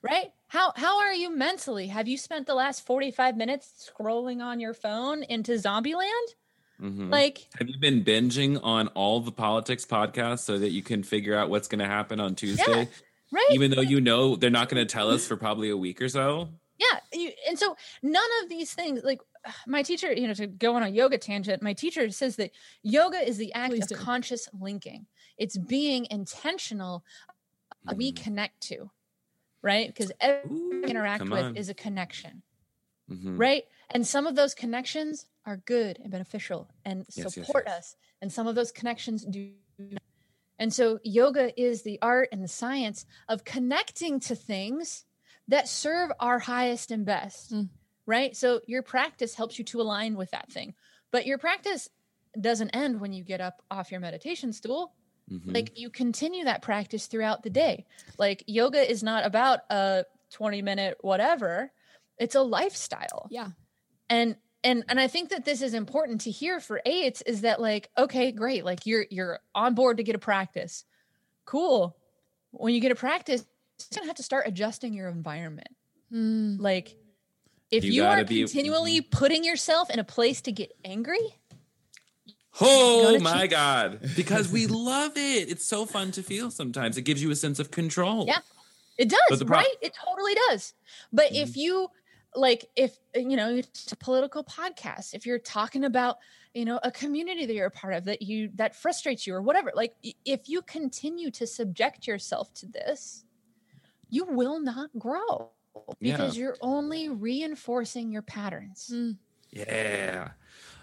Right? 0.02 0.32
How 0.48 0.74
how 0.76 1.00
are 1.00 1.14
you 1.14 1.36
mentally? 1.36 1.88
Have 1.88 2.08
you 2.08 2.18
spent 2.18 2.46
the 2.48 2.54
last 2.56 2.86
45 2.86 3.36
minutes 3.36 3.90
scrolling 3.92 4.44
on 4.44 4.60
your 4.60 4.74
phone 4.74 5.24
into 5.24 5.54
Zombieland? 5.54 6.36
Mhm. 6.80 7.10
Like, 7.10 7.48
Have 7.58 7.70
you 7.70 7.80
been 7.80 8.04
binging 8.04 8.60
on 8.62 8.90
all 8.90 9.22
the 9.22 9.32
politics 9.32 9.86
podcasts 9.86 10.40
so 10.42 10.60
that 10.60 10.72
you 10.72 10.84
can 10.84 11.04
figure 11.04 11.34
out 11.34 11.50
what's 11.50 11.70
going 11.70 11.80
to 11.80 11.86
happen 11.88 12.20
on 12.20 12.36
Tuesday, 12.36 12.90
right? 13.32 13.48
even 13.52 13.72
though 13.72 13.82
you 13.82 14.00
know 14.02 14.36
they're 14.36 14.50
not 14.50 14.70
going 14.70 14.86
to 14.86 14.92
tell 14.92 15.10
us 15.10 15.28
for 15.28 15.36
probably 15.38 15.70
a 15.70 15.78
week 15.78 16.02
or 16.02 16.10
so? 16.10 16.50
yeah. 16.78 17.00
You, 17.14 17.32
and 17.48 17.58
so 17.58 17.76
none 18.04 18.30
of 18.44 18.50
these 18.50 18.74
things 18.74 19.02
like 19.04 19.22
my 19.68 19.82
teacher, 19.84 20.12
you 20.12 20.28
know, 20.28 20.34
to 20.34 20.48
go 20.48 20.76
on 20.76 20.84
a 20.84 20.90
yoga 20.90 21.18
tangent, 21.18 21.62
my 21.62 21.74
teacher 21.74 22.10
says 22.10 22.36
that 22.38 22.52
yoga 22.84 23.18
is 23.18 23.38
the 23.38 23.54
act 23.54 23.72
Please 23.74 23.84
of 23.84 23.90
do. 23.90 23.96
conscious 23.96 24.50
linking. 24.60 25.06
It's 25.38 25.58
being 25.58 26.08
intentional 26.12 27.04
uh, 27.88 27.94
we 27.96 28.12
connect 28.12 28.60
to, 28.62 28.90
right? 29.62 29.88
Because 29.88 30.12
everything 30.20 30.58
Ooh, 30.58 30.82
we 30.84 30.90
interact 30.90 31.24
with 31.24 31.44
on. 31.46 31.56
is 31.56 31.70
a 31.70 31.74
connection. 31.74 32.42
Mhm. 33.12 33.38
right? 33.40 33.64
And 33.92 34.06
some 34.06 34.26
of 34.26 34.36
those 34.36 34.56
connections 34.56 35.28
are 35.46 35.58
good 35.58 36.00
and 36.02 36.12
beneficial 36.12 36.68
and 36.86 37.06
Yes, 37.14 37.18
yes, 37.18 37.34
support 37.36 37.66
yes. 37.68 37.78
us. 37.78 37.96
And 38.22 38.34
some 38.34 38.48
of 38.48 38.56
those 38.56 38.72
connections 38.72 39.24
do. 39.24 39.52
Not. 40.58 40.64
And 40.64 40.74
so 40.74 41.00
yoga 41.04 41.60
is 41.62 41.84
the 41.84 42.00
art 42.02 42.30
and 42.32 42.44
the 42.44 42.48
science 42.48 43.06
of 43.30 43.44
connecting 43.44 44.20
to 44.22 44.36
things 44.36 45.06
that 45.48 45.68
serve 45.68 46.12
our 46.20 46.40
highest 46.40 46.92
and 46.92 47.06
best, 47.06 47.54
Mm. 47.54 47.70
right? 48.06 48.36
So 48.36 48.62
your 48.68 48.82
practice 48.84 49.36
helps 49.36 49.60
you 49.60 49.66
to 49.66 49.82
align 49.82 50.16
with 50.16 50.32
that 50.32 50.52
thing. 50.52 50.74
But 51.12 51.26
your 51.26 51.38
practice 51.38 51.90
doesn't 52.40 52.72
end 52.72 53.00
when 53.00 53.14
you 53.14 53.24
get 53.24 53.40
up 53.42 53.62
off 53.72 53.92
your 53.92 54.00
meditation 54.02 54.52
stool 54.52 54.94
Mhm. 55.32 55.54
like 55.56 55.80
you 55.80 55.90
continue 55.90 56.44
that 56.44 56.62
practice 56.62 57.08
throughout 57.08 57.42
the 57.44 57.50
day 57.50 57.86
like 58.20 58.44
yoga 58.46 58.88
is 58.92 59.02
not 59.02 59.26
about 59.26 59.62
a 59.72 60.04
20 60.32 60.62
minute 60.62 60.98
whatever 61.00 61.72
it's 62.20 62.36
a 62.36 62.42
lifestyle 62.42 63.28
Yeah. 63.32 63.52
and 64.10 64.36
and 64.66 64.84
and 64.90 65.00
i 65.00 65.08
think 65.08 65.30
that 65.30 65.46
this 65.46 65.62
is 65.62 65.74
important 65.74 66.20
to 66.22 66.32
hear 66.32 66.60
for 66.60 66.82
eights 66.86 67.22
is 67.22 67.42
that 67.42 67.62
like 67.62 67.90
okay 67.98 68.32
great 68.34 68.66
like 68.66 68.86
you're 68.86 69.06
you're 69.10 69.40
on 69.54 69.74
board 69.76 69.98
to 69.98 70.04
get 70.04 70.16
a 70.16 70.20
practice 70.20 70.84
cool 71.46 71.96
when 72.52 72.74
you 72.74 72.82
get 72.82 72.92
a 72.92 72.96
practice 72.96 73.46
you're 73.92 74.00
gonna 74.02 74.08
have 74.08 74.16
to 74.18 74.24
start 74.24 74.46
adjusting 74.48 74.94
your 74.94 75.08
environment 75.10 75.70
Hmm. 76.12 76.58
like 76.60 76.96
if 77.72 77.84
You 77.84 77.92
you, 77.94 78.04
are 78.06 78.24
be- 78.24 78.40
continually 78.42 79.02
putting 79.02 79.44
yourself 79.44 79.90
in 79.90 80.00
a 80.00 80.04
place 80.04 80.42
to 80.42 80.52
get 80.52 80.72
angry 80.84 81.36
Oh 82.62 83.20
my 83.20 83.42
cheat. 83.42 83.52
God. 83.52 84.00
Because 84.16 84.50
we 84.50 84.68
love 84.92 85.12
it. 85.18 85.50
It's 85.52 85.66
so 85.66 85.86
fun 85.86 86.12
to 86.12 86.24
feel 86.24 86.50
sometimes. 86.52 86.98
It 86.98 87.02
gives 87.02 87.22
you 87.22 87.30
a 87.32 87.36
sense 87.36 87.60
of 87.60 87.70
control. 87.72 88.26
Yeah. 88.28 88.38
It 88.98 89.10
does, 89.10 89.44
pro- 89.44 89.58
right? 89.58 89.76
It 89.82 89.94
totally 90.06 90.36
does. 90.50 90.74
But 91.12 91.32
Mhm. 91.34 91.42
if 91.44 91.58
you 91.58 91.90
like, 92.36 92.70
if 92.76 92.98
you 93.16 93.36
know, 93.38 93.56
it's 93.56 93.92
a 93.92 93.96
political 93.96 94.44
podcast, 94.44 95.14
if 95.14 95.26
you're 95.26 95.40
talking 95.40 95.84
about, 95.84 96.18
you 96.54 96.66
know, 96.66 96.80
a 96.84 96.92
community 96.92 97.46
that 97.46 97.54
you're 97.54 97.68
a 97.68 97.72
part 97.72 97.94
of 97.94 98.06
that 98.06 98.22
you 98.22 98.50
that 98.56 98.76
frustrates 98.76 99.26
you 99.28 99.34
or 99.36 99.42
whatever, 99.42 99.72
like 99.76 99.96
if 100.26 100.48
you 100.50 100.62
continue 100.62 101.32
to 101.32 101.48
subject 101.48 102.08
yourself 102.08 102.54
to 102.56 102.66
this, 102.68 103.24
you 104.10 104.26
will 104.26 104.60
not 104.60 104.90
grow 104.98 105.52
Yeah. 106.00 106.18
because 106.18 106.38
you're 106.38 106.58
only 106.62 107.10
reinforcing 107.10 108.12
your 108.12 108.22
patterns. 108.22 108.88
Hmm. 108.90 109.12
Yeah. 109.52 110.32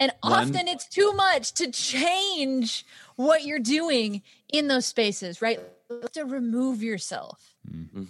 And 0.01 0.13
One- 0.21 0.33
often 0.49 0.69
it's 0.69 0.89
too 0.89 1.13
much 1.13 1.53
to 1.55 1.71
change 1.71 2.87
what 3.17 3.45
you're 3.45 3.59
doing 3.59 4.23
in 4.53 4.69
those 4.69 4.87
spaces, 4.87 5.43
right? 5.43 5.61
You 5.91 6.01
have 6.01 6.13
to 6.13 6.25
remove 6.25 6.83
yourself 6.83 7.49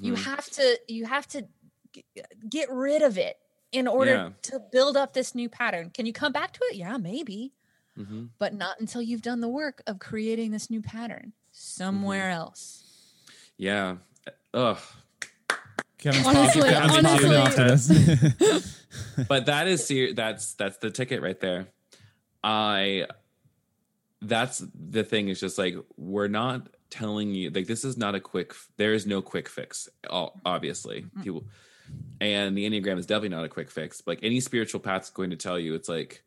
you 0.00 0.14
Mhm. 0.14 0.24
have 0.24 0.48
to 0.50 0.80
you 0.88 1.04
have 1.04 1.26
to 1.28 1.42
g- 1.42 1.48
get 2.48 2.70
rid 2.70 3.02
of 3.02 3.18
it 3.18 3.38
in 3.72 3.86
order 3.88 4.10
Yeah. 4.12 4.30
to 4.42 4.60
build 4.72 4.96
up 4.96 5.12
this 5.14 5.34
new 5.34 5.48
pattern 5.48 5.90
can 5.90 6.06
you 6.06 6.12
come 6.12 6.32
back 6.32 6.52
to 6.52 6.60
it 6.70 6.76
yeah 6.76 6.96
maybe 6.96 7.52
Mhm. 7.98 8.30
but 8.38 8.54
not 8.54 8.80
until 8.80 9.02
you've 9.02 9.22
done 9.22 9.40
the 9.40 9.48
work 9.48 9.82
of 9.86 9.98
creating 9.98 10.50
this 10.50 10.70
new 10.70 10.80
pattern 10.82 11.32
somewhere 11.50 12.30
Mm-hmm. 12.30 12.38
else 12.40 12.84
Yeah. 13.58 13.96
Ugh. 14.54 14.78
Kevin's 15.98 16.26
Honestly, 16.26 16.62
popping, 16.72 17.06
honestly- 17.06 17.36
off 17.36 17.54
to 17.54 17.64
this. 17.64 18.84
but 19.28 19.46
that 19.46 19.68
is 19.68 19.86
ser- 19.86 20.14
that's 20.14 20.54
that's 20.54 20.78
the 20.78 20.90
ticket 20.90 21.22
right 21.22 21.38
there. 21.38 21.68
I 22.42 23.06
that's 24.20 24.64
the 24.74 25.04
thing 25.04 25.28
is 25.28 25.38
just 25.40 25.58
like 25.58 25.74
we're 25.96 26.28
not 26.28 26.68
telling 26.90 27.34
you 27.34 27.50
like 27.50 27.66
this 27.66 27.84
is 27.84 27.96
not 27.96 28.14
a 28.14 28.20
quick 28.20 28.52
there 28.78 28.92
is 28.94 29.06
no 29.06 29.22
quick 29.22 29.48
fix 29.48 29.88
o- 30.10 30.32
obviously 30.44 31.06
people 31.22 31.44
and 32.20 32.56
the 32.56 32.68
enneagram 32.68 32.98
is 32.98 33.06
definitely 33.06 33.28
not 33.30 33.44
a 33.44 33.48
quick 33.48 33.70
fix 33.70 34.02
like 34.06 34.20
any 34.22 34.40
spiritual 34.40 34.80
path 34.80 35.02
is 35.04 35.10
going 35.10 35.30
to 35.30 35.36
tell 35.36 35.58
you 35.58 35.74
it's 35.74 35.88
like 35.88 36.22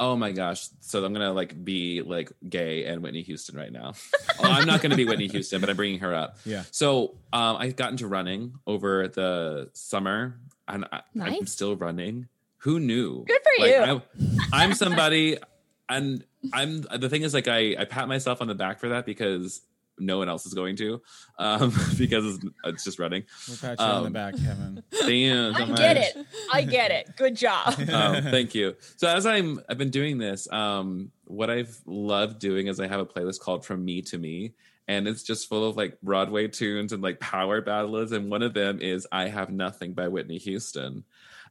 oh 0.00 0.14
my 0.16 0.30
gosh 0.32 0.68
so 0.80 1.04
i'm 1.04 1.12
gonna 1.12 1.32
like 1.32 1.64
be 1.64 2.02
like 2.02 2.30
gay 2.48 2.84
and 2.84 3.02
whitney 3.02 3.22
houston 3.22 3.56
right 3.56 3.72
now 3.72 3.92
well, 4.42 4.52
i'm 4.52 4.66
not 4.66 4.80
gonna 4.80 4.94
be 4.96 5.04
whitney 5.04 5.26
houston 5.28 5.60
but 5.60 5.68
i'm 5.68 5.76
bringing 5.76 5.98
her 6.00 6.14
up 6.14 6.38
Yeah. 6.44 6.62
so 6.70 7.16
um, 7.32 7.56
I 7.56 7.70
got 7.70 7.90
into 7.90 8.06
running 8.06 8.54
over 8.66 9.08
the 9.08 9.70
summer, 9.74 10.38
and 10.66 10.84
I, 10.92 11.02
I'm 11.20 11.46
still 11.46 11.76
running. 11.76 12.28
Who 12.58 12.80
knew? 12.80 13.24
Good 13.26 13.40
for 13.42 13.62
Like, 13.62 13.70
you. 13.70 14.02
I, 14.52 14.62
I'm 14.64 14.74
somebody, 14.74 15.36
and 15.88 16.24
I'm 16.52 16.80
the 16.82 17.08
thing 17.08 17.22
is 17.22 17.34
like 17.34 17.48
I 17.48 17.76
I 17.78 17.84
pat 17.84 18.08
myself 18.08 18.40
on 18.40 18.46
the 18.48 18.54
back 18.54 18.80
for 18.80 18.88
that 18.90 19.04
because 19.06 19.60
no 20.00 20.18
one 20.18 20.28
else 20.28 20.46
is 20.46 20.54
going 20.54 20.76
to, 20.76 21.00
um, 21.38 21.70
because 21.98 22.36
it's, 22.36 22.44
it's 22.64 22.84
just 22.84 22.98
running. 22.98 23.24
We'll 23.48 23.56
pat 23.56 23.78
you 23.78 23.84
on 23.84 24.02
the 24.02 24.06
Um, 24.08 24.12
back, 24.12 24.34
Kevin. 24.36 24.82
Damn, 25.06 25.54
I 25.54 25.58
so 25.60 25.66
get 25.74 25.96
much. 25.96 26.06
it. 26.16 26.26
I 26.52 26.62
get 26.62 26.90
it. 26.90 27.16
Good 27.16 27.36
job. 27.36 27.74
oh, 27.78 28.20
thank 28.22 28.54
you. 28.54 28.76
So 28.96 29.08
as 29.08 29.26
I'm 29.26 29.60
I've 29.68 29.78
been 29.78 29.90
doing 29.90 30.18
this, 30.18 30.50
um, 30.52 31.10
what 31.24 31.50
I've 31.50 31.78
loved 31.86 32.38
doing 32.38 32.66
is 32.68 32.80
I 32.80 32.86
have 32.86 33.00
a 33.00 33.06
playlist 33.06 33.40
called 33.40 33.64
From 33.66 33.84
Me 33.84 34.02
to 34.02 34.18
Me, 34.18 34.54
and 34.86 35.06
it's 35.08 35.22
just 35.22 35.48
full 35.48 35.68
of 35.68 35.76
like 35.76 36.00
Broadway 36.00 36.48
tunes 36.48 36.92
and 36.92 37.02
like 37.02 37.20
power 37.20 37.60
ballads, 37.60 38.12
and 38.12 38.30
one 38.30 38.42
of 38.42 38.54
them 38.54 38.80
is 38.80 39.06
I 39.12 39.28
Have 39.28 39.50
Nothing 39.50 39.92
by 39.94 40.08
Whitney 40.08 40.38
Houston. 40.38 41.04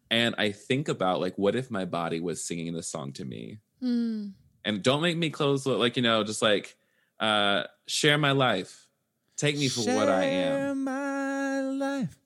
And 0.10 0.36
I 0.38 0.54
think 0.54 0.88
about 0.88 1.20
like, 1.20 1.38
what 1.38 1.54
if 1.58 1.70
my 1.70 1.84
body 1.84 2.22
was 2.22 2.42
singing 2.42 2.74
this 2.74 2.88
song 2.88 3.12
to 3.14 3.26
me? 3.26 3.58
Mm. 3.84 4.32
And 4.64 4.82
don't 4.82 5.02
make 5.02 5.18
me 5.18 5.30
close, 5.30 5.66
like 5.66 5.98
you 5.98 6.02
know, 6.02 6.24
just 6.24 6.42
like 6.42 6.77
uh, 7.20 7.64
share 7.88 8.18
my 8.18 8.32
life, 8.32 8.88
take 9.36 9.58
me 9.58 9.68
for 9.70 9.82
what 9.82 10.10
I 10.10 10.24
am. 10.24 10.58
Share 10.58 10.76
my 10.76 11.62
life. 11.62 12.18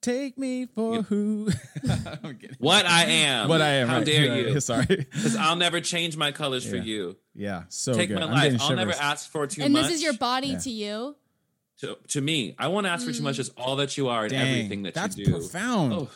Take 0.00 0.36
me 0.36 0.66
for 0.66 0.94
You- 0.96 1.02
who? 1.02 1.48
I'm. 2.24 2.38
What 2.58 2.86
I 2.86 3.04
am. 3.04 3.48
What 3.48 3.60
I 3.60 3.68
am. 3.74 3.88
How 3.88 3.98
right, 3.98 4.06
dare 4.06 4.30
right, 4.30 4.46
you? 4.48 4.60
Sorry. 4.60 4.86
Because 4.86 5.36
I'll 5.36 5.54
never 5.56 5.80
change 5.80 6.16
my 6.16 6.32
colors 6.32 6.68
for 6.68 6.76
you. 6.76 7.16
Yeah. 7.34 7.64
So 7.68 7.94
Take 7.94 8.08
good. 8.08 8.16
my 8.18 8.24
I'm 8.24 8.30
life. 8.32 8.60
I'll 8.62 8.74
never 8.74 8.92
ask 8.92 9.30
for 9.30 9.46
too 9.46 9.62
and 9.62 9.72
much. 9.72 9.82
And 9.84 9.88
this 9.90 9.96
is 9.98 10.02
your 10.02 10.14
body 10.14 10.48
Yeah. 10.48 10.58
to 10.58 10.70
you. 10.70 11.16
to, 11.82 11.96
to 12.08 12.20
me. 12.20 12.56
I 12.58 12.66
won't 12.66 12.86
ask 12.86 13.06
for 13.06 13.12
too 13.12 13.22
much. 13.22 13.36
Just 13.36 13.52
all 13.56 13.76
that 13.76 13.96
you 13.96 14.08
are 14.08 14.22
and 14.22 14.30
Dang, 14.32 14.40
everything 14.48 14.82
that 14.82 14.94
that's 14.94 15.16
you 15.16 15.26
do. 15.26 15.32
profound. 15.32 15.92
Oh. 15.92 16.10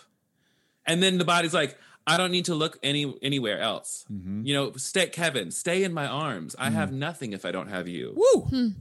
And 0.84 1.00
then 1.02 1.18
the 1.18 1.24
body's 1.24 1.54
like, 1.54 1.76
I 2.06 2.16
don't 2.16 2.30
need 2.30 2.44
to 2.46 2.54
look 2.54 2.78
any 2.82 3.12
anywhere 3.22 3.60
else. 3.60 4.04
Mhm. 4.12 4.46
You 4.46 4.54
know, 4.54 4.72
stay, 4.76 5.06
Kevin, 5.08 5.50
stay 5.50 5.82
in 5.84 5.92
my 5.92 6.06
arms. 6.06 6.54
I 6.58 6.70
have 6.70 6.92
nothing 6.92 7.32
if 7.32 7.44
I 7.44 7.50
don't 7.50 7.68
have 7.68 7.88
you. 7.88 8.14
Woo! 8.16 8.72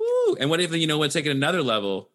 Woo! 0.00 0.36
And 0.38 0.50
what 0.50 0.60
if 0.60 0.74
you 0.74 0.86
know 0.86 0.98
what? 0.98 1.10
Take 1.10 1.26
it 1.26 1.30
another 1.30 1.62
level. 1.62 2.10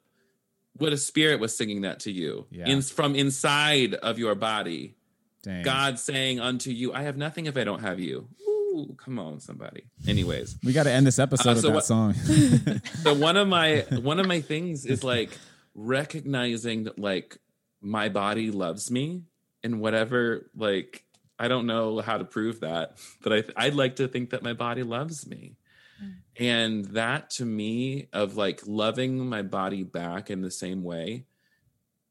What 0.78 0.94
a 0.94 0.98
spirit 0.98 1.40
was 1.42 1.56
singing 1.58 1.82
that 1.82 2.00
to 2.02 2.12
you 2.12 2.46
Yeah. 2.52 2.68
in, 2.70 2.82
from 2.82 3.16
inside 3.16 3.96
of 3.96 4.18
your 4.18 4.34
body? 4.36 4.96
Dang. 5.44 5.64
God 5.64 6.00
saying 6.00 6.40
unto 6.40 6.70
you, 6.72 6.94
I 6.94 7.02
have 7.04 7.18
nothing 7.18 7.46
if 7.46 7.58
I 7.58 7.64
don't 7.66 7.82
have 7.82 8.00
you. 8.00 8.30
Woo! 8.46 8.96
Come 8.98 9.20
on, 9.20 9.40
somebody. 9.42 9.84
Anyways, 10.08 10.58
We 10.64 10.72
got 10.74 10.84
to 10.84 10.92
end 10.92 11.06
this 11.06 11.20
episode 11.20 11.50
Uh, 11.50 11.54
with 11.56 11.64
that 11.64 11.74
what- 11.74 11.86
song. 11.86 12.14
so 13.04 13.14
one 13.14 13.36
of 13.36 13.48
my 13.48 13.80
one 14.02 14.20
of 14.22 14.28
my 14.28 14.40
things 14.42 14.86
is 14.86 15.04
like 15.04 15.32
recognizing 15.76 16.84
that 16.86 17.00
like 17.00 17.38
my 17.82 18.08
body 18.10 18.52
loves 18.52 18.90
me 18.92 19.24
and 19.64 19.80
whatever 19.80 20.50
like 20.56 21.04
I 21.38 21.48
don't 21.48 21.68
know 21.68 22.00
how 22.00 22.18
to 22.18 22.26
prove 22.26 22.62
that, 22.62 22.98
but 23.22 23.34
I 23.34 23.66
I'd 23.66 23.76
like 23.76 23.98
to 23.98 24.08
think 24.08 24.32
that 24.32 24.44
my 24.44 24.54
body 24.54 24.84
loves 24.84 25.28
me. 25.28 25.56
Mm. 26.04 26.14
And 26.38 26.86
that 26.86 27.30
to 27.32 27.46
me 27.46 28.10
of 28.14 28.38
like 28.38 28.62
loving 28.66 29.28
my 29.28 29.42
body 29.42 29.84
back 29.84 30.30
in 30.30 30.42
the 30.42 30.52
same 30.52 30.84
way 30.84 31.26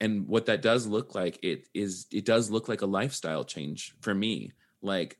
and 0.01 0.29
what 0.29 0.47
that 0.47 0.63
does 0.63 0.87
look 0.87 1.15
like 1.15 1.39
it 1.43 1.69
is 1.75 2.07
it 2.13 2.25
does 2.25 2.51
look 2.51 2.69
like 2.69 2.83
a 2.83 2.87
lifestyle 2.87 3.45
change 3.45 3.95
for 4.01 4.15
me. 4.15 4.53
Like 4.81 5.19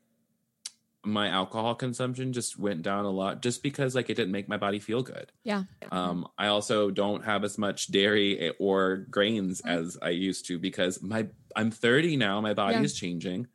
my 1.05 1.29
alcohol 1.29 1.75
consumption 1.75 2.33
just 2.33 2.59
went 2.59 2.81
down 2.81 3.05
a 3.05 3.09
lot 3.09 3.41
just 3.41 3.63
because 3.63 3.95
like 3.95 4.09
it 4.09 4.15
didn't 4.15 4.31
make 4.33 4.49
my 4.49 4.57
body 4.57 4.79
feel 4.79 5.01
good. 5.01 5.31
Yeah. 5.43 5.63
Um, 5.91 6.27
I 6.37 6.47
also 6.47 6.91
don't 6.91 7.23
have 7.23 7.43
as 7.45 7.57
much 7.57 7.87
dairy 7.87 8.51
or 8.59 9.05
grains 9.09 9.61
as 9.61 9.97
I 10.01 10.09
used 10.09 10.45
to 10.47 10.59
because 10.59 11.01
my 11.01 11.27
I'm 11.55 11.71
30 11.71 12.17
now. 12.17 12.41
My 12.41 12.53
body 12.53 12.75
Yeah. 12.75 12.81
is 12.83 12.93
changing, 12.93 13.47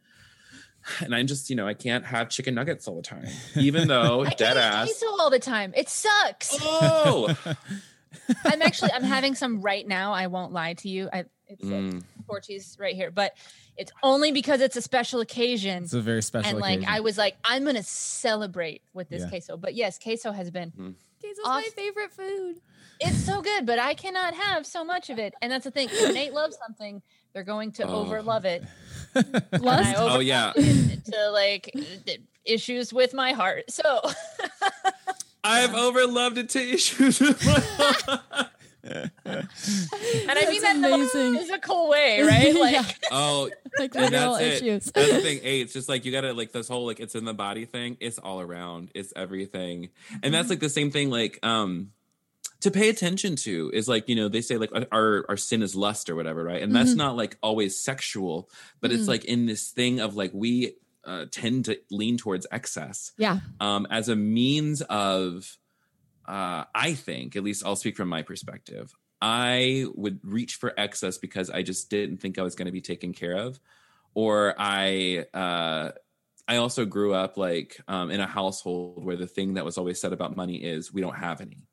and 1.01 1.15
I'm 1.15 1.27
just 1.27 1.51
you 1.51 1.57
know 1.57 1.67
I 1.69 1.75
can't 1.75 2.05
have 2.07 2.31
chicken 2.31 2.55
nuggets 2.55 2.89
all 2.89 2.97
the 2.97 3.03
time, 3.03 3.27
even 3.57 3.89
though 3.89 4.25
dead 4.25 4.57
ass. 4.57 4.87
queso 4.87 5.07
all 5.21 5.31
the 5.31 5.39
time. 5.39 5.73
It 5.77 5.89
sucks. 5.91 6.57
Oh, 6.63 7.37
I'm 8.45 8.63
actually 8.63 8.93
I'm 8.93 9.03
having 9.05 9.35
some 9.35 9.61
right 9.61 9.87
now. 9.87 10.13
I 10.13 10.29
won't 10.29 10.53
lie 10.53 10.75
to 10.75 10.89
you. 10.89 11.09
I 11.13 11.25
it's 11.47 11.63
Mm. 11.65 12.03
Like 12.25 12.29
Portuguese 12.29 12.77
right 12.81 12.95
here, 12.95 13.11
but 13.11 13.35
it's 13.77 13.93
only 14.03 14.33
because 14.33 14.61
it's 14.61 14.77
a 14.77 14.83
special 14.83 15.21
occasion. 15.21 15.85
It's 15.85 15.93
a 15.95 16.01
very 16.01 16.23
special 16.23 16.51
and 16.51 16.59
like 16.61 16.79
occasion. 16.81 16.95
I 16.95 17.01
was 17.01 17.19
like, 17.19 17.37
I'm 17.45 17.65
gonna 17.65 17.83
celebrate 17.83 18.83
with 18.93 19.09
this 19.09 19.23
Yeah. 19.23 19.29
queso. 19.29 19.57
But 19.57 19.75
yes, 19.75 19.99
queso 19.99 20.33
has 20.33 20.51
been 20.51 20.71
hmm. 20.71 20.91
Queso's 21.21 21.45
Off- 21.47 21.63
my 21.63 21.69
favorite 21.75 22.13
food. 22.13 22.61
it's 23.01 23.17
so 23.25 23.41
good, 23.41 23.65
but 23.67 23.79
I 23.79 23.95
cannot 23.95 24.35
have 24.35 24.67
so 24.67 24.85
much 24.85 25.11
of 25.11 25.19
it. 25.19 25.35
And 25.41 25.51
that's 25.51 25.65
the 25.65 25.71
thing. 25.71 25.89
If 25.91 26.15
Nate 26.15 26.33
loves 26.35 26.57
something, 26.65 27.03
they're 27.33 27.43
going 27.45 27.73
to 27.73 27.85
Oh. 27.85 28.01
over 28.01 28.23
love 28.23 28.45
it. 28.45 28.63
And 29.17 29.43
I 29.53 29.57
Lust? 29.59 29.95
oh 29.97 30.19
yeah. 30.21 30.53
to 30.55 31.31
like 31.31 31.71
issues 32.45 32.93
with 32.93 33.15
my 33.15 33.33
heart. 33.33 33.71
So 33.71 34.01
I've 35.45 35.71
overloved 35.71 36.37
it 36.39 36.49
to 36.51 36.61
issues. 36.61 37.21
with 37.21 37.45
my- 37.47 38.49
and 39.25 39.49
I 40.39 40.51
mean 40.51 40.63
that 40.63 40.63
That's 40.63 40.75
in 40.75 40.81
the 40.83 40.89
most 40.91 41.13
physical 41.13 41.89
way, 41.89 42.23
right? 42.23 42.55
Like 42.59 42.73
Yeah. 42.75 42.85
oh, 43.11 43.51
Like 43.79 43.95
and 43.97 44.13
literal 44.13 44.35
that's 44.35 44.45
it. 44.61 44.63
issues. 44.63 44.85
That's 44.93 45.11
the 45.13 45.21
thing. 45.21 45.41
Hey, 45.43 45.61
it's 45.61 45.73
just 45.73 45.89
like 45.89 46.05
you 46.05 46.13
gotta 46.13 46.33
like 46.33 46.53
this 46.53 46.69
whole 46.69 46.87
like 46.87 47.01
it's 47.01 47.15
in 47.15 47.25
the 47.25 47.35
body 47.35 47.65
thing. 47.65 47.97
It's 48.01 48.19
all 48.19 48.41
around. 48.41 48.91
It's 48.95 49.13
everything, 49.17 49.89
and 50.23 50.33
that's 50.33 50.51
like 50.51 50.61
the 50.61 50.69
same 50.69 50.91
thing. 50.91 51.11
Like 51.11 51.39
um, 51.43 51.91
to 52.61 52.71
pay 52.71 52.89
attention 52.89 53.37
to 53.37 53.71
is 53.75 53.89
like 53.89 54.09
you 54.09 54.15
know 54.17 54.29
they 54.29 54.41
say 54.43 54.59
like 54.59 54.71
our 54.93 55.25
our 55.29 55.37
sin 55.37 55.63
is 55.63 55.75
lust 55.75 56.09
or 56.09 56.15
whatever, 56.15 56.45
right? 56.45 56.63
And 56.63 56.75
that's 56.75 56.93
Mhm. 56.93 56.97
not 56.99 57.17
like 57.17 57.37
always 57.43 57.79
sexual, 57.79 58.49
but 58.81 58.93
it's 58.93 59.05
Mm. 59.05 59.09
like 59.09 59.25
in 59.25 59.47
this 59.47 59.71
thing 59.71 60.01
of 60.01 60.15
like 60.15 60.31
we 60.35 60.75
uh, 61.07 61.27
tend 61.31 61.67
to 61.67 61.79
lean 61.91 62.17
towards 62.17 62.47
excess 62.51 63.13
Yeah. 63.19 63.41
um, 63.61 63.87
as 63.91 64.09
a 64.09 64.17
means 64.17 64.81
of, 64.83 65.59
uh, 66.27 66.65
I 66.75 66.95
think, 66.95 67.37
at 67.37 67.43
least 67.45 67.65
I'll 67.65 67.77
speak 67.77 67.97
from 67.97 68.09
my 68.09 68.23
perspective, 68.23 68.95
I 69.23 69.87
would 69.95 70.21
reach 70.23 70.57
for 70.57 70.73
excess 70.79 71.19
because 71.19 71.51
I 71.51 71.63
just 71.63 71.89
didn't 71.91 72.19
think 72.19 72.39
I 72.39 72.43
was 72.43 72.55
going 72.55 72.67
to 72.67 72.73
be 72.73 72.81
taken 72.81 73.13
care 73.13 73.37
of, 73.37 73.59
or 74.15 74.55
I. 74.59 75.27
Uh, 75.35 75.93
I 76.47 76.57
also 76.57 76.85
grew 76.85 77.15
up 77.15 77.39
like 77.39 77.81
um, 77.89 78.11
in 78.11 78.21
a 78.21 78.27
household 78.27 79.03
where 79.03 79.17
the 79.17 79.27
thing 79.27 79.55
that 79.55 79.65
was 79.65 79.79
always 79.79 79.99
said 79.99 80.13
about 80.13 80.37
money 80.37 80.57
is 80.57 80.93
we 80.93 81.01
don't 81.01 81.15
have 81.17 81.41
any. 81.41 81.67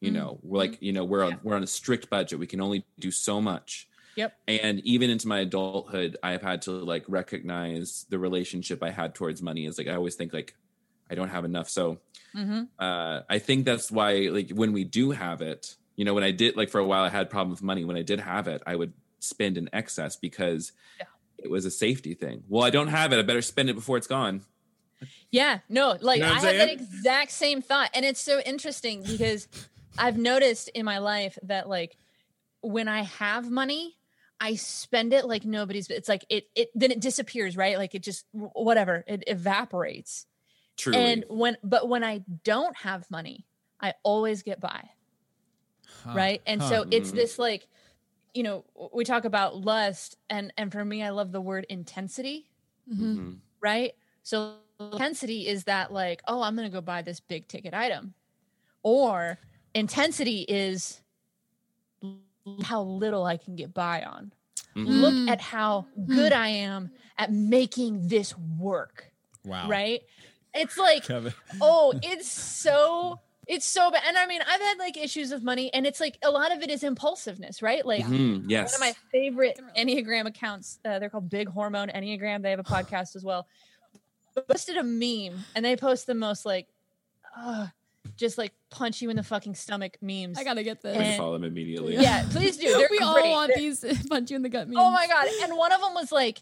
You 0.00 0.10
Mm. 0.10 0.14
know, 0.14 0.40
we're 0.42 0.58
like 0.58 0.82
you 0.82 0.92
know 0.92 1.04
we're 1.04 1.22
on, 1.24 1.30
Yeah. 1.30 1.36
we're 1.44 1.54
on 1.54 1.62
a 1.62 1.66
strict 1.68 2.10
budget. 2.10 2.40
We 2.40 2.48
can 2.48 2.60
only 2.60 2.84
do 2.98 3.12
so 3.12 3.40
much. 3.40 3.88
Yep. 4.16 4.36
And 4.48 4.80
even 4.80 5.10
into 5.10 5.28
my 5.28 5.40
adulthood, 5.40 6.16
I've 6.24 6.42
had 6.42 6.62
to 6.62 6.72
like 6.72 7.04
recognize 7.06 8.04
the 8.10 8.18
relationship 8.18 8.82
I 8.82 8.90
had 8.90 9.14
towards 9.14 9.42
money 9.42 9.66
is 9.66 9.78
like 9.78 9.86
I 9.86 9.94
always 9.94 10.16
think 10.16 10.32
like 10.32 10.56
I 11.08 11.14
don't 11.14 11.28
have 11.28 11.44
enough. 11.44 11.68
So 11.68 11.98
mhm. 12.36 12.68
uh, 12.78 13.22
I 13.28 13.38
think 13.38 13.64
that's 13.64 13.90
why 13.90 14.28
like 14.30 14.50
when 14.50 14.72
we 14.72 14.84
do 14.84 15.10
have 15.12 15.40
it, 15.40 15.76
you 15.96 16.04
know, 16.04 16.14
when 16.14 16.24
I 16.24 16.30
did 16.30 16.56
like 16.56 16.68
for 16.70 16.78
a 16.78 16.84
while 16.84 17.02
I 17.04 17.08
had 17.08 17.30
problem 17.30 17.50
with 17.50 17.62
money. 17.62 17.84
When 17.84 17.96
I 17.96 18.02
did 18.02 18.20
have 18.20 18.48
it, 18.48 18.62
I 18.66 18.76
would 18.76 18.92
spend 19.20 19.56
in 19.56 19.68
excess 19.72 20.16
because 20.16 20.72
Yeah. 20.98 21.06
it 21.38 21.50
was 21.50 21.64
a 21.64 21.70
safety 21.70 22.14
thing. 22.14 22.44
Well, 22.48 22.62
I 22.64 22.70
don't 22.70 22.88
have 22.88 23.12
it. 23.12 23.18
I 23.18 23.22
better 23.22 23.42
spend 23.42 23.70
it 23.70 23.74
before 23.74 23.96
it's 23.96 24.06
gone. 24.06 24.42
Yeah, 25.30 25.60
no, 25.68 25.96
like 26.00 26.18
You 26.18 26.24
know 26.24 26.30
I 26.30 26.34
what 26.34 26.42
have 26.42 26.52
I'm 26.52 26.58
that 26.58 26.70
exact 26.70 27.30
same 27.32 27.60
thought. 27.62 27.90
And 27.94 28.04
it's 28.04 28.20
so 28.20 28.40
interesting 28.40 29.02
because 29.02 29.48
I've 29.98 30.16
noticed 30.18 30.68
in 30.68 30.84
my 30.84 30.98
life 30.98 31.38
that 31.42 31.68
like 31.68 31.96
when 32.62 32.88
I 32.88 33.02
have 33.02 33.50
money, 33.50 33.94
I 34.40 34.54
spend 34.56 35.12
it 35.12 35.26
like 35.26 35.44
nobody's 35.44 35.88
it's 35.90 36.08
like 36.08 36.24
it 36.28 36.44
it 36.54 36.68
then 36.74 36.90
it 36.90 37.00
disappears, 37.00 37.56
right? 37.56 37.76
Like 37.78 37.94
it 37.94 38.02
just 38.02 38.24
whatever, 38.32 39.04
it 39.06 39.24
evaporates. 39.26 40.26
Truly. 40.76 40.98
And 41.02 41.24
when 41.28 41.56
but 41.62 41.88
when 41.88 42.04
I 42.04 42.24
don't 42.44 42.76
have 42.76 43.10
money, 43.10 43.46
I 43.80 43.94
always 44.04 44.42
get 44.42 44.60
by. 44.60 44.90
Huh. 46.04 46.14
right 46.14 46.42
and 46.46 46.60
Huh. 46.60 46.68
so 46.68 46.86
it's 46.90 47.10
Mhm. 47.10 47.14
this 47.16 47.38
like 47.38 47.68
you 48.34 48.42
know 48.42 48.64
we 48.92 49.04
talk 49.04 49.24
about 49.24 49.56
lust 49.56 50.16
and 50.30 50.52
and 50.58 50.70
for 50.72 50.84
me 50.84 51.02
i 51.02 51.10
love 51.10 51.32
the 51.32 51.40
word 51.40 51.64
intensity 51.68 52.50
Mhm. 52.88 53.16
Mhm. 53.16 53.40
right 53.60 53.92
so 54.22 54.58
intensity 54.80 55.46
is 55.48 55.64
that 55.64 55.92
like 55.92 56.22
oh 56.28 56.42
i'm 56.42 56.54
gonna 56.56 56.70
go 56.70 56.80
buy 56.80 57.02
this 57.02 57.20
big 57.20 57.48
ticket 57.48 57.72
item 57.74 58.14
or 58.82 59.38
intensity 59.74 60.42
is 60.48 61.02
how 62.62 62.82
little 62.82 63.24
i 63.24 63.36
can 63.36 63.56
get 63.56 63.72
by 63.74 64.02
on 64.04 64.32
Mhm. 64.76 64.86
Look 65.00 65.14
Mm. 65.14 65.28
at 65.30 65.40
how 65.40 65.86
good 66.06 66.32
I 66.34 66.48
am 66.48 66.90
at 67.16 67.32
making 67.32 68.08
this 68.08 68.36
work. 68.36 69.10
Wow. 69.42 69.68
Right? 69.68 70.02
It's 70.56 70.76
like, 70.78 71.04
Kevin. 71.04 71.32
oh, 71.60 71.92
it's 72.02 72.30
so 72.30 73.20
it's 73.46 73.64
so 73.64 73.90
bad. 73.92 74.02
And 74.08 74.18
I 74.18 74.26
mean, 74.26 74.40
I've 74.42 74.60
had 74.60 74.78
like 74.78 74.96
issues 74.96 75.30
with 75.30 75.42
money, 75.42 75.72
and 75.72 75.86
it's 75.86 76.00
like 76.00 76.18
a 76.22 76.30
lot 76.30 76.52
of 76.54 76.62
it 76.62 76.70
is 76.70 76.82
impulsiveness, 76.82 77.62
right? 77.62 77.84
Like 77.86 78.04
Mhm. 78.04 78.44
Yes. 78.48 78.78
one 78.78 78.88
of 78.88 78.94
my 78.94 79.00
favorite 79.12 79.60
Enneagram 79.78 80.26
accounts. 80.26 80.78
Uh, 80.84 80.98
they're 80.98 81.10
called 81.10 81.30
Big 81.30 81.48
Hormone 81.48 81.88
Enneagram. 81.88 82.42
They 82.42 82.50
have 82.50 82.58
a 82.58 82.64
podcast 82.76 83.14
as 83.16 83.22
well. 83.24 83.46
Posted 84.48 84.76
a 84.76 84.82
meme, 84.82 85.44
and 85.54 85.64
they 85.64 85.76
post 85.76 86.06
the 86.06 86.14
most 86.14 86.44
like, 86.44 86.66
uh, 87.38 87.68
just 88.16 88.36
like 88.36 88.52
punch 88.68 89.00
you 89.00 89.08
in 89.10 89.16
the 89.16 89.22
fucking 89.22 89.54
stomach 89.54 89.96
memes. 90.02 90.36
I 90.38 90.44
gotta 90.44 90.62
get 90.62 90.82
this. 90.82 90.94
I'm 90.96 91.02
and- 91.02 91.16
follow 91.18 91.32
them 91.34 91.44
immediately. 91.44 91.94
yeah, 91.96 92.26
please 92.30 92.56
do. 92.58 92.66
They're 92.76 92.88
we 92.90 92.98
all 92.98 93.30
want 93.30 93.52
They're- 93.54 93.62
these 93.62 94.06
punch 94.08 94.30
you 94.30 94.36
in 94.36 94.42
the 94.42 94.48
gut 94.50 94.66
memes. 94.68 94.76
Oh 94.78 94.90
my 94.90 95.06
god! 95.06 95.26
And 95.44 95.56
one 95.56 95.72
of 95.72 95.80
them 95.80 95.94
was 95.94 96.12
like, 96.12 96.40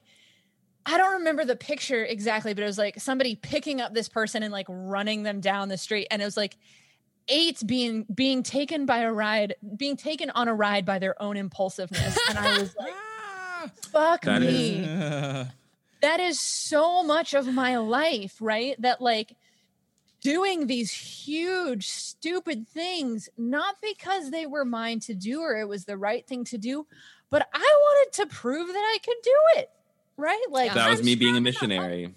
I 0.87 0.99
don't 0.99 1.15
remember 1.15 1.45
the 1.45 1.57
picture 1.57 2.05
exactly, 2.05 2.53
but 2.55 2.63
it 2.63 2.67
was 2.67 2.79
like 2.79 3.01
somebody 3.01 3.37
picking 3.37 3.81
up 3.81 3.95
this 3.95 4.09
person 4.09 4.43
and 4.43 4.53
like 4.53 4.67
running 4.69 5.23
them 5.23 5.41
down 5.41 5.69
the 5.69 5.79
street, 5.79 6.07
and 6.11 6.21
it 6.21 6.25
was 6.25 6.37
like 6.37 6.57
eight 7.29 7.63
being 7.67 8.05
being 8.15 8.43
taken 8.43 8.85
by 8.85 8.99
a 8.99 9.13
ride, 9.13 9.55
being 9.77 9.97
taken 9.97 10.31
on 10.31 10.47
a 10.49 10.55
ride 10.55 10.85
by 10.85 10.99
their 10.99 11.21
own 11.23 11.37
impulsiveness, 11.37 12.19
and 12.29 12.39
I 12.39 12.59
was 12.59 12.75
like, 12.77 12.93
fuck 13.93 14.23
That 14.23 14.43
is- 14.43 14.53
me. 14.87 15.47
that 16.03 16.21
is 16.21 16.39
so 16.39 17.03
much 17.03 17.33
of 17.33 17.47
my 17.47 17.79
life, 17.79 18.37
right? 18.41 18.81
That 18.83 19.01
like 19.01 19.35
doing 20.21 20.67
these 20.67 20.91
huge, 20.91 21.89
stupid 21.89 22.69
things, 22.69 23.29
not 23.39 23.77
because 23.83 24.31
they 24.31 24.45
were 24.47 24.65
mine 24.65 25.01
to 25.01 25.15
do 25.15 25.41
or 25.41 25.59
it 25.59 25.69
was 25.69 25.85
the 25.87 25.97
right 25.97 26.27
thing 26.27 26.45
to 26.45 26.59
do, 26.59 26.87
but 27.31 27.47
I 27.55 27.59
wanted 27.81 28.13
to 28.15 28.27
prove 28.27 28.69
that 28.69 28.75
I 28.75 28.99
could 29.05 29.17
do 29.23 29.37
it. 29.57 29.71
Right? 30.17 30.45
Like 30.51 30.75
That 30.75 30.91
was 30.91 31.01
I'm 31.01 31.07
me 31.07 31.15
being 31.15 31.37
a 31.37 31.41
missionary. 31.41 32.15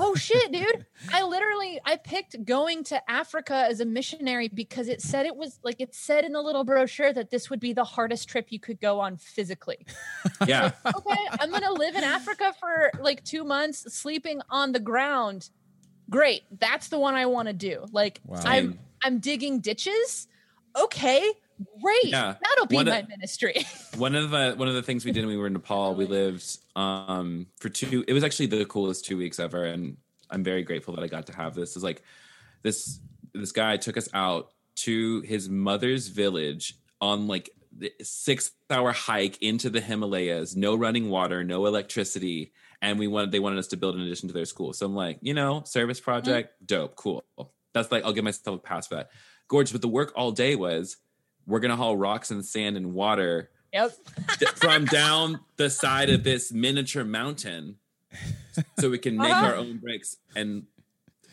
Oh 0.00 0.14
shit, 0.14 0.50
dude. 0.50 0.86
I 1.12 1.22
literally 1.24 1.78
I 1.84 1.96
picked 1.96 2.42
going 2.44 2.84
to 2.84 3.10
Africa 3.10 3.66
as 3.68 3.80
a 3.80 3.84
missionary 3.84 4.48
because 4.48 4.88
it 4.88 5.02
said 5.02 5.26
it 5.26 5.36
was 5.36 5.60
like 5.62 5.80
it 5.80 5.94
said 5.94 6.24
in 6.24 6.32
the 6.32 6.40
little 6.40 6.64
brochure 6.64 7.12
that 7.12 7.30
this 7.30 7.50
would 7.50 7.60
be 7.60 7.74
the 7.74 7.84
hardest 7.84 8.28
trip 8.28 8.46
you 8.48 8.58
could 8.58 8.80
go 8.80 8.98
on 9.00 9.16
physically 9.18 9.84
Yeah. 10.46 10.70
okay, 10.86 11.26
I'm 11.38 11.50
gonna 11.50 11.72
live 11.72 11.96
in 11.96 12.04
Africa 12.04 12.54
for 12.58 12.90
like 13.00 13.22
two 13.24 13.44
months, 13.44 13.92
sleeping 13.94 14.40
on 14.48 14.72
the 14.72 14.80
ground. 14.80 15.50
Great, 16.08 16.44
that's 16.58 16.88
the 16.88 16.98
one 16.98 17.14
I 17.14 17.26
want 17.26 17.48
to 17.48 17.54
do. 17.54 17.84
Like 17.92 18.20
Wow. 18.24 18.40
I'm, 18.44 18.78
I'm 19.04 19.18
digging 19.18 19.60
ditches. 19.60 20.28
Okay, 20.80 21.32
great, 21.82 22.04
Yeah. 22.06 22.34
that'll 22.42 22.66
be 22.66 22.76
One 22.76 22.88
of- 22.88 22.94
my 22.94 23.02
ministry. 23.08 23.54
one 23.96 24.14
of 24.14 24.30
the 24.30 24.54
one 24.56 24.68
of 24.68 24.74
the 24.74 24.82
things 24.82 25.04
we 25.04 25.12
did 25.12 25.20
when 25.24 25.34
we 25.34 25.36
were 25.36 25.46
in 25.48 25.52
Nepal, 25.54 25.94
we 25.94 26.06
lived 26.06 26.58
um 26.76 27.46
for 27.58 27.68
two. 27.68 28.04
It 28.06 28.12
was 28.12 28.24
actually 28.24 28.46
the 28.46 28.64
coolest 28.64 29.04
two 29.04 29.16
weeks 29.16 29.38
ever, 29.38 29.64
and 29.64 29.96
I'm 30.30 30.44
very 30.44 30.62
grateful 30.62 30.94
that 30.96 31.02
I 31.04 31.08
got 31.08 31.26
to 31.26 31.32
have 31.34 31.54
this. 31.54 31.76
Is 31.76 31.82
like 31.82 32.02
this 32.62 33.00
this 33.34 33.52
guy 33.52 33.76
took 33.76 33.96
us 33.96 34.08
out 34.14 34.52
to 34.76 35.20
his 35.22 35.48
mother's 35.48 36.08
village 36.08 36.74
on 37.00 37.26
like 37.26 37.50
the 37.76 37.92
six 38.02 38.52
hour 38.70 38.92
hike 38.92 39.40
into 39.42 39.70
the 39.70 39.80
Himalayas, 39.80 40.56
no 40.56 40.74
running 40.74 41.10
water, 41.10 41.44
no 41.44 41.66
electricity, 41.66 42.52
and 42.82 42.98
we 42.98 43.06
wanted 43.06 43.30
they 43.32 43.38
wanted 43.40 43.58
us 43.58 43.68
to 43.68 43.76
build 43.76 43.94
an 43.94 44.02
addition 44.02 44.28
to 44.28 44.34
their 44.34 44.44
school. 44.44 44.72
So 44.72 44.86
I'm 44.86 44.94
like, 44.94 45.18
you 45.22 45.34
know, 45.34 45.62
service 45.64 46.00
project, 46.00 46.54
dope, 46.66 46.96
cool. 46.96 47.24
That's 47.74 47.92
like 47.92 48.04
I'll 48.04 48.12
give 48.12 48.24
myself 48.24 48.56
a 48.56 48.60
pass 48.60 48.86
for 48.88 48.96
that. 48.96 49.10
Gorgeous, 49.48 49.72
but 49.72 49.82
the 49.82 49.88
work 49.88 50.12
all 50.16 50.30
day 50.32 50.56
was 50.56 50.96
we're 51.48 51.60
gonna 51.60 51.76
haul 51.76 51.96
rocks 51.96 52.30
and 52.30 52.44
sand 52.44 52.76
and 52.76 52.92
water 52.94 53.50
yep. 53.72 53.90
from 54.56 54.84
down 54.84 55.40
the 55.56 55.68
side 55.70 56.10
of 56.10 56.22
this 56.22 56.52
miniature 56.52 57.04
mountain 57.04 57.76
so 58.78 58.90
we 58.90 58.98
can 58.98 59.16
make 59.16 59.30
Uh-huh. 59.32 59.46
our 59.46 59.54
own 59.56 59.78
bricks 59.78 60.16
and 60.36 60.64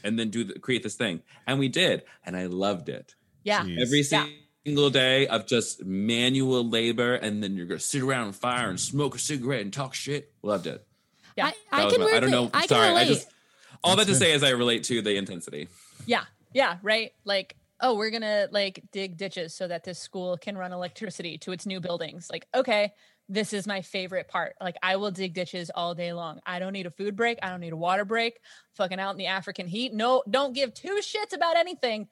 and 0.03 0.17
then 0.19 0.29
do 0.29 0.43
the, 0.43 0.59
create 0.59 0.83
this 0.83 0.95
thing 0.95 1.21
and 1.47 1.59
we 1.59 1.67
did 1.67 2.03
and 2.25 2.35
i 2.37 2.45
loved 2.45 2.89
it 2.89 3.15
Yeah. 3.43 3.63
Jeez. 3.63 3.81
every 3.81 4.01
Yeah. 4.09 4.27
single 4.65 4.89
day 4.89 5.27
of 5.27 5.45
just 5.47 5.83
manual 5.85 6.67
labor 6.67 7.13
and 7.15 7.43
then 7.43 7.55
you're 7.55 7.65
gonna 7.65 7.79
sit 7.79 8.01
around 8.01 8.33
fire 8.33 8.69
and 8.69 8.79
smoke 8.79 9.15
a 9.15 9.19
cigarette 9.19 9.61
and 9.61 9.73
talk 9.73 9.93
shit 9.93 10.31
loved 10.43 10.67
it 10.67 10.85
Yeah. 11.37 11.51
I, 11.71 11.85
I 11.85 11.89
can 11.89 12.01
my- 12.01 12.07
i 12.07 12.19
don't 12.19 12.31
know 12.31 12.49
I 12.53 12.59
can 12.61 12.69
sorry 12.69 12.89
relate. 12.89 13.01
i 13.01 13.05
just 13.05 13.27
all 13.83 13.95
that 13.97 14.05
to 14.05 14.11
good. 14.11 14.17
say 14.19 14.31
is 14.33 14.43
i 14.43 14.49
relate 14.51 14.83
to 14.85 15.01
the 15.01 15.15
intensity 15.17 15.67
Yeah. 16.05 16.23
Yeah. 16.53 16.77
Right. 16.83 17.11
Like, 17.25 17.55
oh, 17.81 17.95
we're 17.95 18.11
gonna 18.11 18.47
like 18.51 18.81
dig 18.91 19.17
ditches 19.17 19.53
so 19.53 19.67
that 19.67 19.83
this 19.83 19.99
school 19.99 20.37
can 20.37 20.57
run 20.57 20.71
electricity 20.71 21.37
to 21.39 21.51
its 21.51 21.65
new 21.65 21.79
buildings. 21.79 22.29
Like, 22.31 22.47
okay, 22.55 22.93
this 23.27 23.53
is 23.53 23.65
my 23.67 23.81
favorite 23.81 24.27
part. 24.27 24.55
Like, 24.61 24.75
I 24.83 24.97
will 24.97 25.11
dig 25.11 25.33
ditches 25.33 25.71
all 25.73 25.95
day 25.95 26.13
long. 26.13 26.39
I 26.45 26.59
don't 26.59 26.73
need 26.73 26.85
a 26.85 26.91
food 26.91 27.15
break. 27.15 27.39
I 27.41 27.49
don't 27.49 27.59
need 27.59 27.73
a 27.73 27.77
water 27.77 28.05
break. 28.05 28.39
Fucking 28.75 28.99
out 28.99 29.11
in 29.11 29.17
the 29.17 29.27
African 29.27 29.67
heat. 29.67 29.93
No, 29.93 30.23
don't 30.29 30.53
give 30.53 30.73
two 30.73 30.99
shits 31.01 31.33
about 31.33 31.57
anything. 31.57 32.07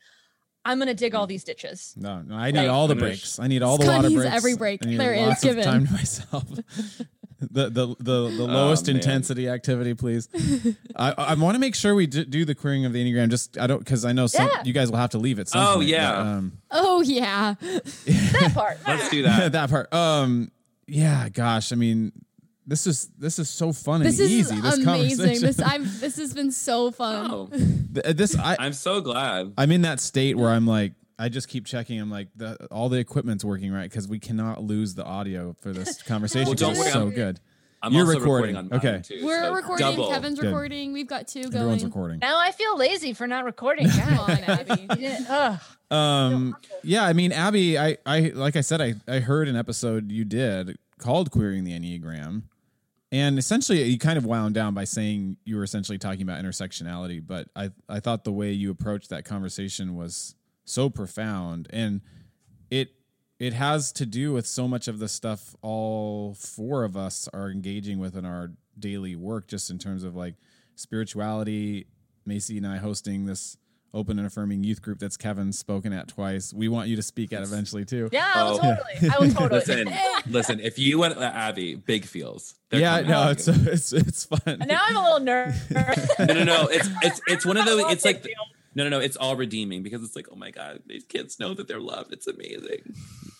I'm 0.65 0.79
gonna 0.79 0.93
dig 0.93 1.13
all 1.13 1.25
mm. 1.25 1.29
these 1.29 1.43
ditches. 1.43 1.93
No, 1.97 2.21
no, 2.21 2.35
I 2.35 2.51
need 2.51 2.59
Like- 2.59 2.69
all 2.69 2.87
the 2.87 2.93
I'm 2.93 2.99
breaks. 2.99 3.37
I 3.39 3.47
need 3.47 3.61
all 3.63 3.77
the 3.77 3.83
Scott 3.83 3.97
water 3.97 4.09
needs 4.09 4.21
breaks. 4.21 4.35
every 4.35 4.55
break 4.55 4.85
I 4.85 4.89
need 4.89 4.99
there 4.99 5.13
is 5.13 5.27
lots 5.27 5.43
given. 5.43 5.59
of 5.59 5.65
time 5.65 5.87
to 5.87 5.93
myself. 5.93 6.45
The 7.51 7.69
the 7.69 7.87
the, 7.99 8.29
the 8.29 8.43
lowest 8.47 8.87
man. 8.87 8.95
intensity 8.97 9.47
activity, 9.49 9.93
please. 9.93 10.27
I 10.95 11.11
I 11.17 11.33
want 11.35 11.55
to 11.55 11.59
make 11.59 11.75
sure 11.75 11.95
we 11.95 12.07
do, 12.07 12.23
do 12.25 12.45
the 12.45 12.55
queering 12.55 12.85
of 12.85 12.93
the 12.93 13.03
enneagram. 13.03 13.29
Just 13.29 13.57
I 13.57 13.67
don't 13.67 13.79
because 13.79 14.05
I 14.05 14.11
know 14.13 14.27
some 14.27 14.47
Yeah. 14.47 14.63
you 14.63 14.73
guys 14.73 14.89
will 14.91 14.97
have 14.97 15.11
to 15.11 15.17
leave 15.17 15.39
at 15.39 15.47
some 15.49 15.65
Oh, 15.65 15.75
point, 15.75 15.87
yeah. 15.89 16.11
but, 16.11 16.19
um, 16.21 16.51
Oh 16.71 17.01
yeah. 17.01 17.55
That 18.05 18.51
part. 18.53 18.77
let's 18.87 19.09
do 19.09 19.23
that 19.23 19.51
that 19.53 19.69
part. 19.69 19.93
Um, 19.93 20.51
yeah, 20.87 21.29
gosh, 21.29 21.71
I 21.71 21.75
mean, 21.75 22.11
this 22.67 22.87
is 22.87 23.09
this 23.17 23.39
is 23.39 23.49
so 23.49 23.73
fun 23.73 24.01
and 24.01 24.05
This 24.05 24.19
is 24.19 24.31
easy. 24.31 24.55
This 24.61 24.75
amazing. 24.77 24.85
conversation. 24.85 25.45
This 25.47 25.61
I'm 25.61 25.83
this 25.99 26.17
has 26.17 26.33
been 26.33 26.51
so 26.51 26.91
fun. 26.91 27.29
oh 27.31 27.49
this 27.51 28.37
I 28.37 28.55
i'm 28.59 28.73
so 28.73 29.01
glad 29.01 29.53
I'm 29.57 29.71
in 29.71 29.81
that 29.83 29.99
state 29.99 30.35
where 30.37 30.49
I'm 30.49 30.65
like, 30.65 30.93
I 31.19 31.29
just 31.29 31.47
keep 31.47 31.65
checking. 31.65 31.99
I'm 31.99 32.09
like, 32.11 32.29
the, 32.35 32.67
all 32.71 32.89
the 32.89 32.97
equipment's 32.97 33.45
working 33.45 33.71
right 33.71 33.89
because 33.89 34.07
we 34.07 34.19
cannot 34.19 34.63
lose 34.63 34.95
the 34.95 35.03
audio 35.05 35.55
for 35.61 35.71
this 35.71 36.01
conversation. 36.03 36.45
Well, 36.47 36.53
'cause 36.53 36.59
don't 36.61 36.71
it's 36.71 36.79
worry, 36.79 36.91
so 36.91 36.99
I'm- 37.01 37.11
good. 37.11 37.39
i'm 37.83 37.93
You're 37.93 38.05
also 38.05 38.19
recording. 38.19 38.55
recording, 38.55 38.73
on 38.73 38.81
mine 38.83 38.95
Okay. 38.95 39.01
too, 39.19 39.25
We're 39.25 39.41
so 39.43 39.53
recording. 39.53 39.85
double. 39.85 40.09
Kevin's 40.09 40.39
Good. 40.39 40.47
recording. 40.47 40.93
We've 40.93 41.07
got 41.07 41.27
two 41.27 41.43
going. 41.43 41.55
Everyone's 41.55 41.83
recording. 41.83 42.19
Now 42.19 42.39
I 42.39 42.51
feel 42.51 42.77
lazy 42.77 43.13
for 43.13 43.27
not 43.27 43.43
recording. 43.45 43.89
Come 43.89 44.19
on, 44.19 44.31
Abby. 44.31 44.87
Ugh. 45.29 45.59
Um, 45.91 46.55
yeah, 46.83 47.03
I 47.03 47.13
mean, 47.13 47.31
Abby, 47.31 47.77
I, 47.77 47.97
I, 48.05 48.31
like 48.33 48.55
I 48.55 48.61
said, 48.61 48.81
I, 48.81 48.95
I 49.07 49.19
heard 49.19 49.47
an 49.47 49.55
episode 49.55 50.11
you 50.11 50.25
did 50.25 50.77
called 50.97 51.29
"Queering 51.29 51.65
the 51.65 51.77
Enneagram," 51.77 52.43
and 53.11 53.37
essentially, 53.37 53.83
you 53.83 53.99
kind 53.99 54.17
of 54.17 54.25
wound 54.25 54.55
down 54.55 54.73
by 54.73 54.85
saying 54.85 55.37
you 55.43 55.57
were 55.57 55.63
essentially 55.63 55.97
talking 55.99 56.23
about 56.23 56.43
intersectionality. 56.43 57.21
But 57.25 57.49
I, 57.55 57.69
I 57.87 57.99
thought 57.99 58.23
the 58.23 58.31
way 58.31 58.51
you 58.53 58.71
approached 58.71 59.09
that 59.09 59.23
conversation 59.25 59.95
was 59.95 60.33
so 60.65 60.89
profound, 60.89 61.67
and 61.71 62.01
it, 62.71 62.93
it 63.39 63.53
has 63.53 63.91
to 63.93 64.05
do 64.05 64.33
with 64.33 64.45
so 64.47 64.67
much 64.67 64.87
of 64.87 64.99
the 64.99 65.07
stuff 65.07 65.55
all 65.61 66.33
four 66.33 66.83
of 66.83 66.95
us 66.97 67.27
are 67.33 67.49
engaging 67.49 67.99
with 67.99 68.15
in 68.15 68.25
our 68.25 68.51
daily 68.77 69.15
work, 69.15 69.47
just 69.47 69.69
in 69.69 69.77
terms 69.77 70.03
of 70.03 70.15
like 70.15 70.35
spirituality. 70.75 71.87
Macy 72.25 72.57
and 72.57 72.65
I 72.65 72.77
hosting 72.77 73.25
this 73.25 73.57
open 73.93 74.17
and 74.17 74.25
affirming 74.25 74.63
youth 74.63 74.81
group 74.81 74.97
that's 74.97 75.17
Kevin's 75.17 75.59
spoken 75.59 75.91
at 75.91 76.07
twice. 76.07 76.53
We 76.53 76.67
want 76.69 76.87
you 76.87 76.95
to 76.95 77.01
speak 77.03 77.33
at 77.33 77.43
eventually 77.43 77.83
too. 77.85 78.07
Yeah, 78.13 78.31
I 78.33 78.43
will 78.43 78.59
Oh. 78.63 78.75
totally. 78.75 79.09
I 79.09 79.19
will 79.19 79.31
totally. 79.33 79.59
Listen, 79.83 79.93
listen. 80.31 80.59
If 80.61 80.79
you 80.79 80.97
went 80.99 81.15
to 81.15 81.23
Abby, 81.25 81.75
big 81.75 82.05
feels. 82.05 82.55
They're 82.69 82.79
yeah, 82.79 83.01
no, 83.01 83.29
it's 83.29 83.47
it's 83.49 83.91
it's 83.91 84.23
fun. 84.25 84.39
And 84.45 84.67
now 84.67 84.81
I'm 84.87 84.95
a 84.95 85.03
little 85.03 85.19
nervous. 85.19 85.69
no, 86.19 86.25
no, 86.25 86.43
no. 86.45 86.67
It's 86.71 86.89
it's 87.03 87.21
it's 87.27 87.45
one 87.45 87.57
of 87.57 87.65
those. 87.65 87.83
It's 87.91 88.05
like 88.05 88.23
Big 88.23 88.31
deal. 88.33 88.43
No, 88.75 88.83
no, 88.83 88.89
no. 88.89 88.99
It's 88.99 89.17
all 89.17 89.35
redeeming 89.35 89.83
because 89.83 90.03
it's 90.03 90.15
like, 90.15 90.27
oh 90.31 90.35
my 90.35 90.51
god, 90.51 90.81
these 90.87 91.03
kids 91.03 91.39
know 91.39 91.53
that 91.53 91.67
they're 91.67 91.79
loved. 91.79 92.11
It's 92.13 92.27
amazing. 92.27 92.95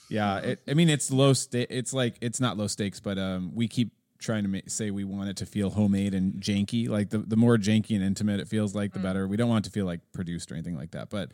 Yeah, 0.10 0.38
it, 0.40 0.60
I 0.68 0.74
mean 0.76 0.90
it's 0.90 1.12
low 1.12 1.34
sta- 1.34 1.66
It's 1.70 1.94
like 1.94 2.18
it's 2.22 2.40
not 2.40 2.58
low 2.58 2.68
stakes, 2.68 3.00
but 3.00 3.18
um, 3.18 3.52
we 3.56 3.68
keep 3.68 3.92
trying 4.20 4.44
to 4.44 4.50
ma- 4.50 4.60
say 4.68 4.92
we 4.92 5.04
want 5.04 5.30
it 5.30 5.38
to 5.38 5.46
feel 5.46 5.72
homemade 5.72 6.14
and 6.14 6.36
janky. 6.36 6.88
Like 6.88 7.10
the 7.10 7.18
the 7.18 7.36
more 7.36 7.58
janky 7.58 7.96
and 7.96 8.04
intimate 8.04 8.40
it 8.40 8.48
feels 8.48 8.76
like, 8.76 8.94
the 8.94 9.00
Mm. 9.00 9.04
better. 9.04 9.28
We 9.28 9.38
don't 9.38 9.50
want 9.50 9.66
it 9.66 9.70
to 9.70 9.74
feel 9.74 9.86
like 9.86 10.02
produced 10.14 10.52
or 10.52 10.56
anything 10.56 10.78
like 10.78 10.92
that. 10.92 11.10
But 11.10 11.32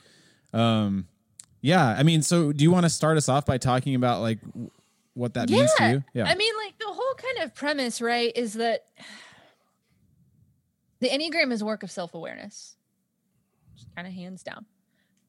um, 0.58 1.08
yeah, 1.62 1.86
I 1.88 2.04
mean, 2.04 2.22
so 2.22 2.54
do 2.54 2.64
you 2.64 2.72
want 2.72 2.86
to 2.86 2.90
start 2.90 3.18
us 3.18 3.28
off 3.28 3.46
by 3.46 3.58
talking 3.58 3.96
about 3.96 4.22
like 4.22 4.40
what 5.14 5.34
that 5.34 5.50
means 5.50 5.70
to 5.78 5.90
you? 5.90 6.04
Yeah, 6.14 6.26
I 6.26 6.36
mean, 6.36 6.54
like 6.64 6.78
the 6.80 6.86
whole 6.88 7.14
kind 7.16 7.40
of 7.46 7.54
premise, 7.54 8.02
right, 8.02 8.32
is 8.36 8.54
that 8.54 8.86
the 11.00 11.10
Enneagram 11.10 11.52
is 11.52 11.62
a 11.62 11.66
work 11.66 11.84
of 11.84 11.92
self 11.92 12.14
awareness, 12.14 12.76
kind 13.96 14.08
of 14.08 14.14
hands 14.14 14.44
down. 14.44 14.66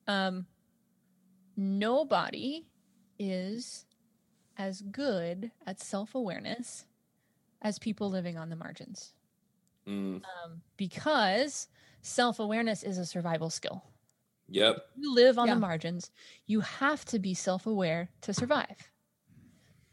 Um, 0.07 0.47
nobody 1.57 2.67
is 3.19 3.87
as 4.57 4.83
good 4.83 5.51
at 5.67 5.81
self 5.81 6.15
awareness 6.15 6.85
as 7.63 7.79
people 7.79 8.11
living 8.11 8.37
on 8.39 8.49
the 8.51 8.57
margins 8.57 9.13
Mm, 9.89 10.17
um, 10.45 10.61
because 10.77 11.67
self 12.03 12.39
awareness 12.39 12.83
is 12.83 12.99
a 12.99 13.07
survival 13.07 13.49
skill. 13.49 13.83
yep. 14.49 14.77
you 14.95 15.15
live 15.15 15.39
on 15.39 15.49
Yeah. 15.49 15.55
the 15.55 15.61
margins, 15.61 16.11
you 16.47 16.61
have 16.61 17.05
to 17.07 17.19
be 17.19 17.33
self 17.35 17.67
aware 17.67 18.11
to 18.23 18.35
survive. 18.35 18.91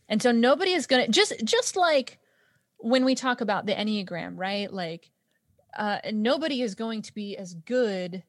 And 0.09 0.21
so 0.21 0.31
nobody 0.31 0.73
is 0.73 0.88
going 0.88 1.05
to 1.05 1.11
just 1.11 1.34
just 1.45 1.75
like 1.77 2.19
when 2.77 3.05
we 3.05 3.15
talk 3.15 3.39
about 3.41 3.65
the 3.65 3.73
Enneagram, 3.73 4.34
right? 4.35 4.71
Like 4.71 5.09
uh 5.77 5.99
nobody 6.11 6.61
is 6.61 6.75
going 6.75 7.01
to 7.03 7.13
be 7.13 7.38
as 7.38 7.53
good 7.53 8.23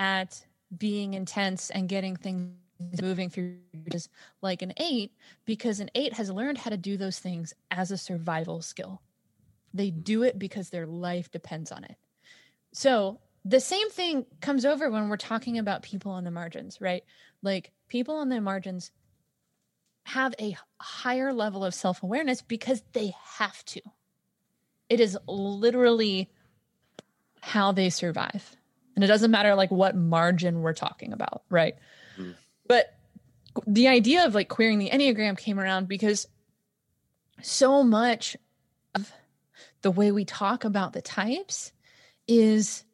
at 0.00 0.44
being 0.76 1.14
intense 1.14 1.70
and 1.70 1.88
getting 1.88 2.16
things 2.16 2.54
moving 3.02 3.28
through 3.28 3.58
just 3.92 4.08
like 4.40 4.62
an 4.62 4.72
8 4.78 5.12
because 5.44 5.80
an 5.80 5.90
8 5.94 6.14
has 6.14 6.30
learned 6.30 6.58
how 6.58 6.70
to 6.70 6.78
do 6.78 6.96
those 6.96 7.18
things 7.18 7.52
as 7.70 7.90
a 7.90 7.98
survival 7.98 8.62
skill. 8.62 9.02
They 9.74 9.88
mm-hmm. 9.88 10.00
do 10.00 10.22
it 10.22 10.38
because 10.38 10.70
their 10.70 10.86
life 10.86 11.30
depends 11.30 11.70
on 11.70 11.84
it. 11.84 11.96
So 12.72 13.20
the 13.44 13.60
same 13.60 13.90
thing 13.90 14.24
comes 14.40 14.64
over 14.64 14.90
when 14.90 15.08
we're 15.08 15.18
talking 15.18 15.58
about 15.58 15.82
people 15.82 16.12
on 16.12 16.24
the 16.24 16.30
margins, 16.30 16.80
right? 16.80 17.04
Like 17.42 17.70
people 17.88 18.16
on 18.16 18.30
the 18.30 18.40
margins 18.40 18.90
have 20.04 20.34
a 20.40 20.56
higher 20.80 21.32
level 21.32 21.64
of 21.64 21.74
self 21.74 22.02
awareness 22.02 22.40
because 22.40 22.82
they 22.92 23.14
have 23.38 23.62
to. 23.66 23.80
It 24.88 24.98
is 24.98 25.16
literally 25.26 26.30
how 27.42 27.72
they 27.72 27.90
survive. 27.90 28.56
And 29.00 29.04
it 29.06 29.08
doesn't 29.08 29.30
matter 29.30 29.54
like 29.54 29.70
what 29.70 29.96
margin 29.96 30.60
we're 30.60 30.74
talking 30.74 31.14
about, 31.14 31.42
right? 31.48 31.74
Mhm. 32.18 32.34
But 32.68 32.98
the 33.66 33.88
idea 33.88 34.26
of 34.26 34.34
like 34.34 34.50
queering 34.50 34.78
the 34.78 34.90
Enneagram 34.90 35.38
came 35.38 35.58
around 35.58 35.88
because 35.88 36.28
so 37.40 37.82
much 37.82 38.36
of 38.94 39.10
the 39.80 39.90
way 39.90 40.12
we 40.12 40.26
talk 40.26 40.64
about 40.64 40.92
the 40.92 41.00
types 41.00 41.72
is 42.28 42.84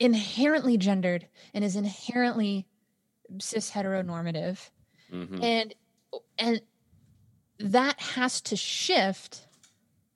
inherently 0.00 0.78
gendered 0.78 1.28
and 1.52 1.62
is 1.62 1.76
inherently 1.76 2.66
cis 3.40 3.70
heteronormative 3.72 4.70
Mhm. 5.12 5.42
and 5.42 5.74
and 6.38 6.62
that 7.58 8.00
has 8.00 8.40
to 8.40 8.56
shift 8.56 9.46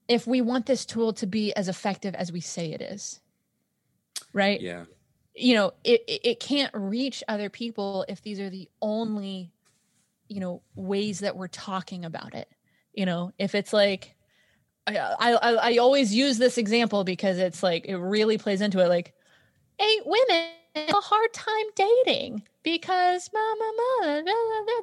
if 0.09 0.27
we 0.27 0.40
want 0.40 0.65
this 0.65 0.86
tool 0.86 1.12
to 1.12 1.27
be 1.27 1.52
as 1.55 1.69
effective 1.69 2.15
as 2.15 2.32
we 2.32 2.40
say 2.40 2.73
it 2.73 2.81
is 2.81 3.20
right 4.32 4.60
Yeah. 4.60 4.84
you 5.34 5.55
know 5.55 5.72
it 5.84 6.02
it 6.06 6.20
it 6.24 6.40
can't 6.40 6.72
reach 6.74 7.22
other 7.28 7.50
people 7.50 8.05
if 8.09 8.22
these 8.22 8.40
are 8.40 8.50
the 8.50 8.68
only 8.82 9.52
you 10.28 10.40
know 10.40 10.62
ways 10.74 11.20
that 11.20 11.36
we're 11.36 11.48
talking 11.48 12.05
about 12.05 12.34
it 12.34 12.48
you 12.92 13.06
know 13.06 13.32
if 13.38 13.55
it's 13.55 13.72
like 13.72 14.14
I, 14.86 14.96
I 14.96 15.32
I 15.72 15.76
always 15.76 16.14
use 16.14 16.38
this 16.38 16.56
example 16.56 17.05
because 17.05 17.38
it's 17.38 17.62
like 17.62 17.84
it 17.86 17.96
really 17.96 18.38
plays 18.38 18.60
into 18.62 18.78
it 18.82 18.88
like 18.88 19.12
eight 19.80 20.02
women 20.06 20.48
have 20.74 20.88
a 20.90 21.00
hard 21.00 21.32
time 21.32 21.66
dating 21.74 22.42
because 22.62 23.30
mama 23.32 23.72
mama 23.76 24.22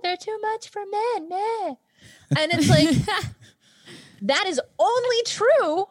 they're 0.03 0.17
too 0.17 0.37
much 0.41 0.69
for 0.69 0.83
men 0.85 1.29
eh." 1.31 1.73
and 2.37 2.51
it's 2.53 2.69
like 2.69 2.89
that 4.21 4.45
is 4.47 4.59
only 4.79 5.23
true 5.25 5.85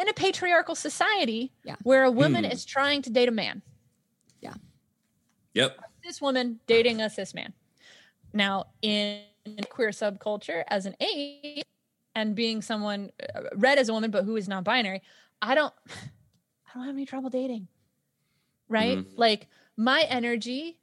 in 0.00 0.08
a 0.08 0.12
patriarchal 0.14 0.74
society 0.74 1.52
Yeah. 1.64 1.76
where 1.82 2.04
a 2.04 2.10
woman 2.10 2.44
Hmm. 2.44 2.50
is 2.50 2.64
trying 2.64 3.02
to 3.02 3.10
date 3.10 3.28
a 3.28 3.32
man 3.32 3.62
Yeah. 4.40 4.54
Yep. 5.54 5.78
this 6.02 6.20
woman 6.20 6.60
dating 6.66 7.00
a 7.02 7.10
cis 7.10 7.34
man. 7.34 7.52
Now, 8.32 8.66
in 8.82 9.22
queer 9.68 9.90
subculture, 9.90 10.64
as 10.68 10.86
an 10.86 10.96
eight, 11.00 11.64
and 12.14 12.34
being 12.34 12.62
someone 12.62 13.10
uh, 13.34 13.42
read 13.54 13.78
as 13.78 13.88
a 13.88 13.92
woman 13.92 14.10
but 14.10 14.24
who 14.24 14.36
is 14.36 14.48
non-binary, 14.48 15.02
I 15.42 15.54
don't, 15.54 15.74
I 15.86 16.70
don't 16.74 16.86
have 16.86 16.94
any 16.94 17.06
trouble 17.06 17.30
dating. 17.30 17.68
Right? 18.68 18.98
Mhm. 18.98 19.12
Like 19.16 19.48
my 19.76 20.02
energy 20.08 20.78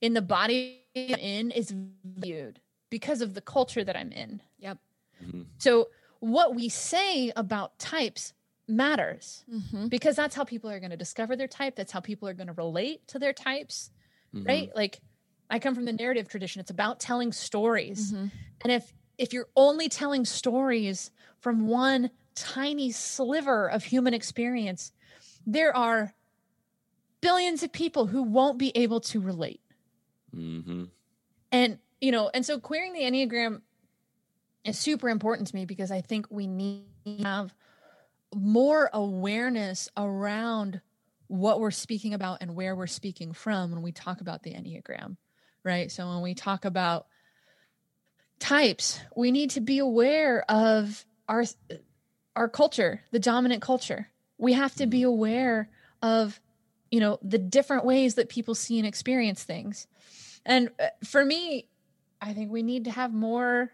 in 0.00 0.12
the 0.14 0.22
body 0.22 0.84
I'm 0.96 1.14
in 1.18 1.50
is 1.50 1.74
viewed 2.04 2.60
because 2.90 3.20
of 3.22 3.34
the 3.34 3.40
culture 3.40 3.82
that 3.82 3.96
I'm 3.96 4.12
in. 4.12 4.42
Yep. 4.58 4.78
Mhm. 5.24 5.46
So 5.58 5.88
what 6.20 6.54
we 6.54 6.68
say 6.68 7.32
about 7.36 7.78
types 7.78 8.32
matters 8.66 9.44
Mm-hmm. 9.52 9.88
because 9.88 10.16
that's 10.16 10.34
how 10.34 10.44
people 10.44 10.70
are 10.70 10.80
going 10.80 10.90
to 10.90 10.96
discover 10.96 11.36
their 11.36 11.48
type. 11.48 11.76
That's 11.76 11.92
how 11.92 12.00
people 12.00 12.28
are 12.28 12.34
going 12.34 12.46
to 12.46 12.52
relate 12.54 13.06
to 13.08 13.18
their 13.18 13.32
types 13.32 13.90
Mhm. 14.34 14.46
right 14.46 14.70
like 14.74 15.00
i 15.50 15.58
come 15.60 15.74
from 15.76 15.84
the 15.84 15.92
narrative 15.92 16.26
tradition 16.28 16.60
it's 16.60 16.70
about 16.70 16.98
telling 16.98 17.30
stories 17.32 18.12
Mm-hmm. 18.12 18.26
and 18.62 18.72
if 18.72 18.92
if 19.18 19.32
you're 19.32 19.46
only 19.54 19.88
telling 19.88 20.24
stories 20.24 21.10
from 21.38 21.68
one 21.68 22.10
tiny 22.34 22.90
sliver 22.90 23.68
of 23.70 23.84
human 23.84 24.12
experience 24.14 24.92
there 25.46 25.76
are 25.76 26.14
billions 27.20 27.62
of 27.62 27.70
people 27.72 28.06
who 28.06 28.22
won't 28.22 28.58
be 28.58 28.72
able 28.76 29.00
to 29.00 29.20
relate 29.20 29.60
Mhm. 30.34 30.90
and 31.52 31.78
you 32.00 32.10
know 32.10 32.30
and 32.34 32.44
so 32.44 32.58
queering 32.58 32.92
the 32.92 33.02
enneagram 33.02 33.62
is 34.64 34.78
super 34.78 35.08
important 35.08 35.46
to 35.48 35.54
me 35.54 35.64
because 35.64 35.90
i 35.92 36.00
think 36.00 36.26
we 36.30 36.46
need 36.48 36.86
to 37.06 37.22
have 37.22 37.54
more 38.34 38.90
awareness 38.92 39.88
around 39.96 40.80
what 41.26 41.60
we're 41.60 41.70
speaking 41.70 42.14
about 42.14 42.38
and 42.40 42.54
where 42.54 42.76
we're 42.76 42.86
speaking 42.86 43.32
from 43.32 43.70
when 43.72 43.82
we 43.82 43.92
talk 43.92 44.20
about 44.20 44.42
the 44.42 44.52
enneagram 44.52 45.16
right? 45.64 45.90
So 45.90 46.06
when 46.06 46.20
we 46.20 46.34
talk 46.34 46.64
about 46.64 47.06
types 48.38 49.00
we 49.16 49.30
need 49.30 49.50
to 49.50 49.60
be 49.60 49.78
aware 49.78 50.44
of 50.50 51.04
our 51.28 51.44
our 52.36 52.48
culture 52.48 53.00
the 53.10 53.18
dominant 53.18 53.62
culture. 53.62 54.08
We 54.38 54.52
have 54.52 54.74
to 54.74 54.86
be 54.86 55.02
aware 55.02 55.70
of 56.02 56.38
you 56.90 57.00
know 57.00 57.18
the 57.22 57.38
different 57.38 57.84
ways 57.84 58.16
that 58.16 58.28
people 58.28 58.54
see 58.54 58.78
and 58.78 58.86
experience 58.86 59.42
things. 59.42 59.86
And 60.44 60.70
uh, 60.78 60.88
for 61.04 61.24
me 61.24 61.68
i 62.20 62.32
think 62.32 62.50
we 62.50 62.62
need 62.62 62.84
to 62.84 62.90
have 62.90 63.12
more 63.12 63.70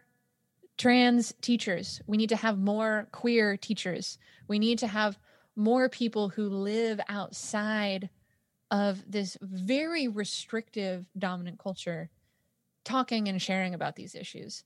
trans 0.80 1.34
teachers 1.42 2.00
we 2.06 2.16
need 2.16 2.30
to 2.30 2.36
have 2.36 2.58
more 2.58 3.06
queer 3.12 3.56
teachers 3.58 4.16
we 4.48 4.58
need 4.58 4.78
to 4.78 4.86
have 4.86 5.18
more 5.54 5.90
people 5.90 6.30
who 6.30 6.48
live 6.48 6.98
outside 7.08 8.08
of 8.70 9.02
this 9.06 9.36
very 9.42 10.08
restrictive 10.08 11.04
dominant 11.18 11.58
culture 11.58 12.08
talking 12.82 13.28
and 13.28 13.42
sharing 13.42 13.74
about 13.74 13.94
these 13.94 14.14
issues 14.14 14.64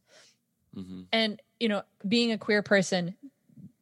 Mhm. 0.76 1.06
and 1.12 1.42
you 1.58 1.68
know 1.68 1.82
being 2.06 2.30
a 2.30 2.38
queer 2.38 2.62
person 2.62 3.16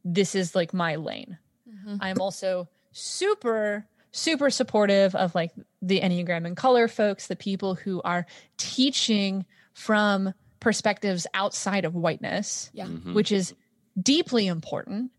this 0.04 0.34
is 0.34 0.54
like 0.54 0.72
my 0.72 0.96
lane 0.96 1.36
Mm-hmm. 1.68 1.96
i'm 2.00 2.20
also 2.20 2.68
super 2.92 3.86
super 4.10 4.48
supportive 4.50 5.14
of 5.14 5.34
like 5.34 5.52
the 5.82 6.00
enneagram 6.00 6.46
and 6.46 6.56
color 6.56 6.88
folks 6.88 7.26
the 7.26 7.36
people 7.36 7.74
who 7.74 8.00
are 8.02 8.24
teaching 8.56 9.44
from 9.74 10.32
perspectives 10.62 11.26
outside 11.34 11.84
of 11.84 11.94
whiteness 11.94 12.70
Yeah. 12.72 12.86
Mhm. 12.86 13.14
which 13.14 13.32
is 13.32 13.52
deeply 14.00 14.46
important 14.46 15.10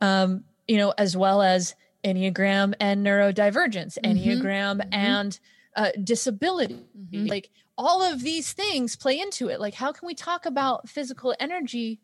um 0.00 0.44
you 0.66 0.76
know 0.78 0.92
as 0.96 1.16
well 1.16 1.42
as 1.42 1.74
enneagram 2.04 2.74
and 2.80 3.04
neurodivergence 3.06 3.98
Mhm. 3.98 4.24
enneagram 4.24 4.80
Mhm. 4.80 4.88
and 4.92 5.40
uh, 5.76 5.90
disability 6.02 6.82
Mhm. 6.98 7.28
like 7.28 7.50
all 7.76 8.02
of 8.02 8.22
these 8.22 8.52
things 8.54 8.96
play 8.96 9.20
into 9.20 9.48
it 9.48 9.60
like 9.60 9.74
how 9.74 9.92
can 9.92 10.06
we 10.06 10.14
talk 10.14 10.46
about 10.46 10.88
physical 10.88 11.34
energy 11.38 12.00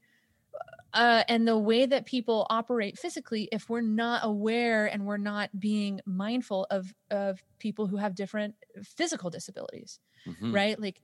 uh, 0.92 1.24
and 1.28 1.48
the 1.48 1.58
way 1.58 1.86
that 1.86 2.06
people 2.06 2.46
operate 2.50 2.96
physically 2.96 3.48
if 3.50 3.68
we're 3.68 3.80
not 3.80 4.20
aware 4.24 4.86
and 4.86 5.04
we're 5.04 5.16
not 5.16 5.50
being 5.58 6.00
mindful 6.06 6.66
of 6.70 6.94
of 7.10 7.42
people 7.58 7.86
who 7.88 7.96
have 7.96 8.14
different 8.14 8.54
physical 8.84 9.30
disabilities 9.30 9.98
Mhm. 10.26 10.54
right 10.54 10.78
like 10.80 11.00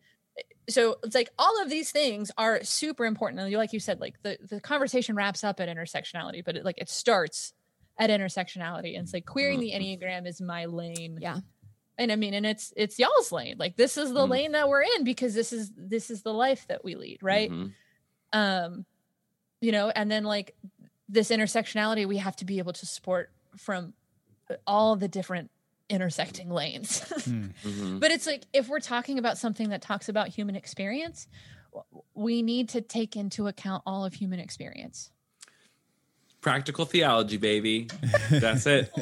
so 0.69 0.97
it's 1.03 1.15
like 1.15 1.31
all 1.39 1.61
of 1.63 1.69
these 1.71 1.91
things 1.91 2.31
are 2.39 2.63
super 2.63 3.05
important 3.05 3.41
and 3.41 3.53
like 3.55 3.73
you 3.73 3.81
said 3.81 4.01
like 4.01 4.15
the 4.23 4.39
the 4.49 4.61
conversation 4.61 5.17
wraps 5.17 5.43
up 5.45 5.59
at 5.61 5.69
intersectionality 5.69 6.45
but 6.45 6.57
it 6.57 6.65
like 6.65 6.79
it 6.79 6.89
starts 6.89 7.53
at 7.99 8.11
intersectionality 8.11 8.95
and 8.95 9.05
it's 9.05 9.13
like 9.13 9.27
queering 9.27 9.61
the 9.61 9.73
enneagram 9.73 10.27
is 10.27 10.41
my 10.41 10.67
lane 10.67 11.19
Yeah. 11.21 11.39
and 11.99 12.13
i 12.13 12.17
mean 12.17 12.35
and 12.35 12.47
it's 12.47 12.73
it's 12.77 12.99
y'all's 12.99 13.33
lane 13.33 13.57
like 13.59 13.77
this 13.77 13.97
is 13.97 14.13
the 14.13 14.27
Mhm. 14.27 14.31
lane 14.31 14.53
that 14.53 14.69
we're 14.69 14.83
in 14.83 15.05
because 15.05 15.35
this 15.35 15.53
is 15.53 15.71
this 15.77 16.11
is 16.11 16.23
the 16.23 16.33
life 16.33 16.67
that 16.69 16.85
we 16.85 16.95
lead 16.95 17.19
right 17.23 17.51
Mhm. 17.51 17.73
um 18.33 18.87
you 19.61 19.73
know 19.73 19.91
and 19.91 20.11
then 20.11 20.25
like 20.25 20.55
this 21.09 21.31
intersectionality 21.31 22.07
we 22.07 22.19
have 22.19 22.37
to 22.37 22.45
be 22.45 22.59
able 22.59 22.73
to 22.75 22.87
support 22.87 23.31
from 23.57 23.93
all 24.67 24.97
the 24.97 25.09
different 25.09 25.51
intersecting 25.91 26.49
lanes 26.51 27.01
Mhm. 27.11 28.01
but 28.01 28.11
it's 28.11 28.27
like 28.27 28.45
if 28.53 28.69
we're 28.69 28.81
talking 28.81 29.19
about 29.19 29.37
something 29.37 29.69
that 29.71 29.83
talks 29.83 30.09
about 30.09 30.29
human 30.29 30.57
experience 30.57 31.27
we 32.15 32.43
need 32.43 32.69
to 32.71 32.81
take 32.81 33.17
into 33.17 33.47
account 33.49 33.83
all 33.87 34.05
of 34.05 34.15
human 34.15 34.41
experience 34.41 35.11
Practical 36.41 36.87
theology, 36.87 37.37
baby. 37.37 37.89
That's 38.31 38.65
it. 38.67 38.91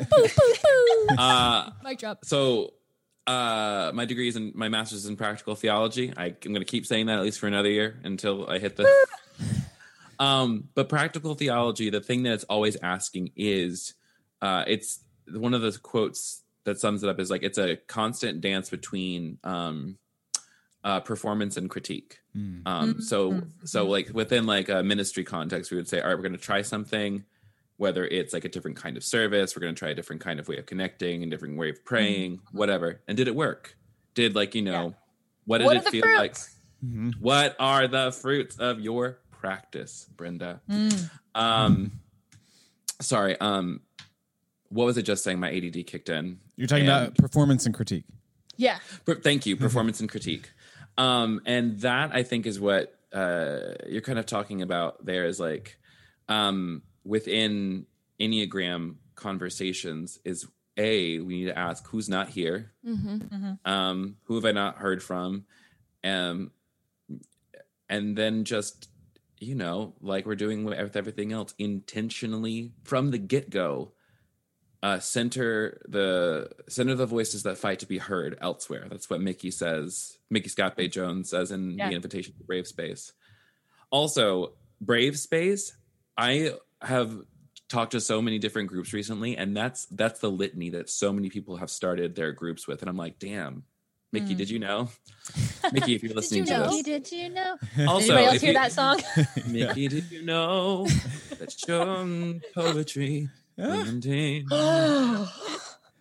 Uh, 1.17 1.71
Mic 1.85 1.99
drop. 2.01 2.25
so 2.25 2.75
uh 3.27 3.91
my 3.95 4.05
degree 4.05 4.29
is 4.29 4.37
in 4.37 4.53
my 4.55 4.69
master's 4.69 5.07
in 5.07 5.17
practical 5.17 5.55
theology 5.55 6.13
I, 6.17 6.27
i'm 6.27 6.35
going 6.43 6.57
to 6.57 6.65
keep 6.65 6.85
saying 6.87 7.07
that 7.07 7.19
at 7.19 7.23
least 7.25 7.39
for 7.39 7.47
another 7.47 7.71
year 7.71 7.99
until 8.05 8.49
i 8.49 8.59
hit 8.59 8.77
the 8.77 8.87
um 10.19 10.69
but 10.75 10.89
practical 10.89 11.35
theology 11.35 11.91
the 11.91 12.01
thing 12.01 12.25
that 12.25 12.33
it's 12.33 12.45
always 12.45 12.77
asking 12.83 13.31
is 13.37 13.95
uh 14.43 14.65
it's 14.67 15.01
one 15.33 15.55
of 15.55 15.61
those 15.63 15.77
quotes 15.79 16.43
that 16.69 16.79
sums 16.81 17.03
it 17.03 17.09
up 17.09 17.19
is 17.19 17.31
like 17.31 17.43
it's 17.43 17.59
a 17.59 17.77
constant 17.89 18.41
dance 18.41 18.71
between 18.71 19.39
um 19.45 19.99
uh, 20.85 21.01
performance 21.01 21.57
and 21.57 21.69
critique. 21.69 22.19
Mm. 22.37 22.63
Um, 22.65 23.01
so 23.03 23.33
Mm-hmm. 23.33 23.49
so 23.67 23.87
like 23.87 24.11
within 24.15 24.47
like 24.47 24.69
a 24.69 24.83
ministry 24.83 25.25
context, 25.25 25.71
we 25.73 25.77
would 25.77 25.89
say, 25.89 26.01
all 26.01 26.07
right, 26.09 26.15
we're 26.17 26.23
going 26.23 26.33
to 26.33 26.39
try 26.39 26.63
something, 26.63 27.25
whether 27.79 28.05
it's 28.07 28.33
like 28.33 28.45
a 28.45 28.49
different 28.49 28.77
kind 28.77 28.97
of 28.97 29.03
service, 29.03 29.57
we're 29.57 29.61
going 29.61 29.75
to 29.75 29.79
try 29.79 29.91
a 29.91 29.95
different 29.95 30.23
kind 30.23 30.39
of 30.39 30.47
way 30.49 30.57
of 30.57 30.67
connecting, 30.67 31.25
a 31.25 31.27
different 31.27 31.59
way 31.59 31.71
of 31.71 31.85
praying, 31.85 32.39
whatever. 32.53 33.01
And 33.09 33.17
did 33.17 33.27
it 33.27 33.35
work? 33.35 33.77
Did 34.15 34.35
like 34.37 34.55
you 34.55 34.63
know, 34.63 34.73
Mm-hmm. 34.73 34.89
Yeah. 34.91 34.95
what 35.47 35.59
did 35.59 35.65
What 35.67 35.77
it 35.79 35.89
feel 35.89 36.03
fruits? 36.03 36.19
like? 36.19 36.37
Mhm. 36.87 37.15
What 37.21 37.57
are 37.59 37.89
the 37.89 38.13
fruits 38.13 38.57
of 38.59 38.79
your 38.81 39.19
practice, 39.33 40.07
Brenda? 40.17 40.61
Mm. 40.71 41.11
Um, 41.35 41.93
sorry. 43.01 43.39
Um, 43.41 43.81
what 44.69 44.85
was 44.87 44.97
it 44.99 45.03
just 45.03 45.25
saying? 45.25 45.41
My 45.41 45.51
ADD 45.51 45.87
kicked 45.87 46.09
in. 46.09 46.39
You're 46.57 46.67
talking 46.67 46.89
And- 46.89 47.07
about 47.07 47.17
performance 47.17 47.67
and 47.67 47.75
critique. 47.75 48.05
Yeah. 48.57 48.79
Per- 49.07 49.15
Thank 49.21 49.47
you. 49.47 49.57
Performance 49.57 50.01
and 50.01 50.09
critique. 50.09 50.51
Um, 50.97 51.41
and 51.47 51.79
that 51.81 52.11
I 52.13 52.23
think 52.25 52.45
is 52.47 52.59
what 52.59 52.99
uh, 53.13 53.75
you're 53.87 54.01
kind 54.03 54.19
of 54.19 54.27
talking 54.27 54.63
about 54.63 55.05
there 55.07 55.27
is 55.27 55.39
like 55.39 55.79
um, 56.29 56.83
within 57.05 57.87
Enneagram 58.21 58.97
conversations 59.15 60.19
is 60.25 60.47
A, 60.77 61.21
we 61.21 61.39
need 61.39 61.47
to 61.47 61.59
ask 61.59 61.87
who's 61.87 62.09
not 62.09 62.29
here? 62.31 62.73
Mm-hmm. 62.85 63.53
Um, 63.65 64.17
who 64.25 64.35
have 64.35 64.45
I 64.45 64.53
not 64.53 64.79
heard 64.79 65.03
from? 65.03 65.45
Um, 66.03 66.51
and 67.89 68.17
then 68.17 68.45
just, 68.45 68.89
you 69.39 69.55
know, 69.55 69.95
like 70.01 70.27
we're 70.27 70.35
doing 70.35 70.65
with 70.65 70.75
everything 70.97 71.33
else, 71.33 71.55
intentionally 71.59 72.73
from 72.85 73.11
the 73.13 73.19
get 73.19 73.51
go, 73.51 73.93
uh, 74.83 74.99
center 75.01 75.81
the 75.89 76.51
center 76.69 76.95
the 76.95 77.07
voices 77.07 77.43
that 77.43 77.59
fight 77.59 77.81
to 77.81 77.87
be 77.87 77.99
heard 77.99 78.39
elsewhere. 78.41 78.87
That's 78.89 79.11
what 79.11 79.21
Micky 79.21 79.51
says. 79.51 80.19
Micky 80.31 80.49
ScottBey 80.49 80.91
Jones 80.91 81.31
says 81.31 81.51
in 81.51 81.73
Yeah. 81.79 81.89
the 81.89 81.97
invitation 81.97 82.35
to 82.39 82.45
Brave 82.45 82.67
Space. 82.67 83.13
Also, 83.91 84.53
Brave 84.81 85.19
Space, 85.19 85.77
I 86.17 86.53
have 86.83 87.13
talked 87.69 87.93
to 87.93 88.01
so 88.01 88.23
many 88.23 88.39
different 88.39 88.69
groups 88.69 88.93
recently, 88.93 89.37
and 89.37 89.57
that's 89.57 89.87
that's 89.87 90.21
the 90.21 90.31
litany 90.31 90.71
that 90.71 90.89
so 90.91 91.13
many 91.13 91.29
people 91.31 91.57
have 91.57 91.71
started 91.71 92.15
their 92.15 92.33
groups 92.33 92.67
with. 92.69 92.81
And 92.83 92.89
I'm 92.89 92.97
like, 92.97 93.19
damn, 93.19 93.65
Micky, 94.13 94.35
Mm. 94.35 94.39
did 94.39 94.51
you 94.51 94.59
know? 94.59 94.89
Micky, 95.73 95.95
if 95.95 96.03
you're 96.03 96.15
listening 96.15 96.41
you 96.41 96.47
to 96.47 96.59
know? 96.59 96.71
this, 96.71 96.83
did 96.83 97.13
you 97.13 97.29
know? 97.31 97.57
also, 97.89 98.15
Anybody 98.15 98.25
else 98.27 98.35
if 98.37 98.41
hear 98.43 98.51
you- 98.53 98.55
that 98.59 98.73
song? 98.73 99.01
Micky, 99.49 99.89
did 99.89 100.11
you 100.11 100.23
know 100.25 100.87
that 101.39 101.55
your 101.69 102.41
poetry 102.55 103.29
contains? 103.59 104.51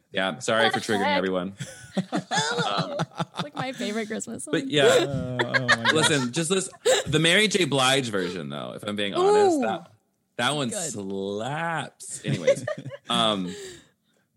Yeah, 0.09 0.39
sorry 0.39 0.69
for 0.69 0.79
triggering 0.79 1.15
everyone. 1.17 1.53
Um, 1.97 2.95
It's 2.99 3.43
like 3.43 3.55
my 3.55 3.71
favorite 3.73 4.07
Christmas 4.07 4.43
song. 4.45 4.51
but 4.51 4.67
yeah, 4.69 4.84
Uh, 4.85 5.38
oh 5.45 5.67
my 5.67 5.91
listen, 5.91 6.31
just 6.31 6.49
listen. 6.51 6.71
The 7.07 7.19
Mary 7.19 7.47
J. 7.47 7.65
Blige 7.65 8.09
version, 8.09 8.49
though, 8.49 8.73
if 8.75 8.84
I'm 8.88 8.95
being 8.95 9.13
honest, 9.15 9.57
Ooh. 9.57 9.61
that 9.61 9.91
that 10.38 10.55
one 10.55 10.69
Good. 10.69 10.91
slaps. 10.91 12.21
Anyways, 12.25 12.65
um, 13.09 13.53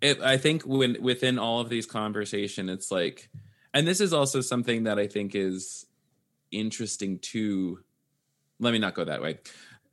it, 0.01 0.20
I 0.22 0.38
think 0.38 0.62
when 0.62 0.97
within 1.02 1.38
all 1.38 1.60
of 1.60 1.68
these 1.68 1.84
conversation, 1.86 2.68
it's 2.70 2.90
like, 2.90 3.28
and 3.74 3.86
this 3.86 4.01
is 4.01 4.12
also 4.14 4.40
something 4.40 4.84
that 4.84 4.98
I 4.98 5.06
think 5.06 5.34
is 5.34 5.84
interesting 6.51 7.18
too. 7.20 7.80
Let 8.59 8.72
me 8.72 8.78
not 8.78 8.94
go 8.94 9.05
that 9.05 9.20
way. 9.22 9.38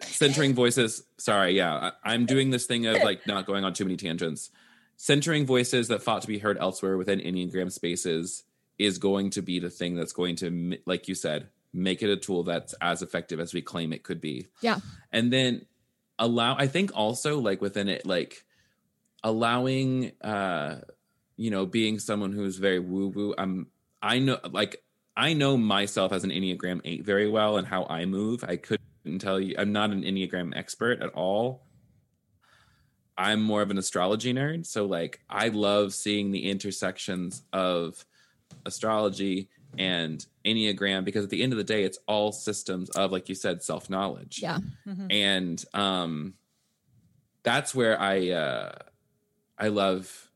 Centering 0.02 0.54
voices. 0.54 1.04
Sorry, 1.18 1.56
yeah, 1.56 1.92
I, 2.04 2.14
I'm 2.14 2.26
doing 2.26 2.50
this 2.52 2.66
thing 2.66 2.86
of 2.86 3.02
like 3.04 3.26
not 3.28 3.46
going 3.46 3.64
on 3.64 3.74
too 3.74 3.86
many 3.86 3.98
tangents. 3.98 4.52
Centering 4.96 5.46
voices 5.46 5.88
that 5.90 6.04
fought 6.04 6.22
to 6.24 6.28
be 6.28 6.40
heard 6.40 6.58
elsewhere 6.60 6.98
within 6.98 7.20
Enneagram 7.20 7.72
spaces 7.72 8.44
is 8.80 8.98
going 8.98 9.32
to 9.32 9.42
be 9.42 9.60
the 9.60 9.70
thing 9.70 9.96
that's 9.96 10.14
going 10.14 10.36
to, 10.38 10.78
like 10.86 11.08
you 11.08 11.16
said, 11.16 11.50
make 11.74 12.02
it 12.02 12.10
a 12.10 12.18
tool 12.18 12.44
that's 12.44 12.74
as 12.82 13.02
effective 13.02 13.40
as 13.40 13.54
we 13.54 13.62
claim 13.62 13.94
it 13.94 14.04
could 14.04 14.22
be 14.22 14.48
yeah. 14.62 14.80
and 15.12 15.32
then 15.32 15.66
allow 16.18 16.56
i 16.58 16.68
think 16.68 16.92
also 16.96 17.40
like 17.40 17.62
within 17.62 17.88
it 17.88 18.06
like 18.06 18.44
allowing 19.24 20.12
uh 20.22 20.80
you 21.36 21.52
know 21.52 21.66
being 21.66 22.00
someone 22.00 22.32
who's 22.32 22.58
very 22.58 22.80
woo 22.80 23.08
woo 23.10 23.36
i'm 23.38 23.68
i 24.02 24.18
know 24.18 24.40
like 24.52 24.82
i 25.16 25.34
know 25.34 25.58
myself 25.58 26.12
as 26.12 26.24
an 26.24 26.32
enneagram 26.32 26.82
8 26.84 27.06
very 27.06 27.30
well 27.30 27.58
and 27.58 27.68
how 27.68 27.86
i 27.86 28.06
move 28.06 28.44
i 28.48 28.58
couldn't 29.08 29.20
tell 29.20 29.40
you 29.40 29.56
i'm 29.58 29.72
not 29.72 29.92
an 29.92 30.04
enneagram 30.04 30.54
expert 30.54 31.02
at 31.02 31.10
all. 31.14 31.64
I'm 33.18 33.42
more 33.42 33.64
of 33.64 33.72
an 33.72 33.78
astrology 33.80 34.34
nerd. 34.34 34.66
So 34.66 34.86
like 34.86 35.22
i 35.30 35.48
love 35.48 35.94
seeing 35.94 36.32
the 36.32 36.50
intersections 36.50 37.44
of 37.54 38.06
astrology 38.66 39.50
and 39.78 40.26
enneagram 40.46 41.06
because 41.06 41.24
at 41.24 41.30
the 41.30 41.42
end 41.42 41.54
of 41.54 41.58
the 41.58 41.64
day 41.64 41.84
it's 41.84 42.00
all 42.06 42.34
systems 42.34 42.90
of 42.92 43.14
like 43.14 43.30
you 43.30 43.36
said 43.36 43.64
self-knowledge. 43.64 44.42
Yeah. 44.42 44.60
and 45.10 45.64
um 45.74 46.34
that's 47.44 47.74
where 47.74 48.00
i 48.00 48.30
uh 48.30 48.72
i 49.58 49.70
love 49.70 50.30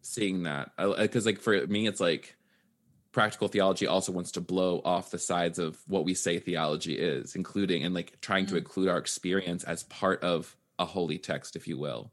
seeing 0.00 0.42
that. 0.42 0.72
Because 0.76 1.24
like 1.24 1.40
for 1.40 1.68
me 1.68 1.86
it's 1.86 2.00
like 2.00 2.36
practical 3.12 3.48
theology 3.48 3.86
also 3.86 4.10
wants 4.10 4.32
to 4.32 4.40
blow 4.40 4.80
off 4.84 5.10
the 5.10 5.18
sides 5.18 5.58
of 5.58 5.78
what 5.86 6.04
we 6.04 6.14
say 6.14 6.38
theology 6.38 6.94
is 6.94 7.36
including 7.36 7.84
and 7.84 7.94
like 7.94 8.20
trying 8.20 8.46
to 8.46 8.54
mm. 8.54 8.58
include 8.58 8.88
our 8.88 8.98
experience 8.98 9.64
as 9.64 9.82
part 9.84 10.22
of 10.22 10.56
a 10.78 10.84
holy 10.84 11.18
text 11.18 11.54
if 11.54 11.68
you 11.68 11.78
will 11.78 12.10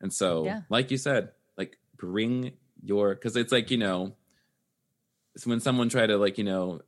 and 0.00 0.12
so 0.12 0.44
Yeah. 0.44 0.60
like 0.68 0.90
you 0.90 0.98
said 0.98 1.30
like 1.56 1.78
bring 1.96 2.52
your 2.82 3.14
because 3.14 3.36
it's 3.36 3.52
like 3.52 3.70
you 3.70 3.78
know 3.78 4.14
it's 5.34 5.46
when 5.46 5.60
someone 5.60 5.88
try 5.88 6.06
to 6.06 6.16
like 6.18 6.38
you 6.38 6.44
know 6.44 6.82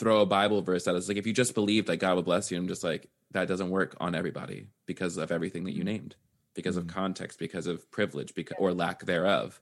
throw 0.00 0.22
a 0.22 0.26
Bible 0.26 0.62
verse 0.62 0.88
at 0.88 0.94
us. 0.94 1.08
Like 1.08 1.18
if 1.18 1.26
you 1.26 1.34
just 1.34 1.54
believe 1.54 1.86
that 1.86 1.98
God 1.98 2.14
will 2.14 2.22
bless 2.22 2.50
you, 2.50 2.56
I'm 2.56 2.66
just 2.66 2.82
like 2.82 3.08
that 3.32 3.46
doesn't 3.46 3.68
work 3.68 3.94
on 4.00 4.14
everybody 4.14 4.68
because 4.86 5.18
of 5.18 5.30
everything 5.30 5.64
that 5.64 5.76
you 5.76 5.82
mm. 5.82 5.86
named, 5.86 6.16
because 6.54 6.78
of 6.78 6.84
mm. 6.84 6.88
context, 6.88 7.38
because 7.38 7.66
of 7.66 7.88
privilege, 7.90 8.34
because 8.34 8.56
or 8.58 8.72
lack 8.72 9.04
thereof. 9.04 9.60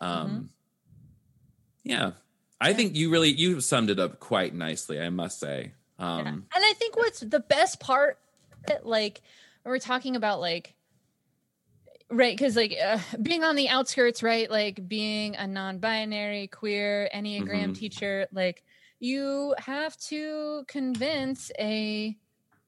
Mm-hmm. 0.00 0.20
Um, 0.22 0.50
yeah, 1.84 2.12
I 2.60 2.72
think 2.72 2.94
you 2.96 3.10
really 3.10 3.30
you 3.30 3.60
summed 3.60 3.90
it 3.90 3.98
up 3.98 4.20
quite 4.20 4.54
nicely. 4.54 5.00
I 5.00 5.10
must 5.10 5.38
say. 5.40 5.72
Um, 5.98 6.26
and 6.26 6.44
I 6.54 6.72
think 6.74 6.96
what's 6.96 7.20
the 7.20 7.40
best 7.40 7.78
part, 7.78 8.18
like, 8.84 9.20
when 9.62 9.70
we're 9.72 9.78
talking 9.78 10.16
about 10.16 10.40
like, 10.40 10.74
right? 12.10 12.36
Because 12.36 12.56
like 12.56 12.74
uh, 12.82 12.98
being 13.22 13.44
on 13.44 13.54
the 13.56 13.68
outskirts, 13.68 14.22
right? 14.22 14.50
Like 14.50 14.88
being 14.88 15.36
a 15.36 15.46
non-binary, 15.46 16.48
queer, 16.48 17.10
enneagram 17.14 17.70
Mhm. 17.70 17.74
teacher, 17.78 18.26
like 18.32 18.64
you 18.98 19.54
have 19.58 19.96
to 20.08 20.64
convince 20.68 21.50
a. 21.58 22.16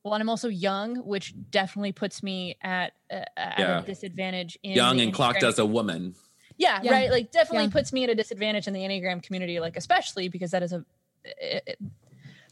Well, 0.04 0.14
and 0.14 0.20
I'm 0.20 0.28
also 0.28 0.48
young, 0.48 0.96
which 0.96 1.32
definitely 1.50 1.92
puts 1.92 2.24
me 2.24 2.56
at, 2.60 2.92
uh, 3.08 3.22
at 3.36 3.58
Yeah. 3.58 3.78
a 3.78 3.86
disadvantage. 3.86 4.58
In 4.64 4.72
young 4.72 5.00
and 5.00 5.14
clocked 5.14 5.44
as 5.44 5.60
a 5.60 5.64
woman. 5.66 6.16
Yeah, 6.62 6.80
Yeah. 6.82 6.92
right 6.92 7.10
like 7.10 7.30
definitely 7.32 7.66
Yeah. 7.66 7.72
puts 7.72 7.92
me 7.92 8.04
at 8.04 8.10
a 8.10 8.14
disadvantage 8.14 8.66
in 8.68 8.72
the 8.72 8.80
enneagram 8.80 9.22
community 9.22 9.58
like 9.60 9.76
especially 9.76 10.28
because 10.28 10.50
that 10.52 10.62
is 10.62 10.72
a 10.72 10.84
it, 11.24 11.62
it- 11.66 11.78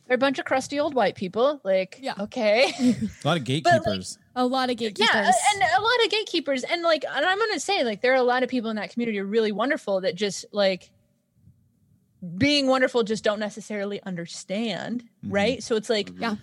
they're 0.07 0.17
a 0.17 0.19
bunch 0.19 0.41
of 0.41 0.45
crusty 0.45 0.81
old 0.81 0.93
white 0.95 1.15
people 1.15 1.61
like 1.63 1.99
Yeah. 2.03 2.15
okay 2.19 2.73
a 2.81 3.29
lot 3.29 3.37
of 3.37 3.45
gatekeepers. 3.51 4.19
A 4.35 4.45
lot 4.45 4.69
of 4.69 4.77
gatekeepers. 4.77 5.09
yeah 5.15 5.31
and 5.53 5.63
a 5.63 5.81
lot 5.81 6.05
of 6.05 6.11
gatekeepers 6.11 6.65
and 6.65 6.83
like 6.83 7.05
and 7.05 7.25
i'm 7.25 7.39
gonna 7.39 7.61
say 7.61 7.85
like 7.85 8.01
there 8.03 8.13
are 8.13 8.17
a 8.17 8.23
lot 8.23 8.43
of 8.43 8.49
people 8.49 8.71
in 8.71 8.77
that 8.77 8.93
community 8.93 9.19
who 9.19 9.25
are 9.25 9.27
really 9.29 9.53
wonderful 9.53 10.01
that 10.01 10.17
just 10.17 10.45
like 10.53 10.91
being 12.37 12.67
wonderful 12.67 13.03
just 13.03 13.25
don't 13.25 13.39
necessarily 13.41 14.03
understand 14.03 15.03
mm-hmm. 15.25 15.33
right 15.33 15.63
so 15.63 15.77
it's 15.77 15.89
like 15.89 16.11
mm-hmm. 16.11 16.23
Yeah. 16.23 16.35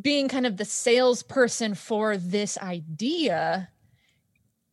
being 0.00 0.28
kind 0.28 0.46
of 0.46 0.56
the 0.56 0.64
salesperson 0.64 1.74
for 1.74 2.16
this 2.16 2.56
idea 2.58 3.68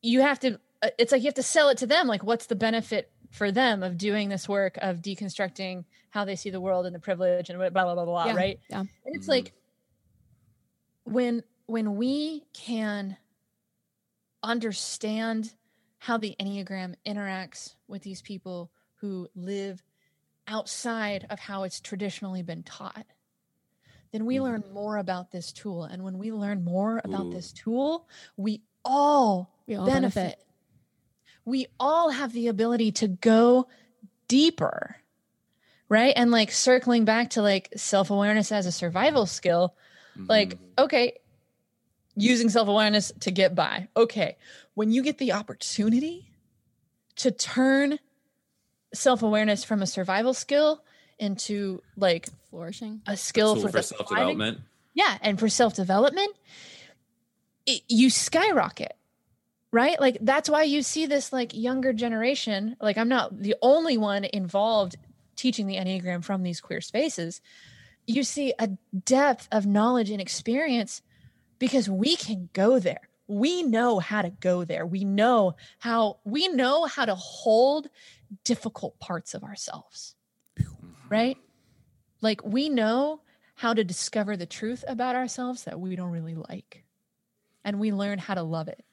you 0.02 0.22
have 0.22 0.40
to 0.40 0.60
it's 0.98 1.12
like 1.12 1.22
you 1.22 1.28
have 1.28 1.34
to 1.36 1.44
sell 1.44 1.70
it 1.70 1.78
to 1.80 1.88
them 1.88 2.08
like 2.08 2.24
what's 2.24 2.46
the 2.48 2.56
benefit 2.56 3.12
for 3.32 3.52
them 3.52 3.84
of 3.84 3.98
doing 3.98 4.30
this 4.30 4.48
work 4.48 4.78
of 4.82 4.98
deconstructing 5.02 5.84
how 6.12 6.24
they 6.26 6.36
see 6.36 6.50
the 6.50 6.62
world 6.62 6.86
and 6.86 6.96
the 6.96 7.00
privilege 7.00 7.50
and 7.50 7.58
blah 7.60 7.70
blah 7.70 7.94
blah 7.96 8.06
blah 8.06 8.26
Yeah. 8.26 8.36
right 8.36 8.60
Yeah. 8.70 8.80
and 8.80 8.90
it's 9.16 9.28
like 9.28 9.54
when 11.04 11.44
when 11.66 11.96
we 11.98 12.44
can 12.54 13.18
understand 14.44 15.54
how 16.00 16.18
the 16.18 16.36
enneagram 16.40 16.96
interacts 17.06 17.76
with 17.88 18.04
these 18.04 18.22
people 18.22 18.72
who 18.96 19.28
live 19.36 19.84
outside 20.48 21.26
of 21.30 21.40
how 21.40 21.64
it's 21.64 21.80
traditionally 21.82 22.44
been 22.44 22.64
taught 22.64 23.06
then 24.14 24.26
we 24.26 24.38
Mhm. 24.38 24.44
learn 24.44 24.64
more 24.74 24.98
about 24.98 25.32
this 25.32 25.52
tool 25.52 25.84
and 25.84 26.02
when 26.04 26.18
we 26.18 26.32
learn 26.32 26.64
more 26.64 27.02
about 27.04 27.26
Ooh. 27.26 27.32
this 27.34 27.52
tool 27.52 28.08
we 28.38 28.62
all 28.86 29.50
We 29.68 29.76
all 29.76 29.86
benefit. 29.86 30.16
benefit. 30.16 30.44
We 31.48 31.68
all 31.80 32.10
have 32.10 32.34
the 32.34 32.48
ability 32.48 32.92
to 32.94 33.08
go 33.08 33.68
deeper. 34.28 34.98
Right. 35.90 36.14
And 36.16 36.30
like 36.30 36.52
circling 36.52 37.06
back 37.06 37.30
to 37.32 37.42
like 37.42 37.70
self 37.78 38.10
awareness 38.10 38.52
as 38.52 38.66
a 38.66 38.72
survival 38.72 39.26
skill, 39.26 39.74
like, 40.28 40.56
Mhm. 40.56 40.84
okay, 40.84 41.14
using 42.16 42.50
self 42.50 42.68
awareness 42.68 43.14
to 43.22 43.32
get 43.32 43.56
by. 43.56 43.88
Okay. 43.96 44.36
When 44.74 44.92
you 44.92 45.02
get 45.02 45.18
the 45.20 45.32
opportunity 45.32 46.30
to 47.16 47.32
turn 47.32 48.00
self-awareness 48.94 49.64
from 49.64 49.82
a 49.82 49.88
survival 49.88 50.34
skill 50.34 50.84
into 51.20 51.82
like 51.98 52.28
Flourishing. 52.50 53.02
a 53.08 53.18
skill 53.18 53.56
for, 53.56 53.70
for 53.70 53.82
self 53.82 54.08
development. 54.08 54.60
yeah 54.94 55.18
and 55.22 55.38
for 55.40 55.50
self-development 55.50 56.32
it, 57.66 57.82
you 57.90 58.10
skyrocket 58.10 58.96
right? 59.72 60.00
Like 60.00 60.18
that's 60.22 60.50
why 60.50 60.64
you 60.64 60.82
see 60.82 61.06
this 61.06 61.34
like 61.34 61.54
younger 61.54 61.94
generation 61.94 62.76
like 62.80 62.98
i'm 62.98 63.10
not 63.10 63.38
the 63.38 63.56
only 63.62 63.98
one 63.98 64.26
involved 64.26 64.96
teaching 65.36 65.68
the 65.68 65.76
enneagram 65.76 66.24
from 66.24 66.42
these 66.42 66.60
queer 66.60 66.82
spaces. 66.82 67.42
You 68.08 68.24
see 68.24 68.54
a 68.58 68.70
depth 69.06 69.48
of 69.52 69.68
knowledge 69.68 70.10
and 70.10 70.20
experience 70.20 71.04
because 71.60 71.88
we 71.90 72.16
can 72.16 72.50
go 72.54 72.80
there. 72.80 73.10
We 73.28 73.62
know 73.62 74.00
how 74.00 74.24
to 74.24 74.30
go 74.30 74.64
there. 74.64 74.86
We 74.86 75.04
know 75.04 75.56
how 75.80 76.20
we 76.24 76.48
know 76.48 76.86
how 76.86 77.06
to 77.06 77.14
hold 77.14 77.88
difficult 78.44 78.98
parts 79.00 79.34
of 79.34 79.44
ourselves 79.44 80.16
right? 81.10 81.38
Like 82.22 82.44
we 82.44 82.70
know 82.70 83.22
how 83.56 83.74
to 83.74 83.84
discover 83.84 84.38
the 84.38 84.46
truth 84.46 84.84
about 84.88 85.16
ourselves 85.16 85.64
that 85.64 85.80
we 85.80 85.96
don't 85.96 86.12
really 86.12 86.36
like. 86.36 86.84
And 87.64 87.80
we 87.80 87.92
learn 87.92 88.20
how 88.20 88.36
to 88.36 88.44
love 88.44 88.68
it 88.68 88.84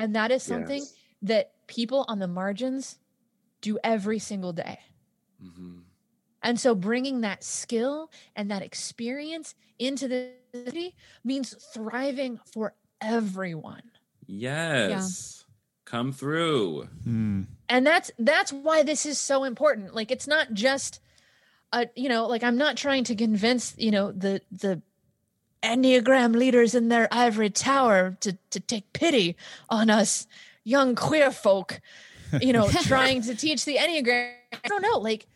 and 0.00 0.14
that 0.16 0.30
is 0.30 0.42
something 0.42 0.78
Yes. 0.80 0.94
that 1.22 1.52
people 1.66 2.04
on 2.08 2.18
the 2.18 2.26
margins 2.28 2.98
do 3.60 3.78
every 3.84 4.18
single 4.18 4.52
day 4.52 4.78
Mhm. 5.42 5.84
and 6.42 6.58
so 6.58 6.74
bringing 6.74 7.20
that 7.20 7.44
skill 7.44 8.10
and 8.34 8.50
that 8.50 8.62
experience 8.62 9.54
into 9.78 10.08
the 10.08 10.32
city 10.54 10.94
means 11.24 11.54
thriving 11.72 12.38
for 12.52 12.74
everyone 13.00 13.82
Yes. 14.26 15.44
Come 15.84 16.12
through. 16.12 16.84
Hmm. 17.04 17.42
and 17.68 17.86
that's 17.86 18.10
that's 18.18 18.52
why 18.52 18.82
this 18.84 19.04
is 19.06 19.18
so 19.18 19.44
important 19.44 19.94
like 19.94 20.10
it's 20.10 20.26
not 20.26 20.52
just 20.52 21.00
a 21.72 21.88
you 21.96 22.08
know 22.08 22.26
like 22.26 22.42
i'm 22.44 22.56
not 22.56 22.76
trying 22.76 23.04
to 23.04 23.14
convince 23.14 23.74
you 23.78 23.90
know 23.90 24.12
the 24.12 24.40
the 24.52 24.82
enneagram 25.62 26.34
leaders 26.34 26.74
in 26.74 26.88
their 26.88 27.06
ivory 27.12 27.50
tower 27.50 28.16
to 28.20 28.36
to 28.50 28.60
take 28.60 28.92
pity 28.92 29.36
on 29.68 29.90
us 29.90 30.26
young 30.64 30.94
queer 30.94 31.30
folk 31.30 31.80
you 32.40 32.52
know 32.52 32.68
trying 32.84 33.20
to 33.20 33.34
teach 33.34 33.64
the 33.64 33.76
enneagram 33.76 34.32
i 34.64 34.68
don't 34.68 34.82
know 34.82 34.98
like 34.98 35.26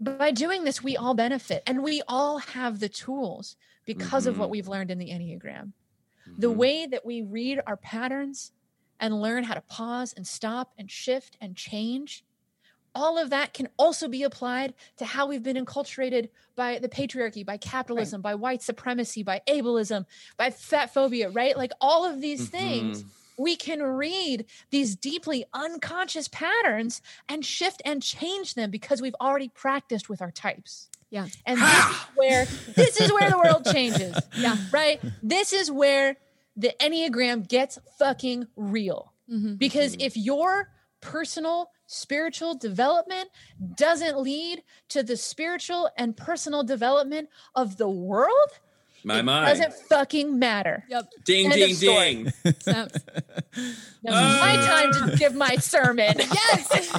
by 0.00 0.30
doing 0.30 0.64
this 0.64 0.82
we 0.82 0.96
all 0.96 1.14
benefit 1.14 1.62
and 1.66 1.82
we 1.82 2.02
all 2.08 2.38
have 2.38 2.80
the 2.80 2.88
tools 2.88 3.56
because 3.86 4.26
of 4.26 4.38
what 4.38 4.48
Mhm. 4.48 4.52
we've 4.52 4.68
learned 4.68 4.90
in 4.90 4.98
the 4.98 5.08
enneagram 5.10 5.72
the 6.38 6.50
Mhm. 6.50 6.56
way 6.56 6.86
that 6.86 7.04
we 7.06 7.22
read 7.22 7.60
our 7.66 7.76
patterns 7.76 8.52
and 9.00 9.20
learn 9.20 9.44
how 9.44 9.54
to 9.54 9.60
pause 9.62 10.12
and 10.12 10.26
stop 10.26 10.72
and 10.76 10.90
shift 10.90 11.36
and 11.40 11.56
change 11.56 12.24
all 12.94 13.18
of 13.18 13.30
that 13.30 13.54
can 13.54 13.68
also 13.78 14.08
be 14.08 14.22
applied 14.22 14.74
to 14.98 15.04
how 15.04 15.26
we've 15.26 15.42
been 15.42 15.56
enculturated 15.56 16.28
by 16.56 16.78
the 16.78 16.88
patriarchy 16.88 17.44
by 17.44 17.56
capitalism 17.56 18.20
by 18.20 18.34
white 18.34 18.62
supremacy 18.62 19.22
by 19.22 19.40
ableism 19.48 20.04
by 20.36 20.50
fat 20.50 20.92
phobia 20.92 21.30
right 21.30 21.56
like 21.56 21.72
all 21.80 22.04
of 22.04 22.20
these 22.20 22.48
things 22.48 23.02
Mhm. 23.02 23.06
we 23.38 23.56
can 23.56 23.82
read 23.82 24.44
these 24.70 24.94
deeply 24.94 25.44
unconscious 25.54 26.28
patterns 26.28 27.00
and 27.28 27.44
shift 27.46 27.80
and 27.84 28.02
change 28.02 28.54
them 28.54 28.70
because 28.70 29.00
we've 29.00 29.16
already 29.20 29.48
practiced 29.48 30.08
with 30.10 30.20
our 30.20 30.30
types 30.30 30.88
Yeah. 31.10 31.26
and 31.46 31.58
this 31.60 31.84
is 31.90 31.96
where 32.14 32.44
this 32.76 33.00
is 33.00 33.12
where 33.12 33.30
the 33.30 33.38
world 33.38 33.64
changes 33.72 34.16
Yeah. 34.36 34.56
right 34.70 35.00
this 35.22 35.52
is 35.54 35.70
where 35.70 36.16
the 36.56 36.74
enneagram 36.78 37.48
gets 37.48 37.78
fucking 37.98 38.46
real 38.56 39.14
Mhm. 39.30 39.56
because 39.58 39.96
if 39.98 40.14
your 40.16 40.68
personal 41.02 41.70
spiritual 41.86 42.54
development 42.54 43.28
doesn't 43.76 44.18
lead 44.18 44.62
to 44.88 45.02
the 45.02 45.16
spiritual 45.18 45.90
and 45.98 46.16
personal 46.16 46.62
development 46.64 47.28
of 47.54 47.76
the 47.76 47.88
world 47.90 48.48
My 49.04 49.18
it 49.18 49.24
mind. 49.24 49.46
doesn't 49.58 49.74
fucking 49.90 50.38
matter 50.38 50.84
Yep. 50.88 51.10
Ding, 51.24 51.46
End 51.52 51.54
ding, 51.54 51.74
ding. 51.76 52.32
Now 52.44 52.86
it's 54.04 54.40
my 54.40 54.56
time 54.56 55.10
to 55.10 55.16
give 55.18 55.34
my 55.34 55.56
sermon 55.56 56.14
yes. 56.18 56.90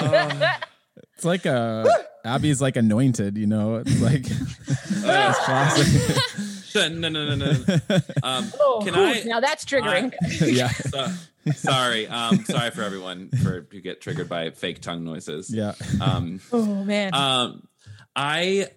Oh, 0.00 0.52
It's 1.14 1.24
like 1.24 1.46
uh 1.46 1.84
Abby's 2.24 2.60
like 2.62 2.76
anointed, 2.76 3.36
you 3.36 3.46
know. 3.48 3.76
It's 3.84 4.00
like 4.00 4.24
it's 4.68 5.38
classic. 5.44 6.16
shut- 6.64 6.92
no, 6.92 7.08
no, 7.08 7.34
no, 7.34 7.34
no. 7.34 7.74
Um, 8.22 8.52
oh, 8.60 8.82
Can 8.84 8.94
whew, 8.94 9.02
I- 9.02 9.22
now 9.26 9.40
that's 9.40 9.64
triggering 9.64 10.12
yeah. 10.40 10.68
so- 10.68 11.08
sorry. 11.54 12.06
Um, 12.06 12.44
sorry 12.44 12.70
for 12.70 12.82
everyone 12.82 13.30
for 13.30 13.66
who 13.70 13.80
get 13.80 14.00
triggered 14.00 14.28
by 14.28 14.50
fake 14.50 14.80
tongue 14.80 15.04
noises. 15.04 15.52
Yeah. 15.52 15.74
Um, 16.00 16.40
oh 16.52 16.84
man 16.84 17.14
um, 17.14 17.68
I 18.16 18.68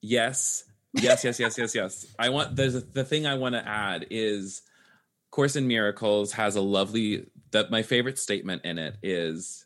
yes, 0.00 0.64
yes, 0.94 1.24
yes, 1.24 1.38
yes, 1.40 1.58
yes, 1.58 1.74
yes. 1.74 2.06
I 2.18 2.28
want 2.30 2.56
there's 2.56 2.74
a, 2.74 2.80
the 2.80 3.04
thing 3.04 3.26
I 3.26 3.34
want 3.34 3.54
to 3.54 3.66
add 3.66 4.06
is 4.10 4.62
Course 5.30 5.56
in 5.56 5.66
Miracles 5.68 6.32
has 6.32 6.56
a 6.56 6.60
lovely 6.60 7.26
that 7.52 7.70
my 7.70 7.82
favorite 7.82 8.18
statement 8.18 8.64
in 8.64 8.78
it 8.78 8.96
is 9.02 9.64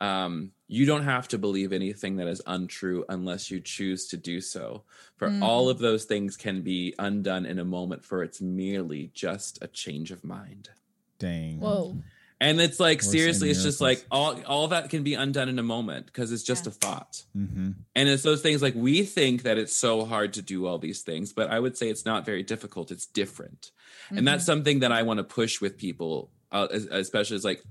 um 0.00 0.50
you 0.66 0.86
don't 0.86 1.04
have 1.04 1.28
to 1.28 1.38
believe 1.38 1.72
anything 1.72 2.16
that 2.16 2.26
is 2.26 2.42
untrue 2.46 3.04
unless 3.08 3.50
you 3.50 3.60
choose 3.60 4.08
to 4.08 4.16
do 4.16 4.40
so 4.40 4.82
for 5.16 5.28
Mm. 5.28 5.42
all 5.42 5.68
of 5.68 5.78
those 5.78 6.04
things 6.04 6.36
can 6.36 6.62
be 6.62 6.94
undone 6.98 7.46
in 7.46 7.58
a 7.58 7.64
moment 7.64 8.04
for 8.04 8.22
it's 8.22 8.40
merely 8.40 9.10
just 9.14 9.58
a 9.62 9.68
change 9.68 10.10
of 10.10 10.24
mind 10.24 10.70
Dang. 11.18 11.60
Whoa. 11.60 11.96
and 12.40 12.60
it's 12.60 12.78
like 12.80 13.00
Course 13.00 13.12
seriously 13.12 13.48
it's 13.50 13.62
just 13.62 13.80
like 13.80 14.04
all 14.10 14.40
all 14.44 14.68
that 14.68 14.90
can 14.90 15.02
be 15.04 15.14
undone 15.14 15.48
in 15.48 15.58
a 15.58 15.62
moment 15.62 16.06
because 16.06 16.32
it's 16.32 16.42
just 16.42 16.64
Yeah. 16.66 16.70
a 16.70 16.72
thought 16.72 17.22
Mm-hmm. 17.36 17.70
and 17.94 18.08
it's 18.08 18.22
those 18.24 18.42
things 18.42 18.60
like 18.62 18.74
we 18.74 19.04
think 19.04 19.44
that 19.44 19.56
it's 19.56 19.74
so 19.76 20.04
hard 20.04 20.32
to 20.34 20.42
do 20.42 20.66
all 20.66 20.78
these 20.78 21.02
things, 21.02 21.32
but 21.32 21.50
I 21.50 21.58
would 21.60 21.76
say 21.78 21.88
it's 21.88 22.04
not 22.04 22.26
very 22.26 22.42
difficult. 22.42 22.90
It's 22.90 23.06
different. 23.06 23.70
And 24.10 24.26
that's 24.28 24.44
something 24.44 24.80
that 24.80 24.92
I 24.92 25.02
want 25.02 25.18
to 25.18 25.24
push 25.24 25.60
with 25.60 25.78
people, 25.78 26.30
uh, 26.52 26.66
especially 26.70 27.36
is 27.36 27.44
like, 27.44 27.62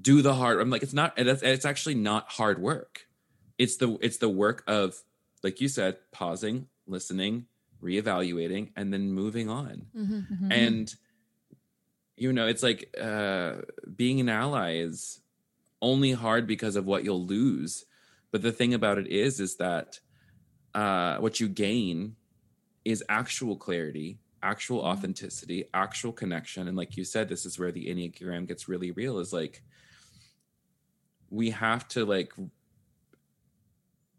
do 0.00 0.22
the 0.22 0.34
hard. 0.34 0.60
I'm 0.60 0.70
like, 0.70 0.82
it's 0.82 0.94
not, 0.94 1.12
it's, 1.18 1.42
it's 1.42 1.64
actually 1.66 1.94
not 1.96 2.30
hard 2.30 2.58
work. 2.60 3.06
It's 3.58 3.76
the, 3.76 3.98
it's 4.00 4.16
the 4.18 4.28
work 4.30 4.62
of, 4.66 4.94
like 5.42 5.60
you 5.60 5.68
said, 5.68 5.98
pausing, 6.12 6.68
listening, 6.86 7.46
reevaluating, 7.82 8.70
and 8.76 8.92
then 8.92 9.12
moving 9.12 9.48
on. 9.50 9.86
Mhm. 9.96 10.26
Mhm. 10.42 10.52
And, 10.52 10.94
you 12.16 12.32
know, 12.32 12.46
it's 12.46 12.62
like, 12.62 12.94
uh, 13.00 13.56
being 13.96 14.20
an 14.20 14.28
ally 14.28 14.76
is 14.76 15.20
only 15.82 16.12
hard 16.12 16.46
because 16.46 16.76
of 16.76 16.86
what 16.86 17.04
you'll 17.04 17.26
lose. 17.26 17.84
But 18.32 18.42
the 18.42 18.52
thing 18.52 18.74
about 18.74 18.98
it 18.98 19.06
is 19.08 19.40
is 19.40 19.56
that 19.56 20.00
uh, 20.74 21.18
what 21.18 21.40
you 21.40 21.48
gain 21.48 22.16
is 22.84 23.02
actual 23.08 23.56
clarity 23.56 24.18
actual 24.46 24.80
authenticity 24.80 25.64
actual 25.74 26.12
connection. 26.12 26.68
And 26.68 26.76
like 26.76 26.96
you 26.96 27.04
said 27.04 27.28
this 27.28 27.44
is 27.46 27.58
where 27.58 27.72
the 27.72 27.86
enneagram 27.86 28.46
gets 28.46 28.68
really 28.68 28.92
real 28.92 29.18
is 29.18 29.32
like 29.32 29.62
we 31.30 31.50
have 31.50 31.88
to 31.88 32.04
like 32.04 32.32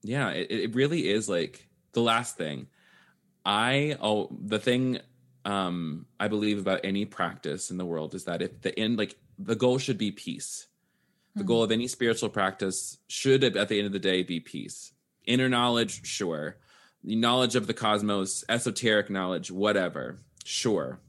yeah 0.03 0.29
it, 0.31 0.51
it 0.51 0.75
really 0.75 1.09
is 1.09 1.29
like 1.29 1.67
the 1.93 2.01
last 2.01 2.37
thing. 2.37 2.67
I 3.45 3.97
oh 4.01 4.29
the 4.45 4.59
thing 4.59 4.99
um 5.47 6.05
i 6.19 6.27
believe 6.27 6.59
about 6.59 6.81
any 6.83 7.05
practice 7.05 7.71
in 7.71 7.77
the 7.77 7.85
world 7.85 8.13
is 8.13 8.25
that 8.25 8.41
if 8.41 8.61
the 8.61 8.77
end 8.77 8.97
like 8.97 9.15
the 9.39 9.55
goal 9.55 9.77
should 9.77 9.97
be 9.97 10.11
peace. 10.11 10.67
The 11.35 11.43
goal 11.43 11.61
of 11.61 11.71
any 11.71 11.87
spiritual 11.87 12.29
practice 12.29 12.97
should 13.07 13.43
at 13.43 13.67
the 13.69 13.77
end 13.77 13.85
of 13.85 13.93
the 13.93 13.99
day 13.99 14.23
be 14.23 14.39
peace. 14.39 14.91
Inner 15.25 15.47
knowledge 15.47 16.03
sure. 16.07 16.57
The 17.03 17.15
knowledge 17.15 17.55
of 17.55 17.67
the 17.67 17.75
cosmos 17.75 18.43
esoteric 18.49 19.11
knowledge 19.11 19.51
whatever 19.51 20.17
sure. 20.43 20.99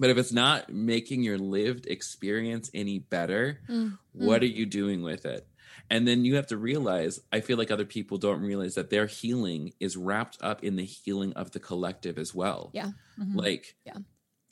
But 0.00 0.08
if 0.08 0.16
it's 0.16 0.32
not 0.32 0.72
making 0.72 1.22
your 1.22 1.36
lived 1.36 1.86
experience 1.86 2.70
any 2.72 2.98
better 3.00 3.60
Mm. 3.68 3.98
what 4.14 4.40
are 4.42 4.46
you 4.46 4.64
doing 4.64 5.02
with 5.02 5.26
it 5.26 5.46
and 5.92 6.08
then 6.08 6.24
you 6.24 6.34
have 6.36 6.46
to 6.48 6.56
realize 6.56 7.20
i 7.32 7.40
feel 7.40 7.58
like 7.58 7.70
other 7.70 7.84
people 7.96 8.16
don't 8.18 8.40
realize 8.40 8.74
that 8.74 8.90
their 8.90 9.06
healing 9.06 9.72
is 9.78 9.96
wrapped 9.96 10.38
up 10.40 10.64
in 10.64 10.74
the 10.76 10.84
healing 10.84 11.32
of 11.34 11.50
the 11.52 11.60
collective 11.60 12.16
as 12.18 12.34
well 12.34 12.70
Yeah. 12.72 12.90
Mhm. 13.20 13.36
like 13.36 13.76
Yeah. 13.86 13.98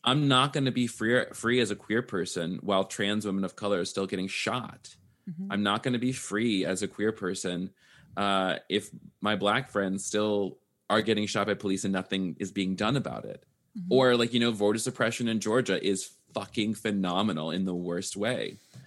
i'm 0.04 0.28
not 0.28 0.52
going 0.52 0.66
to 0.66 0.76
be 0.82 0.86
free 0.86 1.24
free 1.34 1.58
as 1.60 1.70
a 1.70 1.76
queer 1.76 2.02
person 2.02 2.58
while 2.62 2.84
trans 2.84 3.24
women 3.26 3.44
of 3.44 3.56
color 3.56 3.80
are 3.80 3.84
still 3.94 4.06
getting 4.06 4.28
shot 4.28 4.96
Mhm. 5.28 5.46
i'm 5.50 5.62
not 5.62 5.82
going 5.82 5.92
to 5.94 5.98
be 6.10 6.12
free 6.12 6.64
as 6.64 6.82
a 6.82 6.88
queer 6.88 7.12
person 7.12 7.70
uh, 8.16 8.56
if 8.68 8.90
my 9.20 9.36
black 9.36 9.70
friends 9.70 10.04
still 10.04 10.58
are 10.90 11.00
getting 11.00 11.26
shot 11.26 11.46
by 11.46 11.54
police 11.54 11.84
and 11.84 11.92
nothing 11.92 12.36
is 12.40 12.50
being 12.50 12.74
done 12.74 12.96
about 12.96 13.24
it 13.24 13.44
Mhm. 13.78 13.86
or 13.96 14.16
like 14.16 14.32
you 14.34 14.40
know 14.40 14.50
voter 14.52 14.78
suppression 14.80 15.28
in 15.28 15.38
georgia 15.40 15.78
is 15.92 16.10
fucking 16.34 16.74
phenomenal 16.74 17.50
in 17.52 17.64
the 17.64 17.74
worst 17.88 18.16
way 18.16 18.42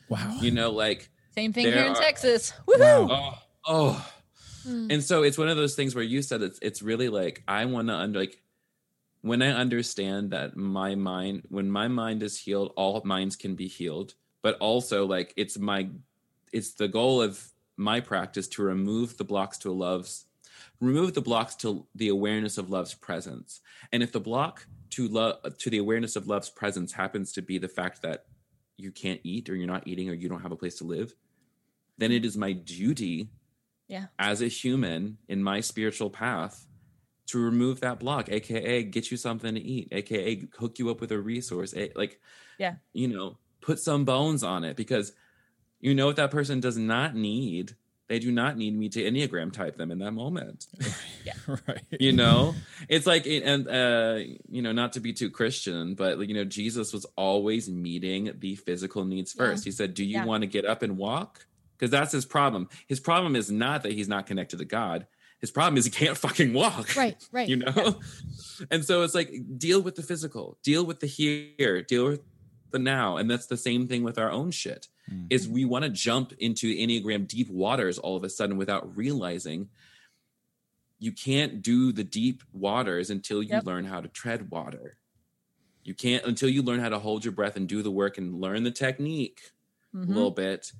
Wow. 0.09 0.37
you 0.41 0.51
know 0.51 0.69
like 0.71 1.09
Same 1.35 1.53
thing 1.53 1.65
There 1.65 1.73
here 1.75 1.85
in 1.85 1.91
are- 1.91 1.95
Texas. 2.01 2.53
Woohoo! 2.67 3.09
Wow. 3.09 3.37
oh 3.37 3.39
oh 3.65 4.09
Mm. 4.65 4.93
and 4.93 5.03
so 5.03 5.23
it's 5.23 5.37
one 5.37 5.49
of 5.49 5.57
those 5.57 5.75
things 5.75 5.93
where 5.93 6.05
you 6.05 6.21
said 6.21 6.41
it's 6.41 6.57
it's 6.61 6.81
really 6.81 7.09
like 7.09 7.43
I 7.49 7.65
want 7.65 7.89
to 7.89 7.95
under 7.95 8.19
like 8.19 8.41
when 9.19 9.41
I 9.41 9.49
understand 9.49 10.31
that 10.31 10.55
my 10.55 10.95
mind 10.95 11.43
when 11.49 11.69
my 11.69 11.89
mind 11.89 12.23
is 12.23 12.39
healed, 12.39 12.71
all 12.77 13.01
minds 13.03 13.35
can 13.35 13.55
be 13.55 13.67
healed. 13.67 14.13
But 14.41 14.55
also 14.59 15.05
like 15.05 15.33
it's 15.35 15.59
my 15.59 15.89
it's 16.53 16.75
the 16.75 16.87
goal 16.87 17.21
of 17.21 17.45
my 17.75 17.99
practice 17.99 18.47
to 18.49 18.63
remove 18.63 19.17
the 19.17 19.25
blocks 19.25 19.57
to 19.59 19.71
love's 19.73 20.27
remove 20.79 21.13
the 21.13 21.21
blocks 21.21 21.55
to 21.55 21.85
the 21.95 22.07
awareness 22.07 22.57
of 22.57 22.69
love's 22.69 22.93
presence. 22.93 23.59
And 23.91 24.01
if 24.01 24.13
the 24.13 24.21
block 24.21 24.65
to 24.91 25.09
love 25.09 25.57
to 25.57 25.69
the 25.69 25.79
awareness 25.79 26.15
of 26.15 26.27
love's 26.29 26.49
presence 26.49 26.93
happens 26.93 27.33
to 27.33 27.41
be 27.41 27.57
the 27.57 27.67
fact 27.67 28.01
that 28.03 28.27
you 28.77 28.91
can't 28.91 29.19
eat 29.25 29.49
or 29.49 29.55
you're 29.57 29.67
not 29.67 29.85
eating 29.89 30.09
or 30.09 30.13
you 30.13 30.29
don't 30.29 30.41
have 30.41 30.53
a 30.53 30.55
place 30.55 30.75
to 30.77 30.85
live, 30.85 31.13
then 31.97 32.11
it 32.11 32.25
is 32.25 32.35
my 32.37 32.51
duty 32.53 33.29
Yeah. 33.87 34.07
as 34.19 34.41
a 34.41 34.47
human 34.47 35.17
in 35.27 35.43
my 35.43 35.59
spiritual 35.61 36.09
path 36.09 36.65
to 37.27 37.39
remove 37.39 37.79
that 37.81 37.99
block, 37.99 38.29
aka 38.29 38.83
get 38.83 39.09
you 39.11 39.17
something 39.17 39.55
to 39.55 39.61
eat, 39.61 39.87
aka 39.91 40.45
hook 40.57 40.79
you 40.79 40.89
up 40.89 40.99
with 41.01 41.11
a 41.11 41.19
resource, 41.19 41.73
like 41.95 42.19
Yeah. 42.59 42.75
you 42.93 43.07
know, 43.07 43.37
put 43.61 43.79
some 43.79 44.03
bones 44.05 44.43
on 44.43 44.63
it 44.63 44.75
because 44.75 45.13
you 45.79 45.93
know 45.95 46.05
what 46.05 46.15
that 46.17 46.31
person 46.31 46.59
does 46.59 46.77
not 46.77 47.15
need. 47.15 47.75
They 48.09 48.19
do 48.19 48.31
not 48.31 48.57
need 48.57 48.77
me 48.77 48.89
to 48.89 49.01
enneagram 49.01 49.51
type 49.53 49.77
them 49.77 49.89
in 49.91 49.99
that 49.99 50.11
moment. 50.11 50.67
Yeah, 51.25 51.33
right. 51.67 51.81
You 52.01 52.11
know, 52.11 52.53
it's 52.89 53.07
like, 53.07 53.25
and 53.25 53.65
uh, 53.65 54.19
you 54.49 54.61
know, 54.61 54.73
not 54.73 54.91
to 54.93 54.99
be 54.99 55.13
too 55.13 55.29
Christian, 55.29 55.95
but 55.95 56.19
you 56.27 56.33
know, 56.33 56.43
Jesus 56.43 56.91
was 56.91 57.05
always 57.15 57.69
meeting 57.69 58.33
the 58.39 58.55
physical 58.55 59.05
needs 59.05 59.33
Yeah. 59.33 59.45
first. 59.45 59.63
He 59.63 59.71
said, 59.71 59.93
"Do 59.93 60.03
you 60.03 60.15
Yeah. 60.19 60.25
want 60.25 60.41
to 60.41 60.47
get 60.47 60.65
up 60.65 60.81
and 60.83 60.97
walk?" 60.97 61.47
Because 61.77 61.91
that's 61.91 62.11
his 62.11 62.25
problem. 62.25 62.69
His 62.87 62.99
problem 62.99 63.35
is 63.35 63.51
not 63.51 63.83
that 63.83 63.91
he's 63.93 64.07
not 64.07 64.25
connected 64.25 64.57
to 64.59 64.65
God. 64.65 65.07
His 65.39 65.51
problem 65.51 65.77
is 65.77 65.85
he 65.85 65.91
can't 65.91 66.17
fucking 66.25 66.53
walk. 66.53 66.95
Right, 66.95 67.17
right. 67.31 67.49
You 67.49 67.57
know, 67.57 67.99
and 68.71 68.85
so 68.85 69.01
it's 69.01 69.15
like 69.15 69.33
deal 69.57 69.81
with 69.81 69.95
the 69.95 70.03
physical, 70.03 70.57
deal 70.63 70.85
with 70.85 70.99
the 71.01 71.07
here, 71.07 71.81
deal 71.81 72.05
with 72.07 72.21
the 72.71 72.79
now, 72.79 73.17
and 73.17 73.29
that's 73.29 73.47
the 73.47 73.57
same 73.57 73.87
thing 73.87 74.03
with 74.03 74.17
our 74.17 74.31
own 74.31 74.51
shit. 74.51 74.87
Mm. 75.11 75.27
Is 75.29 75.49
we 75.49 75.65
want 75.65 75.83
to 75.83 75.89
jump 75.89 76.31
into 76.39 76.73
enneagram 76.73 77.27
deep 77.27 77.49
waters 77.49 77.97
all 77.99 78.15
of 78.15 78.23
a 78.23 78.29
sudden 78.29 78.55
without 78.55 78.95
realizing 78.95 79.67
you 80.99 81.11
can't 81.11 81.61
do 81.61 81.91
the 81.91 82.03
deep 82.03 82.41
waters 82.53 83.09
until 83.09 83.43
you 83.43 83.49
Yep. 83.49 83.65
learn 83.65 83.85
how 83.85 83.99
to 83.99 84.07
tread 84.07 84.49
water. 84.49 84.95
You 85.83 85.93
can't 85.93 86.23
until 86.23 86.47
you 86.47 86.61
learn 86.61 86.79
how 86.79 86.87
to 86.89 86.99
hold 86.99 87.25
your 87.25 87.33
breath 87.33 87.57
and 87.57 87.67
do 87.67 87.81
the 87.81 87.91
work 87.91 88.17
and 88.17 88.39
learn 88.39 88.63
the 88.63 88.71
technique 88.71 89.51
Mhm. 89.93 90.05
a 90.05 90.13
little 90.13 90.31
bit. 90.31 90.71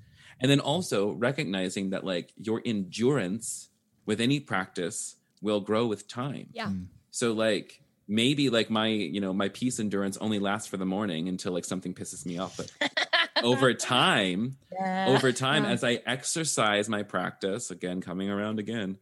And 0.44 0.52
then 0.52 0.60
also 0.60 1.12
recognizing 1.14 1.92
that 1.92 2.04
like 2.06 2.34
your 2.36 2.62
endurance 2.66 3.70
with 4.06 4.20
any 4.20 4.42
practice 4.42 5.16
will 5.42 5.62
grow 5.62 5.88
with 5.88 6.08
time. 6.08 6.50
Yeah. 6.52 6.68
Mm. 6.68 6.88
So 7.12 7.32
like 7.32 7.82
maybe 8.10 8.50
like 8.50 8.70
my, 8.70 8.88
you 8.88 9.22
know, 9.22 9.32
my 9.34 9.48
peace 9.50 9.80
endurance 9.80 10.18
only 10.18 10.40
lasts 10.40 10.68
for 10.68 10.76
the 10.76 10.86
morning 10.86 11.30
until 11.30 11.54
like 11.54 11.64
something 11.64 11.94
pisses 11.94 12.26
me 12.26 12.38
off. 12.40 12.58
But 12.58 13.10
over 13.44 13.74
time, 13.74 14.58
Yeah. 14.72 15.06
over 15.08 15.32
time 15.32 15.64
Yeah. 15.64 15.72
as 15.72 15.84
I 15.84 16.02
exercise 16.06 16.90
my 16.90 17.04
practice, 17.04 17.72
again 17.72 18.02
coming 18.02 18.30
around 18.30 18.60
again, 18.60 18.98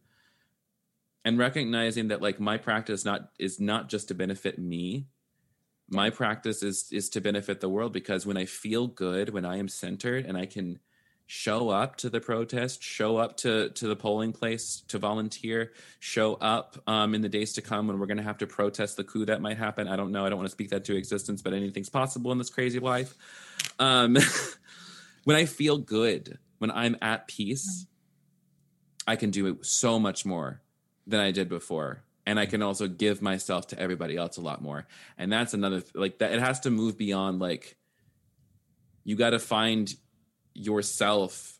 and 1.24 1.38
recognizing 1.38 2.08
that 2.08 2.22
like 2.22 2.38
my 2.38 2.56
practice 2.56 3.04
not 3.04 3.30
is 3.40 3.58
not 3.60 3.88
just 3.88 4.08
to 4.08 4.14
benefit 4.14 4.58
me. 4.60 5.06
My 5.88 6.10
practice 6.10 6.62
is 6.62 6.86
is 6.92 7.08
to 7.10 7.20
benefit 7.20 7.60
the 7.60 7.68
world 7.68 7.92
because 7.92 8.24
when 8.26 8.36
I 8.36 8.44
feel 8.44 8.86
good, 8.86 9.30
when 9.30 9.44
I 9.44 9.56
am 9.58 9.68
centered 9.68 10.24
and 10.24 10.38
I 10.38 10.46
can 10.46 10.78
show 11.26 11.70
up 11.70 11.96
to 11.96 12.10
the 12.10 12.20
protest, 12.20 12.82
show 12.82 13.16
up 13.16 13.36
to 13.38 13.70
to 13.70 13.88
the 13.88 13.96
polling 13.96 14.32
place 14.32 14.82
to 14.88 14.98
volunteer, 14.98 15.72
show 15.98 16.34
up 16.34 16.76
um, 16.86 17.14
in 17.14 17.22
the 17.22 17.28
days 17.28 17.52
to 17.54 17.62
come 17.62 17.86
when 17.86 17.98
we're 17.98 18.06
going 18.06 18.18
to 18.18 18.22
have 18.22 18.38
to 18.38 18.46
protest 18.46 18.96
the 18.96 19.04
coup 19.04 19.24
that 19.26 19.40
might 19.40 19.58
happen. 19.58 19.88
I 19.88 19.96
don't 19.96 20.12
know. 20.12 20.26
I 20.26 20.28
don't 20.28 20.38
want 20.38 20.48
to 20.48 20.52
speak 20.52 20.70
that 20.70 20.84
to 20.86 20.96
existence, 20.96 21.42
but 21.42 21.52
anything's 21.52 21.88
possible 21.88 22.32
in 22.32 22.38
this 22.38 22.50
crazy 22.50 22.78
life. 22.78 23.14
Um, 23.78 24.16
when 25.24 25.36
I 25.36 25.46
feel 25.46 25.78
good, 25.78 26.38
when 26.58 26.70
I'm 26.70 26.96
at 27.00 27.28
peace, 27.28 27.86
I 29.06 29.16
can 29.16 29.30
do 29.30 29.58
so 29.62 29.98
much 29.98 30.24
more 30.24 30.62
than 31.06 31.20
I 31.20 31.30
did 31.30 31.48
before. 31.48 32.04
And 32.24 32.38
I 32.38 32.46
can 32.46 32.62
also 32.62 32.86
give 32.86 33.20
myself 33.20 33.66
to 33.68 33.78
everybody 33.78 34.16
else 34.16 34.36
a 34.36 34.40
lot 34.40 34.62
more. 34.62 34.86
And 35.18 35.32
that's 35.32 35.54
another 35.54 35.82
like 35.94 36.18
that 36.18 36.32
it 36.32 36.40
has 36.40 36.60
to 36.60 36.70
move 36.70 36.96
beyond 36.96 37.40
like 37.40 37.76
you 39.02 39.16
got 39.16 39.30
to 39.30 39.40
find 39.40 39.92
yourself 40.54 41.58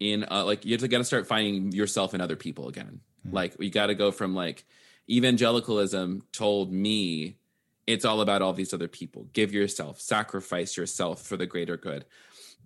in 0.00 0.24
uh, 0.30 0.44
like 0.44 0.64
you 0.64 0.72
have 0.72 0.80
to 0.80 0.88
got 0.88 0.98
to 0.98 1.04
start 1.04 1.26
finding 1.26 1.72
yourself 1.72 2.14
in 2.14 2.20
other 2.20 2.36
people 2.36 2.68
again. 2.68 3.00
Like 3.30 3.56
you 3.58 3.70
got 3.70 3.86
to 3.86 3.94
go 3.94 4.10
from 4.10 4.34
like 4.34 4.64
evangelicalism 5.08 6.22
told 6.32 6.72
me 6.72 7.38
it's 7.86 8.04
all 8.04 8.20
about 8.20 8.42
all 8.42 8.52
these 8.52 8.72
other 8.72 8.88
people. 8.88 9.28
Give 9.32 9.52
yourself, 9.52 10.00
sacrifice 10.00 10.76
yourself 10.76 11.22
for 11.22 11.36
the 11.36 11.46
greater 11.46 11.76
good. 11.76 12.04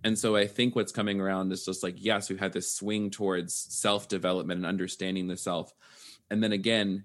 And 0.04 0.16
so 0.16 0.36
I 0.36 0.46
think 0.46 0.76
what's 0.76 0.92
coming 0.92 1.20
around 1.20 1.52
is 1.52 1.64
just 1.64 1.82
like, 1.82 1.96
yes, 1.98 2.30
we've 2.30 2.38
had 2.38 2.52
this 2.52 2.72
swing 2.72 3.10
towards 3.10 3.54
self 3.54 4.08
development 4.08 4.58
and 4.58 4.66
understanding 4.66 5.26
the 5.26 5.36
self. 5.36 5.72
And 6.30 6.42
then 6.42 6.52
again, 6.52 7.04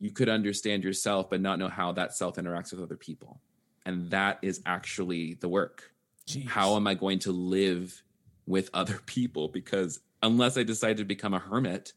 you 0.00 0.10
could 0.10 0.28
understand 0.28 0.82
yourself, 0.82 1.30
but 1.30 1.40
not 1.40 1.58
know 1.58 1.68
how 1.68 1.92
that 1.92 2.14
self 2.14 2.36
interacts 2.36 2.72
with 2.72 2.82
other 2.82 2.96
people. 2.96 3.40
And 3.86 4.10
that 4.10 4.38
is 4.42 4.60
actually 4.66 5.34
the 5.34 5.48
work. 5.48 5.93
Jeez. 6.26 6.46
How 6.48 6.76
am 6.76 6.86
I 6.86 6.94
going 6.94 7.18
to 7.20 7.32
live 7.32 8.02
with 8.46 8.70
other 8.74 8.98
people? 9.06 9.48
Because 9.48 10.00
unless 10.22 10.56
I 10.56 10.62
decide 10.62 10.98
to 10.98 11.04
become 11.04 11.34
a 11.34 11.38
hermit, 11.38 11.92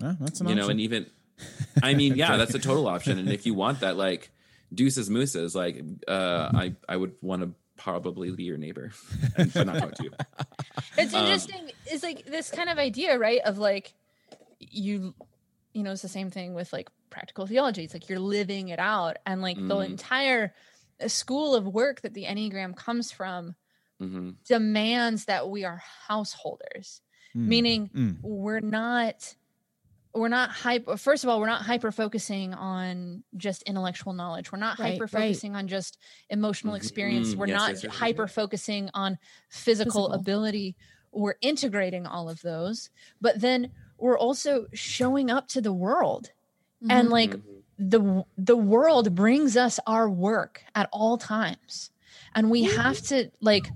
Huh, 0.00 0.14
that's 0.20 0.40
an 0.40 0.48
you 0.48 0.54
know, 0.54 0.68
and 0.68 0.80
even, 0.80 1.06
I 1.82 1.94
mean, 1.94 2.16
yeah, 2.16 2.36
that's 2.36 2.54
a 2.54 2.58
total 2.58 2.88
option. 2.88 3.18
And 3.18 3.30
if 3.30 3.46
you 3.46 3.54
want 3.54 3.80
that, 3.80 3.96
like, 3.96 4.30
deuces 4.72 5.08
mooses, 5.08 5.54
like, 5.54 5.82
uh, 6.08 6.50
I, 6.54 6.74
I 6.88 6.96
would 6.96 7.12
want 7.20 7.42
to 7.42 7.52
probably 7.76 8.30
be 8.32 8.44
your 8.44 8.56
neighbor, 8.58 8.92
and, 9.36 9.52
but 9.52 9.66
not 9.66 9.78
talk 9.78 9.94
to 9.94 10.04
you. 10.04 10.10
It's 10.98 11.14
Um, 11.14 11.20
interesting. 11.20 11.70
it's 11.86 12.02
like 12.02 12.24
this 12.26 12.50
kind 12.50 12.68
of 12.68 12.78
idea, 12.78 13.18
right? 13.18 13.40
Of 13.44 13.58
like 13.58 13.92
you, 14.58 15.14
you 15.72 15.82
know, 15.82 15.92
it's 15.92 16.02
the 16.02 16.08
same 16.08 16.30
thing 16.30 16.54
with 16.54 16.72
like 16.72 16.88
practical 17.10 17.46
theology. 17.46 17.84
It's 17.84 17.94
like 17.94 18.08
you're 18.08 18.18
living 18.18 18.68
it 18.68 18.78
out, 18.78 19.16
and 19.26 19.42
like 19.42 19.56
the 19.56 19.74
Mhm. 19.74 19.84
entire 19.84 20.54
school 21.08 21.54
of 21.54 21.66
work 21.66 22.00
that 22.02 22.14
the 22.14 22.24
Enneagram 22.24 22.76
comes 22.76 23.12
from 23.12 23.54
hmm 24.00 24.30
demands 24.46 25.26
that 25.26 25.48
we 25.50 25.64
are 25.64 25.82
householders, 26.08 27.00
Mm. 27.36 27.46
meaning 27.48 27.90
Mm. 27.94 28.18
we're 28.22 28.60
not 28.60 29.34
we're 30.14 30.28
not 30.28 30.50
hyper 30.50 30.96
first 30.96 31.24
of 31.24 31.30
all 31.30 31.40
we're 31.40 31.46
not 31.46 31.62
hyper 31.62 31.90
focusing 31.92 32.54
on 32.54 33.24
just 33.36 33.62
intellectual 33.64 34.12
knowledge 34.12 34.52
we're 34.52 34.58
not 34.58 34.78
Right, 34.78 34.92
hyper 34.92 35.04
right. 35.04 35.10
focusing 35.10 35.56
on 35.56 35.68
just 35.68 35.98
emotional 36.30 36.74
Mhm. 36.74 36.78
experience 36.78 37.34
Mm, 37.34 37.38
we're 37.38 37.46
yes, 37.46 37.52
not 37.58 37.70
yes, 37.70 37.82
yes, 37.84 37.84
yes, 37.84 37.94
hyper 38.00 38.28
focusing 38.28 38.90
on 38.94 39.18
physical, 39.50 40.08
Physical. 40.08 40.12
ability 40.12 40.76
we're 41.12 41.34
integrating 41.42 42.06
all 42.06 42.28
of 42.30 42.40
those 42.42 42.90
but 43.20 43.40
then 43.40 43.70
we're 43.98 44.18
also 44.18 44.66
showing 44.74 45.30
up 45.30 45.48
to 45.48 45.60
the 45.60 45.72
world 45.72 46.30
and 46.88 47.08
Mhm. 47.08 47.10
like 47.10 47.36
Mm-hmm. 47.36 47.60
The 47.78 48.24
the 48.36 48.56
world 48.56 49.14
brings 49.14 49.56
us 49.56 49.80
our 49.86 50.08
work 50.08 50.62
at 50.74 50.88
all 50.92 51.18
times 51.18 51.90
and 52.34 52.50
we 52.50 52.62
have 52.64 53.00
to 53.02 53.30
like 53.40 53.72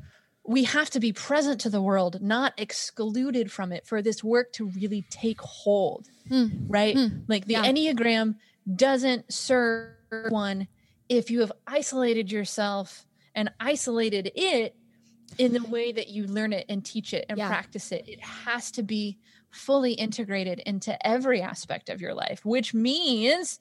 we 0.47 0.65
have 0.65 0.89
to 0.91 1.01
be 1.01 1.13
present 1.13 1.61
to 1.61 1.69
the 1.71 1.83
world 1.83 2.23
not 2.23 2.55
excluded 2.59 3.51
from 3.53 3.73
it 3.73 3.87
for 3.87 4.01
this 4.01 4.23
work 4.25 4.53
to 4.53 4.67
really 4.71 5.03
take 5.11 5.41
hold 5.41 6.07
Hmm. 6.29 6.47
right 6.69 6.95
Hmm. 6.97 7.09
like 7.27 7.47
the 7.47 7.55
Yeah. 7.55 7.65
enneagram 7.65 8.37
doesn't 8.77 9.33
serve 9.33 9.95
one 10.29 10.69
if 11.09 11.31
you 11.31 11.41
have 11.41 11.53
isolated 11.67 12.31
yourself 12.31 13.07
and 13.35 13.51
isolated 13.61 14.31
it 14.35 14.77
in 15.39 15.53
the 15.53 15.63
way 15.65 15.93
that 15.93 16.09
you 16.09 16.27
learn 16.27 16.53
it 16.53 16.67
and 16.69 16.85
teach 16.85 17.13
it 17.15 17.27
and 17.29 17.39
Yeah. 17.39 17.49
practice 17.49 17.91
it 17.93 18.05
it 18.09 18.21
has 18.23 18.71
to 18.73 18.83
be 18.83 19.19
fully 19.51 19.93
integrated 19.95 20.61
into 20.61 20.95
every 21.07 21.41
aspect 21.43 21.89
of 21.89 22.01
your 22.01 22.15
life 22.15 22.45
which 22.45 22.75
means 22.75 23.59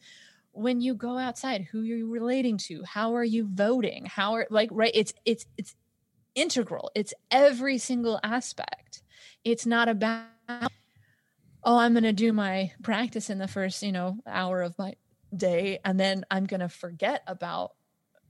when 0.58 0.82
you 0.82 0.96
go 0.96 1.18
outside 1.18 1.68
who 1.72 1.82
are 1.82 1.86
you 1.86 2.10
relating 2.10 2.58
to 2.58 2.84
how 2.84 3.16
are 3.16 3.24
you 3.24 3.48
voting 3.54 4.06
how 4.06 4.34
are 4.34 4.48
like 4.50 4.70
right 4.72 4.92
it's 4.94 5.14
it's 5.26 5.46
it's 5.58 5.76
integral 6.36 6.92
it's 6.94 7.14
every 7.32 7.78
single 7.78 8.20
aspect. 8.24 9.02
It's 9.44 9.66
not 9.66 9.88
about 9.88 10.26
oh 11.64 11.78
i'm 11.78 11.94
going 11.94 12.04
to 12.04 12.14
do 12.14 12.32
my 12.34 12.72
practice 12.84 13.30
in 13.30 13.40
the 13.40 13.48
first 13.48 13.82
you 13.82 13.92
know 13.92 14.18
hour 14.28 14.62
of 14.62 14.78
my 14.78 14.94
day 15.36 15.80
and 15.84 16.00
then 16.00 16.24
i'm 16.30 16.46
going 16.46 16.60
to 16.60 16.70
forget 16.70 17.24
about 17.28 17.72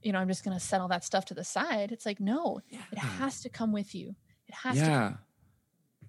you 0.02 0.12
know 0.12 0.18
i'm 0.18 0.28
just 0.28 0.44
going 0.44 0.56
to 0.56 0.64
set 0.64 0.80
all 0.80 0.88
that 0.88 1.04
stuff 1.04 1.26
to 1.26 1.34
the 1.34 1.44
side. 1.44 1.92
It's 1.92 2.06
like 2.06 2.20
no 2.20 2.60
it 2.70 2.98
has 2.98 3.40
to 3.42 3.48
come 3.48 3.72
with 3.72 3.94
you. 3.94 4.14
It 4.46 4.54
has 4.54 4.76
to 4.76 4.80
yeah. 4.80 5.12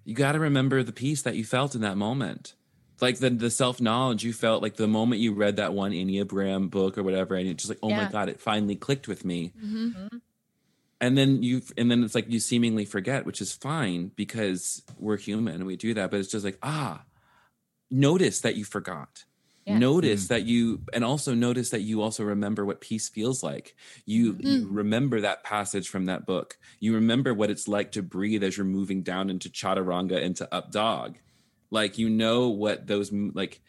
You 0.04 0.14
got 0.14 0.32
to 0.32 0.38
remember 0.40 0.82
the 0.82 0.92
peace 0.92 1.22
that 1.22 1.36
you 1.36 1.44
felt 1.44 1.74
in 1.74 1.82
that 1.82 1.96
moment 1.96 2.54
like 3.02 3.18
the 3.18 3.30
the 3.30 3.50
self-knowledge 3.50 4.24
you 4.24 4.32
felt 4.32 4.62
like 4.62 4.76
the 4.76 4.88
moment 4.88 5.20
you 5.20 5.32
read 5.32 5.56
that 5.56 5.72
one 5.74 5.92
enneagram 5.92 6.70
book 6.70 6.96
or 6.98 7.02
whatever 7.02 7.34
and 7.34 7.48
it's 7.48 7.62
just 7.64 7.70
like 7.70 7.78
oh 7.82 7.90
my 7.90 8.04
god 8.10 8.28
it 8.28 8.40
finally 8.40 8.76
clicked 8.76 9.08
with 9.08 9.24
me 9.24 9.52
Mhm. 9.62 10.20
and 11.00 11.16
then 11.18 11.42
you 11.42 11.62
and 11.76 11.90
then 11.90 12.04
it's 12.04 12.14
like 12.14 12.30
you 12.30 12.40
seemingly 12.40 12.84
forget 12.84 13.24
which 13.26 13.40
is 13.40 13.52
fine 13.52 14.10
because 14.16 14.82
we're 14.98 15.16
human 15.16 15.54
and 15.56 15.66
we 15.66 15.76
do 15.76 15.94
that 15.94 16.10
but 16.10 16.20
it's 16.20 16.30
just 16.30 16.44
like 16.44 16.58
ah 16.62 17.04
notice 17.90 18.40
that 18.42 18.56
you 18.56 18.64
forgot 18.64 19.24
Yeah. 19.66 19.78
Notice 19.78 20.28
that 20.28 20.44
you, 20.46 20.80
and 20.94 21.04
also 21.04 21.34
notice 21.34 21.68
that 21.70 21.82
you 21.82 22.00
also 22.02 22.24
remember 22.24 22.64
what 22.64 22.80
peace 22.80 23.10
feels 23.10 23.42
like. 23.42 23.76
You, 24.06 24.36
you 24.40 24.66
remember 24.70 25.20
that 25.20 25.44
passage 25.44 25.88
from 25.90 26.06
that 26.06 26.24
book. 26.24 26.56
You 26.80 26.94
remember 26.94 27.34
what 27.34 27.50
it's 27.50 27.68
like 27.68 27.92
to 27.92 28.02
breathe 28.02 28.42
as 28.42 28.56
you're 28.56 28.64
moving 28.66 29.02
down 29.02 29.28
into 29.28 29.50
chaturanga, 29.50 30.18
into 30.20 30.48
up 30.52 30.72
dog. 30.72 31.18
Like 31.70 31.98
you 31.98 32.10
know 32.10 32.48
what 32.48 32.86
those 32.86 33.12
like. 33.12 33.60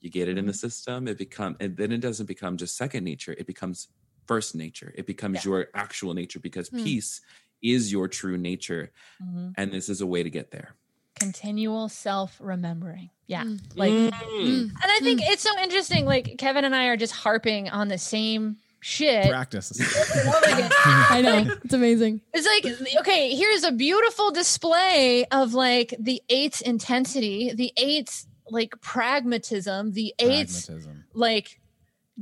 You 0.00 0.10
get 0.10 0.28
it 0.28 0.36
in 0.36 0.46
the 0.46 0.52
system. 0.52 1.06
It 1.06 1.16
become, 1.16 1.56
and 1.60 1.76
then 1.76 1.92
it 1.92 1.98
doesn't 2.00 2.26
become 2.26 2.56
just 2.56 2.76
second 2.76 3.04
nature. 3.04 3.36
It 3.38 3.46
becomes 3.46 3.86
first 4.26 4.56
nature. 4.56 4.92
It 4.96 5.06
becomes 5.06 5.44
Yeah. 5.44 5.50
your 5.52 5.68
actual 5.74 6.12
nature 6.12 6.40
because 6.40 6.68
Hmm. 6.70 6.82
peace 6.82 7.20
is 7.62 7.92
your 7.92 8.08
true 8.08 8.36
nature, 8.36 8.90
Mhm. 9.22 9.54
and 9.56 9.70
this 9.72 9.88
is 9.88 10.00
a 10.00 10.06
way 10.06 10.24
to 10.24 10.30
get 10.30 10.50
there. 10.50 10.74
continual 11.14 11.88
self 11.88 12.36
remembering. 12.40 13.10
Yeah. 13.28 13.44
Mm. 13.44 13.60
Like 13.76 13.92
Mm. 13.92 14.62
and 14.72 14.72
I 14.82 14.98
think 15.02 15.20
it's 15.22 15.42
so 15.42 15.56
interesting. 15.62 16.04
Like 16.04 16.34
Kevin 16.38 16.64
and 16.64 16.74
I 16.74 16.86
are 16.86 16.96
just 16.96 17.12
harping 17.12 17.68
on 17.68 17.86
the 17.86 17.98
same 17.98 18.56
shit. 18.82 19.28
Practice. 19.28 19.72
over 19.80 20.20
and 20.20 20.34
over 20.34 20.44
again. 20.44 20.70
I 20.84 21.22
know. 21.22 21.56
It's 21.64 21.74
amazing. 21.74 22.20
It's 22.34 22.46
like, 22.46 22.96
okay, 23.00 23.34
here's 23.34 23.64
a 23.64 23.72
beautiful 23.72 24.30
display 24.30 25.24
of 25.30 25.54
like 25.54 25.94
the 25.98 26.22
eight's 26.28 26.60
intensity, 26.60 27.52
the 27.54 27.72
eight's 27.76 28.26
like 28.48 28.74
pragmatism, 28.82 29.92
the 29.92 30.14
eight's 30.18 30.66
Pragmatism. 30.66 31.04
like 31.14 31.60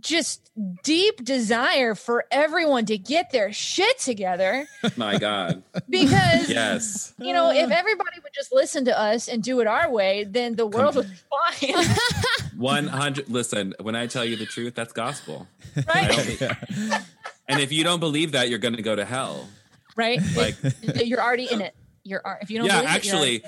just 0.01 0.51
deep 0.83 1.25
desire 1.25 1.95
for 1.95 2.25
everyone 2.31 2.87
to 2.87 2.99
get 2.99 3.31
their 3.31 3.53
shit 3.53 3.99
together 3.99 4.67
My 4.97 5.19
God. 5.19 5.63
because 5.89 6.49
Yes. 6.49 7.15
you 7.19 7.33
know 7.33 7.51
if 7.51 7.71
everybody 7.71 8.17
would 8.23 8.33
just 8.35 8.53
listen 8.53 8.85
to 8.87 8.99
us 8.99 9.29
and 9.29 9.43
do 9.43 9.61
it 9.61 9.67
our 9.67 9.91
way 9.91 10.25
then 10.25 10.57
the 10.57 10.67
world 10.67 10.97
would 10.97 11.09
be 11.09 11.71
fine 11.75 11.85
100. 12.57 13.29
Listen, 13.31 13.75
when 13.81 13.97
I 13.97 14.07
tell 14.07 14.25
you 14.25 14.37
the 14.37 14.47
truth, 14.47 14.75
that's 14.75 14.93
gospel. 14.93 15.47
Right 15.87 16.39
don't 16.39 17.03
and 17.49 17.61
if 17.61 17.73
you 17.73 17.85
don't 17.85 18.01
believe 18.01 18.33
that, 18.33 18.49
you're 18.51 18.59
going 18.59 18.77
to 18.77 18.83
go 18.83 18.95
to 18.95 19.05
hell. 19.05 19.49
right 19.97 20.21
Like, 20.37 20.57
you're 21.05 21.23
already 21.23 21.51
in 21.51 21.61
it 21.61 21.75
you're 22.03 22.23
if 22.41 22.51
you 22.51 22.59
don't 22.59 22.67
yeah, 22.67 22.81
believe 22.81 22.91
it, 22.91 22.95
actually. 22.95 23.43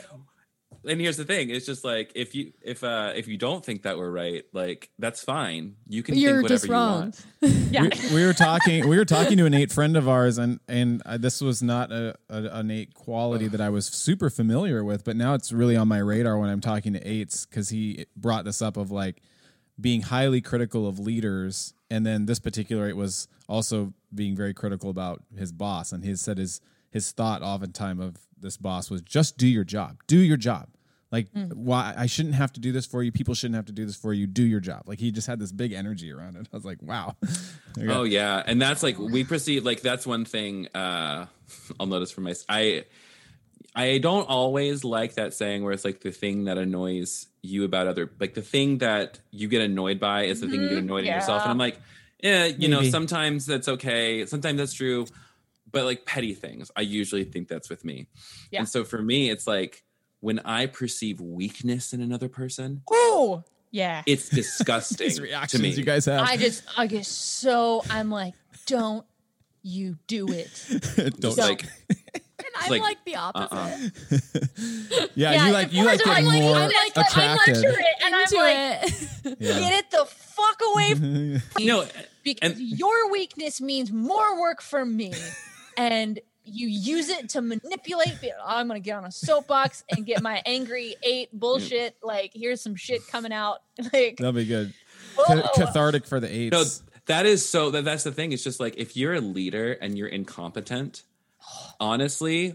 And 0.89 1.01
here's 1.01 1.17
the 1.17 1.25
thing: 1.25 1.51
it's 1.51 1.65
just 1.67 1.85
like 1.85 2.11
if 2.15 2.35
you 2.35 2.53
if 2.61 2.83
uh 2.83 3.13
if 3.15 3.29
you 3.29 3.37
don't 3.37 3.65
think 3.65 3.83
that 3.83 3.97
we're 3.99 4.11
right, 4.11 4.45
like 4.53 4.91
that's 4.99 5.23
fine. 5.23 5.77
You 5.89 6.03
can 6.03 6.17
You're 6.17 6.33
think 6.33 6.43
whatever 6.43 6.55
just 6.55 6.67
you 6.67 6.73
wrong. 6.73 7.01
want. 7.01 7.25
yeah 7.71 7.83
we, 7.83 8.15
we 8.17 8.27
were 8.27 8.33
talking 8.33 8.89
we 8.89 8.97
were 8.97 9.05
talking 9.05 9.37
to 9.39 9.47
an 9.47 9.55
eight 9.55 9.71
friend 9.73 9.97
of 9.97 10.09
ours 10.09 10.39
and 10.39 10.61
and 10.69 11.03
uh, 11.07 11.17
this 11.19 11.41
was 11.41 11.63
not 11.63 11.91
a, 11.93 12.15
a 12.29 12.43
an 12.59 12.71
eight 12.71 12.95
quality 12.95 13.49
that 13.49 13.61
i 13.61 13.69
was 13.69 13.87
super 13.87 14.31
familiar 14.31 14.85
with 14.85 15.03
but 15.05 15.17
now 15.17 15.35
it's 15.35 15.51
really 15.53 15.75
on 15.77 15.89
my 15.89 15.99
radar 15.99 16.39
when 16.39 16.49
i'm 16.51 16.61
talking 16.61 16.93
to 16.93 17.01
eights 17.01 17.45
because 17.47 17.71
he 17.71 18.07
brought 18.17 18.45
this 18.45 18.63
up 18.63 18.77
of 18.77 18.91
like 18.93 19.23
being 19.81 20.03
highly 20.03 20.41
critical 20.41 20.87
of 20.87 20.99
leaders 21.01 21.75
and 21.91 22.07
then 22.07 22.27
this 22.27 22.39
particular 22.39 22.87
eight 22.89 22.97
was 22.97 23.27
also 23.49 23.93
being 24.15 24.37
very 24.37 24.55
critical 24.55 24.89
about 24.91 25.23
his 25.37 25.51
boss 25.51 25.91
and 25.93 26.05
he 26.05 26.15
said 26.15 26.39
his 26.39 26.61
his 26.93 27.11
thought 27.11 27.43
oftentimes 27.43 28.01
of 28.01 28.17
this 28.39 28.57
boss 28.57 28.91
was 28.91 29.03
just 29.03 29.37
do 29.39 29.47
your 29.49 29.65
job. 29.65 29.99
Do 30.07 30.19
your 30.19 30.37
job. 30.37 30.69
Like 31.11 31.29
why 31.53 31.93
i 31.97 32.07
shouldn't 32.07 32.37
have 32.37 32.53
to 32.55 32.61
do 32.61 32.73
this 32.73 32.87
for 32.87 33.03
you. 33.03 33.13
People 33.13 33.35
shouldn't 33.35 33.57
have 33.57 33.67
to 33.67 33.73
do 33.73 33.85
this 33.85 33.97
for 33.97 34.15
you. 34.15 34.27
Do 34.27 34.43
your 34.43 34.61
job. 34.61 34.85
Like 34.87 34.99
he 34.99 35.11
just 35.11 35.27
had 35.27 35.39
this 35.39 35.53
big 35.53 35.73
energy 35.73 36.11
around 36.11 36.37
it. 36.37 36.49
I 36.53 36.57
was 36.57 36.65
like 36.65 36.81
wow. 36.81 37.17
Oh 37.89 38.05
yeah, 38.05 38.43
and 38.47 38.61
that's 38.61 38.83
like 38.83 38.99
we 38.99 39.25
perceive 39.25 39.65
like 39.65 39.81
that's 39.83 40.07
one 40.07 40.25
thing 40.25 40.69
uh 40.75 41.27
I'll 41.81 41.87
notice 41.87 42.11
for 42.11 42.21
my 42.23 42.35
I 42.49 42.85
I 43.75 43.99
don't 43.99 44.29
always 44.29 44.85
like 44.85 45.15
that 45.15 45.33
saying 45.35 45.65
where 45.65 45.73
it's 45.73 45.85
like 45.85 46.01
the 46.01 46.11
thing 46.11 46.45
that 46.45 46.59
annoys 46.59 47.27
you 47.43 47.65
about 47.65 47.87
other 47.87 48.11
like 48.21 48.35
the 48.35 48.43
thing 48.43 48.79
that 48.79 49.19
you 49.31 49.49
get 49.49 49.63
annoyed 49.63 49.99
by 50.01 50.25
is 50.25 50.41
the 50.41 50.49
thing 50.49 50.63
you 50.63 50.69
get 50.69 50.79
Mhm, 50.79 50.83
annoyed 50.85 51.05
at 51.07 51.15
yourself. 51.15 51.43
And 51.45 51.51
I'm 51.51 51.59
like, 51.59 51.79
yeah, 52.23 52.47
you 52.47 52.69
know, 52.69 52.83
sometimes 52.83 53.47
that's 53.47 53.69
okay, 53.69 54.25
sometimes 54.27 54.59
that's 54.59 54.73
true, 54.75 55.07
but 55.73 55.85
like 55.85 56.05
petty 56.07 56.35
things, 56.35 56.71
I 56.77 56.83
usually 56.83 57.25
think 57.25 57.49
that's 57.49 57.69
with 57.71 57.85
me. 57.85 58.07
Yeah. 58.51 58.61
And 58.61 58.69
so 58.69 58.85
for 58.85 59.01
me, 59.03 59.31
it's 59.31 59.47
like 59.47 59.83
when 60.21 60.39
I 60.45 60.67
perceive 60.67 61.21
weakness 61.21 61.93
in 61.93 62.01
another 62.01 62.29
person, 62.29 62.83
oh 62.91 63.43
yeah 63.75 64.03
it's 64.07 64.29
disgusting 64.41 65.09
these 65.09 65.19
to 65.49 65.59
me. 65.59 65.71
you 65.71 65.83
guys 65.83 66.05
have 66.05 66.29
i 66.29 66.37
just 66.37 66.63
i 66.77 66.87
get 66.87 67.07
so 67.07 67.83
i'm 67.89 68.11
like 68.11 68.35
don't 68.67 69.07
you 69.63 69.97
do 70.07 70.29
it 70.29 70.51
don't 71.19 71.33
So- 71.33 71.43
like 71.43 71.65
I'm 72.55 72.71
like, 72.71 72.83
like, 72.83 73.05
the 73.07 73.17
opposite. 73.17 73.53
uh-uh. 74.13 75.07
yeah, 75.15 75.33
Yeah, 75.33 75.47
you 75.47 75.53
like 75.53 75.73
you 75.73 75.85
like 75.87 76.03
course 76.03 76.17
getting 76.17 76.27
like- 76.27 76.43
more 76.43 76.57
I'm 76.57 76.69
like- 76.69 76.93
I'm 76.97 77.05
attracted 77.07 77.57
like, 77.63 77.65
it, 77.79 77.87
and 78.05 78.15
I'm 78.15 78.21
like 78.21 79.41
yeah. 79.41 79.59
get 79.59 79.73
it 79.85 79.91
the 79.91 80.05
fuck 80.07 80.61
away 80.75 80.95
from 80.95 81.33
me 81.33 81.41
no, 81.67 81.87
because 82.23 82.53
and- 82.53 82.61
your 82.61 83.11
weakness 83.11 83.61
means 83.61 83.91
more 83.91 84.39
work 84.39 84.61
for 84.61 84.85
me 84.85 85.15
and 85.77 86.21
you 86.45 86.67
use 86.67 87.09
it 87.09 87.29
to 87.29 87.41
manipulate 87.41 88.19
i'm 88.45 88.67
gonna 88.67 88.81
get 88.81 88.97
on 88.97 89.05
a 89.05 89.13
soapbox 89.13 89.85
and 89.91 90.05
get 90.05 90.23
my 90.23 90.43
angry 90.45 90.97
eight 91.05 91.29
bullshit 91.39 91.97
like 92.03 92.33
here's 92.35 92.61
some 92.61 92.75
shit 92.75 93.07
coming 93.07 93.33
out 93.33 93.63
like 93.93 94.17
that'll 94.17 94.33
be 94.33 94.45
good 94.45 94.73
Ca- 95.17 95.51
cathartic 95.55 96.07
for 96.07 96.21
the 96.21 96.35
eights 96.35 96.53
No, 96.53 96.93
that 97.07 97.27
is 97.27 97.49
so. 97.49 97.71
That, 97.71 97.85
that's 97.85 98.05
the 98.05 98.13
thing. 98.13 98.33
It's 98.33 98.45
just 98.45 98.61
like 98.61 98.77
if 98.77 98.97
you're 98.97 99.15
a 99.15 99.21
leader 99.21 99.73
and 99.73 99.99
you're 99.99 100.09
incompetent, 100.09 101.03
honestly, 101.81 102.55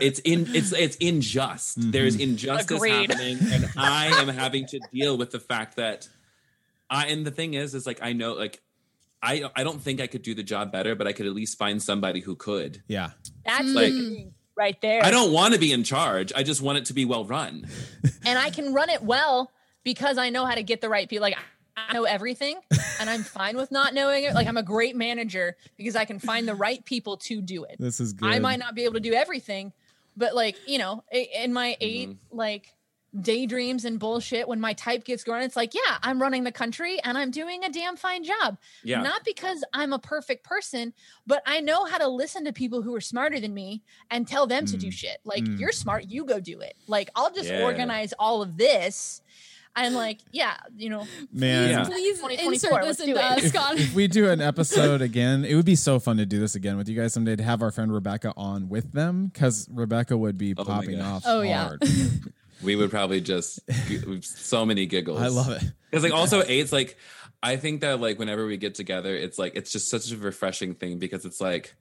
it's 0.00 0.18
in 0.20 0.46
it's 0.54 0.72
it's 0.72 0.96
unjust. 1.00 1.78
Mm-hmm. 1.78 1.90
There's 1.90 2.16
injustice 2.16 2.76
Agreed. 2.78 3.10
happening, 3.10 3.38
and 3.52 3.68
I 3.76 4.06
am 4.20 4.28
having 4.28 4.66
to 4.68 4.80
deal 4.92 5.16
with 5.16 5.30
the 5.30 5.40
fact 5.40 5.76
that 5.76 6.08
I. 6.88 7.06
And 7.06 7.26
the 7.26 7.30
thing 7.30 7.54
is, 7.54 7.74
is 7.74 7.86
like 7.86 7.98
I 8.02 8.12
know, 8.12 8.32
like 8.32 8.60
I 9.22 9.50
I 9.54 9.64
don't 9.64 9.80
think 9.80 10.00
I 10.00 10.06
could 10.06 10.22
do 10.22 10.34
the 10.34 10.42
job 10.42 10.72
better, 10.72 10.94
but 10.94 11.06
I 11.06 11.12
could 11.12 11.26
at 11.26 11.32
least 11.32 11.58
find 11.58 11.82
somebody 11.82 12.20
who 12.20 12.36
could. 12.36 12.82
yeah 12.88 13.10
that's 13.44 13.68
Like- 13.68 13.92
like 13.92 14.26
right 14.56 14.80
there 14.80 15.04
I 15.04 15.10
don't 15.10 15.32
want 15.32 15.54
to 15.54 15.60
be 15.60 15.72
in 15.72 15.84
charge. 15.84 16.32
I 16.34 16.42
just 16.42 16.62
want 16.62 16.78
it 16.78 16.86
to 16.86 16.94
be 16.94 17.04
well 17.04 17.24
run. 17.24 17.66
and 18.24 18.38
I 18.38 18.50
can 18.50 18.72
run 18.72 18.88
it 18.88 19.02
well 19.02 19.50
because 19.84 20.18
I 20.18 20.30
know 20.30 20.44
how 20.44 20.54
to 20.54 20.62
get 20.62 20.80
the 20.80 20.88
right 20.88 21.08
people. 21.08 21.22
Like 21.22 21.36
I 21.76 21.92
know 21.92 22.04
everything, 22.04 22.58
and 23.00 23.10
I'm 23.10 23.22
fine 23.22 23.56
with 23.56 23.70
not 23.70 23.92
knowing 23.92 24.24
it. 24.24 24.34
Like 24.34 24.46
I'm 24.46 24.56
a 24.56 24.62
great 24.62 24.96
manager 24.96 25.56
because 25.76 25.94
I 25.94 26.06
can 26.06 26.18
find 26.18 26.48
the 26.48 26.54
right 26.54 26.82
people 26.84 27.18
to 27.18 27.42
do 27.42 27.64
it. 27.64 27.76
this 27.78 28.00
is 28.00 28.14
good 28.14 28.30
I 28.30 28.38
might 28.38 28.58
not 28.58 28.74
be 28.74 28.84
able 28.84 28.94
to 28.94 29.00
do 29.00 29.12
everything, 29.12 29.72
but 30.16 30.34
like 30.34 30.56
you 30.66 30.78
know, 30.78 31.04
in 31.12 31.52
my 31.52 31.76
8 31.80 32.08
mm-hmm. 32.08 32.36
like 32.36 32.72
daydreams 33.22 33.84
and 33.84 33.98
bullshit, 33.98 34.46
when 34.48 34.60
my 34.60 34.72
type 34.72 35.04
gets 35.04 35.24
going, 35.24 35.42
it's 35.42 35.56
like, 35.56 35.74
yeah, 35.74 35.98
I'm 36.02 36.20
running 36.20 36.44
the 36.44 36.52
country 36.52 36.98
and 37.02 37.16
I'm 37.18 37.30
doing 37.30 37.64
a 37.64 37.70
damn 37.70 37.96
fine 37.96 38.24
job. 38.24 38.58
Yeah. 38.84 39.02
Not 39.02 39.24
because 39.24 39.64
I'm 39.72 39.92
a 39.92 39.98
perfect 39.98 40.44
person, 40.44 40.92
but 41.26 41.42
I 41.46 41.60
know 41.60 41.84
how 41.84 41.98
to 41.98 42.08
listen 42.08 42.44
to 42.44 42.52
people 42.52 42.82
who 42.82 42.94
are 42.94 43.00
smarter 43.00 43.40
than 43.40 43.54
me 43.54 43.82
and 44.10 44.26
tell 44.26 44.46
them 44.46 44.66
to 44.66 44.76
do 44.76 44.88
Mm. 44.88 44.92
shit. 44.92 45.18
Like, 45.24 45.44
Mm. 45.44 45.58
you're 45.58 45.72
smart, 45.72 46.06
you 46.08 46.24
go 46.24 46.40
do 46.40 46.60
it. 46.60 46.76
Like, 46.86 47.10
I'll 47.16 47.32
just 47.32 47.48
Yeah. 47.48 47.62
organize 47.62 48.12
all 48.18 48.42
of 48.42 48.56
this. 48.56 49.22
And 49.78 49.94
like, 49.94 50.20
yeah, 50.32 50.56
you 50.78 50.88
know, 50.88 51.06
man 51.34 51.68
Yeah. 51.68 51.84
Please 51.84 52.18
insert 52.40 52.82
this 52.82 52.96
do 52.96 53.02
into 53.04 53.22
us, 53.22 53.44
if, 53.44 53.54
if 53.80 53.94
we 53.94 54.08
do 54.08 54.30
an 54.30 54.40
episode 54.52 55.02
again, 55.02 55.44
it 55.44 55.54
would 55.54 55.66
be 55.66 55.76
so 55.76 55.98
fun 56.00 56.16
to 56.16 56.24
do 56.24 56.40
this 56.40 56.54
again 56.54 56.78
with 56.78 56.88
you 56.88 56.96
guys 56.96 57.12
someday 57.12 57.36
to 57.36 57.42
have 57.42 57.60
our 57.60 57.70
friend 57.70 57.92
Rebecca 57.92 58.32
on 58.38 58.70
with 58.70 58.92
them 58.92 59.26
because 59.26 59.68
Rebecca 59.70 60.16
would 60.16 60.38
be 60.38 60.54
Oh 60.56 60.64
popping 60.64 60.98
off. 61.02 61.24
Oh, 61.26 61.42
yeah. 61.42 61.72
hard. 62.56 62.64
We 62.66 62.76
would 62.76 62.90
probably 62.90 63.20
just 63.20 63.60
so 64.22 64.64
many 64.66 64.86
giggles. 64.86 65.20
I 65.20 65.28
love 65.28 65.50
it. 65.50 65.62
Because 65.90 66.02
like 66.04 66.12
also 66.12 66.42
eight's 66.46 66.72
like 66.72 66.96
I 67.42 67.56
think 67.56 67.82
that 67.82 68.00
like 68.00 68.18
whenever 68.18 68.46
we 68.46 68.56
get 68.56 68.74
together, 68.74 69.14
it's 69.14 69.38
like 69.38 69.54
it's 69.56 69.70
just 69.72 69.90
such 69.90 70.10
a 70.12 70.16
refreshing 70.16 70.74
thing 70.74 70.98
because 70.98 71.24
it's 71.24 71.40
like 71.40 71.74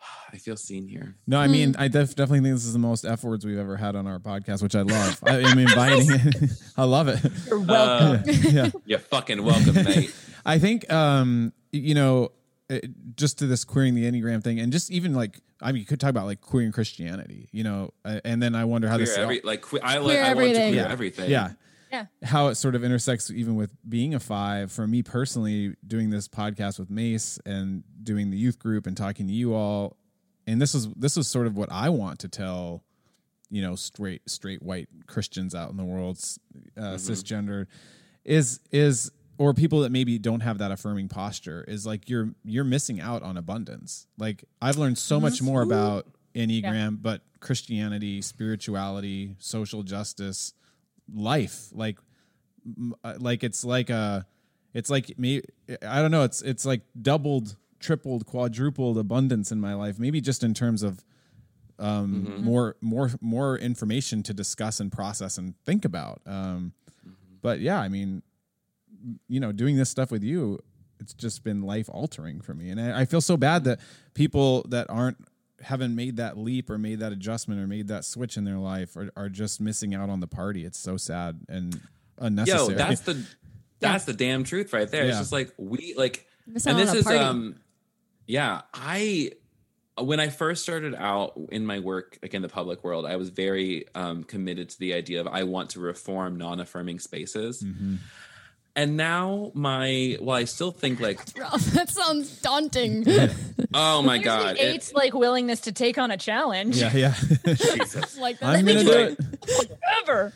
I 0.32 0.36
feel 0.36 0.56
seen 0.56 0.86
here. 0.88 1.16
No, 1.26 1.38
I 1.40 1.46
Hmm. 1.46 1.52
mean, 1.52 1.76
I 1.78 1.88
def- 1.88 2.14
definitely 2.16 2.40
think 2.40 2.54
this 2.56 2.64
is 2.66 2.72
the 2.72 2.78
most 2.78 3.04
F 3.04 3.24
words 3.24 3.44
we've 3.46 3.58
ever 3.58 3.76
had 3.76 3.96
on 3.96 4.06
our 4.06 4.18
podcast, 4.18 4.62
which 4.62 4.74
I 4.74 4.82
love. 4.82 5.18
I 5.24 5.38
am 5.40 5.58
inviting 5.58 6.06
it. 6.10 6.50
I 6.76 6.84
love 6.84 7.08
it. 7.08 7.20
you're 7.46 7.60
welcome. 7.60 8.22
yeah. 8.42 8.70
You're 8.86 8.98
fucking 8.98 9.42
welcome, 9.42 9.74
mate. 9.74 10.14
I 10.46 10.58
think, 10.58 10.92
um, 10.92 11.52
you 11.72 11.94
know, 11.94 12.32
it, 12.68 13.16
just 13.16 13.38
to 13.38 13.46
this 13.46 13.64
queering 13.64 13.94
the 13.94 14.04
Enneagram 14.10 14.42
thing, 14.44 14.58
and 14.60 14.70
just 14.72 14.90
even 14.90 15.14
like, 15.14 15.40
I 15.62 15.72
mean, 15.72 15.80
you 15.80 15.86
could 15.86 16.00
talk 16.00 16.10
about 16.10 16.26
like 16.26 16.40
queering 16.40 16.72
Christianity, 16.72 17.48
you 17.52 17.64
know, 17.64 17.92
uh, 18.04 18.20
and 18.24 18.42
then 18.42 18.54
I 18.54 18.64
wonder 18.64 18.88
how 18.88 18.96
Queer 18.96 19.06
this, 19.06 19.16
every, 19.18 19.40
like 19.44 19.62
que- 19.62 19.80
I 19.82 19.98
like 19.98 20.16
Queer 20.18 20.24
I 20.24 20.34
want 20.34 20.48
to 20.48 20.54
queer 20.54 20.74
yeah, 20.74 20.88
everything. 20.90 21.30
yeah, 21.30 21.52
Yeah. 21.92 22.06
how 22.22 22.48
it 22.48 22.56
sort 22.56 22.74
of 22.74 22.82
intersects 22.84 23.30
even 23.30 23.54
with 23.54 23.70
being 23.88 24.14
a 24.14 24.20
five. 24.20 24.72
For 24.72 24.86
me 24.86 25.02
personally, 25.02 25.74
doing 25.86 26.10
this 26.10 26.28
podcast 26.28 26.78
with 26.78 26.90
Mace 26.90 27.38
and 27.46 27.84
doing 28.02 28.30
the 28.30 28.36
youth 28.36 28.58
group 28.58 28.86
and 28.86 28.96
talking 28.96 29.26
to 29.28 29.32
you 29.32 29.54
all, 29.54 29.96
and 30.46 30.60
this 30.60 30.74
is 30.74 30.88
this 30.94 31.16
is 31.16 31.28
sort 31.28 31.46
of 31.46 31.56
what 31.56 31.70
I 31.72 31.88
want 31.88 32.18
to 32.20 32.28
tell, 32.28 32.82
you 33.48 33.62
know, 33.62 33.76
straight 33.76 34.28
straight 34.28 34.62
white 34.62 34.88
Christians 35.06 35.54
out 35.54 35.70
in 35.70 35.76
the 35.76 35.84
world, 35.84 36.16
s- 36.16 36.38
uh, 36.76 36.94
cisgender, 36.96 37.66
is 38.24 38.60
is 38.72 39.10
or 39.38 39.52
people 39.54 39.80
that 39.80 39.90
maybe 39.92 40.18
don't 40.18 40.40
have 40.40 40.58
that 40.58 40.70
affirming 40.70 41.08
posture 41.08 41.64
is 41.66 41.86
like 41.86 42.08
you're 42.08 42.30
you're 42.44 42.64
missing 42.64 43.00
out 43.00 43.22
on 43.22 43.36
abundance. 43.36 44.06
Like 44.18 44.44
I've 44.62 44.76
learned 44.78 44.98
so 44.98 45.18
much 45.20 45.42
more 45.42 45.62
about 45.62 46.06
Enneagram, 46.34 47.00
but 47.02 47.22
Christianity, 47.40 48.22
spirituality, 48.22 49.36
social 49.38 49.82
justice, 49.82 50.52
life, 51.12 51.68
like 51.72 51.98
uh, 53.02 53.14
like 53.18 53.44
it's 53.44 53.64
like 53.64 53.90
a 53.90 54.26
it's 54.72 54.88
like 54.90 55.18
me 55.18 55.42
I 55.86 56.00
don't 56.00 56.10
know 56.10 56.22
it's 56.24 56.40
it's 56.42 56.64
like 56.64 56.82
doubled 57.00 57.56
tripled 57.80 58.24
quadrupled 58.26 58.96
abundance 58.96 59.52
in 59.52 59.60
my 59.60 59.74
life 59.74 59.98
maybe 59.98 60.18
just 60.22 60.42
in 60.42 60.54
terms 60.54 60.82
of 60.82 61.04
um 61.78 62.24
Mm-hmm. 62.26 62.44
more 62.44 62.76
more 62.80 63.10
more 63.20 63.58
information 63.58 64.22
to 64.22 64.32
discuss 64.32 64.80
and 64.80 64.90
process 64.90 65.36
and 65.38 65.54
think 65.66 65.84
about 65.84 66.22
um 66.26 66.72
Mm-hmm. 67.06 67.34
but 67.42 67.60
yeah 67.60 67.78
I 67.78 67.88
mean 67.88 68.22
you 69.28 69.40
know 69.40 69.52
doing 69.52 69.76
this 69.76 69.90
stuff 69.90 70.10
with 70.10 70.22
you 70.22 70.58
it's 71.00 71.12
just 71.14 71.44
been 71.44 71.62
life 71.62 71.88
altering 71.88 72.40
for 72.40 72.54
me 72.54 72.70
and 72.70 72.80
I, 72.80 73.00
I 73.00 73.04
feel 73.04 73.20
so 73.20 73.36
bad 73.36 73.64
that 73.64 73.80
people 74.14 74.64
that 74.68 74.88
aren't 74.88 75.18
haven't 75.60 75.94
made 75.94 76.16
that 76.16 76.36
leap 76.36 76.68
or 76.68 76.78
made 76.78 76.98
that 77.00 77.12
adjustment 77.12 77.60
or 77.60 77.66
made 77.66 77.88
that 77.88 78.04
switch 78.04 78.36
in 78.36 78.44
their 78.44 78.58
life 78.58 78.96
are, 78.96 79.10
are 79.16 79.28
just 79.28 79.60
missing 79.60 79.94
out 79.94 80.10
on 80.10 80.20
the 80.20 80.26
party 80.26 80.64
it's 80.64 80.78
so 80.78 80.96
sad 80.96 81.40
and 81.48 81.80
unnecessary. 82.18 82.72
Yo, 82.72 82.74
that's 82.74 83.00
the 83.02 83.24
that's 83.80 84.04
the 84.04 84.12
damn 84.12 84.44
truth 84.44 84.72
right 84.72 84.90
there. 84.90 85.04
It's 85.04 85.18
just 85.18 85.32
like 85.32 85.52
we 85.58 85.94
like 85.96 86.26
Missing 86.46 86.72
and 86.72 86.80
out 86.80 86.82
this 86.82 86.90
on 86.90 86.96
a 86.96 86.98
is 86.98 87.04
party. 87.04 87.18
um 87.18 87.56
yeah, 88.26 88.62
I 88.72 89.32
when 89.98 90.18
I 90.18 90.28
first 90.28 90.62
started 90.62 90.94
out 90.94 91.38
in 91.52 91.66
my 91.66 91.78
work 91.78 92.18
like 92.22 92.34
in 92.34 92.42
the 92.42 92.48
public 92.48 92.82
world, 92.82 93.06
I 93.06 93.16
was 93.16 93.28
very 93.28 93.86
um 93.94 94.24
committed 94.24 94.70
to 94.70 94.78
the 94.78 94.94
idea 94.94 95.20
of 95.20 95.26
I 95.26 95.44
want 95.44 95.70
to 95.70 95.80
reform 95.80 96.36
non-affirming 96.36 96.98
spaces. 96.98 97.62
Mm-hmm. 97.62 97.96
And 98.76 98.96
now 98.96 99.52
my 99.54 100.16
well, 100.20 100.36
I 100.36 100.44
still 100.44 100.72
think 100.72 100.98
like, 100.98 101.20
Rough. 101.38 101.64
that 101.66 101.90
sounds 101.90 102.40
daunting. 102.40 103.04
oh 103.74 104.02
my 104.02 104.14
Here's 104.18 104.24
god, 104.24 104.56
the 104.56 104.74
it- 104.74 104.92
like 104.94 105.14
willingness 105.14 105.60
to 105.62 105.72
take 105.72 105.96
on 105.98 106.10
a 106.10 106.16
challenge. 106.16 106.76
yeah 106.78 106.92
yeah 106.94 107.14
Jesus. 107.54 108.18
like 108.18 108.38
that. 108.40 108.56
i'm 108.56 108.64
gonna 108.66 108.82
do 108.84 109.16
it 109.16 109.18
Ever. 110.02 110.32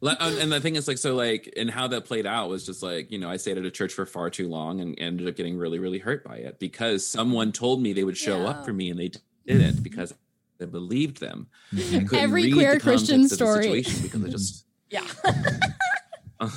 Like, 0.00 0.16
and 0.20 0.34
um, 0.36 0.40
and 0.42 0.52
the 0.52 0.60
thing 0.60 0.76
is 0.76 0.86
like 0.88 0.98
so 0.98 1.14
like 1.16 1.52
and 1.56 1.68
how 1.70 1.88
that 1.88 2.04
played 2.04 2.26
out 2.26 2.48
was 2.48 2.64
just 2.66 2.82
like 2.84 3.10
you 3.10 3.18
know 3.18 3.28
i 3.28 3.36
stayed 3.36 3.58
at 3.58 3.64
a 3.64 3.70
church 3.70 3.92
for 3.92 4.06
far 4.06 4.30
too 4.30 4.48
long 4.48 4.80
and 4.80 4.94
ended 4.98 5.26
up 5.28 5.34
getting 5.36 5.56
really 5.58 5.78
really 5.80 5.98
hurt 5.98 6.22
by 6.24 6.36
it 6.36 6.58
because 6.60 7.04
someone 7.06 7.50
told 7.52 7.82
me 7.82 7.92
they 7.92 8.04
would 8.04 8.16
show 8.16 8.38
Yeah. 8.42 8.48
up 8.50 8.64
for 8.64 8.72
me 8.72 8.90
and 8.90 8.98
they 9.00 9.10
didn't 9.46 9.82
because 9.82 10.14
I 10.60 10.64
believed 10.66 11.18
them 11.20 11.46
mm-hmm. 11.74 12.14
I 12.14 12.18
Every 12.18 12.44
read 12.44 12.52
queer 12.54 12.74
the 12.74 12.80
Christian 12.80 13.22
context 13.22 13.30
the 13.38 13.44
story. 13.46 13.82
situation 13.84 14.02
because 14.02 14.24
I 14.24 14.28
just 14.28 14.64
Yeah. 14.90 16.48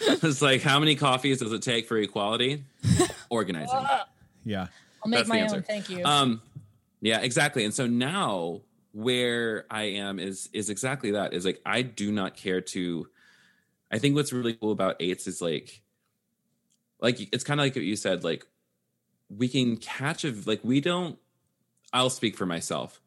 it's 0.22 0.42
like 0.42 0.62
how 0.62 0.78
many 0.78 0.94
coffees 0.96 1.40
does 1.40 1.52
it 1.52 1.62
take 1.62 1.86
for 1.86 1.96
equality 1.98 2.64
organizing 3.30 3.86
yeah 4.44 4.68
I'll 5.02 5.10
make 5.10 5.20
That's 5.20 5.28
my 5.28 5.38
answer. 5.38 5.56
own. 5.56 5.62
Thank 5.62 5.90
you. 5.90 6.04
Um, 6.04 6.42
yeah, 7.00 7.20
exactly. 7.20 7.64
And 7.64 7.72
so 7.72 7.86
now 7.86 8.60
where 8.92 9.66
I 9.70 9.82
am 9.82 10.18
is 10.18 10.48
is 10.52 10.68
exactly 10.68 11.12
that. 11.12 11.32
Is 11.32 11.44
like 11.44 11.60
I 11.64 11.82
do 11.82 12.12
not 12.12 12.36
care 12.36 12.60
to. 12.60 13.08
I 13.90 13.98
think 13.98 14.14
what's 14.14 14.32
really 14.32 14.54
cool 14.54 14.72
about 14.72 14.96
eights 15.00 15.26
is 15.26 15.40
like, 15.40 15.80
like 17.00 17.32
it's 17.32 17.44
kind 17.44 17.60
of 17.60 17.64
like 17.64 17.74
what 17.74 17.84
you 17.84 17.96
said. 17.96 18.24
Like 18.24 18.46
we 19.34 19.48
can 19.48 19.76
catch 19.76 20.24
a 20.24 20.34
like 20.44 20.60
we 20.62 20.80
don't. 20.80 21.18
I'll 21.92 22.10
speak 22.10 22.36
for 22.36 22.46
myself. 22.46 23.00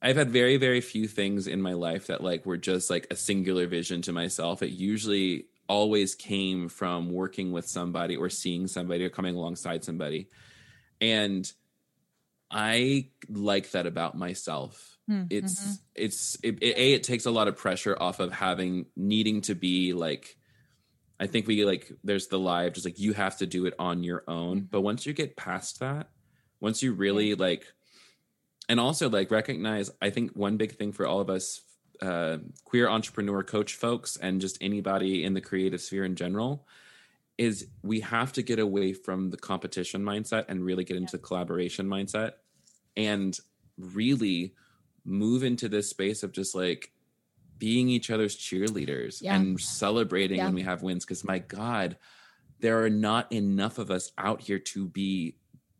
I've 0.00 0.16
had 0.16 0.30
very 0.30 0.58
very 0.58 0.80
few 0.80 1.08
things 1.08 1.46
in 1.46 1.60
my 1.60 1.72
life 1.72 2.06
that 2.06 2.22
like 2.22 2.46
were 2.46 2.56
just 2.56 2.88
like 2.88 3.06
a 3.10 3.16
singular 3.16 3.66
vision 3.66 4.02
to 4.02 4.12
myself. 4.12 4.62
It 4.62 4.70
usually 4.70 5.46
always 5.74 6.14
came 6.14 6.68
from 6.68 7.10
working 7.10 7.48
with 7.52 7.66
somebody 7.68 8.14
or 8.16 8.28
seeing 8.30 8.66
somebody 8.68 9.04
or 9.04 9.10
coming 9.10 9.34
alongside 9.36 9.82
somebody. 9.84 10.28
And 11.00 11.44
i 12.50 13.08
like 13.28 13.70
that 13.72 13.86
about 13.86 14.16
myself. 14.16 14.96
Hmm, 15.08 15.24
it's 15.30 15.60
mhm. 15.60 15.78
it's 15.94 16.36
it, 16.42 16.58
it- 16.62 16.76
a 16.76 16.86
it 16.94 17.02
takes 17.02 17.26
a 17.26 17.30
lot 17.38 17.48
of 17.48 17.56
pressure 17.56 17.96
off 18.06 18.20
of 18.20 18.32
having 18.32 18.86
needing 18.96 19.40
to 19.42 19.54
be 19.54 19.92
like 19.92 20.36
i 21.20 21.26
think 21.26 21.46
we 21.46 21.64
like 21.64 21.90
there's 22.04 22.28
the 22.28 22.38
lie 22.38 22.64
of 22.64 22.72
just 22.74 22.86
like 22.86 22.98
you 22.98 23.12
have 23.12 23.36
to 23.38 23.46
do 23.46 23.66
it 23.66 23.74
on 23.78 24.02
your 24.02 24.22
own. 24.28 24.56
Mhm. 24.62 24.70
but 24.70 24.80
once 24.90 25.04
you 25.06 25.12
get 25.12 25.36
past 25.36 25.80
that 25.80 26.08
once 26.60 26.82
you 26.82 26.92
really 26.92 27.34
like 27.34 27.64
and 28.68 28.78
also 28.80 29.08
like 29.10 29.30
recognize 29.30 29.90
i 30.00 30.08
think 30.10 30.32
one 30.32 30.56
big 30.56 30.72
thing 30.78 30.92
for 30.92 31.06
all 31.06 31.20
of 31.20 31.28
us 31.30 31.60
uh, 32.04 32.38
queer 32.64 32.88
entrepreneur 32.88 33.42
coach 33.42 33.74
folks 33.74 34.16
and 34.16 34.40
just 34.40 34.58
anybody 34.60 35.24
in 35.24 35.34
the 35.34 35.40
creative 35.40 35.80
sphere 35.80 36.04
in 36.04 36.14
general 36.16 36.66
is 37.38 37.66
we 37.82 38.00
have 38.00 38.32
to 38.32 38.42
get 38.42 38.58
away 38.58 38.92
from 38.92 39.30
the 39.30 39.36
competition 39.36 40.02
mindset 40.02 40.44
and 40.48 40.64
really 40.64 40.84
get 40.84 40.96
into 40.96 41.12
the 41.16 41.22
collaboration 41.22 41.86
mindset 41.86 42.32
and 42.96 43.38
really 43.78 44.54
move 45.04 45.42
into 45.42 45.68
this 45.68 45.90
space 45.90 46.22
of 46.22 46.30
just 46.32 46.54
like 46.54 46.92
being 47.58 47.88
each 47.88 48.10
other's 48.10 48.36
cheerleaders 48.36 49.20
Yeah. 49.20 49.34
and 49.36 49.60
celebrating 49.60 50.38
Yeah. 50.38 50.46
when 50.46 50.54
we 50.54 50.62
have 50.62 50.82
wins 50.82 51.04
because 51.04 51.24
my 51.24 51.38
god 51.38 51.96
there 52.60 52.82
are 52.84 52.90
not 52.90 53.30
enough 53.32 53.78
of 53.78 53.90
us 53.90 54.12
out 54.16 54.40
here 54.40 54.58
to 54.58 54.86
be 54.86 55.36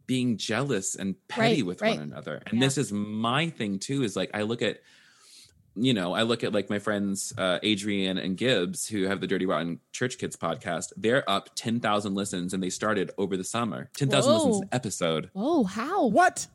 being 0.06 0.36
jealous 0.36 0.96
and 0.96 1.14
petty 1.28 1.56
Right, 1.62 1.66
with 1.66 1.80
right. 1.82 1.94
one 1.98 2.02
another 2.12 2.42
and 2.46 2.54
Yeah. 2.60 2.66
this 2.66 2.78
is 2.78 2.92
my 2.92 3.48
thing 3.50 3.78
too 3.78 4.02
is 4.02 4.16
like 4.16 4.30
i 4.34 4.42
look 4.42 4.60
at 4.62 4.80
you 5.76 5.92
know, 5.94 6.12
I 6.12 6.22
look 6.22 6.44
at 6.44 6.52
like 6.52 6.70
my 6.70 6.78
friends 6.78 7.32
uh, 7.36 7.58
Adrian 7.62 8.18
and 8.18 8.36
Gibbs 8.36 8.86
who 8.86 9.04
have 9.04 9.20
the 9.20 9.26
Dirty 9.26 9.46
Rotten 9.46 9.80
Church 9.92 10.18
Kids 10.18 10.36
podcast. 10.36 10.92
They're 10.96 11.28
up 11.28 11.50
ten 11.56 11.80
thousand 11.80 12.14
listens, 12.14 12.54
and 12.54 12.62
they 12.62 12.70
started 12.70 13.10
over 13.18 13.36
the 13.36 13.44
summer. 13.44 13.90
Ten 13.96 14.08
thousand 14.08 14.34
listens 14.34 14.60
an 14.60 14.68
episode. 14.72 15.30
Oh, 15.34 15.64
how? 15.64 16.06
what 16.06 16.46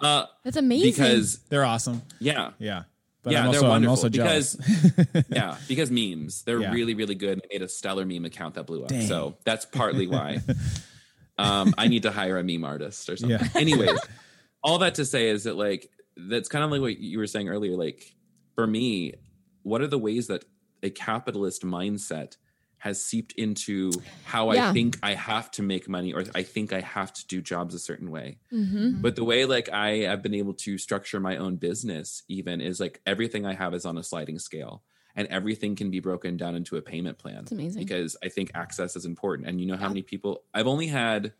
Uh, 0.00 0.26
That's 0.44 0.56
amazing. 0.56 0.90
because 0.92 1.38
they're 1.50 1.64
awesome 1.64 2.02
yeah, 2.20 2.52
yeah 2.58 2.84
but 3.22 3.32
Yeah, 3.34 3.40
I'm 3.44 3.52
they're 3.52 3.60
also, 3.60 3.66
I'm 3.66 3.70
wonderful 3.84 3.90
also 3.90 4.08
because- 4.08 5.24
yeah, 5.28 5.56
because 5.68 5.90
memes. 5.90 6.42
They're 6.42 6.60
Yeah. 6.60 6.72
really, 6.72 6.94
really 6.94 7.14
good. 7.14 7.40
They 7.42 7.58
made 7.58 7.62
a 7.62 7.68
stellar 7.68 8.06
meme 8.06 8.24
account 8.24 8.54
that 8.54 8.64
blew 8.64 8.82
up. 8.82 8.88
Dang. 8.88 9.06
So 9.06 9.36
that's 9.44 9.66
partly 9.66 10.06
why. 10.06 10.40
um, 11.38 11.74
I 11.76 11.88
need 11.88 12.02
to 12.04 12.10
hire 12.10 12.38
a 12.38 12.44
meme 12.44 12.64
artist 12.64 13.08
or 13.10 13.16
something. 13.18 13.38
Yeah. 13.38 13.48
Anyways, 13.60 13.98
all 14.62 14.78
that 14.78 14.94
to 14.96 15.04
say 15.04 15.28
is 15.28 15.44
that 15.44 15.56
like 15.56 15.90
that's 16.16 16.48
kind 16.48 16.64
of 16.64 16.70
like 16.70 16.80
what 16.80 16.98
you 16.98 17.18
were 17.18 17.26
saying 17.26 17.48
earlier. 17.50 17.76
Like 17.76 18.14
for 18.54 18.66
me, 18.66 19.14
what 19.62 19.80
are 19.80 19.86
the 19.86 19.98
ways 19.98 20.26
that 20.28 20.44
a 20.82 20.90
capitalist 20.90 21.62
mindset 21.62 22.36
has 22.78 23.02
seeped 23.04 23.32
into 23.32 23.92
how 24.24 24.52
Yeah. 24.52 24.70
I 24.70 24.72
think 24.72 24.98
I 25.02 25.12
have 25.14 25.50
to 25.52 25.62
make 25.62 25.86
money 25.86 26.14
or 26.14 26.24
I 26.34 26.42
think 26.42 26.72
I 26.72 26.80
have 26.80 27.12
to 27.12 27.26
do 27.26 27.42
jobs 27.42 27.74
a 27.74 27.78
certain 27.78 28.10
way? 28.10 28.38
hmm 28.50 29.02
But 29.02 29.16
the 29.16 29.24
way 29.24 29.44
like 29.44 29.68
I 29.68 29.98
have 30.08 30.22
been 30.22 30.32
able 30.34 30.54
to 30.54 30.78
structure 30.78 31.20
my 31.20 31.36
own 31.36 31.56
business 31.56 32.22
even 32.28 32.60
is 32.62 32.80
like 32.80 33.02
everything 33.04 33.44
I 33.44 33.52
have 33.52 33.74
is 33.74 33.84
on 33.84 33.98
a 33.98 34.02
sliding 34.02 34.38
scale 34.38 34.82
and 35.14 35.28
everything 35.28 35.76
can 35.76 35.90
be 35.90 36.00
broken 36.00 36.38
down 36.38 36.54
into 36.54 36.76
a 36.76 36.82
payment 36.82 37.18
plan 37.18 37.40
It's 37.42 37.52
amazing. 37.52 37.82
because 37.84 38.16
I 38.24 38.30
think 38.30 38.50
access 38.54 38.96
is 38.96 39.04
important. 39.04 39.46
And 39.48 39.60
you 39.60 39.66
know 39.66 39.76
how 39.76 39.82
Yeah. 39.84 39.88
many 39.88 40.02
people 40.02 40.44
I've 40.54 40.66
only 40.68 40.86
had 40.86 41.34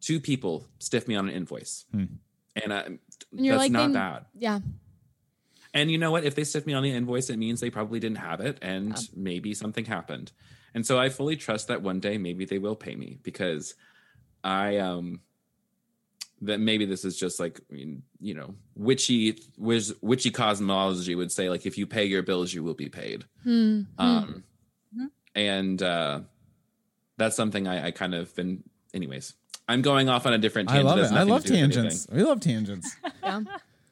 two 0.00 0.18
people 0.18 0.66
stiff 0.80 1.06
me 1.06 1.14
on 1.14 1.28
an 1.28 1.34
invoice. 1.34 1.84
Hmm. 1.92 2.04
And 2.56 2.72
I, 2.74 2.80
And 2.80 2.98
you're 3.32 3.54
that's 3.54 3.60
like, 3.66 3.70
not 3.72 3.82
then- 3.82 3.92
bad. 3.92 4.24
Yeah. 4.36 4.58
And 5.72 5.90
you 5.90 5.98
know 5.98 6.10
what? 6.10 6.24
If 6.24 6.34
they 6.34 6.44
stiff 6.44 6.66
me 6.66 6.72
on 6.72 6.82
the 6.82 6.90
invoice, 6.90 7.30
it 7.30 7.38
means 7.38 7.60
they 7.60 7.70
probably 7.70 8.00
didn't 8.00 8.18
have 8.18 8.40
it 8.40 8.58
and 8.62 8.90
Yeah. 8.90 9.02
maybe 9.14 9.54
something 9.54 9.84
happened. 9.84 10.32
And 10.74 10.84
so 10.86 10.98
I 10.98 11.08
fully 11.08 11.36
trust 11.36 11.68
that 11.68 11.82
one 11.82 12.00
day 12.00 12.18
maybe 12.18 12.44
they 12.44 12.58
will 12.58 12.76
pay 12.76 12.94
me 12.96 13.18
because 13.22 13.74
I 14.42 14.78
um 14.78 15.20
that 16.42 16.58
maybe 16.58 16.86
this 16.86 17.04
is 17.04 17.16
just 17.18 17.38
like 17.38 17.60
you 17.70 18.34
know, 18.34 18.54
witchy 18.74 19.38
wiz, 19.58 19.94
witchy 20.00 20.30
cosmology 20.30 21.14
would 21.14 21.30
say 21.30 21.50
like 21.50 21.66
if 21.66 21.76
you 21.76 21.86
pay 21.86 22.04
your 22.06 22.22
bills 22.22 22.52
you 22.54 22.64
will 22.64 22.74
be 22.74 22.88
paid. 22.88 23.24
Hmm. 23.44 23.82
Um 23.98 24.44
Mhm. 24.96 25.10
and 25.34 25.82
uh 25.82 26.20
that's 27.16 27.36
something 27.36 27.68
I, 27.68 27.88
I 27.88 27.90
kind 27.90 28.14
of 28.14 28.34
been 28.34 28.62
anyways. 28.94 29.34
I'm 29.68 29.82
going 29.82 30.08
off 30.08 30.26
on 30.26 30.32
a 30.32 30.38
different 30.38 30.68
I 30.70 30.82
tangent. 30.82 30.96
love 30.96 30.98
it. 31.12 31.12
I 31.14 31.22
love 31.22 31.44
to 31.44 31.52
anything. 31.54 31.70
tangents. 31.82 32.06
We 32.10 32.22
love 32.22 32.40
tangents. 32.40 32.96
Yeah. 33.22 33.42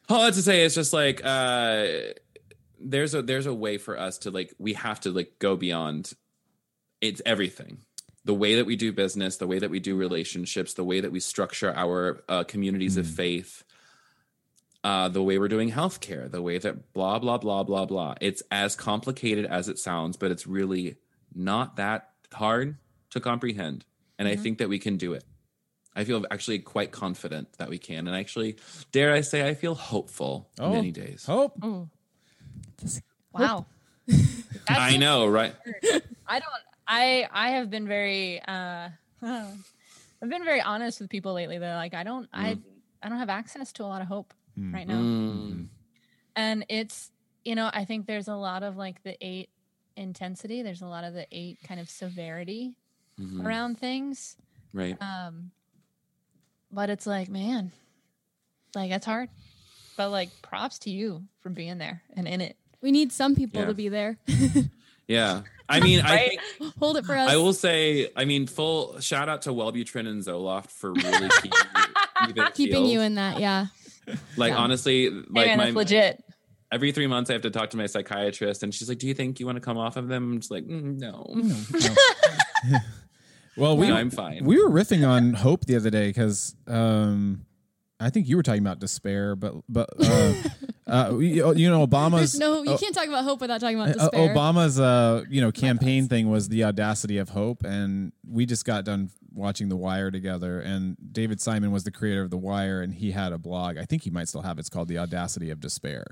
All 0.09 0.23
that 0.23 0.35
to 0.35 0.43
say 0.43 0.63
is 0.63 0.75
just 0.75 0.93
like 0.93 1.21
uh 1.25 1.87
there's 2.81 3.15
a 3.15 3.23
there's 3.23 3.47
a 3.47 3.55
way 3.55 3.77
for 3.79 3.99
us 3.99 4.19
to 4.19 4.31
like 4.31 4.55
we 4.59 4.73
have 4.75 5.01
to 5.01 5.11
like 5.11 5.35
go 5.39 5.57
beyond 5.57 6.13
it's 7.01 7.21
everything 7.27 7.79
the 8.25 8.35
way 8.35 8.55
that 8.57 8.67
we 8.67 8.77
do 8.77 8.93
business 8.93 9.37
the 9.37 9.47
way 9.47 9.59
that 9.59 9.71
we 9.71 9.81
do 9.81 9.97
relationships 9.97 10.75
the 10.75 10.85
way 10.85 11.01
that 11.01 11.13
we 11.13 11.21
structure 11.21 11.73
our 11.75 12.23
uh, 12.29 12.45
communities 12.45 12.97
of 12.97 13.07
Mm. 13.07 13.15
faith 13.17 13.65
uh 14.85 15.09
the 15.09 15.23
way 15.23 15.39
we're 15.39 15.49
doing 15.49 15.73
healthcare 15.73 16.31
the 16.31 16.41
way 16.43 16.57
that 16.59 16.93
blah 16.93 17.19
blah 17.19 17.37
blah 17.39 17.63
blah 17.65 17.85
blah 17.85 18.15
it's 18.21 18.43
as 18.51 18.77
complicated 18.77 19.45
as 19.47 19.69
it 19.69 19.79
sounds 19.79 20.17
but 20.17 20.31
it's 20.31 20.47
really 20.47 20.97
not 21.35 21.77
that 21.77 22.11
hard 22.33 22.77
to 23.11 23.19
comprehend 23.21 23.85
and 24.19 24.29
i 24.29 24.37
Mhm. 24.37 24.41
think 24.41 24.59
that 24.59 24.69
we 24.69 24.79
can 24.79 24.97
do 24.97 25.13
it 25.15 25.25
I 25.99 26.05
feel 26.05 26.25
actually 26.31 26.61
quite 26.61 26.93
confident 26.93 27.53
that 27.59 27.69
we 27.69 27.79
can, 27.79 28.07
and 28.07 28.17
actually, 28.17 28.57
dare 28.93 29.13
I 29.13 29.21
say, 29.23 29.49
I 29.49 29.55
feel 29.55 29.75
hopeful 29.75 30.49
Oh. 30.59 30.71
many 30.73 30.93
days. 30.93 31.25
Hope. 31.27 31.59
Oh, 31.63 31.89
This- 32.81 33.03
wow. 33.33 33.67
I 34.69 34.97
know, 34.97 35.27
right? 35.27 35.55
I 36.27 36.39
don't. 36.39 36.63
I 36.87 37.29
I 37.31 37.51
have 37.51 37.69
been 37.69 37.87
very. 37.89 38.41
uh 38.41 38.89
I've 39.23 40.29
been 40.31 40.45
very 40.45 40.61
honest 40.61 41.01
with 41.01 41.11
people 41.11 41.33
lately. 41.35 41.59
That 41.59 41.77
like 41.77 41.95
I 41.95 42.05
don't. 42.05 42.29
I 42.33 42.59
I 43.03 43.09
don't 43.09 43.19
have 43.19 43.29
access 43.29 43.73
to 43.75 43.85
a 43.85 43.87
lot 43.87 44.01
of 44.03 44.09
hope 44.09 44.33
Mm. 44.59 44.75
right 44.75 44.89
now, 44.89 44.95
Mm. 45.01 45.69
and 46.35 46.65
it's 46.69 47.13
you 47.45 47.55
know 47.55 47.71
I 47.73 47.85
think 47.85 48.07
there's 48.07 48.27
a 48.29 48.35
lot 48.35 48.63
of 48.65 48.77
like 48.77 49.03
the 49.05 49.17
eight 49.25 49.51
intensity. 49.97 50.63
There's 50.63 50.83
a 50.83 50.87
lot 50.87 51.05
of 51.05 51.13
the 51.15 51.27
eight 51.33 51.59
kind 51.63 51.79
of 51.81 51.89
severity 51.91 52.75
Mhm. 53.21 53.45
around 53.45 53.79
things. 53.79 54.37
Right. 54.73 54.97
Um, 55.01 55.51
but 56.71 56.91
it's 56.91 57.07
like, 57.07 57.29
man, 57.29 57.73
like 58.75 58.91
that's 58.91 59.07
hard. 59.07 59.29
But 59.97 60.11
like, 60.11 60.31
props 60.43 60.79
to 60.81 60.91
you 60.91 61.25
for 61.41 61.51
being 61.51 61.79
there 61.79 62.03
and 62.17 62.29
in 62.29 62.41
it. 62.41 62.57
We 62.81 62.93
need 62.93 63.11
some 63.13 63.35
people 63.35 63.61
Yeah. 63.63 63.67
to 63.67 63.75
be 63.75 63.89
there. 63.89 64.19
Yeah. 65.09 65.41
I 65.71 65.81
mean, 65.87 66.01
I 66.03 66.29
think 66.29 66.41
Hold 66.79 66.99
it 66.99 67.07
for 67.07 67.17
us. 67.17 67.31
I 67.31 67.37
will 67.37 67.55
say, 67.55 68.11
I 68.15 68.27
mean, 68.27 68.47
full 68.47 69.01
shout 69.01 69.29
out 69.31 69.41
to 69.43 69.51
Wellbutrin 69.51 70.07
and 70.07 70.23
Zoloft 70.23 70.71
for 70.71 70.93
really 70.93 71.29
keeping 71.43 72.37
you 72.37 72.45
Keeping 72.53 72.85
you 72.85 73.01
in 73.01 73.15
that, 73.15 73.41
yeah. 73.41 73.67
Like 74.37 74.51
Yeah. 74.53 74.59
honestly, 74.59 75.05
Hey, 75.05 75.11
like 75.31 75.47
man, 75.47 75.57
my 75.59 75.65
that's 75.65 75.77
legit. 75.77 76.25
every 76.71 76.93
three 76.93 77.07
months 77.07 77.31
I 77.31 77.33
have 77.33 77.43
to 77.43 77.51
talk 77.51 77.71
to 77.71 77.79
my 77.79 77.87
psychiatrist, 77.87 78.63
and 78.63 78.75
she's 78.75 78.89
like, 78.91 78.99
"Do 78.99 79.07
you 79.07 79.15
think 79.15 79.41
you 79.41 79.47
want 79.47 79.57
to 79.57 79.61
come 79.63 79.79
off 79.79 79.97
of 79.97 80.09
them?" 80.09 80.33
I'm 80.33 80.41
just 80.41 80.51
like, 80.51 80.65
mm, 80.67 80.99
"No, 80.99 81.35
Well, 83.59 83.77
we 83.77 83.89
No, 83.89 83.97
I'm 83.97 84.11
fine." 84.11 84.45
we 84.45 84.63
were 84.63 84.71
riffing 84.71 85.07
on 85.09 85.35
hope 85.35 85.65
the 85.67 85.77
other 85.77 85.91
day 85.91 86.09
because 86.09 86.55
um, 86.67 87.45
I 88.01 88.11
think 88.11 88.29
you 88.29 88.37
were 88.37 88.43
talking 88.43 88.63
about 88.63 88.79
despair, 88.79 89.35
but 89.37 89.55
but 89.69 89.89
uh, 90.01 90.35
uh, 90.87 91.11
we- 91.15 91.35
you 91.35 91.69
know 91.71 91.87
Obama's 91.87 92.33
There's 92.33 92.39
no, 92.39 92.63
you 92.63 92.79
can't 92.79 92.95
talk 92.95 93.07
about 93.09 93.25
hope 93.25 93.41
without 93.41 93.61
talking 93.61 93.79
about 93.81 93.91
uh, 93.91 94.09
despair. 94.11 94.35
Obama's 94.35 94.79
uh, 94.79 95.25
you 95.29 95.41
know 95.41 95.51
campaign 95.53 96.09
thing 96.09 96.31
was 96.31 96.49
the 96.49 96.65
audacity 96.65 97.19
of 97.19 97.31
hope, 97.31 97.65
and 97.65 98.13
we 98.29 98.47
just 98.47 98.65
got 98.65 98.85
done 98.85 99.11
watching 99.35 99.69
The 99.69 99.77
Wire 99.77 100.11
together, 100.11 100.61
and 100.61 100.97
David 101.13 101.41
Simon 101.41 101.71
was 101.73 101.85
the 101.85 101.91
creator 101.93 102.23
of 102.23 102.31
The 102.31 102.37
Wire, 102.39 102.81
and 102.83 102.95
he 102.95 103.11
had 103.13 103.33
a 103.33 103.39
blog. 103.39 103.77
I 103.79 103.85
think 103.85 104.03
he 104.03 104.11
might 104.11 104.29
still 104.29 104.43
have. 104.43 104.59
it. 104.59 104.61
It's 104.61 104.69
called 104.69 104.89
The 104.89 104.99
Audacity 104.99 105.51
of 105.51 105.61
Despair, 105.61 106.05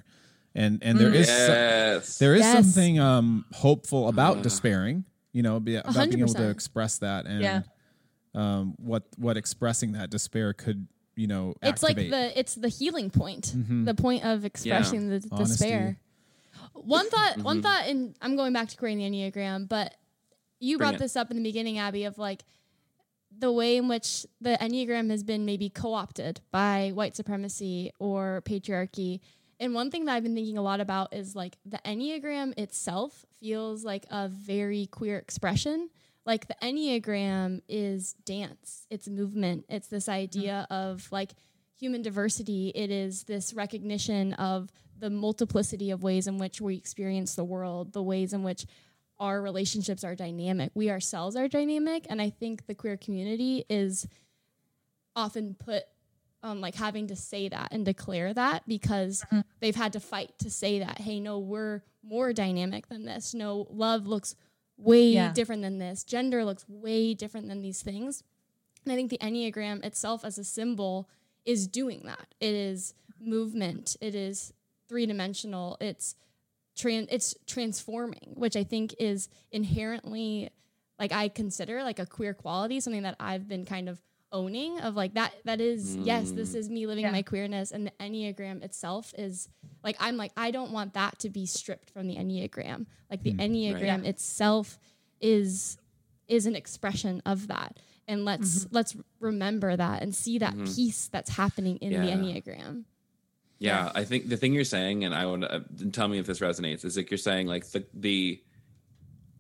and 0.55 0.83
and 0.83 0.99
there 0.99 1.15
is 1.15 1.29
so- 1.29 1.35
yes, 1.35 2.19
there 2.19 2.35
is 2.35 2.41
Yes. 2.41 2.53
something 2.53 2.99
um 2.99 3.45
hopeful 3.53 4.09
about 4.09 4.43
despairing 4.43 5.05
you 5.37 5.43
know 5.43 5.61
be, 5.61 5.77
about 5.77 5.95
hundred 5.95 6.17
being 6.17 6.23
able 6.29 6.35
to 6.35 6.49
express 6.49 6.97
that 6.99 7.27
and 7.27 7.43
Yeah. 7.43 7.61
um 8.35 8.75
what 8.79 9.03
what 9.19 9.37
expressing 9.37 9.93
that 9.93 10.09
despair 10.09 10.55
could 10.55 10.89
you 11.15 11.27
know 11.27 11.55
it's 11.63 11.83
like 11.83 11.97
the 11.97 12.33
it's 12.39 12.55
the 12.55 12.69
healing 12.71 13.11
point 13.11 13.55
the 13.55 13.95
point 13.95 14.25
of 14.25 14.45
expressing 14.47 15.09
the 15.11 15.23
Honesty. 15.31 15.45
despair 15.67 15.99
one 16.73 17.09
thought 17.11 17.39
one 17.39 17.59
Mhm. 17.59 17.63
thought 17.63 17.87
and 17.87 18.17
i'm 18.23 18.35
going 18.37 18.55
back 18.55 18.69
to 18.69 18.77
creating 18.79 19.13
the 19.13 19.19
enneagram 19.31 19.69
but 19.69 19.95
you 20.59 20.79
Bring 20.79 20.87
brought 20.89 20.95
it. 20.95 21.01
this 21.01 21.17
up 21.17 21.31
in 21.31 21.37
the 21.37 21.43
beginning 21.43 21.77
abby 21.79 22.05
of 22.05 22.17
like 22.17 22.43
the 23.39 23.53
way 23.53 23.77
in 23.77 23.89
which 23.89 24.25
the 24.41 24.57
enneagram 24.63 25.11
has 25.11 25.23
been 25.23 25.45
maybe 25.45 25.69
co-opted 25.69 26.41
by 26.51 26.93
white 26.95 27.15
supremacy 27.15 27.91
or 27.99 28.41
patriarchy 28.47 29.21
and 29.61 29.75
one 29.75 29.91
thing 29.91 30.05
that 30.05 30.15
i've 30.15 30.23
been 30.23 30.35
thinking 30.35 30.59
a 30.59 30.63
lot 30.63 30.81
about 30.81 31.15
is 31.15 31.35
like 31.35 31.57
the 31.65 31.79
enneagram 31.85 32.57
itself 32.59 33.25
feels 33.41 33.85
like 33.85 34.07
a 34.11 34.29
very 34.29 34.87
queer 34.87 35.19
expression. 35.19 35.89
Like 36.25 36.49
the 36.49 36.57
enneagram 36.63 37.63
is 37.69 38.15
dance. 38.25 38.87
It's 38.91 39.09
movement. 39.09 39.65
It's 39.69 39.89
this 39.89 40.09
idea 40.09 40.67
of 40.71 41.07
like 41.13 41.35
human 41.79 42.03
diversity. 42.03 42.73
It 42.75 42.91
is 42.91 43.25
this 43.25 43.55
recognition 43.55 44.33
of 44.35 44.71
the 44.99 45.11
multiplicity 45.11 45.91
of 45.91 46.03
ways 46.03 46.27
in 46.27 46.39
which 46.39 46.61
we 46.61 46.75
experience 46.75 47.35
the 47.35 47.45
world 47.45 47.93
the 47.93 48.03
ways 48.03 48.33
in 48.33 48.43
which 48.43 48.65
our 49.21 49.41
relationships 49.41 50.03
are 50.03 50.15
dynamic. 50.15 50.73
We 50.75 50.91
ourselves 50.91 51.37
are 51.37 51.49
dynamic. 51.49 52.07
And 52.09 52.21
i 52.21 52.31
think 52.31 52.67
the 52.67 52.75
queer 52.75 52.97
community 52.97 53.65
is 53.71 54.09
often 55.15 55.55
put 55.55 55.85
um, 56.47 56.61
like 56.61 56.75
having 56.77 57.09
to 57.09 57.17
say 57.17 57.49
that 57.49 57.69
and 57.73 57.85
declare 57.85 58.33
that 58.33 58.63
because 58.69 59.25
they've 59.61 59.75
had 59.77 59.93
to 59.95 60.01
fight 60.01 60.31
to 60.39 60.51
say 60.51 60.79
that 60.79 60.99
hey 61.01 61.19
no 61.21 61.39
we're 61.39 61.83
more 62.03 62.33
dynamic 62.33 62.89
than 62.89 63.05
this. 63.05 63.35
No 63.35 63.67
love 63.71 64.07
looks 64.07 64.37
way 64.79 65.09
Yeah. 65.09 65.33
different 65.33 65.63
than 65.63 65.79
this. 65.79 66.05
Gender 66.05 66.45
looks 66.45 66.65
way 66.69 67.15
different 67.15 67.49
than 67.49 67.63
these 67.63 67.83
things. 67.83 68.23
And 68.85 68.93
i 68.93 68.97
think 68.97 69.11
the 69.11 69.19
enneagram 69.19 69.85
itself 69.85 70.25
as 70.25 70.39
a 70.39 70.45
symbol 70.45 71.09
is 71.45 71.67
doing 71.67 72.03
that. 72.05 72.27
It 72.41 72.55
is 72.55 72.95
movement. 73.21 73.97
It 74.01 74.15
is 74.15 74.53
three-dimensional. 74.89 75.79
It's 75.81 76.15
tran- 76.77 77.09
it's 77.11 77.35
transforming 77.47 78.35
which 78.35 78.55
i 78.55 78.63
think 78.63 78.95
is 78.99 79.29
inherently 79.51 80.51
like 80.99 81.11
i 81.11 81.27
consider 81.29 81.83
like 81.83 81.99
a 81.99 82.05
queer 82.07 82.35
quality 82.35 82.81
something 82.81 83.03
that 83.03 83.17
i've 83.19 83.49
been 83.49 83.65
kind 83.65 83.89
of 83.89 84.01
owning 84.33 84.81
of 84.81 84.97
like 84.97 85.15
that 85.15 85.33
that 85.45 85.61
is 85.61 85.97
yes 85.97 86.33
this 86.33 86.53
mm. 86.53 86.57
is 86.57 86.69
me 86.69 86.87
living 86.87 87.05
Yeah. 87.05 87.13
my 87.13 87.23
queerness 87.23 87.71
and 87.71 87.87
the 87.87 87.93
enneagram 88.01 88.63
itself 88.63 89.15
is 89.17 89.49
like 89.85 89.97
i'm 90.01 90.17
like 90.17 90.33
i 90.37 90.51
don't 90.51 90.73
want 90.73 90.95
that 90.95 91.19
to 91.21 91.31
be 91.31 91.47
stripped 91.47 91.91
from 91.91 92.07
the 92.07 92.17
enneagram. 92.17 92.87
Like 93.11 93.23
the 93.23 93.33
mm, 93.33 93.41
enneagram 93.41 94.05
itself 94.05 94.79
is 95.21 95.79
is 96.29 96.47
an 96.47 96.57
expression 96.57 97.23
of 97.25 97.49
that. 97.49 97.79
And 98.09 98.25
let's 98.25 98.65
mm-hmm. 98.65 98.75
let's 98.75 98.97
remember 99.21 99.77
that 99.77 100.03
and 100.03 100.15
see 100.15 100.39
that 100.39 100.55
mm-hmm. 100.55 100.65
piece 100.65 101.09
that's 101.09 101.31
happening 101.31 101.77
in 101.79 101.93
the 101.93 102.07
Yeah. 102.07 102.15
enneagram. 102.15 102.85
Yeah, 103.59 103.91
I 103.95 104.05
think 104.05 104.29
the 104.29 104.37
thing 104.37 104.53
you're 104.53 104.65
saying, 104.65 105.05
and 105.05 105.15
I 105.15 105.25
want 105.25 105.43
to 105.43 105.55
uh, 105.55 105.61
tell 105.91 106.09
me 106.09 106.19
if 106.19 106.27
this 106.27 106.41
resonates, 106.41 106.85
is 106.85 106.97
like 106.97 107.11
you're 107.11 107.19
saying 107.19 107.47
like 107.47 107.67
the 107.71 107.87
the 107.95 108.43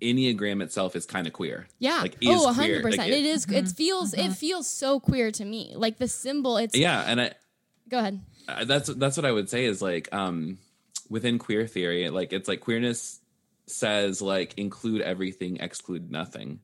enneagram 0.00 0.62
itself 0.62 0.94
is 0.94 1.06
kind 1.06 1.26
of 1.26 1.32
queer. 1.32 1.66
yeah 1.78 2.02
like 2.02 2.16
is 2.20 2.28
oh 2.30 2.52
queer. 2.54 2.82
100% 2.82 2.98
Like, 2.98 3.08
it 3.10 3.24
is 3.24 3.46
it 3.50 3.68
feels 3.68 4.12
it 4.14 4.32
feels 4.32 4.68
so 4.68 5.00
queer 5.00 5.30
to 5.32 5.44
me 5.44 5.72
like 5.76 5.98
the 5.98 6.08
symbol 6.08 6.56
it's 6.58 6.76
Yeah, 6.76 7.02
and 7.06 7.20
I 7.20 7.32
go 7.88 7.98
ahead 7.98 8.20
uh, 8.48 8.64
that's 8.64 8.88
that's 8.94 9.16
what 9.16 9.26
I 9.26 9.32
would 9.32 9.48
say 9.48 9.64
is 9.64 9.82
like 9.82 10.12
um 10.12 10.58
within 11.08 11.38
queer 11.38 11.66
theory, 11.66 12.08
like 12.10 12.32
it's 12.32 12.48
like 12.48 12.60
queerness 12.60 13.20
says 13.66 14.22
like 14.22 14.54
include 14.56 15.02
everything, 15.02 15.58
exclude 15.58 16.10
nothing. 16.10 16.60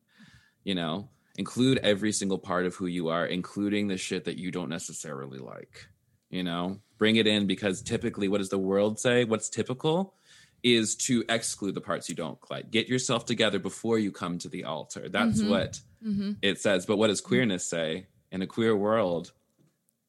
You 0.63 0.75
know, 0.75 1.09
include 1.37 1.79
every 1.79 2.11
single 2.11 2.37
part 2.37 2.65
of 2.65 2.75
who 2.75 2.85
you 2.85 3.09
are, 3.09 3.25
including 3.25 3.87
the 3.87 3.97
shit 3.97 4.25
that 4.25 4.37
you 4.37 4.51
don't 4.51 4.69
necessarily 4.69 5.39
like. 5.39 5.87
You 6.29 6.43
know, 6.43 6.79
bring 6.97 7.17
it 7.17 7.27
in 7.27 7.47
because 7.47 7.81
typically, 7.81 8.27
what 8.27 8.39
does 8.39 8.49
the 8.49 8.57
world 8.57 8.99
say? 8.99 9.23
What's 9.25 9.49
typical 9.49 10.15
is 10.63 10.95
to 10.95 11.23
exclude 11.27 11.75
the 11.75 11.81
parts 11.81 12.07
you 12.09 12.15
don't 12.15 12.39
like. 12.49 12.71
Get 12.71 12.87
yourself 12.87 13.25
together 13.25 13.59
before 13.59 13.99
you 13.99 14.11
come 14.11 14.39
to 14.39 14.49
the 14.49 14.63
altar. 14.63 15.09
That's 15.09 15.41
mm-hmm. 15.41 15.49
what 15.49 15.79
mm-hmm. 16.05 16.31
it 16.41 16.59
says. 16.59 16.85
But 16.85 16.97
what 16.97 17.07
does 17.07 17.21
mm-hmm. 17.21 17.27
queerness 17.27 17.65
say? 17.65 18.07
In 18.31 18.41
a 18.41 18.47
queer 18.47 18.75
world, 18.75 19.31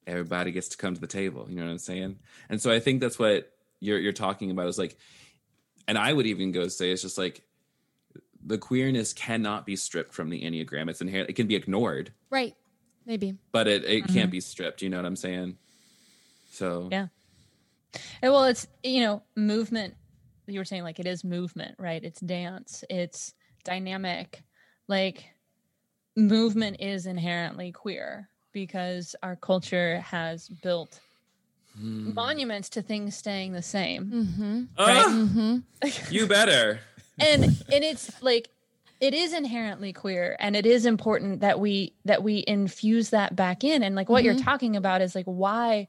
everybody 0.06 0.50
gets 0.50 0.68
to 0.68 0.76
come 0.76 0.94
to 0.94 1.00
the 1.00 1.06
table. 1.06 1.46
You 1.48 1.56
know 1.56 1.64
what 1.64 1.72
I'm 1.72 1.78
saying? 1.78 2.18
And 2.48 2.62
so 2.62 2.70
I 2.70 2.80
think 2.80 3.00
that's 3.00 3.18
what 3.18 3.52
you're 3.80 3.98
you're 3.98 4.12
talking 4.12 4.50
about 4.50 4.68
is 4.68 4.78
like, 4.78 4.96
and 5.86 5.98
I 5.98 6.12
would 6.12 6.26
even 6.26 6.52
go 6.52 6.68
say 6.68 6.90
it's 6.90 7.02
just 7.02 7.18
like 7.18 7.42
the 8.42 8.56
queerness 8.56 9.12
cannot 9.12 9.66
be 9.66 9.76
stripped 9.76 10.14
from 10.14 10.30
the 10.30 10.42
enneagram. 10.42 10.88
It's 10.88 11.02
inherent. 11.02 11.28
It 11.28 11.34
can 11.34 11.46
be 11.46 11.56
ignored, 11.56 12.12
right 12.30 12.54
maybe 13.04 13.36
but 13.52 13.68
it 13.68 13.84
it 13.84 14.06
can't 14.08 14.30
be 14.30 14.40
stripped. 14.40 14.80
You 14.80 14.88
know 14.88 14.96
what 14.96 15.06
I'm 15.06 15.16
saying? 15.16 15.58
So 16.50 16.88
Yeah. 16.90 17.08
And 18.22 18.32
well, 18.32 18.44
it's 18.44 18.66
you 18.82 19.02
know 19.02 19.22
movement. 19.36 19.94
You 20.46 20.60
were 20.60 20.64
saying 20.64 20.82
like 20.82 20.98
it 20.98 21.06
is 21.06 21.24
movement, 21.24 21.76
right? 21.78 22.02
It's 22.02 22.20
dance. 22.20 22.84
It's 22.90 23.34
dynamic. 23.64 24.42
Like 24.88 25.24
movement 26.16 26.76
is 26.80 27.06
inherently 27.06 27.72
queer 27.72 28.28
because 28.52 29.16
our 29.22 29.36
culture 29.36 30.00
has 30.00 30.48
built 30.48 31.00
monuments 31.76 32.68
to 32.70 32.82
things 32.82 33.16
staying 33.16 33.52
the 33.52 33.62
same. 33.62 34.04
mm-hmm 34.06 34.62
Ah, 34.78 35.04
mm-hmm 35.08 35.58
you 36.10 36.26
better. 36.26 36.80
and 37.18 37.44
and 37.44 37.84
it's 37.84 38.22
like 38.22 38.48
it 39.00 39.12
is 39.12 39.32
inherently 39.32 39.92
queer 39.92 40.36
and 40.38 40.54
it 40.54 40.66
is 40.66 40.86
important 40.86 41.40
that 41.40 41.58
we 41.58 41.94
that 42.04 42.22
we 42.22 42.44
infuse 42.46 43.10
that 43.10 43.34
back 43.34 43.64
in 43.64 43.82
and 43.82 43.94
like 43.96 44.08
what 44.08 44.22
you're 44.22 44.36
talking 44.36 44.76
about 44.76 45.02
is 45.02 45.14
like 45.14 45.26
why 45.26 45.88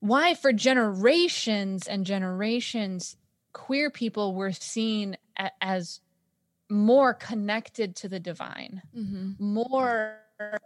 why 0.00 0.34
for 0.34 0.52
generations 0.52 1.86
and 1.88 2.06
generations 2.06 3.16
queer 3.52 3.90
people 3.90 4.34
were 4.34 4.52
seen 4.52 5.16
a, 5.38 5.50
as 5.60 6.00
more 6.70 7.12
connected 7.14 7.96
to 7.96 8.08
the 8.08 8.20
divine 8.20 8.82
mm-hmm 8.96 9.32
more 9.38 10.18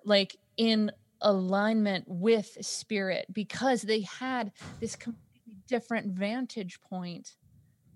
like 0.05 0.37
in 0.57 0.91
alignment 1.21 2.05
with 2.07 2.57
spirit 2.61 3.27
because 3.33 3.83
they 3.83 4.01
had 4.03 4.53
this 4.81 4.95
completely 4.97 5.57
different 5.69 6.13
vantage 6.13 6.81
point 6.81 7.37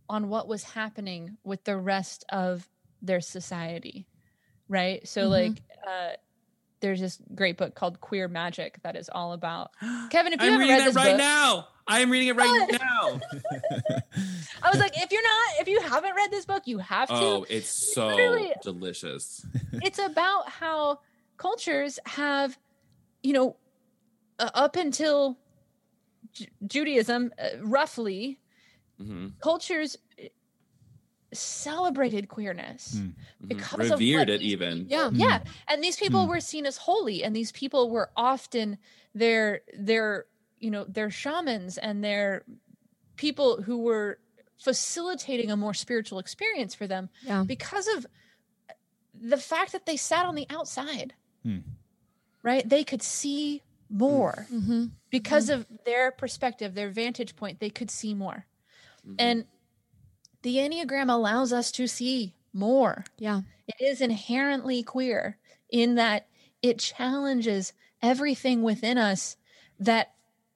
on 0.09 0.29
what 0.29 0.49
was 0.49 0.65
happening 0.65 1.37
with 1.45 1.63
the 1.65 1.77
rest 1.77 2.25
of 2.31 2.69
their 3.03 3.21
society 3.21 4.09
right 4.69 5.07
so 5.07 5.27
Mhm. 5.27 5.31
like 5.31 5.63
uh 5.87 6.11
there's 6.81 7.01
this 7.01 7.21
great 7.35 7.57
book 7.59 7.75
called 7.75 8.01
queer 8.01 8.27
magic 8.27 8.79
that 8.83 8.97
is 8.97 9.09
all 9.11 9.33
about 9.33 9.71
kevin 10.11 10.33
if 10.33 10.41
you 10.41 10.47
I'm 10.47 10.53
haven't 10.55 10.59
reading 10.61 10.77
read 10.79 10.87
this 10.89 10.97
right 10.97 11.11
book 11.13 11.19
now. 11.19 11.69
I 11.91 12.01
am 12.01 12.11
reading 12.11 12.29
it 12.29 12.37
right 12.37 12.47
What? 12.71 12.81
now. 12.81 13.21
i 14.63 14.71
was 14.71 14.79
like 14.79 14.93
if 14.97 15.11
you're 15.11 15.23
not 15.23 15.61
if 15.61 15.69
you 15.69 15.81
haven't 15.81 16.15
read 16.15 16.31
this 16.31 16.45
book 16.45 16.63
you 16.67 16.79
have 16.79 17.09
to 17.09 17.15
Oh, 17.15 17.47
it's 17.49 17.69
so 17.95 18.07
Literally- 18.09 18.53
delicious. 18.63 19.45
it's 19.73 19.99
about 19.99 20.49
how 20.49 21.01
cultures 21.37 21.99
have, 22.07 22.59
you 23.23 23.33
know, 23.33 23.57
uh, 24.39 24.51
up 24.55 24.77
until 24.77 25.39
Ju- 26.33 26.47
Judaism, 26.67 27.33
uh, 27.39 27.49
roughly, 27.63 28.39
hmm 28.99 29.29
cultures 29.41 29.97
uh, 30.23 30.27
celebrated 31.33 32.29
queerness 32.29 32.99
Hmm. 32.99 33.09
because 33.47 33.91
revered 33.91 34.19
what 34.29 34.31
it 34.31 34.41
these 34.41 34.53
even. 34.53 34.87
Yeah. 34.89 35.11
yeah 35.13 35.41
and 35.69 35.83
these 35.83 35.97
people 35.97 36.25
Hmm. 36.25 36.31
were 36.31 36.41
seen 36.41 36.67
as 36.67 36.77
holy 36.77 37.23
and 37.25 37.35
these 37.35 37.53
people 37.53 37.89
were 37.91 38.11
often 38.17 38.79
their 39.15 39.63
their 39.79 40.27
you 40.61 40.71
know 40.71 40.85
their 40.85 41.11
shamans 41.11 41.77
and 41.79 42.05
their 42.05 42.45
people 43.17 43.63
who 43.63 43.79
were 43.79 44.19
facilitating 44.59 45.51
a 45.51 45.57
more 45.57 45.75
spiritual 45.75 46.19
experience 46.19 46.75
for 46.75 46.87
them 46.87 47.09
Yeah. 47.23 47.45
because 47.47 47.89
of 47.89 48.07
the 49.15 49.37
fact 49.39 49.73
that 49.73 49.87
they 49.87 49.97
sat 49.97 50.27
on 50.27 50.35
the 50.35 50.47
outside 50.51 51.15
Hmm. 51.43 51.59
right 52.43 52.69
they 52.69 52.85
could 52.85 53.03
see 53.03 53.63
more 53.89 54.47
Mm-hmm. 54.53 54.87
because 55.11 55.49
of 55.49 55.67
their 55.85 56.11
perspective 56.13 56.75
their 56.75 56.91
vantage 56.91 57.35
point 57.37 57.59
they 57.61 57.71
could 57.71 57.91
see 57.91 58.15
more 58.15 58.47
Mhm. 59.07 59.17
and 59.19 59.45
the 60.43 60.57
enneagram 60.57 61.11
allows 61.11 61.53
us 61.53 61.73
to 61.73 61.87
see 61.87 62.35
more 62.53 63.05
Yeah. 63.19 63.43
it 63.67 63.83
is 63.83 64.01
inherently 64.01 64.83
queer 64.83 65.39
in 65.71 65.95
that 65.97 66.29
it 66.63 66.79
challenges 66.79 67.73
everything 68.03 68.63
within 68.63 68.99
us 68.99 69.37
that 69.79 70.15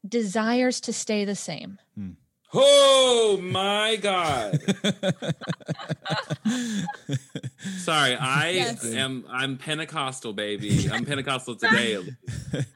desires 0.08 0.80
to 0.82 0.92
stay 0.92 1.24
the 1.24 1.34
same. 1.36 1.78
Hmm. 1.96 2.10
Oh 2.56 3.38
my 3.42 3.96
god. 3.96 4.60
Sorry, 7.78 8.14
I 8.14 8.50
Yes. 8.50 8.84
am 8.84 9.24
I'm 9.28 9.56
Pentecostal 9.56 10.32
baby. 10.32 10.88
I'm 10.92 11.04
Pentecostal 11.04 11.56
today. 11.56 11.94
at 11.94 12.02
least. 12.52 12.68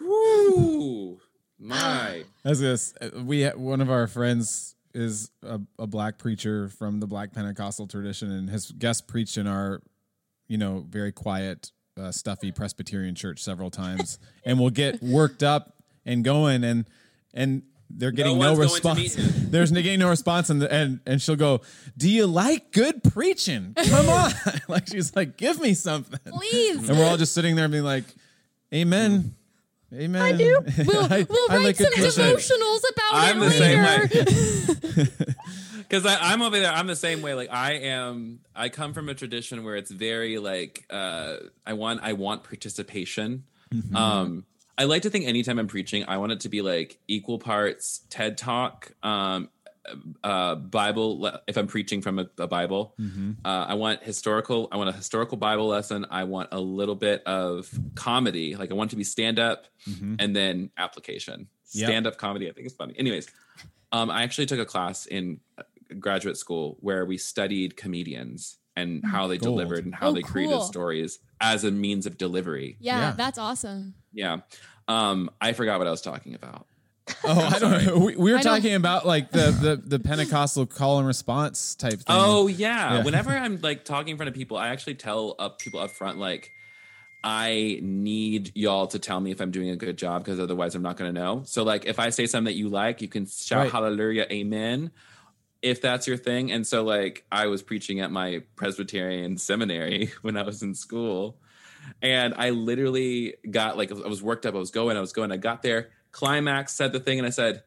Woo! 0.00 1.18
My. 1.58 2.24
As 2.44 2.60
this, 2.60 2.92
uh, 3.00 3.22
we 3.22 3.44
uh, 3.46 3.56
one 3.56 3.80
of 3.80 3.90
our 3.90 4.06
friends 4.06 4.74
is 4.94 5.30
a, 5.42 5.60
a 5.78 5.86
black 5.86 6.18
preacher 6.18 6.68
from 6.68 7.00
the 7.00 7.06
Black 7.06 7.32
Pentecostal 7.32 7.86
tradition, 7.86 8.30
and 8.30 8.50
has 8.50 8.70
guest 8.72 9.06
preached 9.08 9.38
in 9.38 9.46
our, 9.46 9.82
you 10.48 10.58
know, 10.58 10.84
very 10.88 11.12
quiet, 11.12 11.70
uh, 11.98 12.10
stuffy 12.12 12.52
Presbyterian 12.52 13.14
church 13.14 13.42
several 13.42 13.70
times, 13.70 14.18
and 14.44 14.58
will 14.58 14.70
get 14.70 15.02
worked 15.02 15.42
up 15.42 15.74
and 16.06 16.24
going, 16.24 16.64
and 16.64 16.86
and 17.34 17.62
they're 17.90 18.10
getting 18.10 18.38
no, 18.38 18.56
one's 18.56 18.58
going 18.58 18.68
to 18.68 18.74
response. 18.74 18.98
meet 18.98 19.14
him. 19.14 19.50
There's 19.50 19.70
getting 19.70 19.98
no 20.00 20.08
response, 20.08 20.48
and, 20.50 20.62
the, 20.62 20.72
and 20.72 21.00
and 21.06 21.20
she'll 21.20 21.36
go, 21.36 21.60
"Do 21.98 22.08
you 22.10 22.26
like 22.26 22.72
good 22.72 23.02
preaching? 23.04 23.74
Come 23.76 24.08
on!" 24.08 24.32
like 24.68 24.88
she's 24.88 25.14
like, 25.14 25.36
"Give 25.36 25.60
me 25.60 25.74
something." 25.74 26.18
Please. 26.32 26.88
And 26.88 26.98
we're 26.98 27.04
all 27.04 27.16
just 27.18 27.34
sitting 27.34 27.54
there 27.56 27.68
being 27.68 27.84
like, 27.84 28.04
Amen. 28.74 29.34
Amen. 29.94 30.20
I 30.20 30.32
do. 30.32 30.58
We'll, 30.84 31.04
I- 31.12 31.26
we'll 31.28 31.50
I 31.50 31.56
write 31.56 31.64
like 31.64 31.76
some 31.76 31.90
good 31.94 32.12
devotionals 32.12 32.80
about 32.90 33.12
I'm 33.12 33.42
it 33.42 33.50
the 33.50 33.60
later. 33.60 35.10
Because 35.78 36.04
I'm 36.04 36.42
over 36.42 36.58
there, 36.58 36.72
I'm 36.72 36.88
the 36.88 36.96
same 36.96 37.22
way. 37.22 37.34
Like 37.34 37.50
I 37.52 37.74
am, 37.74 38.40
I 38.54 38.68
come 38.68 38.92
from 38.92 39.08
a 39.08 39.14
tradition 39.14 39.62
where 39.62 39.76
it's 39.76 39.90
very 39.92 40.38
like 40.38 40.84
uh, 40.90 41.36
I 41.64 41.74
want, 41.74 42.00
I 42.02 42.14
want 42.14 42.42
participation. 42.42 43.44
Um, 43.94 44.44
I 44.78 44.84
like 44.84 45.02
to 45.02 45.10
think 45.10 45.26
anytime 45.26 45.58
I'm 45.58 45.68
preaching, 45.68 46.04
I 46.06 46.18
want 46.18 46.32
it 46.32 46.40
to 46.40 46.48
be 46.48 46.62
like 46.62 46.98
equal 47.08 47.38
parts 47.38 48.00
TED 48.10 48.36
Talk, 48.36 48.92
um, 49.02 49.48
uh, 50.22 50.56
Bible. 50.56 51.30
If 51.46 51.56
I'm 51.56 51.66
preaching 51.66 52.02
from 52.02 52.18
a, 52.18 52.26
a 52.38 52.46
Bible, 52.46 52.94
uh, 53.44 53.48
I 53.68 53.74
want 53.74 54.02
historical. 54.02 54.68
I 54.70 54.76
want 54.76 54.90
a 54.90 54.92
historical 54.92 55.36
Bible 55.38 55.68
lesson. 55.68 56.06
I 56.10 56.24
want 56.24 56.50
a 56.52 56.60
little 56.60 56.94
bit 56.96 57.22
of 57.24 57.70
comedy. 57.94 58.56
Like 58.56 58.70
I 58.70 58.74
want 58.74 58.90
it 58.90 58.92
to 58.92 58.96
be 58.96 59.04
stand 59.04 59.38
up 59.38 59.64
and 60.18 60.34
then 60.36 60.70
application. 60.76 61.46
Yep. 61.72 61.88
Stand 61.88 62.06
up 62.06 62.16
comedy. 62.18 62.48
I 62.48 62.52
think 62.52 62.66
it's 62.66 62.76
funny. 62.76 62.94
Anyways, 62.98 63.28
um, 63.92 64.10
I 64.10 64.22
actually 64.24 64.46
took 64.46 64.58
a 64.60 64.64
class 64.64 65.06
in 65.06 65.40
uh, 65.58 65.62
graduate 65.98 66.36
school 66.36 66.76
where 66.80 67.04
we 67.06 67.16
studied 67.16 67.76
comedians 67.76 68.58
and 68.76 69.02
how 69.04 69.26
they 69.26 69.38
Gold. 69.38 69.56
delivered 69.58 69.84
and 69.86 69.94
how 69.94 70.08
Oh, 70.08 70.12
they 70.12 70.20
created 70.22 70.60
stories 70.62 71.18
as 71.40 71.64
a 71.64 71.70
means 71.70 72.04
of 72.06 72.18
delivery. 72.18 72.76
yeah, 72.78 72.98
Yeah. 73.00 73.10
that's 73.12 73.38
awesome. 73.38 73.94
Yeah. 74.16 74.38
Um, 74.88 75.30
I 75.40 75.52
forgot 75.52 75.78
what 75.78 75.86
I 75.86 75.90
was 75.90 76.00
talking 76.02 76.34
about. 76.34 76.66
Oh, 77.22 77.40
I 77.40 77.58
don't 77.60 77.84
know. 77.86 77.98
We, 77.98 78.16
we 78.16 78.32
were 78.32 78.38
I 78.38 78.42
don't- 78.42 78.56
talking 78.56 78.74
about 78.74 79.06
like 79.06 79.30
the, 79.30 79.50
the 79.52 79.76
the 79.76 79.98
Pentecostal 80.00 80.66
call 80.66 80.98
and 80.98 81.06
response 81.06 81.76
type 81.76 81.92
thing. 81.94 82.04
Oh 82.08 82.48
yeah. 82.48 82.94
Yeah. 82.96 83.04
Whenever 83.04 83.30
I'm 83.30 83.60
like 83.60 83.84
talking 83.84 84.12
in 84.12 84.16
front 84.16 84.28
of 84.28 84.34
people, 84.34 84.56
I 84.56 84.68
actually 84.68 84.94
tell 84.96 85.36
up 85.38 85.60
people 85.60 85.78
up 85.78 85.90
front 85.92 86.18
like 86.18 86.50
I 87.22 87.78
need 87.82 88.52
y'all 88.54 88.86
to 88.88 88.98
tell 88.98 89.20
me 89.20 89.30
if 89.32 89.40
I'm 89.40 89.50
doing 89.50 89.70
a 89.70 89.76
good 89.76 89.96
job 89.98 90.24
because 90.24 90.38
otherwise 90.38 90.74
I'm 90.74 90.82
not 90.82 90.96
going 90.96 91.12
to 91.12 91.20
know. 91.20 91.42
So 91.44 91.62
like 91.64 91.84
if 91.86 91.98
I 91.98 92.10
say 92.10 92.26
something 92.26 92.52
that 92.52 92.58
you 92.58 92.68
like, 92.68 93.00
you 93.02 93.08
can 93.08 93.26
shout 93.26 93.64
Right. 93.64 93.72
hallelujah, 93.72 94.26
amen 94.30 94.90
if 95.62 95.80
that's 95.80 96.06
your 96.06 96.16
thing. 96.18 96.52
And 96.52 96.64
so 96.66 96.84
like 96.84 97.24
I 97.32 97.46
was 97.46 97.62
preaching 97.62 98.00
at 98.00 98.10
my 98.12 98.42
Presbyterian 98.56 99.36
seminary 99.38 100.10
when 100.22 100.36
I 100.36 100.42
was 100.42 100.62
in 100.62 100.74
school 100.74 101.38
and 102.02 102.34
I 102.36 102.50
literally 102.50 103.34
got 103.50 103.76
like 103.76 103.90
I 103.92 104.08
was 104.08 104.22
worked 104.22 104.46
up, 104.46 104.54
I 104.54 104.58
was 104.58 104.70
going, 104.70 104.96
I 104.96 105.00
was 105.00 105.12
going, 105.12 105.32
I 105.32 105.36
got 105.36 105.62
there, 105.62 105.90
climax 106.12 106.74
said 106.74 106.92
the 106.92 107.00
thing 107.00 107.18
and 107.18 107.26
I 107.26 107.30
said 107.30 107.62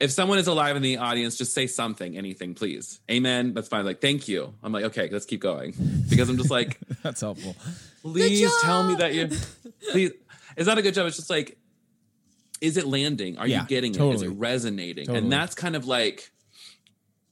if 0.00 0.10
someone 0.10 0.38
is 0.38 0.48
alive 0.48 0.74
in 0.76 0.82
the 0.82 0.96
audience, 0.98 1.38
just 1.38 1.54
say 1.54 1.66
something, 1.68 2.16
anything, 2.18 2.54
please. 2.54 3.00
Amen. 3.10 3.54
That's 3.54 3.68
fine. 3.68 3.84
Like, 3.84 4.00
thank 4.00 4.26
you. 4.26 4.52
I'm 4.62 4.72
like, 4.72 4.84
okay, 4.86 5.08
let's 5.10 5.24
keep 5.24 5.40
going. 5.40 5.72
Because 6.10 6.28
I'm 6.28 6.36
just 6.36 6.50
like, 6.50 6.78
That's 7.02 7.20
helpful. 7.20 7.54
please 8.02 8.50
tell 8.62 8.82
me 8.82 8.96
that 8.96 9.14
you 9.14 9.30
please 9.92 10.10
it's 10.56 10.66
not 10.66 10.78
a 10.78 10.82
good 10.82 10.94
job. 10.94 11.06
It's 11.06 11.16
just 11.16 11.30
like, 11.30 11.56
is 12.60 12.76
it 12.76 12.86
landing? 12.86 13.38
Are 13.38 13.46
Yeah, 13.46 13.62
you 13.62 13.66
getting 13.68 13.94
it? 13.94 14.00
Is 14.00 14.22
it 14.22 14.28
resonating? 14.30 15.06
Totally. 15.06 15.18
And 15.24 15.32
that's 15.32 15.54
kind 15.54 15.76
of 15.76 15.86
like 15.86 16.30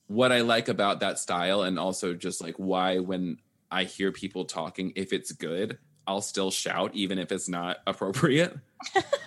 what 0.06 0.30
I 0.32 0.40
like 0.42 0.68
about 0.68 1.00
that 1.00 1.18
style, 1.18 1.62
and 1.62 1.78
also 1.78 2.14
just 2.14 2.40
like 2.42 2.54
why 2.56 2.98
when 2.98 3.38
I 3.72 3.84
hear 3.84 4.12
people 4.12 4.44
talking, 4.44 4.92
if 4.96 5.12
it's 5.12 5.32
good, 5.32 5.78
I'll 6.06 6.20
still 6.20 6.50
shout 6.50 6.90
even 6.94 7.18
if 7.18 7.32
it's 7.32 7.48
not 7.48 7.78
appropriate. 7.86 8.56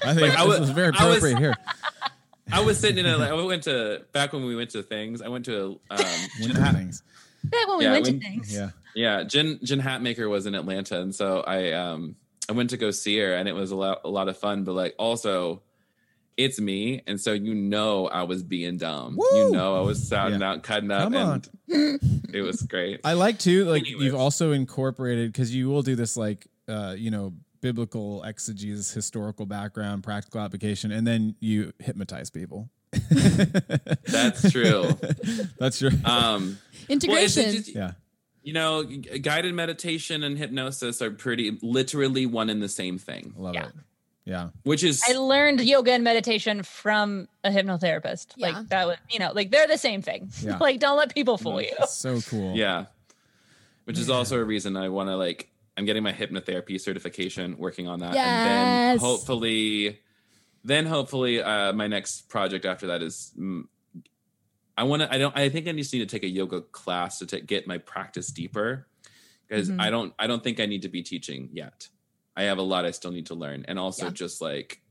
I 0.04 0.14
think 0.14 0.38
I 0.38 0.46
this 0.46 0.60
was- 0.60 0.60
is 0.62 0.70
very 0.70 0.94
I 0.96 1.08
was- 1.08 1.18
appropriate 1.18 1.40
here. 1.40 1.56
I 2.52 2.62
was 2.62 2.78
sitting 2.80 3.00
in 3.04 3.08
a 3.12 3.18
like, 3.18 3.32
I 3.32 3.34
went 3.42 3.64
to 3.64 4.04
back 4.12 4.32
when 4.32 4.46
we 4.46 4.56
went 4.56 4.70
to 4.72 4.84
things. 4.84 5.22
I 5.24 5.30
went 5.30 5.46
to 5.46 5.80
um, 5.90 6.06
When 6.40 6.52
it 6.52 6.58
happens. 6.58 7.02
Back 7.44 7.68
when 7.68 7.80
we 7.80 7.86
Yeah, 7.86 7.92
went 7.94 8.06
when- 8.06 8.20
to 8.20 8.26
things. 8.26 8.54
Yeah. 8.54 8.70
Yeah, 8.94 9.24
Jen 9.24 9.60
Jen 9.64 9.82
Hatmaker 9.82 10.30
was 10.30 10.46
in 10.46 10.54
Atlanta, 10.56 11.02
and 11.02 11.14
so 11.14 11.42
I 11.42 11.72
um 11.74 12.16
I 12.48 12.54
went 12.54 12.70
to 12.70 12.78
go 12.78 12.92
see 12.92 13.18
her, 13.18 13.34
and 13.34 13.50
it 13.50 13.54
was 13.54 13.72
a 13.72 13.76
lot 13.76 14.02
a 14.06 14.10
lot 14.10 14.30
of 14.30 14.38
fun. 14.38 14.64
But 14.64 14.74
like 14.74 14.96
also, 15.00 15.64
it's 16.38 16.60
me, 16.60 17.02
and 17.08 17.20
so 17.20 17.34
you 17.34 17.54
know 17.56 18.08
I 18.08 18.24
was 18.24 18.44
being 18.44 18.78
dumb. 18.78 19.16
Woo! 19.18 19.26
You 19.38 19.52
know 19.52 19.78
I 19.78 19.82
was 19.82 20.08
sounding 20.08 20.42
Yeah. 20.42 20.52
out, 20.52 20.64
cutting 20.64 20.92
up, 20.92 21.04
Come 21.04 21.16
and 21.16 21.50
it 22.34 22.42
was 22.42 22.62
great. 22.64 23.02
I 23.04 23.14
like 23.14 23.40
too, 23.40 23.66
like 23.66 23.84
Anyways. 23.84 24.04
you've 24.04 24.16
also 24.16 24.52
incorporated 24.52 25.32
because 25.32 25.54
you 25.56 25.70
will 25.70 25.82
do 25.82 25.96
this 25.96 26.18
like 26.18 26.48
uh, 26.68 26.96
you 26.98 27.12
know, 27.12 27.34
biblical 27.62 28.24
exegesis, 28.24 28.92
historical 28.92 29.46
background, 29.46 30.04
practical 30.04 30.42
application, 30.42 30.92
and 30.92 31.06
then 31.08 31.36
you 31.40 31.72
hypnotize 31.80 32.30
people. 32.30 32.70
That's 34.08 34.52
true. 34.52 34.90
That's 35.60 35.82
your 35.82 35.92
Um, 36.04 36.58
Integration. 36.90 37.46
it's 37.46 37.56
just- 37.56 37.76
yeah. 37.76 37.92
you 38.44 38.54
know, 38.54 38.84
guided 38.84 39.54
meditation 39.56 40.24
and 40.24 40.38
hypnosis 40.38 41.02
are 41.02 41.12
pretty 41.12 41.58
literally 41.62 42.26
one 42.26 42.50
and 42.50 42.62
the 42.62 42.70
same 42.70 42.98
thing, 42.98 43.34
Love 43.38 43.56
Yeah. 43.56 43.68
it. 43.68 43.74
Yeah. 44.26 44.50
which 44.64 44.84
is 44.84 45.04
I 45.08 45.14
learned 45.14 45.62
yoga 45.62 45.92
and 45.92 46.04
meditation 46.04 46.64
from 46.64 47.28
a 47.44 47.52
hypnotherapist. 47.52 48.30
Yeah. 48.36 48.48
Like 48.50 48.70
that 48.70 48.88
was, 48.88 48.98
you 49.10 49.20
know, 49.20 49.32
like 49.34 49.52
they're 49.52 49.68
the 49.68 49.78
same 49.78 50.02
thing. 50.02 50.32
Yeah. 50.42 50.58
like 50.62 50.80
don't 50.80 50.98
let 50.98 51.14
people 51.14 51.38
fool 51.38 51.62
you. 51.62 51.74
So 51.88 52.20
cool. 52.22 52.56
Yeah. 52.56 52.86
Which 53.84 54.00
is 54.00 54.10
also 54.10 54.40
a 54.40 54.44
reason 54.44 54.76
I 54.78 54.90
want 54.90 55.10
to 55.10 55.16
like 55.16 55.50
I'm 55.78 55.86
getting 55.86 56.02
my 56.04 56.12
hypnotherapy 56.14 56.82
certification, 56.82 57.58
working 57.58 57.88
on 57.88 58.00
that. 58.00 58.16
And 58.16 58.96
then 58.96 58.98
hopefully 58.98 60.00
then 60.64 60.88
hopefully 60.88 61.42
uh 61.44 61.74
my 61.74 61.86
next 61.88 62.28
project 62.28 62.66
after 62.66 62.88
that 62.88 63.04
is 63.04 63.32
mm, 63.40 63.66
I 64.76 64.84
want 64.84 65.04
to 65.04 65.14
I 65.14 65.20
don't 65.20 65.38
I 65.38 65.50
think 65.50 65.68
I 65.68 65.72
just 65.74 65.94
need 65.94 66.00
to 66.00 66.08
take 66.08 66.24
a 66.24 66.28
yoga 66.30 66.62
class 66.62 67.20
to 67.20 67.28
ta- 67.28 67.46
get 67.46 67.68
my 67.68 67.78
practice 67.78 68.28
deeper 68.30 68.88
because 69.48 69.70
Mhm. 69.70 69.80
I 69.80 69.92
don't 69.92 70.14
I 70.18 70.26
don't 70.26 70.44
think 70.44 70.60
I 70.60 70.66
need 70.66 70.82
to 70.82 70.90
be 70.90 71.04
teaching 71.04 71.50
yet. 71.54 71.90
I 72.36 72.44
have 72.44 72.58
a 72.58 72.62
lot 72.62 72.86
I 72.86 72.92
still 72.92 73.12
need 73.12 73.28
to 73.28 73.36
learn 73.36 73.66
and 73.68 73.80
also 73.80 74.06
Yeah. 74.06 74.12
just 74.12 74.42
like 74.42 74.82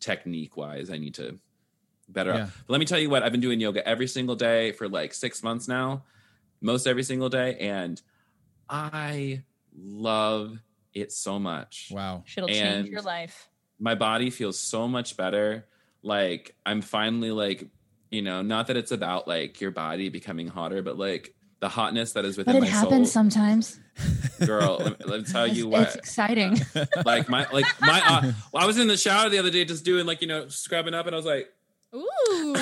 technique 0.00 0.56
wise 0.56 0.90
I 0.90 0.98
need 0.98 1.14
to 1.14 1.38
better 2.08 2.32
Yeah. 2.34 2.42
up. 2.44 2.50
But 2.66 2.72
let 2.72 2.78
me 2.78 2.84
tell 2.86 2.98
you 2.98 3.08
what 3.08 3.22
I've 3.22 3.32
been 3.32 3.40
doing 3.40 3.60
yoga 3.60 3.86
every 3.86 4.06
single 4.08 4.36
day 4.36 4.72
for 4.72 4.88
like 4.88 5.14
6 5.14 5.42
months 5.42 5.68
now 5.68 6.04
most 6.60 6.86
every 6.86 7.02
single 7.02 7.28
day 7.28 7.56
and 7.58 8.00
I 8.68 9.42
love 9.76 10.58
it 10.94 11.12
so 11.12 11.38
much. 11.38 11.88
Wow. 11.90 12.24
It'll 12.36 12.48
And- 12.48 12.84
change 12.84 12.88
your 12.88 13.02
life. 13.02 13.48
My 13.78 13.94
body 13.94 14.30
feels 14.30 14.58
so 14.58 14.86
much 14.86 15.16
better. 15.16 15.66
Like 16.02 16.54
I'm 16.66 16.82
finally 16.82 17.30
like, 17.30 17.68
you 18.10 18.22
know, 18.22 18.42
not 18.42 18.66
that 18.66 18.76
it's 18.76 18.92
about 18.92 19.26
like 19.26 19.60
your 19.60 19.70
body 19.70 20.08
becoming 20.10 20.48
hotter, 20.48 20.82
but 20.82 20.98
like 20.98 21.34
the 21.60 21.68
hotness 21.68 22.12
that 22.12 22.24
is 22.24 22.36
within 22.36 22.54
my 22.54 22.60
soul. 22.60 22.68
It 22.68 22.70
happens 22.70 23.10
sometimes. 23.12 23.80
Girl, 24.44 24.78
let, 24.80 25.08
let 25.08 25.20
me 25.20 25.24
tell 25.26 25.46
you 25.46 25.66
It's 25.74 25.94
what. 25.94 25.96
exciting. 25.96 26.58
Like 27.04 27.28
my 27.28 27.46
like 27.52 27.66
my 27.80 28.00
uh, 28.06 28.32
well, 28.52 28.62
I 28.64 28.66
was 28.66 28.78
in 28.78 28.88
the 28.88 28.96
shower 28.96 29.28
the 29.28 29.38
other 29.38 29.50
day 29.50 29.64
just 29.64 29.84
doing 29.84 30.06
like, 30.06 30.20
you 30.20 30.26
know, 30.28 30.48
scrubbing 30.48 30.94
up 30.94 31.06
and 31.06 31.14
I 31.14 31.18
was 31.18 31.26
like, 31.26 31.52
Ooh, 31.94 32.52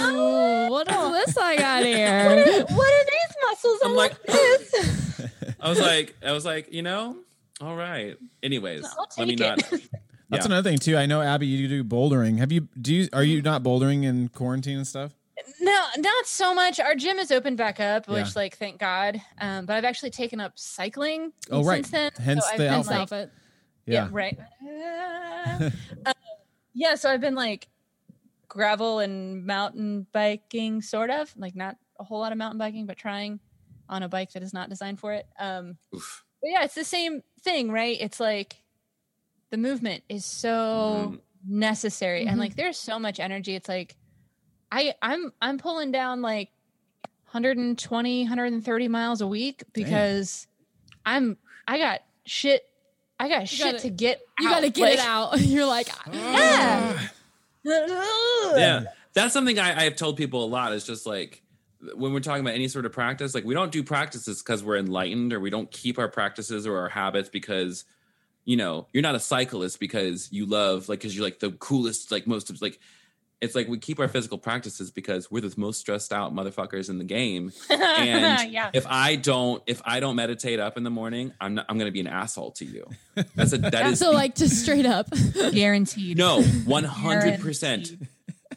what 0.70 0.88
what 0.88 0.88
is 0.88 1.26
this 1.34 1.38
I 1.38 1.56
got 1.56 1.78
what, 1.82 1.86
here? 1.86 2.08
are, 2.08 2.74
what 2.74 2.92
are 2.92 3.04
these 3.04 3.36
muscles. 3.44 3.78
I'm 3.84 3.90
I'm 3.90 3.96
like- 3.96 4.10
like 4.12 4.26
this. 4.26 5.20
I 5.60 5.68
was 5.68 5.78
like, 5.80 6.16
I 6.26 6.32
was 6.32 6.44
like, 6.44 6.72
you 6.72 6.82
know, 6.82 7.16
all 7.60 7.76
right. 7.76 8.16
Anyways, 8.42 8.84
I'll 8.98 9.06
let 9.18 9.28
me 9.28 9.36
take 9.36 9.48
not. 9.48 9.72
it. 9.72 9.88
That's 10.30 10.46
Yeah. 10.46 10.52
another 10.52 10.68
thing 10.70 10.78
too. 10.78 10.96
I 10.96 11.06
know 11.06 11.20
Abby, 11.22 11.46
you 11.46 11.68
do 11.68 11.82
bouldering. 11.84 12.38
Have 12.38 12.52
you? 12.52 12.68
Do 12.80 12.94
you? 12.94 13.08
Are 13.12 13.24
you 13.24 13.42
not 13.42 13.62
bouldering 13.62 14.04
in 14.04 14.28
quarantine 14.28 14.76
and 14.78 14.86
stuff? 14.86 15.12
No, 15.60 15.84
not 15.98 16.26
so 16.26 16.54
much. 16.54 16.80
Our 16.80 16.94
gym 16.94 17.18
is 17.18 17.30
opened 17.30 17.56
back 17.58 17.80
up, 17.80 18.08
which, 18.08 18.26
Yeah. 18.28 18.32
like, 18.34 18.56
thank 18.56 18.78
God. 18.78 19.20
Um, 19.40 19.66
but 19.66 19.76
I've 19.76 19.84
actually 19.84 20.10
taken 20.10 20.40
up 20.40 20.58
cycling. 20.58 21.32
Oh, 21.50 21.62
right. 21.62 21.84
Since 21.84 21.90
then. 21.90 22.12
Hence 22.24 22.44
I've 22.46 22.58
the 22.58 22.64
been, 22.64 22.72
outfit. 22.74 22.90
like- 22.90 23.00
outfit. 23.00 23.30
Yeah, 23.86 24.08
right. 24.10 24.38
Uh, 26.06 26.12
yeah, 26.74 26.94
so 26.94 27.10
I've 27.10 27.20
been 27.20 27.34
like 27.34 27.68
gravel 28.48 28.98
and 29.00 29.44
mountain 29.46 30.06
biking, 30.12 30.80
sort 30.82 31.10
of 31.10 31.32
like 31.36 31.56
not 31.56 31.76
a 31.98 32.04
whole 32.04 32.20
lot 32.20 32.30
of 32.32 32.38
mountain 32.38 32.58
biking, 32.58 32.86
but 32.86 32.96
trying 32.96 33.40
on 33.88 34.02
a 34.02 34.08
bike 34.08 34.32
that 34.32 34.42
is 34.42 34.52
not 34.54 34.68
designed 34.68 35.00
for 35.00 35.12
it. 35.14 35.26
Um, 35.38 35.76
Oof. 35.94 36.24
but 36.40 36.50
yeah, 36.50 36.62
it's 36.64 36.74
the 36.74 36.84
same 36.84 37.22
thing, 37.42 37.70
right? 37.72 37.96
It's 38.00 38.20
like 38.20 38.56
the 39.50 39.56
movement 39.56 40.04
is 40.08 40.24
so 40.24 41.14
Mhm. 41.14 41.20
necessary, 41.48 42.26
and 42.26 42.36
Mhm. 42.36 42.40
like 42.40 42.56
there's 42.56 42.78
so 42.78 42.98
much 42.98 43.18
energy. 43.18 43.54
It's 43.54 43.68
like 43.68 43.96
I 44.72 44.94
I'm 45.02 45.32
I'm 45.42 45.58
pulling 45.58 45.92
down 45.92 46.22
like 46.22 46.50
120 47.32 48.22
130 48.24 48.88
miles 48.88 49.20
a 49.20 49.26
week 49.26 49.62
because 49.72 50.46
I'm 51.06 51.36
I 51.68 51.78
got 51.78 52.00
shit 52.24 52.62
I 53.18 53.28
got 53.28 53.48
shit 53.48 53.64
gotta- 53.72 53.78
to 53.80 53.90
get 53.90 54.20
You 54.38 54.48
out. 54.48 54.52
got 54.52 54.60
to 54.60 54.70
get 54.70 54.82
Like, 54.82 54.94
it 54.94 55.00
out. 55.00 55.40
You're 55.40 55.66
like, 55.66 55.88
ah. 56.06 57.10
Yeah. 57.62 58.56
yeah 58.56 58.84
that's 59.12 59.32
something 59.34 59.58
I, 59.58 59.84
i've 59.84 59.96
told 59.96 60.16
people 60.16 60.44
a 60.44 60.46
lot 60.46 60.72
is 60.72 60.84
just 60.86 61.04
like 61.04 61.42
when 61.94 62.12
we're 62.12 62.20
talking 62.20 62.40
about 62.40 62.54
any 62.54 62.68
sort 62.68 62.86
of 62.86 62.92
practice 62.92 63.34
like 63.34 63.44
we 63.44 63.52
don't 63.54 63.70
do 63.72 63.82
practices 63.82 64.42
because 64.42 64.62
we're 64.64 64.78
enlightened 64.78 65.32
or 65.32 65.40
we 65.40 65.50
don't 65.50 65.70
keep 65.70 65.98
our 65.98 66.08
practices 66.08 66.66
or 66.66 66.78
our 66.78 66.88
habits 66.88 67.28
because 67.28 67.84
you 68.46 68.56
know 68.56 68.86
you're 68.92 69.02
not 69.02 69.14
a 69.14 69.20
cyclist 69.20 69.78
because 69.78 70.32
you 70.32 70.46
love 70.46 70.88
like 70.88 71.00
because 71.00 71.14
you're 71.14 71.24
like 71.24 71.38
the 71.38 71.50
coolest 71.52 72.10
like 72.10 72.26
most 72.26 72.48
of 72.50 72.60
like 72.62 72.78
it's 73.40 73.54
like 73.54 73.68
we 73.68 73.78
keep 73.78 73.98
our 73.98 74.08
physical 74.08 74.36
practices 74.38 74.90
because 74.90 75.30
we're 75.30 75.40
the 75.40 75.52
most 75.56 75.80
stressed 75.80 76.12
out 76.12 76.34
motherfuckers 76.34 76.90
in 76.90 76.98
the 76.98 77.04
game 77.04 77.52
and 77.70 78.52
yeah. 78.52 78.70
if 78.74 78.86
i 78.88 79.16
don't 79.16 79.62
if 79.66 79.80
i 79.84 79.98
don't 80.00 80.16
meditate 80.16 80.60
up 80.60 80.76
in 80.76 80.82
the 80.84 80.90
morning 80.90 81.32
i'm 81.40 81.54
not 81.54 81.66
i'm 81.68 81.78
gonna 81.78 81.90
be 81.90 82.00
an 82.00 82.06
asshole 82.06 82.50
to 82.50 82.64
you 82.64 82.86
that's 83.34 83.52
a 83.52 83.58
that 83.58 83.86
is 83.86 83.98
so 83.98 84.10
like 84.12 84.34
just 84.34 84.60
straight 84.62 84.86
up. 84.86 85.08
Guaranteed. 85.52 86.16
no, 86.16 86.42
one 86.42 86.84
hundred 86.84 87.40
percent. 87.40 87.92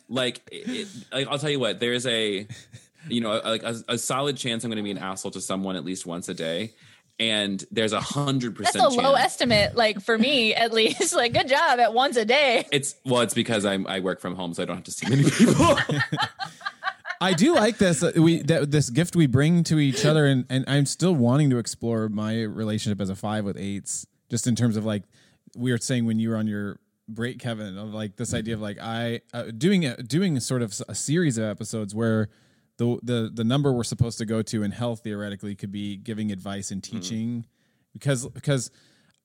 Like, 0.10 0.42
it, 0.52 0.70
it- 0.70 0.88
like, 1.12 1.28
I'll 1.28 1.40
tell 1.40 1.50
you 1.50 1.60
what. 1.60 1.80
There's 1.80 2.06
a, 2.06 2.48
you 3.10 3.22
know, 3.22 3.42
like 3.44 3.64
a, 3.64 3.76
a 3.90 3.98
solid 3.98 4.38
chance 4.38 4.64
I'm 4.64 4.70
going 4.70 4.78
to 4.78 4.84
be 4.84 4.92
an 4.92 4.98
asshole 4.98 5.32
to 5.32 5.42
someone 5.42 5.76
at 5.76 5.84
least 5.84 6.06
once 6.06 6.30
a 6.30 6.34
day, 6.34 6.74
and 7.20 7.64
there's 7.72 7.94
a 7.94 8.02
hundred 8.02 8.56
percent. 8.56 8.76
That's 8.76 8.86
percent 8.96 9.06
a 9.06 9.10
low 9.10 9.16
estimate, 9.16 9.76
like 9.76 10.02
for 10.02 10.18
me 10.18 10.54
at 10.64 10.74
least. 10.74 11.16
Like, 11.16 11.34
good 11.34 11.48
job 11.48 11.80
at 11.80 11.94
once 11.94 12.18
a 12.18 12.26
day. 12.26 12.68
It's 12.72 12.96
well, 13.06 13.22
it's 13.22 13.34
because 13.34 13.66
I'm 13.66 13.86
I 13.88 14.00
work 14.00 14.20
from 14.20 14.36
home, 14.36 14.54
so 14.54 14.64
I 14.64 14.66
don't 14.66 14.76
have 14.78 14.86
to 14.86 14.92
see 14.92 15.08
many 15.10 15.30
people. 15.30 15.78
I 17.22 17.34
do 17.34 17.56
like 17.56 17.78
this. 17.78 18.04
uh, 18.04 18.12
We 18.16 18.42
that, 18.44 18.72
this 18.72 18.90
gift 18.90 19.16
we 19.16 19.28
bring 19.28 19.64
to 19.66 19.80
each 19.80 20.06
other, 20.10 20.26
and 20.26 20.46
and 20.50 20.66
I'm 20.68 20.86
still 20.86 21.16
wanting 21.16 21.50
to 21.52 21.58
explore 21.58 22.10
my 22.10 22.42
relationship 22.42 23.00
as 23.00 23.10
a 23.10 23.16
five 23.16 23.46
with 23.46 23.58
eights, 23.58 24.06
just 24.30 24.48
in 24.48 24.56
terms 24.56 24.76
of 24.76 24.86
like 24.86 25.04
we 25.56 25.72
were 25.72 25.78
saying 25.78 26.06
when 26.06 26.20
you 26.20 26.30
were 26.32 26.38
on 26.38 26.48
your 26.48 26.80
break, 27.08 27.40
Kevin, 27.40 27.78
of 27.78 27.94
like 27.94 28.16
this 28.18 28.34
idea 28.34 28.56
of 28.56 28.62
like 28.62 28.78
I 28.82 29.22
uh, 29.34 29.44
doing 29.58 29.86
a, 29.86 29.96
doing 30.04 30.40
sort 30.40 30.62
of 30.62 30.74
a 30.90 30.96
series 30.96 31.38
of 31.38 31.46
episodes 31.46 31.94
where. 31.96 32.30
The, 32.78 32.98
the 33.04 33.32
the 33.34 33.44
number 33.44 33.72
we're 33.72 33.84
supposed 33.84 34.18
to 34.18 34.26
go 34.26 34.42
to 34.42 34.64
in 34.64 34.72
health 34.72 35.02
theoretically 35.04 35.56
could 35.56 35.72
be 35.72 35.96
giving 35.96 36.32
advice 36.32 36.72
and 36.72 36.82
mm-hmm. 36.82 37.00
teaching 37.00 37.46
because 37.94 38.28
because 38.28 38.72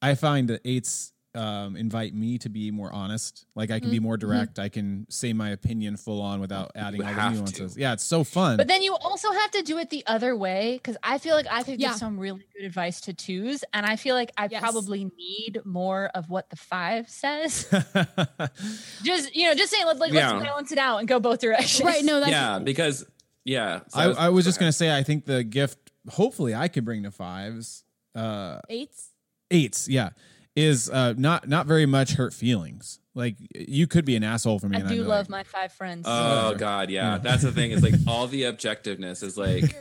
I 0.02 0.14
find 0.14 0.48
that 0.48 0.60
eights 0.64 1.12
um, 1.34 1.76
invite 1.76 2.14
me 2.14 2.38
to 2.38 2.48
be 2.48 2.70
more 2.70 2.92
honest. 2.92 3.46
Like 3.54 3.70
I 3.70 3.80
can 3.80 3.90
be 3.90 3.96
mm-hmm. 3.96 4.04
more 4.04 4.16
mm-hmm. 4.16 4.28
direct. 4.28 4.58
I 4.58 4.68
can 4.68 5.06
say 5.08 5.32
my 5.32 5.50
opinion 5.50 5.96
full 5.96 6.20
on 6.20 6.40
without 6.40 6.72
adding 6.74 7.02
all 7.02 7.08
the 7.08 7.20
have 7.20 7.32
to. 7.32 7.38
nuances. 7.38 7.76
Yeah, 7.76 7.92
it's 7.92 8.04
so 8.04 8.24
fun. 8.24 8.56
But 8.56 8.66
then 8.66 8.82
you 8.82 8.94
also 8.94 9.30
have 9.30 9.50
to 9.52 9.62
do 9.62 9.78
it 9.78 9.90
the 9.90 10.02
other 10.06 10.34
way 10.34 10.74
because 10.82 10.96
I 11.02 11.18
feel 11.18 11.34
like 11.34 11.46
I 11.50 11.62
could 11.62 11.80
Yeah. 11.80 11.88
give 11.88 11.98
some 11.98 12.18
really 12.18 12.44
good 12.56 12.64
advice 12.64 13.02
to 13.02 13.12
twos, 13.14 13.62
and 13.72 13.84
I 13.84 13.96
feel 13.96 14.14
like 14.14 14.32
I 14.36 14.48
Yes. 14.50 14.60
probably 14.60 15.04
need 15.04 15.60
more 15.64 16.10
of 16.14 16.30
what 16.30 16.50
the 16.50 16.56
five 16.56 17.08
says. 17.08 17.68
just 19.02 19.34
you 19.36 19.46
know, 19.46 19.54
just 19.54 19.72
saying, 19.72 19.86
like, 19.86 19.98
like 19.98 20.12
Yeah. 20.12 20.32
let's 20.32 20.44
balance 20.44 20.72
it 20.72 20.78
out 20.78 20.98
and 20.98 21.08
go 21.08 21.20
both 21.20 21.40
directions. 21.40 21.86
right. 21.86 22.04
No, 22.04 22.20
that's 22.20 22.30
yeah, 22.30 22.58
because 22.58 23.04
yeah. 23.48 23.80
so 23.88 23.98
I, 23.98 24.26
I 24.26 24.28
was 24.28 24.44
just 24.44 24.58
gonna 24.58 24.72
say 24.72 24.96
I 24.96 25.02
think 25.02 25.24
the 25.24 25.42
gift 25.42 25.78
hopefully 26.08 26.54
I 26.54 26.68
could 26.68 26.84
bring 26.84 27.02
to 27.04 27.10
fives, 27.10 27.84
uh 28.14 28.60
eights. 28.68 29.10
eights, 29.50 29.88
yeah, 29.88 30.10
is 30.54 30.90
uh 30.90 31.14
not 31.16 31.48
not 31.48 31.66
very 31.66 31.86
much 31.86 32.12
hurt 32.12 32.34
feelings. 32.34 33.00
Like 33.14 33.34
you 33.52 33.88
could 33.88 34.04
be 34.04 34.14
an 34.14 34.22
asshole 34.22 34.60
for 34.60 34.68
me. 34.68 34.76
I 34.76 34.80
and 34.80 34.88
do 34.88 35.02
love 35.02 35.28
like, 35.28 35.30
my 35.30 35.42
five 35.42 35.72
friends. 35.72 36.04
Oh 36.06 36.54
God, 36.56 36.88
yeah. 36.88 37.18
That's 37.18 37.42
the 37.42 37.50
thing. 37.50 37.72
Is 37.72 37.82
like 37.82 37.94
all 38.06 38.28
the 38.28 38.42
objectiveness 38.42 39.24
is 39.24 39.36
like 39.36 39.74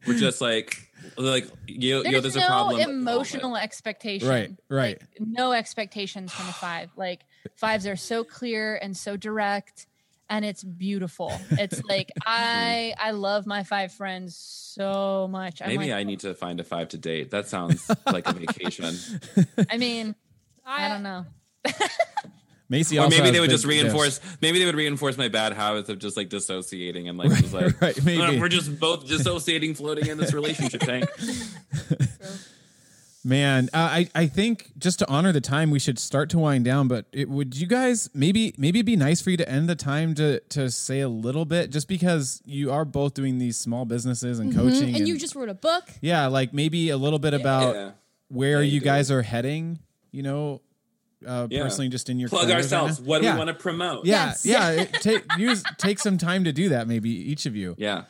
we're 0.06 0.18
just 0.18 0.40
like 0.40 0.90
like 1.16 1.46
you, 1.68 1.98
you 1.98 2.02
know, 2.02 2.10
There's 2.10 2.34
there's 2.34 2.36
no 2.36 2.42
a 2.42 2.46
problem. 2.46 2.80
emotional 2.80 3.56
expectation. 3.56 4.28
Right, 4.28 4.50
right. 4.68 5.00
Like, 5.00 5.28
no 5.28 5.52
expectations 5.52 6.32
from 6.32 6.48
a 6.48 6.52
five. 6.52 6.90
Like 6.96 7.20
fives 7.54 7.86
are 7.86 7.94
so 7.94 8.24
clear 8.24 8.80
and 8.82 8.96
so 8.96 9.16
direct 9.16 9.86
and 10.32 10.46
it's 10.46 10.64
beautiful. 10.64 11.30
It's 11.50 11.84
like 11.88 12.10
I 12.24 12.94
I 12.98 13.10
love 13.10 13.46
my 13.46 13.64
five 13.64 13.92
friends 13.92 14.34
so 14.34 15.28
much. 15.30 15.60
I'm 15.60 15.68
Maybe 15.68 15.90
like, 15.90 16.00
I 16.00 16.02
need 16.04 16.20
to 16.20 16.34
find 16.34 16.58
a 16.58 16.64
five 16.64 16.88
to 16.88 16.98
date. 16.98 17.30
That 17.30 17.48
sounds 17.48 17.88
like 18.06 18.26
a 18.26 18.32
vacation. 18.32 18.94
I 19.70 19.76
mean, 19.76 20.14
I 20.64 20.88
don't 20.88 21.02
know. 21.02 21.26
Macy. 22.70 22.98
or 22.98 23.06
maybe 23.10 23.30
they 23.30 23.40
would 23.40 23.48
big 23.48 23.56
just 23.56 23.66
reinforce. 23.66 24.18
gifts. 24.18 24.38
Maybe 24.40 24.58
they 24.58 24.64
would 24.64 24.74
reinforce 24.74 25.18
my 25.18 25.28
bad 25.28 25.52
habits 25.52 25.90
of 25.90 25.98
just 25.98 26.16
like 26.16 26.30
dissociating 26.30 27.06
and 27.06 27.18
like 27.18 27.28
just 27.28 27.52
like 27.52 27.78
right, 27.82 28.02
maybe. 28.02 28.22
"Uh, 28.22 28.40
we're 28.40 28.48
just 28.48 28.80
both 28.80 29.06
dissociating, 29.06 29.74
floating 29.74 30.06
in 30.06 30.16
this 30.16 30.32
relationship 30.32 30.80
tank. 30.80 31.04
Man, 33.24 33.68
uh, 33.72 33.78
I 33.78 34.08
I 34.16 34.26
think 34.26 34.72
just 34.78 34.98
to 34.98 35.08
honor 35.08 35.30
the 35.30 35.40
time, 35.40 35.70
we 35.70 35.78
should 35.78 35.98
start 36.00 36.28
to 36.30 36.38
wind 36.40 36.64
down. 36.64 36.88
But 36.88 37.06
it, 37.12 37.28
would 37.28 37.56
you 37.56 37.68
guys 37.68 38.10
maybe 38.12 38.52
maybe 38.58 38.80
it'd 38.80 38.86
be 38.86 38.96
nice 38.96 39.20
for 39.20 39.30
you 39.30 39.36
to 39.36 39.48
end 39.48 39.68
the 39.68 39.76
time 39.76 40.14
to 40.16 40.40
to 40.40 40.70
say 40.72 41.00
a 41.00 41.08
little 41.08 41.44
bit, 41.44 41.70
just 41.70 41.86
because 41.86 42.42
you 42.44 42.72
are 42.72 42.84
both 42.84 43.14
doing 43.14 43.38
these 43.38 43.56
small 43.56 43.84
businesses 43.84 44.40
and 44.40 44.52
coaching, 44.52 44.92
Mhm. 44.92 44.96
And 44.96 45.08
you 45.08 45.16
just 45.18 45.36
wrote 45.36 45.48
a 45.48 45.54
book. 45.54 45.84
yeah, 46.00 46.26
like 46.26 46.52
maybe 46.52 46.88
a 46.90 46.96
little 46.96 47.20
bit 47.20 47.32
about 47.32 47.74
Yeah. 47.76 47.90
where 48.26 48.60
Yeah, 48.60 48.66
you 48.70 48.74
you 48.74 48.80
guys 48.80 49.08
are 49.12 49.22
heading. 49.22 49.78
You 50.10 50.24
know, 50.24 50.60
uh, 51.24 51.46
Yeah. 51.48 51.62
personally, 51.62 51.90
just 51.90 52.10
in 52.10 52.18
your 52.18 52.28
Plug 52.28 52.42
careers 52.48 52.72
right 52.72 52.80
ourselves. 52.80 53.00
What 53.00 53.20
do 53.20 53.26
yeah. 53.26 53.34
we 53.34 53.38
want 53.38 53.48
to 53.48 53.54
promote? 53.54 54.04
Yeah, 54.04 54.26
Yes. 54.26 54.44
yeah. 54.44 54.70
it- 54.82 54.92
take 54.94 55.22
use 55.38 55.62
take 55.78 56.00
some 56.00 56.18
time 56.18 56.42
to 56.42 56.52
do 56.52 56.70
that. 56.70 56.88
Maybe 56.88 57.10
each 57.10 57.46
of 57.46 57.54
you. 57.54 57.76
yeah, 57.78 58.02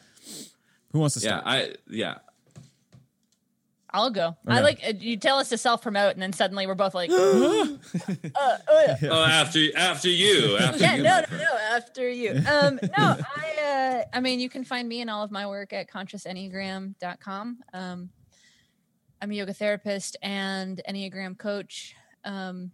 Who 0.92 1.00
wants 1.00 1.16
to 1.16 1.20
yeah. 1.20 1.40
start? 1.40 1.44
I 1.46 1.74
yeah. 1.90 2.14
I'll 3.94 4.10
go. 4.10 4.36
I 4.46 4.60
like 4.60 4.80
uh, 4.86 4.94
you 4.98 5.18
tell 5.18 5.38
us 5.38 5.50
to 5.50 5.58
self 5.58 5.82
promote, 5.82 6.14
and 6.14 6.22
then 6.22 6.32
suddenly 6.32 6.66
we're 6.66 6.74
both 6.74 6.94
like, 6.94 7.10
uh, 7.12 7.76
uh. 8.34 8.96
Oh, 9.04 9.24
after 9.24 9.60
after 9.76 10.08
you. 10.08 10.56
After 10.56 10.78
yeah, 10.78 10.96
you. 10.96 11.02
no, 11.02 11.22
no, 11.30 11.36
no, 11.36 11.56
after 11.72 12.08
you. 12.08 12.30
Um, 12.30 12.80
no, 12.82 13.16
I, 13.36 13.62
uh, 13.62 14.04
I 14.16 14.20
mean, 14.20 14.40
you 14.40 14.48
can 14.48 14.64
find 14.64 14.88
me 14.88 15.02
and 15.02 15.10
all 15.10 15.22
of 15.22 15.30
my 15.30 15.46
work 15.46 15.72
at 15.74 15.90
consciousenneagram.com. 15.90 17.58
Um, 17.74 18.10
I'm 19.20 19.30
a 19.30 19.34
yoga 19.34 19.52
therapist 19.52 20.16
and 20.22 20.80
Enneagram 20.88 21.36
coach. 21.38 21.94
Um, 22.24 22.72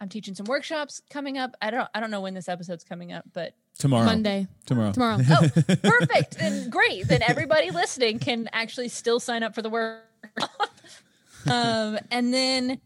I'm 0.00 0.08
teaching 0.08 0.34
some 0.34 0.46
workshops 0.46 1.00
coming 1.10 1.38
up. 1.38 1.54
I 1.62 1.70
don't, 1.70 1.88
I 1.94 2.00
don't 2.00 2.10
know 2.10 2.22
when 2.22 2.34
this 2.34 2.48
episode's 2.48 2.84
coming 2.84 3.12
up, 3.12 3.24
but 3.32 3.54
Tomorrow. 3.78 4.04
Monday. 4.04 4.46
Tomorrow. 4.66 4.92
Tomorrow. 4.92 5.18
oh, 5.30 5.48
perfect. 5.82 6.38
Then 6.38 6.68
great. 6.70 7.08
Then 7.08 7.22
everybody 7.22 7.70
listening 7.70 8.18
can 8.18 8.48
actually 8.52 8.88
still 8.88 9.20
sign 9.20 9.42
up 9.42 9.54
for 9.54 9.62
the 9.62 9.70
work. 9.70 10.04
um, 11.50 11.98
and 12.10 12.32
then, 12.32 12.80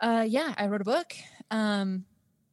uh, 0.00 0.24
yeah, 0.26 0.54
I 0.56 0.66
wrote 0.66 0.80
a 0.80 0.84
book. 0.84 1.12
Um, 1.50 2.04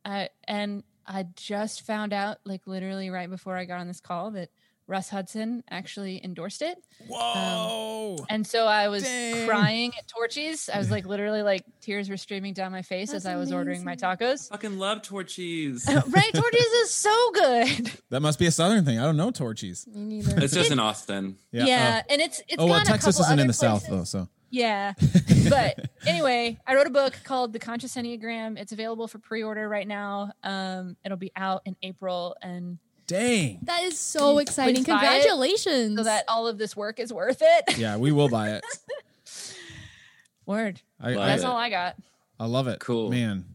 I, 0.06 0.30
and 0.48 0.84
I 1.06 1.28
just 1.36 1.86
found 1.86 2.14
out, 2.14 2.38
like 2.46 2.68
literally 2.68 3.10
right 3.10 3.30
before 3.30 3.56
I 3.56 3.66
got 3.66 3.80
on 3.80 3.88
this 3.88 4.02
call, 4.02 4.32
that 4.32 4.50
Russ 4.90 5.08
Hudson 5.08 5.64
actually 5.70 6.20
endorsed 6.24 6.64
it. 6.64 6.84
Whoa. 7.08 8.18
And 8.28 8.46
so 8.46 8.66
I 8.66 8.88
was 8.88 9.04
Dang. 9.04 9.48
crying 9.48 9.92
at 9.96 10.08
Torchy's. 10.08 10.68
I 10.68 10.80
was 10.80 10.90
like, 10.90 11.06
literally, 11.06 11.44
like 11.44 11.64
tears 11.80 12.10
were 12.10 12.18
streaming 12.18 12.54
down 12.54 12.72
my 12.72 12.82
face 12.82 13.14
as 13.14 13.28
I 13.28 13.36
was 13.36 13.54
ordering 13.54 13.84
my 13.84 13.92
amazing. 13.92 14.10
tacos. 14.10 14.50
Fucking 14.50 14.80
love 14.80 15.04
Torchy's. 15.04 15.86
right, 16.08 16.34
Torchy's 16.34 16.62
is 16.62 16.90
so 16.90 17.32
good. 17.34 17.92
that 18.10 18.22
must 18.22 18.40
be 18.40 18.48
a 18.48 18.52
southern 18.52 18.84
thing. 18.84 18.98
I 18.98 19.04
don't 19.04 19.16
know 19.16 19.30
Torchy's. 19.30 19.86
Me 19.86 20.06
neither. 20.06 20.44
It's 20.44 20.56
just 20.56 20.72
in 20.72 20.80
Austin. 20.80 21.38
Yeah. 21.52 21.66
Yeah, 21.66 22.02
uh, 22.04 22.12
and 22.12 22.22
it's 22.22 22.40
it's 22.48 22.56
oh 22.58 22.66
well, 22.66 22.74
gone 22.76 22.82
a 22.82 22.86
Texas 22.86 23.18
couple 23.18 23.26
isn't 23.28 23.40
in 23.40 23.44
other 23.44 23.48
the 23.48 23.54
south 23.54 23.86
though, 23.88 24.06
so 24.06 24.28
Yeah. 24.50 24.94
but 25.50 25.88
anyway, 26.08 26.58
I 26.66 26.74
wrote 26.74 26.88
a 26.88 26.92
book 26.92 27.16
called 27.24 27.54
The 27.54 27.60
Conscious 27.60 27.96
Enneagram. 27.96 28.58
It's 28.58 28.72
available 28.72 29.08
for 29.08 29.20
pre-order 29.20 29.70
right 29.70 29.88
now. 29.88 30.32
Um, 30.44 30.98
it'll 31.06 31.18
be 31.18 31.32
out 31.36 31.62
in 31.66 31.76
April 31.84 32.36
and 32.42 32.80
Dang. 33.10 33.60
That 33.64 33.82
is 33.84 33.98
so 33.98 34.38
exciting. 34.38 34.84
please 34.86 34.86
buy 34.94 35.00
Congratulations. 35.00 35.98
so 35.98 36.04
that 36.04 36.26
all 36.28 36.48
of 36.48 36.58
this 36.60 36.76
work 36.78 37.00
is 37.00 37.12
worth 37.12 37.42
it. 37.42 37.64
Yeah, 37.78 37.98
we 37.98 38.12
will 38.12 38.30
buy 38.30 38.52
it. 38.52 38.64
Word. 40.46 40.82
I, 41.02 41.12
Love 41.14 41.20
I, 41.24 41.26
That's 41.28 41.44
it. 41.44 41.46
all 41.48 41.58
I 41.58 41.70
got. 41.70 41.96
I 42.40 42.46
love 42.46 42.68
it. 42.68 42.80
Cool. 42.80 43.10
Man. 43.10 43.46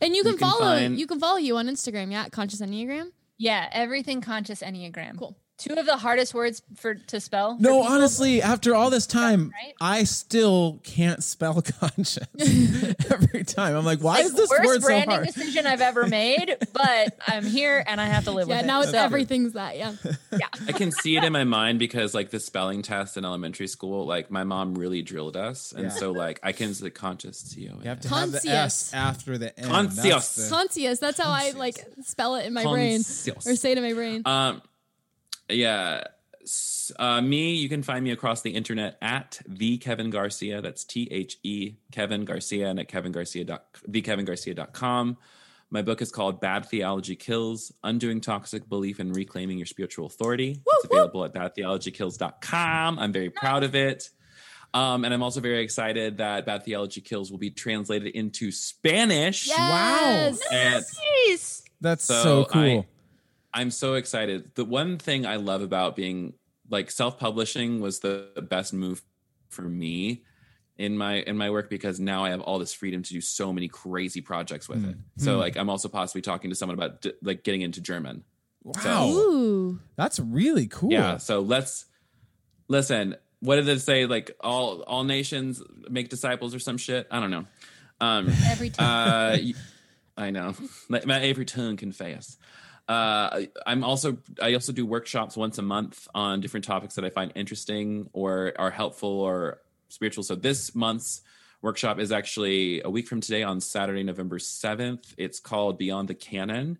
and 0.00 0.14
you 0.16 0.22
can, 0.22 0.32
You 0.32 0.38
can 0.38 0.48
follow 0.50 0.60
find- 0.60 0.98
you 0.98 1.06
can 1.06 1.20
follow 1.20 1.38
you 1.38 1.56
on 1.56 1.68
Instagram, 1.68 2.10
yeah, 2.12 2.22
at 2.24 2.32
Conscious 2.32 2.60
Enneagram. 2.60 3.12
Yeah, 3.38 3.68
everything 3.72 4.20
conscious 4.20 4.60
enneagram. 4.62 5.18
Cool. 5.18 5.36
Two 5.58 5.74
of 5.74 5.86
the 5.86 5.96
hardest 5.96 6.34
words 6.34 6.60
for 6.76 6.94
to 6.94 7.20
spell. 7.20 7.56
No, 7.60 7.78
people. 7.80 7.92
honestly, 7.92 8.42
after 8.42 8.74
all 8.74 8.90
this 8.90 9.06
time, 9.06 9.52
right? 9.62 9.74
I 9.80 10.02
still 10.04 10.80
can't 10.82 11.22
spell 11.22 11.62
conscious 11.80 12.18
every 13.10 13.44
time. 13.44 13.76
I'm 13.76 13.84
like, 13.84 14.00
why 14.00 14.14
Like, 14.16 14.24
is 14.24 14.34
this 14.34 14.50
worst 14.50 14.64
word 14.66 14.80
so 14.82 14.86
branding 14.88 15.10
hard? 15.10 15.26
decision 15.26 15.66
I've 15.66 15.80
ever 15.80 16.08
made, 16.08 16.56
but 16.72 17.16
I'm 17.28 17.44
here 17.44 17.84
and 17.86 18.00
I 18.00 18.06
have 18.06 18.24
to 18.24 18.32
live 18.32 18.48
Yeah, 18.48 18.56
with 18.58 18.66
now 18.66 18.80
it's 18.80 18.90
So, 18.90 18.98
everything's 18.98 19.52
that, 19.52 19.76
yeah. 19.76 19.92
Yeah. 20.32 20.48
I 20.66 20.72
can 20.72 20.90
see 20.90 21.16
it 21.16 21.22
in 21.22 21.32
my 21.32 21.44
mind 21.44 21.78
because 21.78 22.12
like 22.12 22.30
the 22.30 22.40
spelling 22.40 22.82
test 22.82 23.16
in 23.16 23.24
elementary 23.24 23.68
school, 23.68 24.04
like 24.04 24.32
my 24.32 24.42
mom 24.42 24.74
really 24.74 25.02
drilled 25.02 25.36
us, 25.36 25.70
and 25.72 25.84
Yeah. 25.84 25.90
so 25.90 26.10
like 26.10 26.40
I 26.42 26.50
can 26.52 26.72
the 26.72 26.90
conscious 26.90 27.38
C 27.38 27.68
O 27.68 27.76
You 27.82 27.88
have 27.88 27.98
N. 27.98 28.02
to 28.02 28.08
have 28.08 28.32
the 28.32 28.48
S 28.48 28.92
after 28.94 29.38
the 29.38 29.56
N. 29.60 29.68
Conscious. 29.68 30.02
That's 30.02 30.48
the- 30.48 30.56
Conscious. 30.56 30.98
That's 30.98 31.20
how 31.20 31.30
I 31.30 31.50
like 31.52 31.76
spell 32.02 32.34
it 32.36 32.46
in 32.46 32.52
my 32.54 32.64
brain. 32.64 33.00
Or 33.00 33.54
say 33.54 33.72
it 33.72 33.78
in 33.78 33.84
my 33.84 33.92
brain. 33.92 34.22
Um, 34.24 34.62
yeah. 35.54 36.04
Uh, 36.98 37.20
me, 37.20 37.54
you 37.54 37.68
can 37.68 37.84
find 37.84 38.02
me 38.02 38.10
across 38.10 38.42
the 38.42 38.50
internet 38.50 38.98
at 39.00 39.40
the 39.46 39.78
Kevin 39.78 40.10
Garcia. 40.10 40.60
That's 40.60 40.82
T 40.84 41.06
H 41.10 41.38
E 41.44 41.74
Kevin 41.92 42.24
Garcia 42.24 42.68
and 42.68 42.80
at 42.80 42.88
Kevin 42.88 43.12
Garcia 43.12 43.44
dot 43.44 43.64
thekevingarcia.com. 43.88 45.16
My 45.70 45.82
book 45.82 46.02
is 46.02 46.10
called 46.10 46.40
Bad 46.40 46.66
Theology 46.66 47.16
Kills 47.16 47.72
Undoing 47.84 48.20
Toxic 48.20 48.68
Belief 48.68 48.98
and 48.98 49.14
Reclaiming 49.16 49.56
Your 49.56 49.66
Spiritual 49.66 50.06
Authority. 50.06 50.60
it's 50.66 50.84
available 50.84 51.24
at 51.24 51.32
badtheologykills.com. 51.32 52.98
I'm 52.98 53.12
very 53.12 53.30
proud 53.30 53.62
of 53.62 53.74
it. 53.74 54.10
Um, 54.74 55.04
and 55.04 55.12
I'm 55.14 55.22
also 55.22 55.40
very 55.40 55.62
excited 55.62 56.18
that 56.18 56.44
Bad 56.46 56.64
Theology 56.64 57.00
Kills 57.02 57.30
will 57.30 57.38
be 57.38 57.50
translated 57.50 58.14
into 58.14 58.50
Spanish. 58.50 59.46
yes. 59.46 60.40
And 60.50 60.84
Nice. 61.28 61.62
That's 61.80 62.04
so, 62.04 62.22
So 62.22 62.44
cool. 62.46 62.62
I- 62.80 62.86
I'm 63.54 63.70
so 63.70 63.94
excited. 63.94 64.54
The 64.54 64.64
one 64.64 64.98
thing 64.98 65.26
I 65.26 65.36
love 65.36 65.62
about 65.62 65.94
being 65.96 66.34
like 66.70 66.90
self-publishing 66.90 67.80
was 67.80 68.00
the 68.00 68.46
best 68.48 68.72
move 68.72 69.02
for 69.48 69.62
me 69.62 70.22
in 70.78 70.96
my 70.96 71.16
in 71.16 71.36
my 71.36 71.50
work 71.50 71.68
because 71.68 72.00
now 72.00 72.24
I 72.24 72.30
have 72.30 72.40
all 72.40 72.58
this 72.58 72.72
freedom 72.72 73.02
to 73.02 73.12
do 73.12 73.20
so 73.20 73.52
many 73.52 73.68
crazy 73.68 74.22
projects 74.22 74.68
with 74.68 74.84
it. 74.88 74.96
So 75.18 75.36
like 75.38 75.56
I'm 75.56 75.68
also 75.68 75.88
possibly 75.88 76.22
talking 76.22 76.48
to 76.50 76.56
someone 76.56 76.78
about 76.78 77.02
d- 77.02 77.12
like 77.22 77.44
getting 77.44 77.60
into 77.60 77.80
German. 77.82 78.24
wow. 78.64 79.08
Ooh. 79.08 79.80
That's 79.96 80.18
really 80.18 80.66
cool. 80.66 80.90
Yeah, 80.92 81.18
so 81.18 81.40
let's 81.40 81.84
listen. 82.68 83.16
What 83.40 83.56
did 83.56 83.68
it 83.68 83.80
say? 83.80 84.06
Like 84.06 84.30
all 84.40 84.80
all 84.82 85.04
nations 85.04 85.62
make 85.90 86.08
disciples 86.08 86.54
or 86.54 86.58
some 86.58 86.78
shit? 86.78 87.06
I 87.10 87.20
don't 87.20 87.30
know. 87.30 87.44
Um 88.00 88.28
Every 88.46 88.70
time. 88.70 88.86
uh, 88.86 89.36
y- 89.42 89.54
I 90.16 90.30
know. 90.30 90.54
Let 90.88 91.06
my 91.06 91.20
every 91.20 91.44
tongue 91.44 91.76
confess. 91.76 92.36
Uh, 92.88 93.42
I'm 93.66 93.84
also 93.84 94.18
I 94.40 94.54
also 94.54 94.72
do 94.72 94.84
workshops 94.84 95.36
once 95.36 95.58
a 95.58 95.62
month 95.62 96.08
on 96.14 96.40
different 96.40 96.64
topics 96.64 96.94
that 96.96 97.04
I 97.04 97.10
find 97.10 97.32
interesting 97.34 98.10
or 98.12 98.52
are 98.58 98.70
helpful 98.70 99.08
or 99.20 99.60
spiritual. 99.88 100.24
So 100.24 100.34
this 100.34 100.74
month's 100.74 101.22
workshop 101.62 102.00
is 102.00 102.10
actually 102.10 102.82
a 102.82 102.90
week 102.90 103.06
from 103.06 103.20
today 103.20 103.42
on 103.44 103.60
Saturday, 103.60 104.02
November 104.02 104.38
7th. 104.38 105.14
It's 105.16 105.38
called 105.38 105.78
Beyond 105.78 106.08
the 106.08 106.14
Canon. 106.14 106.78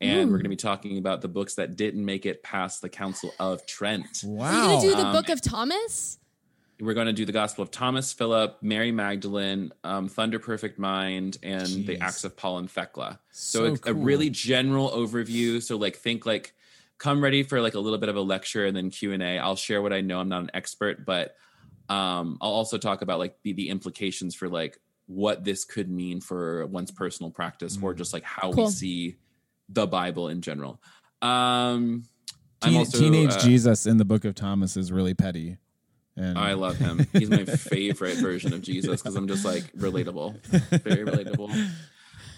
And 0.00 0.30
we're 0.32 0.38
going 0.38 0.44
to 0.44 0.48
be 0.48 0.56
talking 0.56 0.98
about 0.98 1.20
the 1.20 1.28
books 1.28 1.54
that 1.56 1.76
didn't 1.76 2.04
make 2.04 2.26
it 2.26 2.42
past 2.42 2.82
the 2.82 2.88
Council 2.88 3.32
of 3.38 3.64
Trent. 3.66 4.22
You 4.24 4.30
Wow. 4.30 4.68
gonna 4.68 4.80
do 4.80 4.96
the 4.96 5.06
Um, 5.06 5.12
book 5.12 5.28
of 5.28 5.40
Thomas? 5.40 6.18
We're 6.82 6.94
going 6.94 7.06
to 7.06 7.12
do 7.12 7.24
the 7.24 7.30
Gospel 7.32 7.62
of 7.62 7.70
Thomas, 7.70 8.12
Philip, 8.12 8.58
Mary 8.60 8.90
Magdalene, 8.90 9.72
um, 9.84 10.08
Thunder 10.08 10.40
Perfect 10.40 10.80
Mind, 10.80 11.38
and 11.40 11.86
the 11.86 11.98
Acts 12.00 12.24
of 12.24 12.36
Paul 12.36 12.58
and 12.58 12.68
Thecla. 12.68 13.20
So, 13.30 13.58
So 13.60 13.64
it's 13.66 13.80
a 13.86 13.92
cool. 13.94 14.02
really 14.02 14.30
general 14.30 14.90
overview. 14.90 15.62
So 15.62 15.76
like 15.76 15.94
think 15.94 16.26
like 16.26 16.54
come 16.98 17.22
ready 17.22 17.44
for 17.44 17.60
like 17.60 17.74
a 17.74 17.78
little 17.78 18.00
bit 18.00 18.08
of 18.08 18.16
a 18.16 18.20
lecture 18.20 18.66
and 18.66 18.76
then 18.76 18.90
Q 18.90 19.12
and 19.12 19.22
A. 19.22 19.38
I'll 19.38 19.54
share 19.54 19.80
what 19.80 19.92
I 19.92 20.00
know. 20.00 20.18
I'm 20.18 20.28
not 20.28 20.42
an 20.42 20.50
expert, 20.54 21.06
but 21.06 21.36
um, 21.88 22.36
I'll 22.40 22.50
also 22.50 22.78
talk 22.78 23.02
about 23.02 23.20
like 23.20 23.36
the, 23.44 23.52
the 23.52 23.68
implications 23.68 24.34
for 24.34 24.48
like 24.48 24.80
what 25.06 25.44
this 25.44 25.64
could 25.64 25.88
mean 25.88 26.20
for 26.20 26.66
one's 26.66 26.90
personal 26.90 27.30
practice 27.30 27.76
Mm. 27.76 27.82
or 27.84 27.94
just 27.94 28.12
like 28.12 28.24
how 28.24 28.52
Cool. 28.52 28.64
we 28.64 28.70
see 28.72 29.16
the 29.68 29.86
Bible 29.86 30.28
in 30.28 30.40
general. 30.42 30.80
Um, 31.20 32.04
Teen- 32.60 32.76
also, 32.78 32.98
Teenage 32.98 33.34
uh, 33.34 33.38
Jesus 33.38 33.86
in 33.86 33.98
the 33.98 34.04
Book 34.04 34.24
of 34.24 34.34
Thomas 34.34 34.76
is 34.76 34.90
really 34.90 35.14
petty. 35.14 35.58
And 36.16 36.38
I 36.38 36.52
love 36.54 36.76
him. 36.76 37.06
He's 37.12 37.30
my 37.30 37.44
favorite 37.44 38.18
version 38.18 38.52
of 38.52 38.60
Jesus 38.60 39.00
because 39.00 39.16
I'm 39.16 39.28
just 39.28 39.44
like 39.44 39.72
relatable, 39.72 40.44
very 40.82 41.04
relatable. 41.04 41.50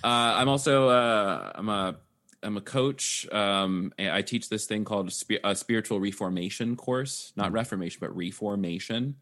Uh, 0.04 0.06
I'm 0.06 0.48
also 0.48 0.88
uh, 0.88 1.52
I'm 1.54 1.68
a 1.68 1.96
I'm 2.42 2.56
a 2.56 2.60
coach. 2.60 3.26
Um, 3.32 3.92
I 3.98 4.22
teach 4.22 4.48
this 4.48 4.66
thing 4.66 4.84
called 4.84 5.12
a 5.42 5.54
spiritual 5.56 5.98
reformation 5.98 6.76
course, 6.76 7.32
not 7.36 7.52
reformation, 7.52 7.98
but 8.00 8.14
reformation, 8.14 9.16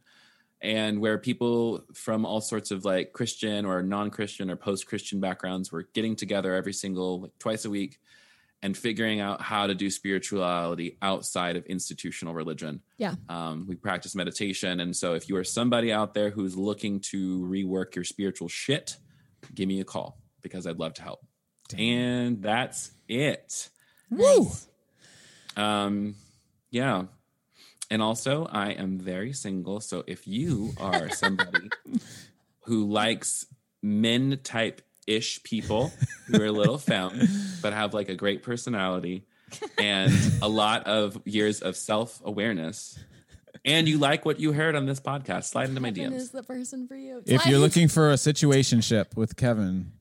and 0.60 1.00
where 1.00 1.18
people 1.18 1.84
from 1.94 2.26
all 2.26 2.40
sorts 2.40 2.70
of 2.70 2.84
like 2.84 3.12
Christian 3.12 3.64
or 3.64 3.82
non-Christian 3.82 4.50
or 4.50 4.56
post-Christian 4.56 5.20
backgrounds 5.20 5.72
were 5.72 5.88
getting 5.94 6.16
together 6.16 6.54
every 6.54 6.72
single 6.72 7.22
like 7.22 7.38
twice 7.38 7.64
a 7.64 7.70
week 7.70 8.00
and 8.62 8.76
figuring 8.76 9.20
out 9.20 9.42
how 9.42 9.66
to 9.66 9.74
do 9.74 9.90
spirituality 9.90 10.96
outside 11.02 11.56
of 11.56 11.66
institutional 11.66 12.32
religion. 12.32 12.80
Yeah. 12.96 13.16
Um, 13.28 13.66
we 13.68 13.74
practice 13.74 14.14
meditation. 14.14 14.80
And 14.80 14.94
so 14.94 15.14
if 15.14 15.28
you 15.28 15.36
are 15.36 15.44
somebody 15.44 15.92
out 15.92 16.14
there 16.14 16.30
who's 16.30 16.56
looking 16.56 17.00
to 17.10 17.40
rework 17.40 17.96
your 17.96 18.04
spiritual 18.04 18.48
shit, 18.48 18.96
give 19.54 19.66
me 19.66 19.80
a 19.80 19.84
call 19.84 20.18
because 20.42 20.66
I'd 20.66 20.78
love 20.78 20.94
to 20.94 21.02
help. 21.02 21.20
And 21.76 22.40
that's 22.40 22.92
it. 23.08 23.68
Nice. 24.10 24.68
Um, 25.56 26.14
yeah. 26.70 27.04
And 27.90 28.00
also, 28.00 28.46
I 28.50 28.70
am 28.70 28.98
very 28.98 29.32
single. 29.32 29.80
So 29.80 30.04
if 30.06 30.26
you 30.26 30.72
are 30.78 31.10
somebody 31.10 31.68
who 32.60 32.90
likes 32.90 33.46
men 33.82 34.38
type 34.42 34.82
ish 35.06 35.42
people 35.42 35.92
who 36.26 36.40
are 36.40 36.46
a 36.46 36.52
little 36.52 36.78
femme, 36.90 37.20
but 37.60 37.72
have 37.72 37.94
like 37.94 38.08
a 38.08 38.14
great 38.14 38.42
personality 38.42 39.24
and 39.78 40.12
a 40.40 40.48
lot 40.48 40.86
of 40.86 41.20
years 41.26 41.60
of 41.60 41.76
self 41.76 42.20
awareness, 42.24 42.98
and 43.64 43.88
you 43.88 43.98
like 43.98 44.24
what 44.24 44.40
you 44.40 44.52
heard 44.52 44.74
on 44.74 44.86
this 44.86 45.00
podcast, 45.00 45.44
slide 45.44 45.68
into 45.68 45.80
my 45.80 45.90
Kevin 45.90 46.12
DMs. 46.12 46.16
is 46.16 46.30
the 46.30 46.42
person 46.42 46.86
for 46.88 46.96
you. 46.96 47.22
if 47.26 47.42
Slide 47.42 47.50
you're 47.50 47.60
looking 47.60 47.88
for 47.88 48.10
a 48.10 48.14
situationship 48.14 49.16
with 49.16 49.36
Kevin, 49.36 49.92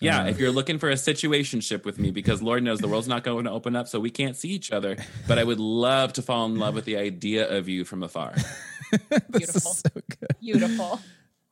Yeah, 0.00 0.22
Uh, 0.22 0.26
if 0.28 0.38
you're 0.38 0.52
looking 0.52 0.78
for 0.78 0.90
a 0.90 0.94
situationship 0.94 1.84
with 1.84 1.98
me, 1.98 2.10
because 2.10 2.42
Lord 2.42 2.62
knows 2.62 2.78
the 2.80 2.86
world's 2.88 3.08
not 3.08 3.24
going 3.24 3.44
to 3.46 3.50
open 3.50 3.74
up, 3.74 3.88
so 3.88 3.98
we 3.98 4.10
can't 4.10 4.36
see 4.36 4.50
each 4.50 4.70
other. 4.70 4.96
But 5.26 5.38
I 5.38 5.44
would 5.44 5.58
love 5.58 6.12
to 6.14 6.22
fall 6.22 6.44
in 6.46 6.56
love 6.56 6.74
with 6.74 6.84
the 6.84 6.96
idea 6.98 7.48
of 7.48 7.68
you 7.68 7.84
from 7.84 8.02
afar. 8.02 8.34
this 9.10 9.10
is 9.10 9.20
Beautiful. 9.30 9.70
so 9.72 9.90
good. 9.94 10.36
Beautiful. 10.40 11.00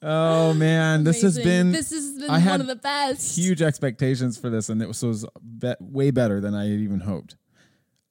Oh 0.07 0.53
man, 0.55 1.03
this 1.05 1.23
has 1.23 1.39
been 1.39 1.73
this 1.73 1.91
has 1.91 2.19
been 2.19 2.29
I 2.31 2.39
had 2.39 2.53
one 2.53 2.61
of 2.61 2.67
the 2.67 2.77
best. 2.77 3.37
huge 3.39 3.63
expectations 3.63 4.37
for 4.37 4.51
this, 4.51 4.69
and 4.69 4.83
it 4.83 4.89
was, 4.89 5.03
was 5.03 5.25
be- 5.59 5.75
way 5.81 6.11
better 6.11 6.41
than 6.41 6.55
I 6.55 6.65
had 6.65 6.81
even 6.81 7.01
hoped. 7.01 7.37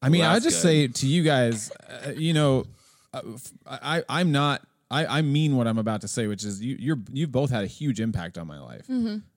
I 0.01 0.09
mean, 0.09 0.21
Well, 0.21 0.31
I 0.31 0.39
just 0.39 0.57
good. 0.57 0.61
say 0.61 0.87
to 0.87 1.07
you 1.07 1.21
guys, 1.23 1.71
uh, 2.05 2.11
you 2.15 2.33
know, 2.33 2.65
uh, 3.13 3.21
f- 3.35 3.51
I 3.67 4.03
I'm 4.09 4.31
not. 4.31 4.65
I, 4.91 5.05
I 5.19 5.21
mean 5.21 5.55
what 5.55 5.67
I'm 5.67 5.77
about 5.77 6.01
to 6.01 6.07
say, 6.07 6.27
which 6.27 6.43
is 6.43 6.61
you 6.61 6.75
you're 6.79 6.99
you've 7.11 7.31
both 7.31 7.51
had 7.51 7.63
a 7.63 7.67
huge 7.67 7.99
impact 8.01 8.37
on 8.37 8.47
my 8.47 8.59
life, 8.59 8.89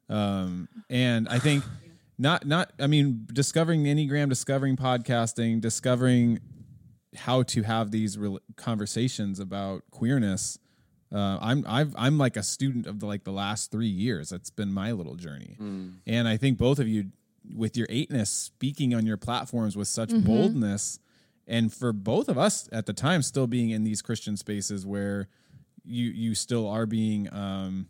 um, 0.08 0.68
and 0.90 1.28
I 1.28 1.38
think 1.38 1.62
not 2.18 2.46
not. 2.46 2.72
I 2.78 2.86
mean, 2.86 3.26
discovering 3.32 3.84
Enneagram, 3.84 4.28
discovering 4.28 4.76
podcasting, 4.76 5.60
discovering 5.60 6.40
how 7.16 7.42
to 7.44 7.62
have 7.62 7.90
these 7.90 8.18
real 8.18 8.38
conversations 8.56 9.40
about 9.40 9.82
queerness. 9.90 10.58
Uh, 11.12 11.38
I'm 11.40 11.64
I've 11.68 11.94
I'm 11.96 12.18
like 12.18 12.36
a 12.36 12.42
student 12.42 12.86
of 12.86 12.98
the 13.00 13.06
like 13.06 13.24
the 13.24 13.32
last 13.32 13.70
three 13.70 13.86
years. 13.88 14.30
That's 14.30 14.50
been 14.50 14.72
my 14.72 14.92
little 14.92 15.14
journey, 15.14 15.56
and 16.06 16.26
I 16.28 16.36
think 16.36 16.58
both 16.58 16.78
of 16.78 16.88
you, 16.88 17.06
with 17.54 17.76
your 17.76 17.86
eightness, 17.90 18.28
speaking 18.30 18.94
on 18.94 19.06
your 19.06 19.16
platforms 19.16 19.76
with 19.76 19.88
such 19.88 20.10
boldness, 20.24 20.98
and 21.46 21.72
for 21.72 21.92
both 21.92 22.28
of 22.28 22.36
us 22.38 22.68
at 22.72 22.86
the 22.86 22.92
time, 22.92 23.22
still 23.22 23.46
being 23.46 23.70
in 23.70 23.84
these 23.84 24.02
Christian 24.02 24.36
spaces 24.36 24.84
where 24.84 25.28
you 25.84 26.10
you 26.10 26.34
still 26.34 26.68
are 26.68 26.86
being 26.86 27.32
um, 27.32 27.86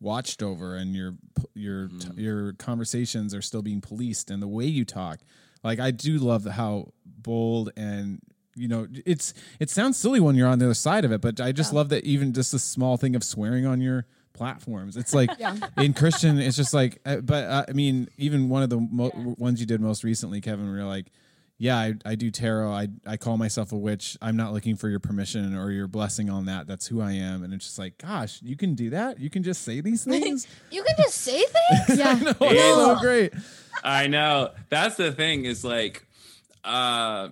watched 0.00 0.42
over, 0.42 0.74
and 0.74 0.94
your 0.94 1.14
your 1.54 1.90
your 2.16 2.52
conversations 2.54 3.34
are 3.34 3.42
still 3.42 3.62
being 3.62 3.82
policed, 3.82 4.30
and 4.30 4.42
the 4.42 4.48
way 4.48 4.64
you 4.64 4.86
talk. 4.86 5.20
Like 5.62 5.80
I 5.80 5.90
do 5.90 6.16
love 6.18 6.44
the, 6.44 6.52
how 6.52 6.92
bold 7.04 7.72
and 7.76 8.20
you 8.56 8.68
know 8.68 8.86
it's 9.04 9.34
it 9.60 9.70
sounds 9.70 9.96
silly 9.96 10.20
when 10.20 10.34
you're 10.36 10.48
on 10.48 10.58
the 10.58 10.64
other 10.64 10.74
side 10.74 11.04
of 11.04 11.12
it 11.12 11.20
but 11.20 11.40
i 11.40 11.52
just 11.52 11.72
love 11.72 11.88
that 11.88 12.04
even 12.04 12.32
just 12.32 12.52
the 12.52 12.58
small 12.58 12.96
thing 12.96 13.14
of 13.16 13.24
swearing 13.24 13.66
on 13.66 13.80
your 13.80 14.06
platforms 14.32 14.96
it's 14.96 15.14
like 15.14 15.30
in 15.78 15.92
christian 15.92 16.38
it's 16.38 16.56
just 16.56 16.74
like 16.74 17.00
uh, 17.06 17.16
but 17.16 17.44
uh, 17.44 17.64
i 17.68 17.72
mean 17.72 18.08
even 18.16 18.48
one 18.48 18.62
of 18.62 18.70
the 18.70 18.78
mo- 18.78 19.12
ones 19.38 19.60
you 19.60 19.66
did 19.66 19.80
most 19.80 20.04
recently 20.04 20.40
kevin 20.40 20.66
where 20.66 20.78
you're 20.78 20.86
like 20.86 21.10
yeah, 21.56 21.78
I, 21.78 21.94
I 22.04 22.14
do 22.16 22.30
tarot. 22.30 22.72
I 22.72 22.88
I 23.06 23.16
call 23.16 23.36
myself 23.38 23.72
a 23.72 23.76
witch. 23.76 24.18
I'm 24.20 24.36
not 24.36 24.52
looking 24.52 24.76
for 24.76 24.88
your 24.88 24.98
permission 24.98 25.56
or 25.56 25.70
your 25.70 25.86
blessing 25.86 26.28
on 26.28 26.46
that. 26.46 26.66
That's 26.66 26.86
who 26.86 27.00
I 27.00 27.12
am. 27.12 27.44
And 27.44 27.54
it's 27.54 27.64
just 27.64 27.78
like, 27.78 27.96
gosh, 27.98 28.40
you 28.42 28.56
can 28.56 28.74
do 28.74 28.90
that. 28.90 29.20
You 29.20 29.30
can 29.30 29.42
just 29.42 29.62
say 29.62 29.80
these 29.80 30.04
things. 30.04 30.46
You 30.70 30.82
can 30.82 30.96
just 30.98 31.20
say 31.20 31.42
things. 31.44 31.98
Yeah. 31.98 32.14
no, 32.14 32.32
it's 32.40 32.74
so 32.74 32.98
great. 33.00 33.32
I 33.84 34.08
know. 34.08 34.50
That's 34.68 34.96
the 34.96 35.12
thing 35.12 35.44
is 35.44 35.64
like 35.64 36.06
uh 36.64 37.28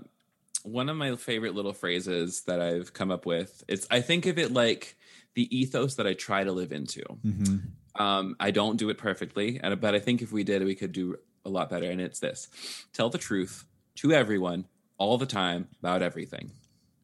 one 0.64 0.88
of 0.88 0.96
my 0.96 1.16
favorite 1.16 1.54
little 1.54 1.72
phrases 1.72 2.42
that 2.42 2.60
I've 2.60 2.92
come 2.92 3.10
up 3.10 3.26
with. 3.26 3.62
It's 3.68 3.86
I 3.90 4.00
think 4.00 4.26
of 4.26 4.38
it 4.38 4.52
like 4.52 4.96
the 5.34 5.54
ethos 5.56 5.94
that 5.96 6.06
I 6.06 6.14
try 6.14 6.44
to 6.44 6.52
live 6.52 6.72
into. 6.72 7.02
Um 7.96 8.36
I 8.40 8.50
don't 8.50 8.76
do 8.78 8.88
it 8.90 8.98
perfectly, 8.98 9.60
and 9.62 9.78
but 9.80 9.94
I 9.94 9.98
think 9.98 10.22
if 10.22 10.32
we 10.32 10.44
did 10.44 10.64
we 10.64 10.74
could 10.74 10.92
do 10.92 11.16
a 11.44 11.48
lot 11.48 11.68
better 11.70 11.90
and 11.90 12.00
it's 12.00 12.20
this. 12.20 12.48
Tell 12.92 13.10
the 13.10 13.18
truth 13.18 13.64
to 13.96 14.12
everyone 14.12 14.66
all 14.98 15.18
the 15.18 15.26
time 15.26 15.68
about 15.80 16.00
everything. 16.02 16.50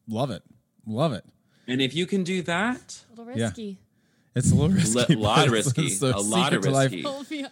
Love 0.07 0.31
it. 0.31 0.41
Love 0.87 1.13
it. 1.13 1.25
And 1.67 1.81
if 1.81 1.93
you 1.93 2.05
can 2.07 2.23
do 2.23 2.41
that, 2.43 3.03
A 3.15 3.21
little 3.21 3.37
Yeah. 3.37 3.51
It's 4.35 4.51
a 4.51 4.55
little 4.55 4.69
risky. 4.69 5.13
a 5.13 5.17
lot 5.17 5.47
of 5.47 5.53
it's- 5.53 5.65
risky, 5.65 5.85
it's 5.87 6.01
a 6.01 6.17
lot 6.17 6.53
of 6.53 6.63
secret 6.63 6.73
life. 6.73 6.91
risky. 6.91 7.45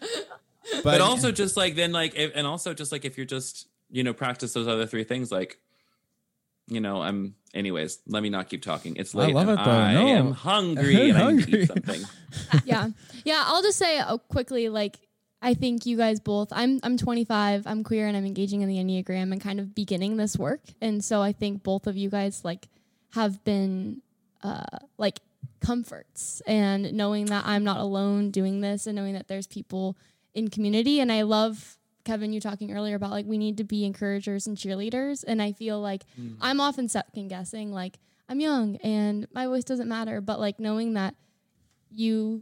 But, 0.74 0.84
but 0.84 1.02
also 1.02 1.32
just 1.32 1.56
like 1.58 1.76
then 1.76 1.92
like 1.92 2.16
if, 2.16 2.32
and 2.36 2.46
also 2.48 2.74
just 2.74 2.92
like 2.92 3.06
if 3.06 3.18
you're 3.18 3.26
just 3.26 3.68
you 3.90 4.04
know 4.04 4.14
practice 4.14 4.54
those 4.54 4.68
other 4.68 4.86
three 4.86 5.04
things 5.04 5.32
like 5.32 5.60
you 6.68 6.80
know 6.82 7.02
i'm 7.02 7.36
anyways 7.54 8.00
let 8.08 8.22
me 8.24 8.30
not 8.30 8.50
keep 8.50 8.62
talking 8.62 8.96
it's 8.98 9.16
late. 9.16 9.26
I 9.26 9.28
late 9.28 9.36
love 9.48 9.50
it, 9.50 9.64
though. 9.64 9.72
i 9.72 9.94
No. 9.94 10.08
am 10.08 10.32
hungry 10.34 11.10
and 11.10 11.18
i 11.18 11.32
need 11.32 11.44
to 11.44 11.50
Hungry. 11.52 11.62
eat 11.64 11.68
something 11.68 12.02
yeah 12.66 12.90
yeah 13.26 13.44
i'll 13.48 13.62
just 13.62 13.78
say 13.78 14.00
uh, 14.00 14.18
quickly 14.18 14.68
like 14.70 15.00
i 15.42 15.54
think 15.54 15.86
you 15.86 15.96
guys 15.98 16.20
both 16.20 16.50
i'm 16.52 16.80
i'm 16.84 16.98
25 16.98 17.66
i'm 17.66 17.84
queer 17.84 18.08
and 18.08 18.18
i'm 18.18 18.26
engaging 18.26 18.62
in 18.62 18.68
the 18.70 18.78
enneagram 18.78 19.32
and 19.32 19.40
kind 19.42 19.60
of 19.60 19.74
beginning 19.74 20.18
this 20.18 20.38
work 20.38 20.62
and 20.82 21.04
so 21.04 21.22
i 21.22 21.32
think 21.32 21.64
both 21.64 21.88
of 21.88 21.96
you 21.96 22.10
guys 22.10 22.44
like 22.44 22.68
have 23.14 23.44
been 23.44 24.02
uh 24.44 24.64
like 24.98 25.20
comforts 25.62 26.42
and 26.48 26.94
knowing 26.94 27.26
that 27.28 27.44
i'm 27.46 27.64
not 27.64 27.78
alone 27.78 28.30
doing 28.32 28.62
this 28.62 28.88
and 28.88 28.96
knowing 28.96 29.14
that 29.14 29.28
there's 29.28 29.48
people 29.48 29.98
in 30.34 30.50
community 30.50 31.00
and 31.00 31.12
i 31.12 31.22
love 31.24 31.77
kevin 32.08 32.34
you 32.34 32.40
talking 32.40 32.74
earlier 32.74 32.96
about 32.96 33.12
like 33.12 33.26
we 33.26 33.38
need 33.38 33.58
to 33.58 33.64
be 33.64 33.86
encouragers 33.86 34.48
and 34.48 34.58
cheerleaders 34.58 35.24
and 35.28 35.42
i 35.42 35.52
feel 35.52 35.80
like 35.80 36.04
mm. 36.20 36.36
i'm 36.42 36.60
often 36.60 36.88
second 36.88 37.28
guessing 37.28 37.72
like 37.72 38.00
i'm 38.30 38.40
young 38.40 38.78
and 38.78 39.28
my 39.34 39.46
voice 39.46 39.64
doesn't 39.64 39.90
matter 39.90 40.22
but 40.22 40.40
like 40.40 40.60
knowing 40.60 40.94
that 40.94 41.14
you 41.92 42.42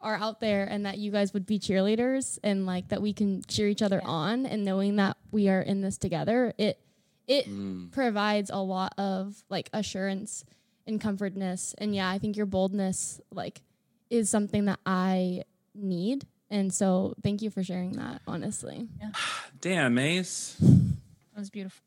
are 0.00 0.16
out 0.16 0.40
there 0.40 0.64
and 0.64 0.86
that 0.86 0.98
you 0.98 1.10
guys 1.10 1.32
would 1.32 1.46
be 1.46 1.58
cheerleaders 1.58 2.38
and 2.44 2.66
like 2.66 2.88
that 2.88 3.02
we 3.02 3.12
can 3.12 3.42
cheer 3.48 3.66
each 3.66 3.82
other 3.82 4.00
on 4.04 4.46
and 4.46 4.64
knowing 4.64 4.96
that 4.96 5.16
we 5.32 5.48
are 5.48 5.60
in 5.60 5.80
this 5.80 5.98
together 5.98 6.52
it 6.58 6.78
it 7.26 7.48
mm. 7.48 7.90
provides 7.90 8.50
a 8.50 8.58
lot 8.58 8.94
of 8.96 9.42
like 9.50 9.68
assurance 9.72 10.44
and 10.86 11.00
comfortness. 11.00 11.74
And 11.78 11.94
yeah 11.94 12.08
i 12.10 12.18
think 12.18 12.36
your 12.36 12.46
boldness 12.46 13.20
like 13.30 13.62
is 14.10 14.30
something 14.30 14.64
that 14.66 14.80
i 14.86 15.42
need 15.74 16.26
and 16.50 16.72
so 16.72 17.14
thank 17.22 17.42
you 17.42 17.50
for 17.50 17.62
sharing 17.62 17.92
that 17.92 18.20
honestly 18.26 18.88
damn 19.60 19.94
mace 19.94 20.56
That 20.60 21.38
was 21.38 21.50
beautiful. 21.50 21.80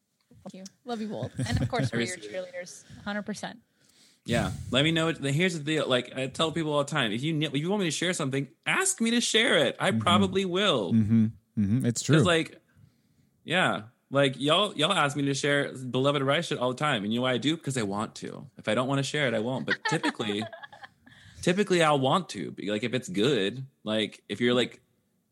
Thank 0.44 0.54
you. 0.56 0.64
love 0.86 1.02
you 1.02 1.08
both 1.10 1.32
And 1.48 1.62
of 1.62 1.68
course, 1.68 1.92
we're 1.92 2.00
your 2.02 2.18
Seriously. 2.18 2.40
cheerleaders, 2.40 2.84
100%. 3.06 3.54
yeah 4.26 4.52
let 4.72 4.84
me 4.84 4.92
know 4.92 5.06
what 5.08 5.18
here's 5.24 5.54
the 5.58 5.64
deal 5.64 5.88
like 5.88 6.12
i 6.16 6.28
tell 6.28 6.52
people 6.52 6.74
all 6.74 6.84
the 6.84 6.90
time 6.92 7.12
if 7.12 7.22
you 7.24 7.40
if 7.42 7.56
you 7.56 7.70
want 7.70 7.82
me 7.82 7.88
to 7.88 7.92
share 7.92 8.14
something 8.14 8.48
ask 8.66 9.02
me 9.02 9.12
to 9.12 9.22
share 9.22 9.58
it 9.58 9.76
i 9.80 9.92
probably 9.92 10.46
will 10.46 10.92
hmm 10.92 11.28
it's 11.84 12.02
true. 12.02 12.16
Because 12.16 12.26
like, 12.26 12.60
yeah, 13.44 13.82
like 14.10 14.40
y'all 14.40 14.74
y'all 14.76 14.94
ask 14.94 15.16
me 15.16 15.24
to 15.24 15.34
share 15.34 15.72
Beloved 15.74 16.22
Arise 16.22 16.48
shit 16.48 16.58
all 16.58 16.70
the 16.70 16.76
time, 16.78 17.04
and 17.04 17.14
you 17.14 17.20
know 17.20 17.24
why 17.24 17.34
I 17.34 17.38
do? 17.38 17.56
Because 17.56 17.78
I 17.78 17.84
want 17.84 18.16
to. 18.16 18.48
If 18.58 18.68
I 18.68 18.74
don't 18.74 18.88
want 18.88 19.00
to 19.00 19.04
share 19.04 19.28
it, 19.28 19.34
I 19.34 19.40
won't. 19.40 19.66
But 19.66 19.88
typically, 19.88 20.48
typically 21.42 21.84
I'll 21.84 22.00
want 22.00 22.30
to. 22.30 22.52
Be 22.52 22.70
Like 22.72 22.84
if 22.84 22.94
it's 22.94 23.10
good, 23.10 23.66
like 23.84 24.22
if 24.30 24.42
you're 24.42 24.54
like. 24.54 24.82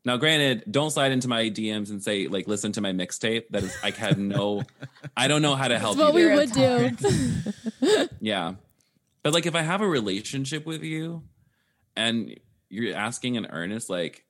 Now, 0.02 0.16
granted, 0.16 0.64
don't 0.70 0.90
slide 0.90 1.12
into 1.12 1.28
my 1.28 1.50
DMs 1.50 1.90
and 1.90 2.02
say 2.02 2.26
like, 2.26 2.48
"Listen 2.48 2.72
to 2.72 2.80
my 2.80 2.90
mixtape." 2.92 3.44
That 3.50 3.64
is, 3.64 3.76
I 3.82 3.90
had 3.90 4.18
no, 4.18 4.62
I 5.14 5.28
don't 5.28 5.42
know 5.42 5.54
how 5.54 5.68
to 5.68 5.78
help 5.78 5.98
what 5.98 6.08
you. 6.08 6.14
we 6.14 6.22
there. 6.22 6.36
would 6.36 6.96
do 7.82 8.08
Yeah. 8.20 8.54
But 9.22 9.34
like 9.34 9.44
if 9.44 9.54
I 9.54 9.60
have 9.60 9.82
a 9.82 9.86
relationship 9.86 10.64
with 10.64 10.82
you 10.82 11.24
and 11.96 12.34
you're 12.70 12.96
asking 12.96 13.34
in 13.34 13.44
earnest, 13.44 13.90
like 13.90 14.24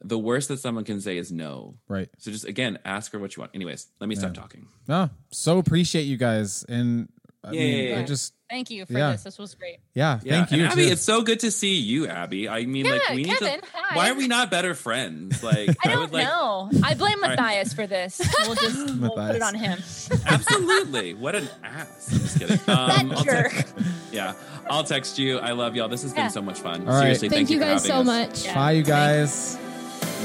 the 0.00 0.18
worst 0.18 0.48
that 0.48 0.60
someone 0.60 0.84
can 0.84 1.02
say 1.02 1.18
is 1.18 1.30
no. 1.30 1.76
right. 1.88 2.08
So 2.16 2.30
just 2.30 2.46
again, 2.46 2.78
ask 2.86 3.12
her 3.12 3.18
what 3.18 3.36
you 3.36 3.42
want. 3.42 3.52
Anyways, 3.54 3.88
let 4.00 4.08
me 4.08 4.14
stop 4.14 4.32
talking. 4.32 4.66
No, 4.88 5.10
so 5.30 5.58
appreciate 5.58 6.04
you 6.04 6.16
guys. 6.16 6.64
And 6.70 7.10
I 7.44 7.52
Yeah, 7.52 7.60
mean, 7.60 7.88
yeah, 7.90 7.98
I 7.98 8.02
just, 8.02 8.32
Thank 8.48 8.70
you 8.70 8.86
for 8.86 8.92
Yeah. 8.92 9.10
this. 9.12 9.24
This 9.24 9.38
was 9.38 9.54
great. 9.56 9.78
yeah, 9.92 10.20
Yeah, 10.22 10.34
thank 10.38 10.52
and 10.52 10.60
you. 10.60 10.66
Abby, 10.68 10.86
too. 10.86 10.92
it's 10.92 11.02
so 11.02 11.22
good 11.22 11.40
to 11.40 11.50
see 11.50 11.74
you, 11.76 12.06
Abby. 12.06 12.48
I 12.48 12.64
mean, 12.64 12.86
like 12.86 13.02
Yeah, 13.08 13.14
we 13.16 13.22
need 13.24 13.38
Kevin, 13.38 13.60
to. 13.60 13.66
hi. 13.72 13.96
Why 13.96 14.10
are 14.10 14.14
we 14.14 14.28
not 14.28 14.50
better 14.52 14.74
friends? 14.74 15.42
Like 15.46 15.70
I 15.84 15.88
don't 15.88 16.00
would 16.02 16.12
like 16.12 16.26
know. 16.28 16.70
I 16.84 16.94
blame 16.94 17.20
right. 17.22 17.36
Matthias 17.36 17.72
for 17.72 17.86
this. 17.88 18.20
We'll 18.46 18.54
just 18.54 18.94
we'll 19.00 19.10
put 19.10 19.34
it 19.34 19.42
on 19.42 19.54
him. 19.54 19.78
absolutely. 20.26 21.14
What 21.14 21.34
an 21.34 21.48
ass. 21.64 22.08
I'm 22.12 22.18
just 22.20 22.38
kidding. 22.38 22.60
Um, 22.68 23.12
I'll 23.12 23.24
jerk. 23.24 23.52
text- 23.52 23.74
yeah, 24.12 24.34
I'll 24.70 24.84
text 24.84 25.18
you. 25.18 25.38
I 25.38 25.50
love 25.52 25.74
y'all. 25.74 25.88
This 25.88 26.02
has 26.02 26.12
Yeah. 26.14 26.22
been 26.22 26.30
so 26.30 26.42
much 26.42 26.60
fun. 26.60 26.82
All 26.86 26.94
right. 26.94 27.00
Seriously, 27.02 27.28
thank, 27.30 27.50
you 27.50 27.58
guys 27.58 27.84
having 27.86 28.06
so 28.06 28.12
us. 28.12 28.28
much 28.28 28.44
Yeah. 28.44 28.54
Bye, 28.54 28.72
you 28.72 28.82
guys. 28.84 29.58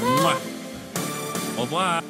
Mwah. 0.00 1.58
Au 1.58 1.62
revoir. 1.62 2.02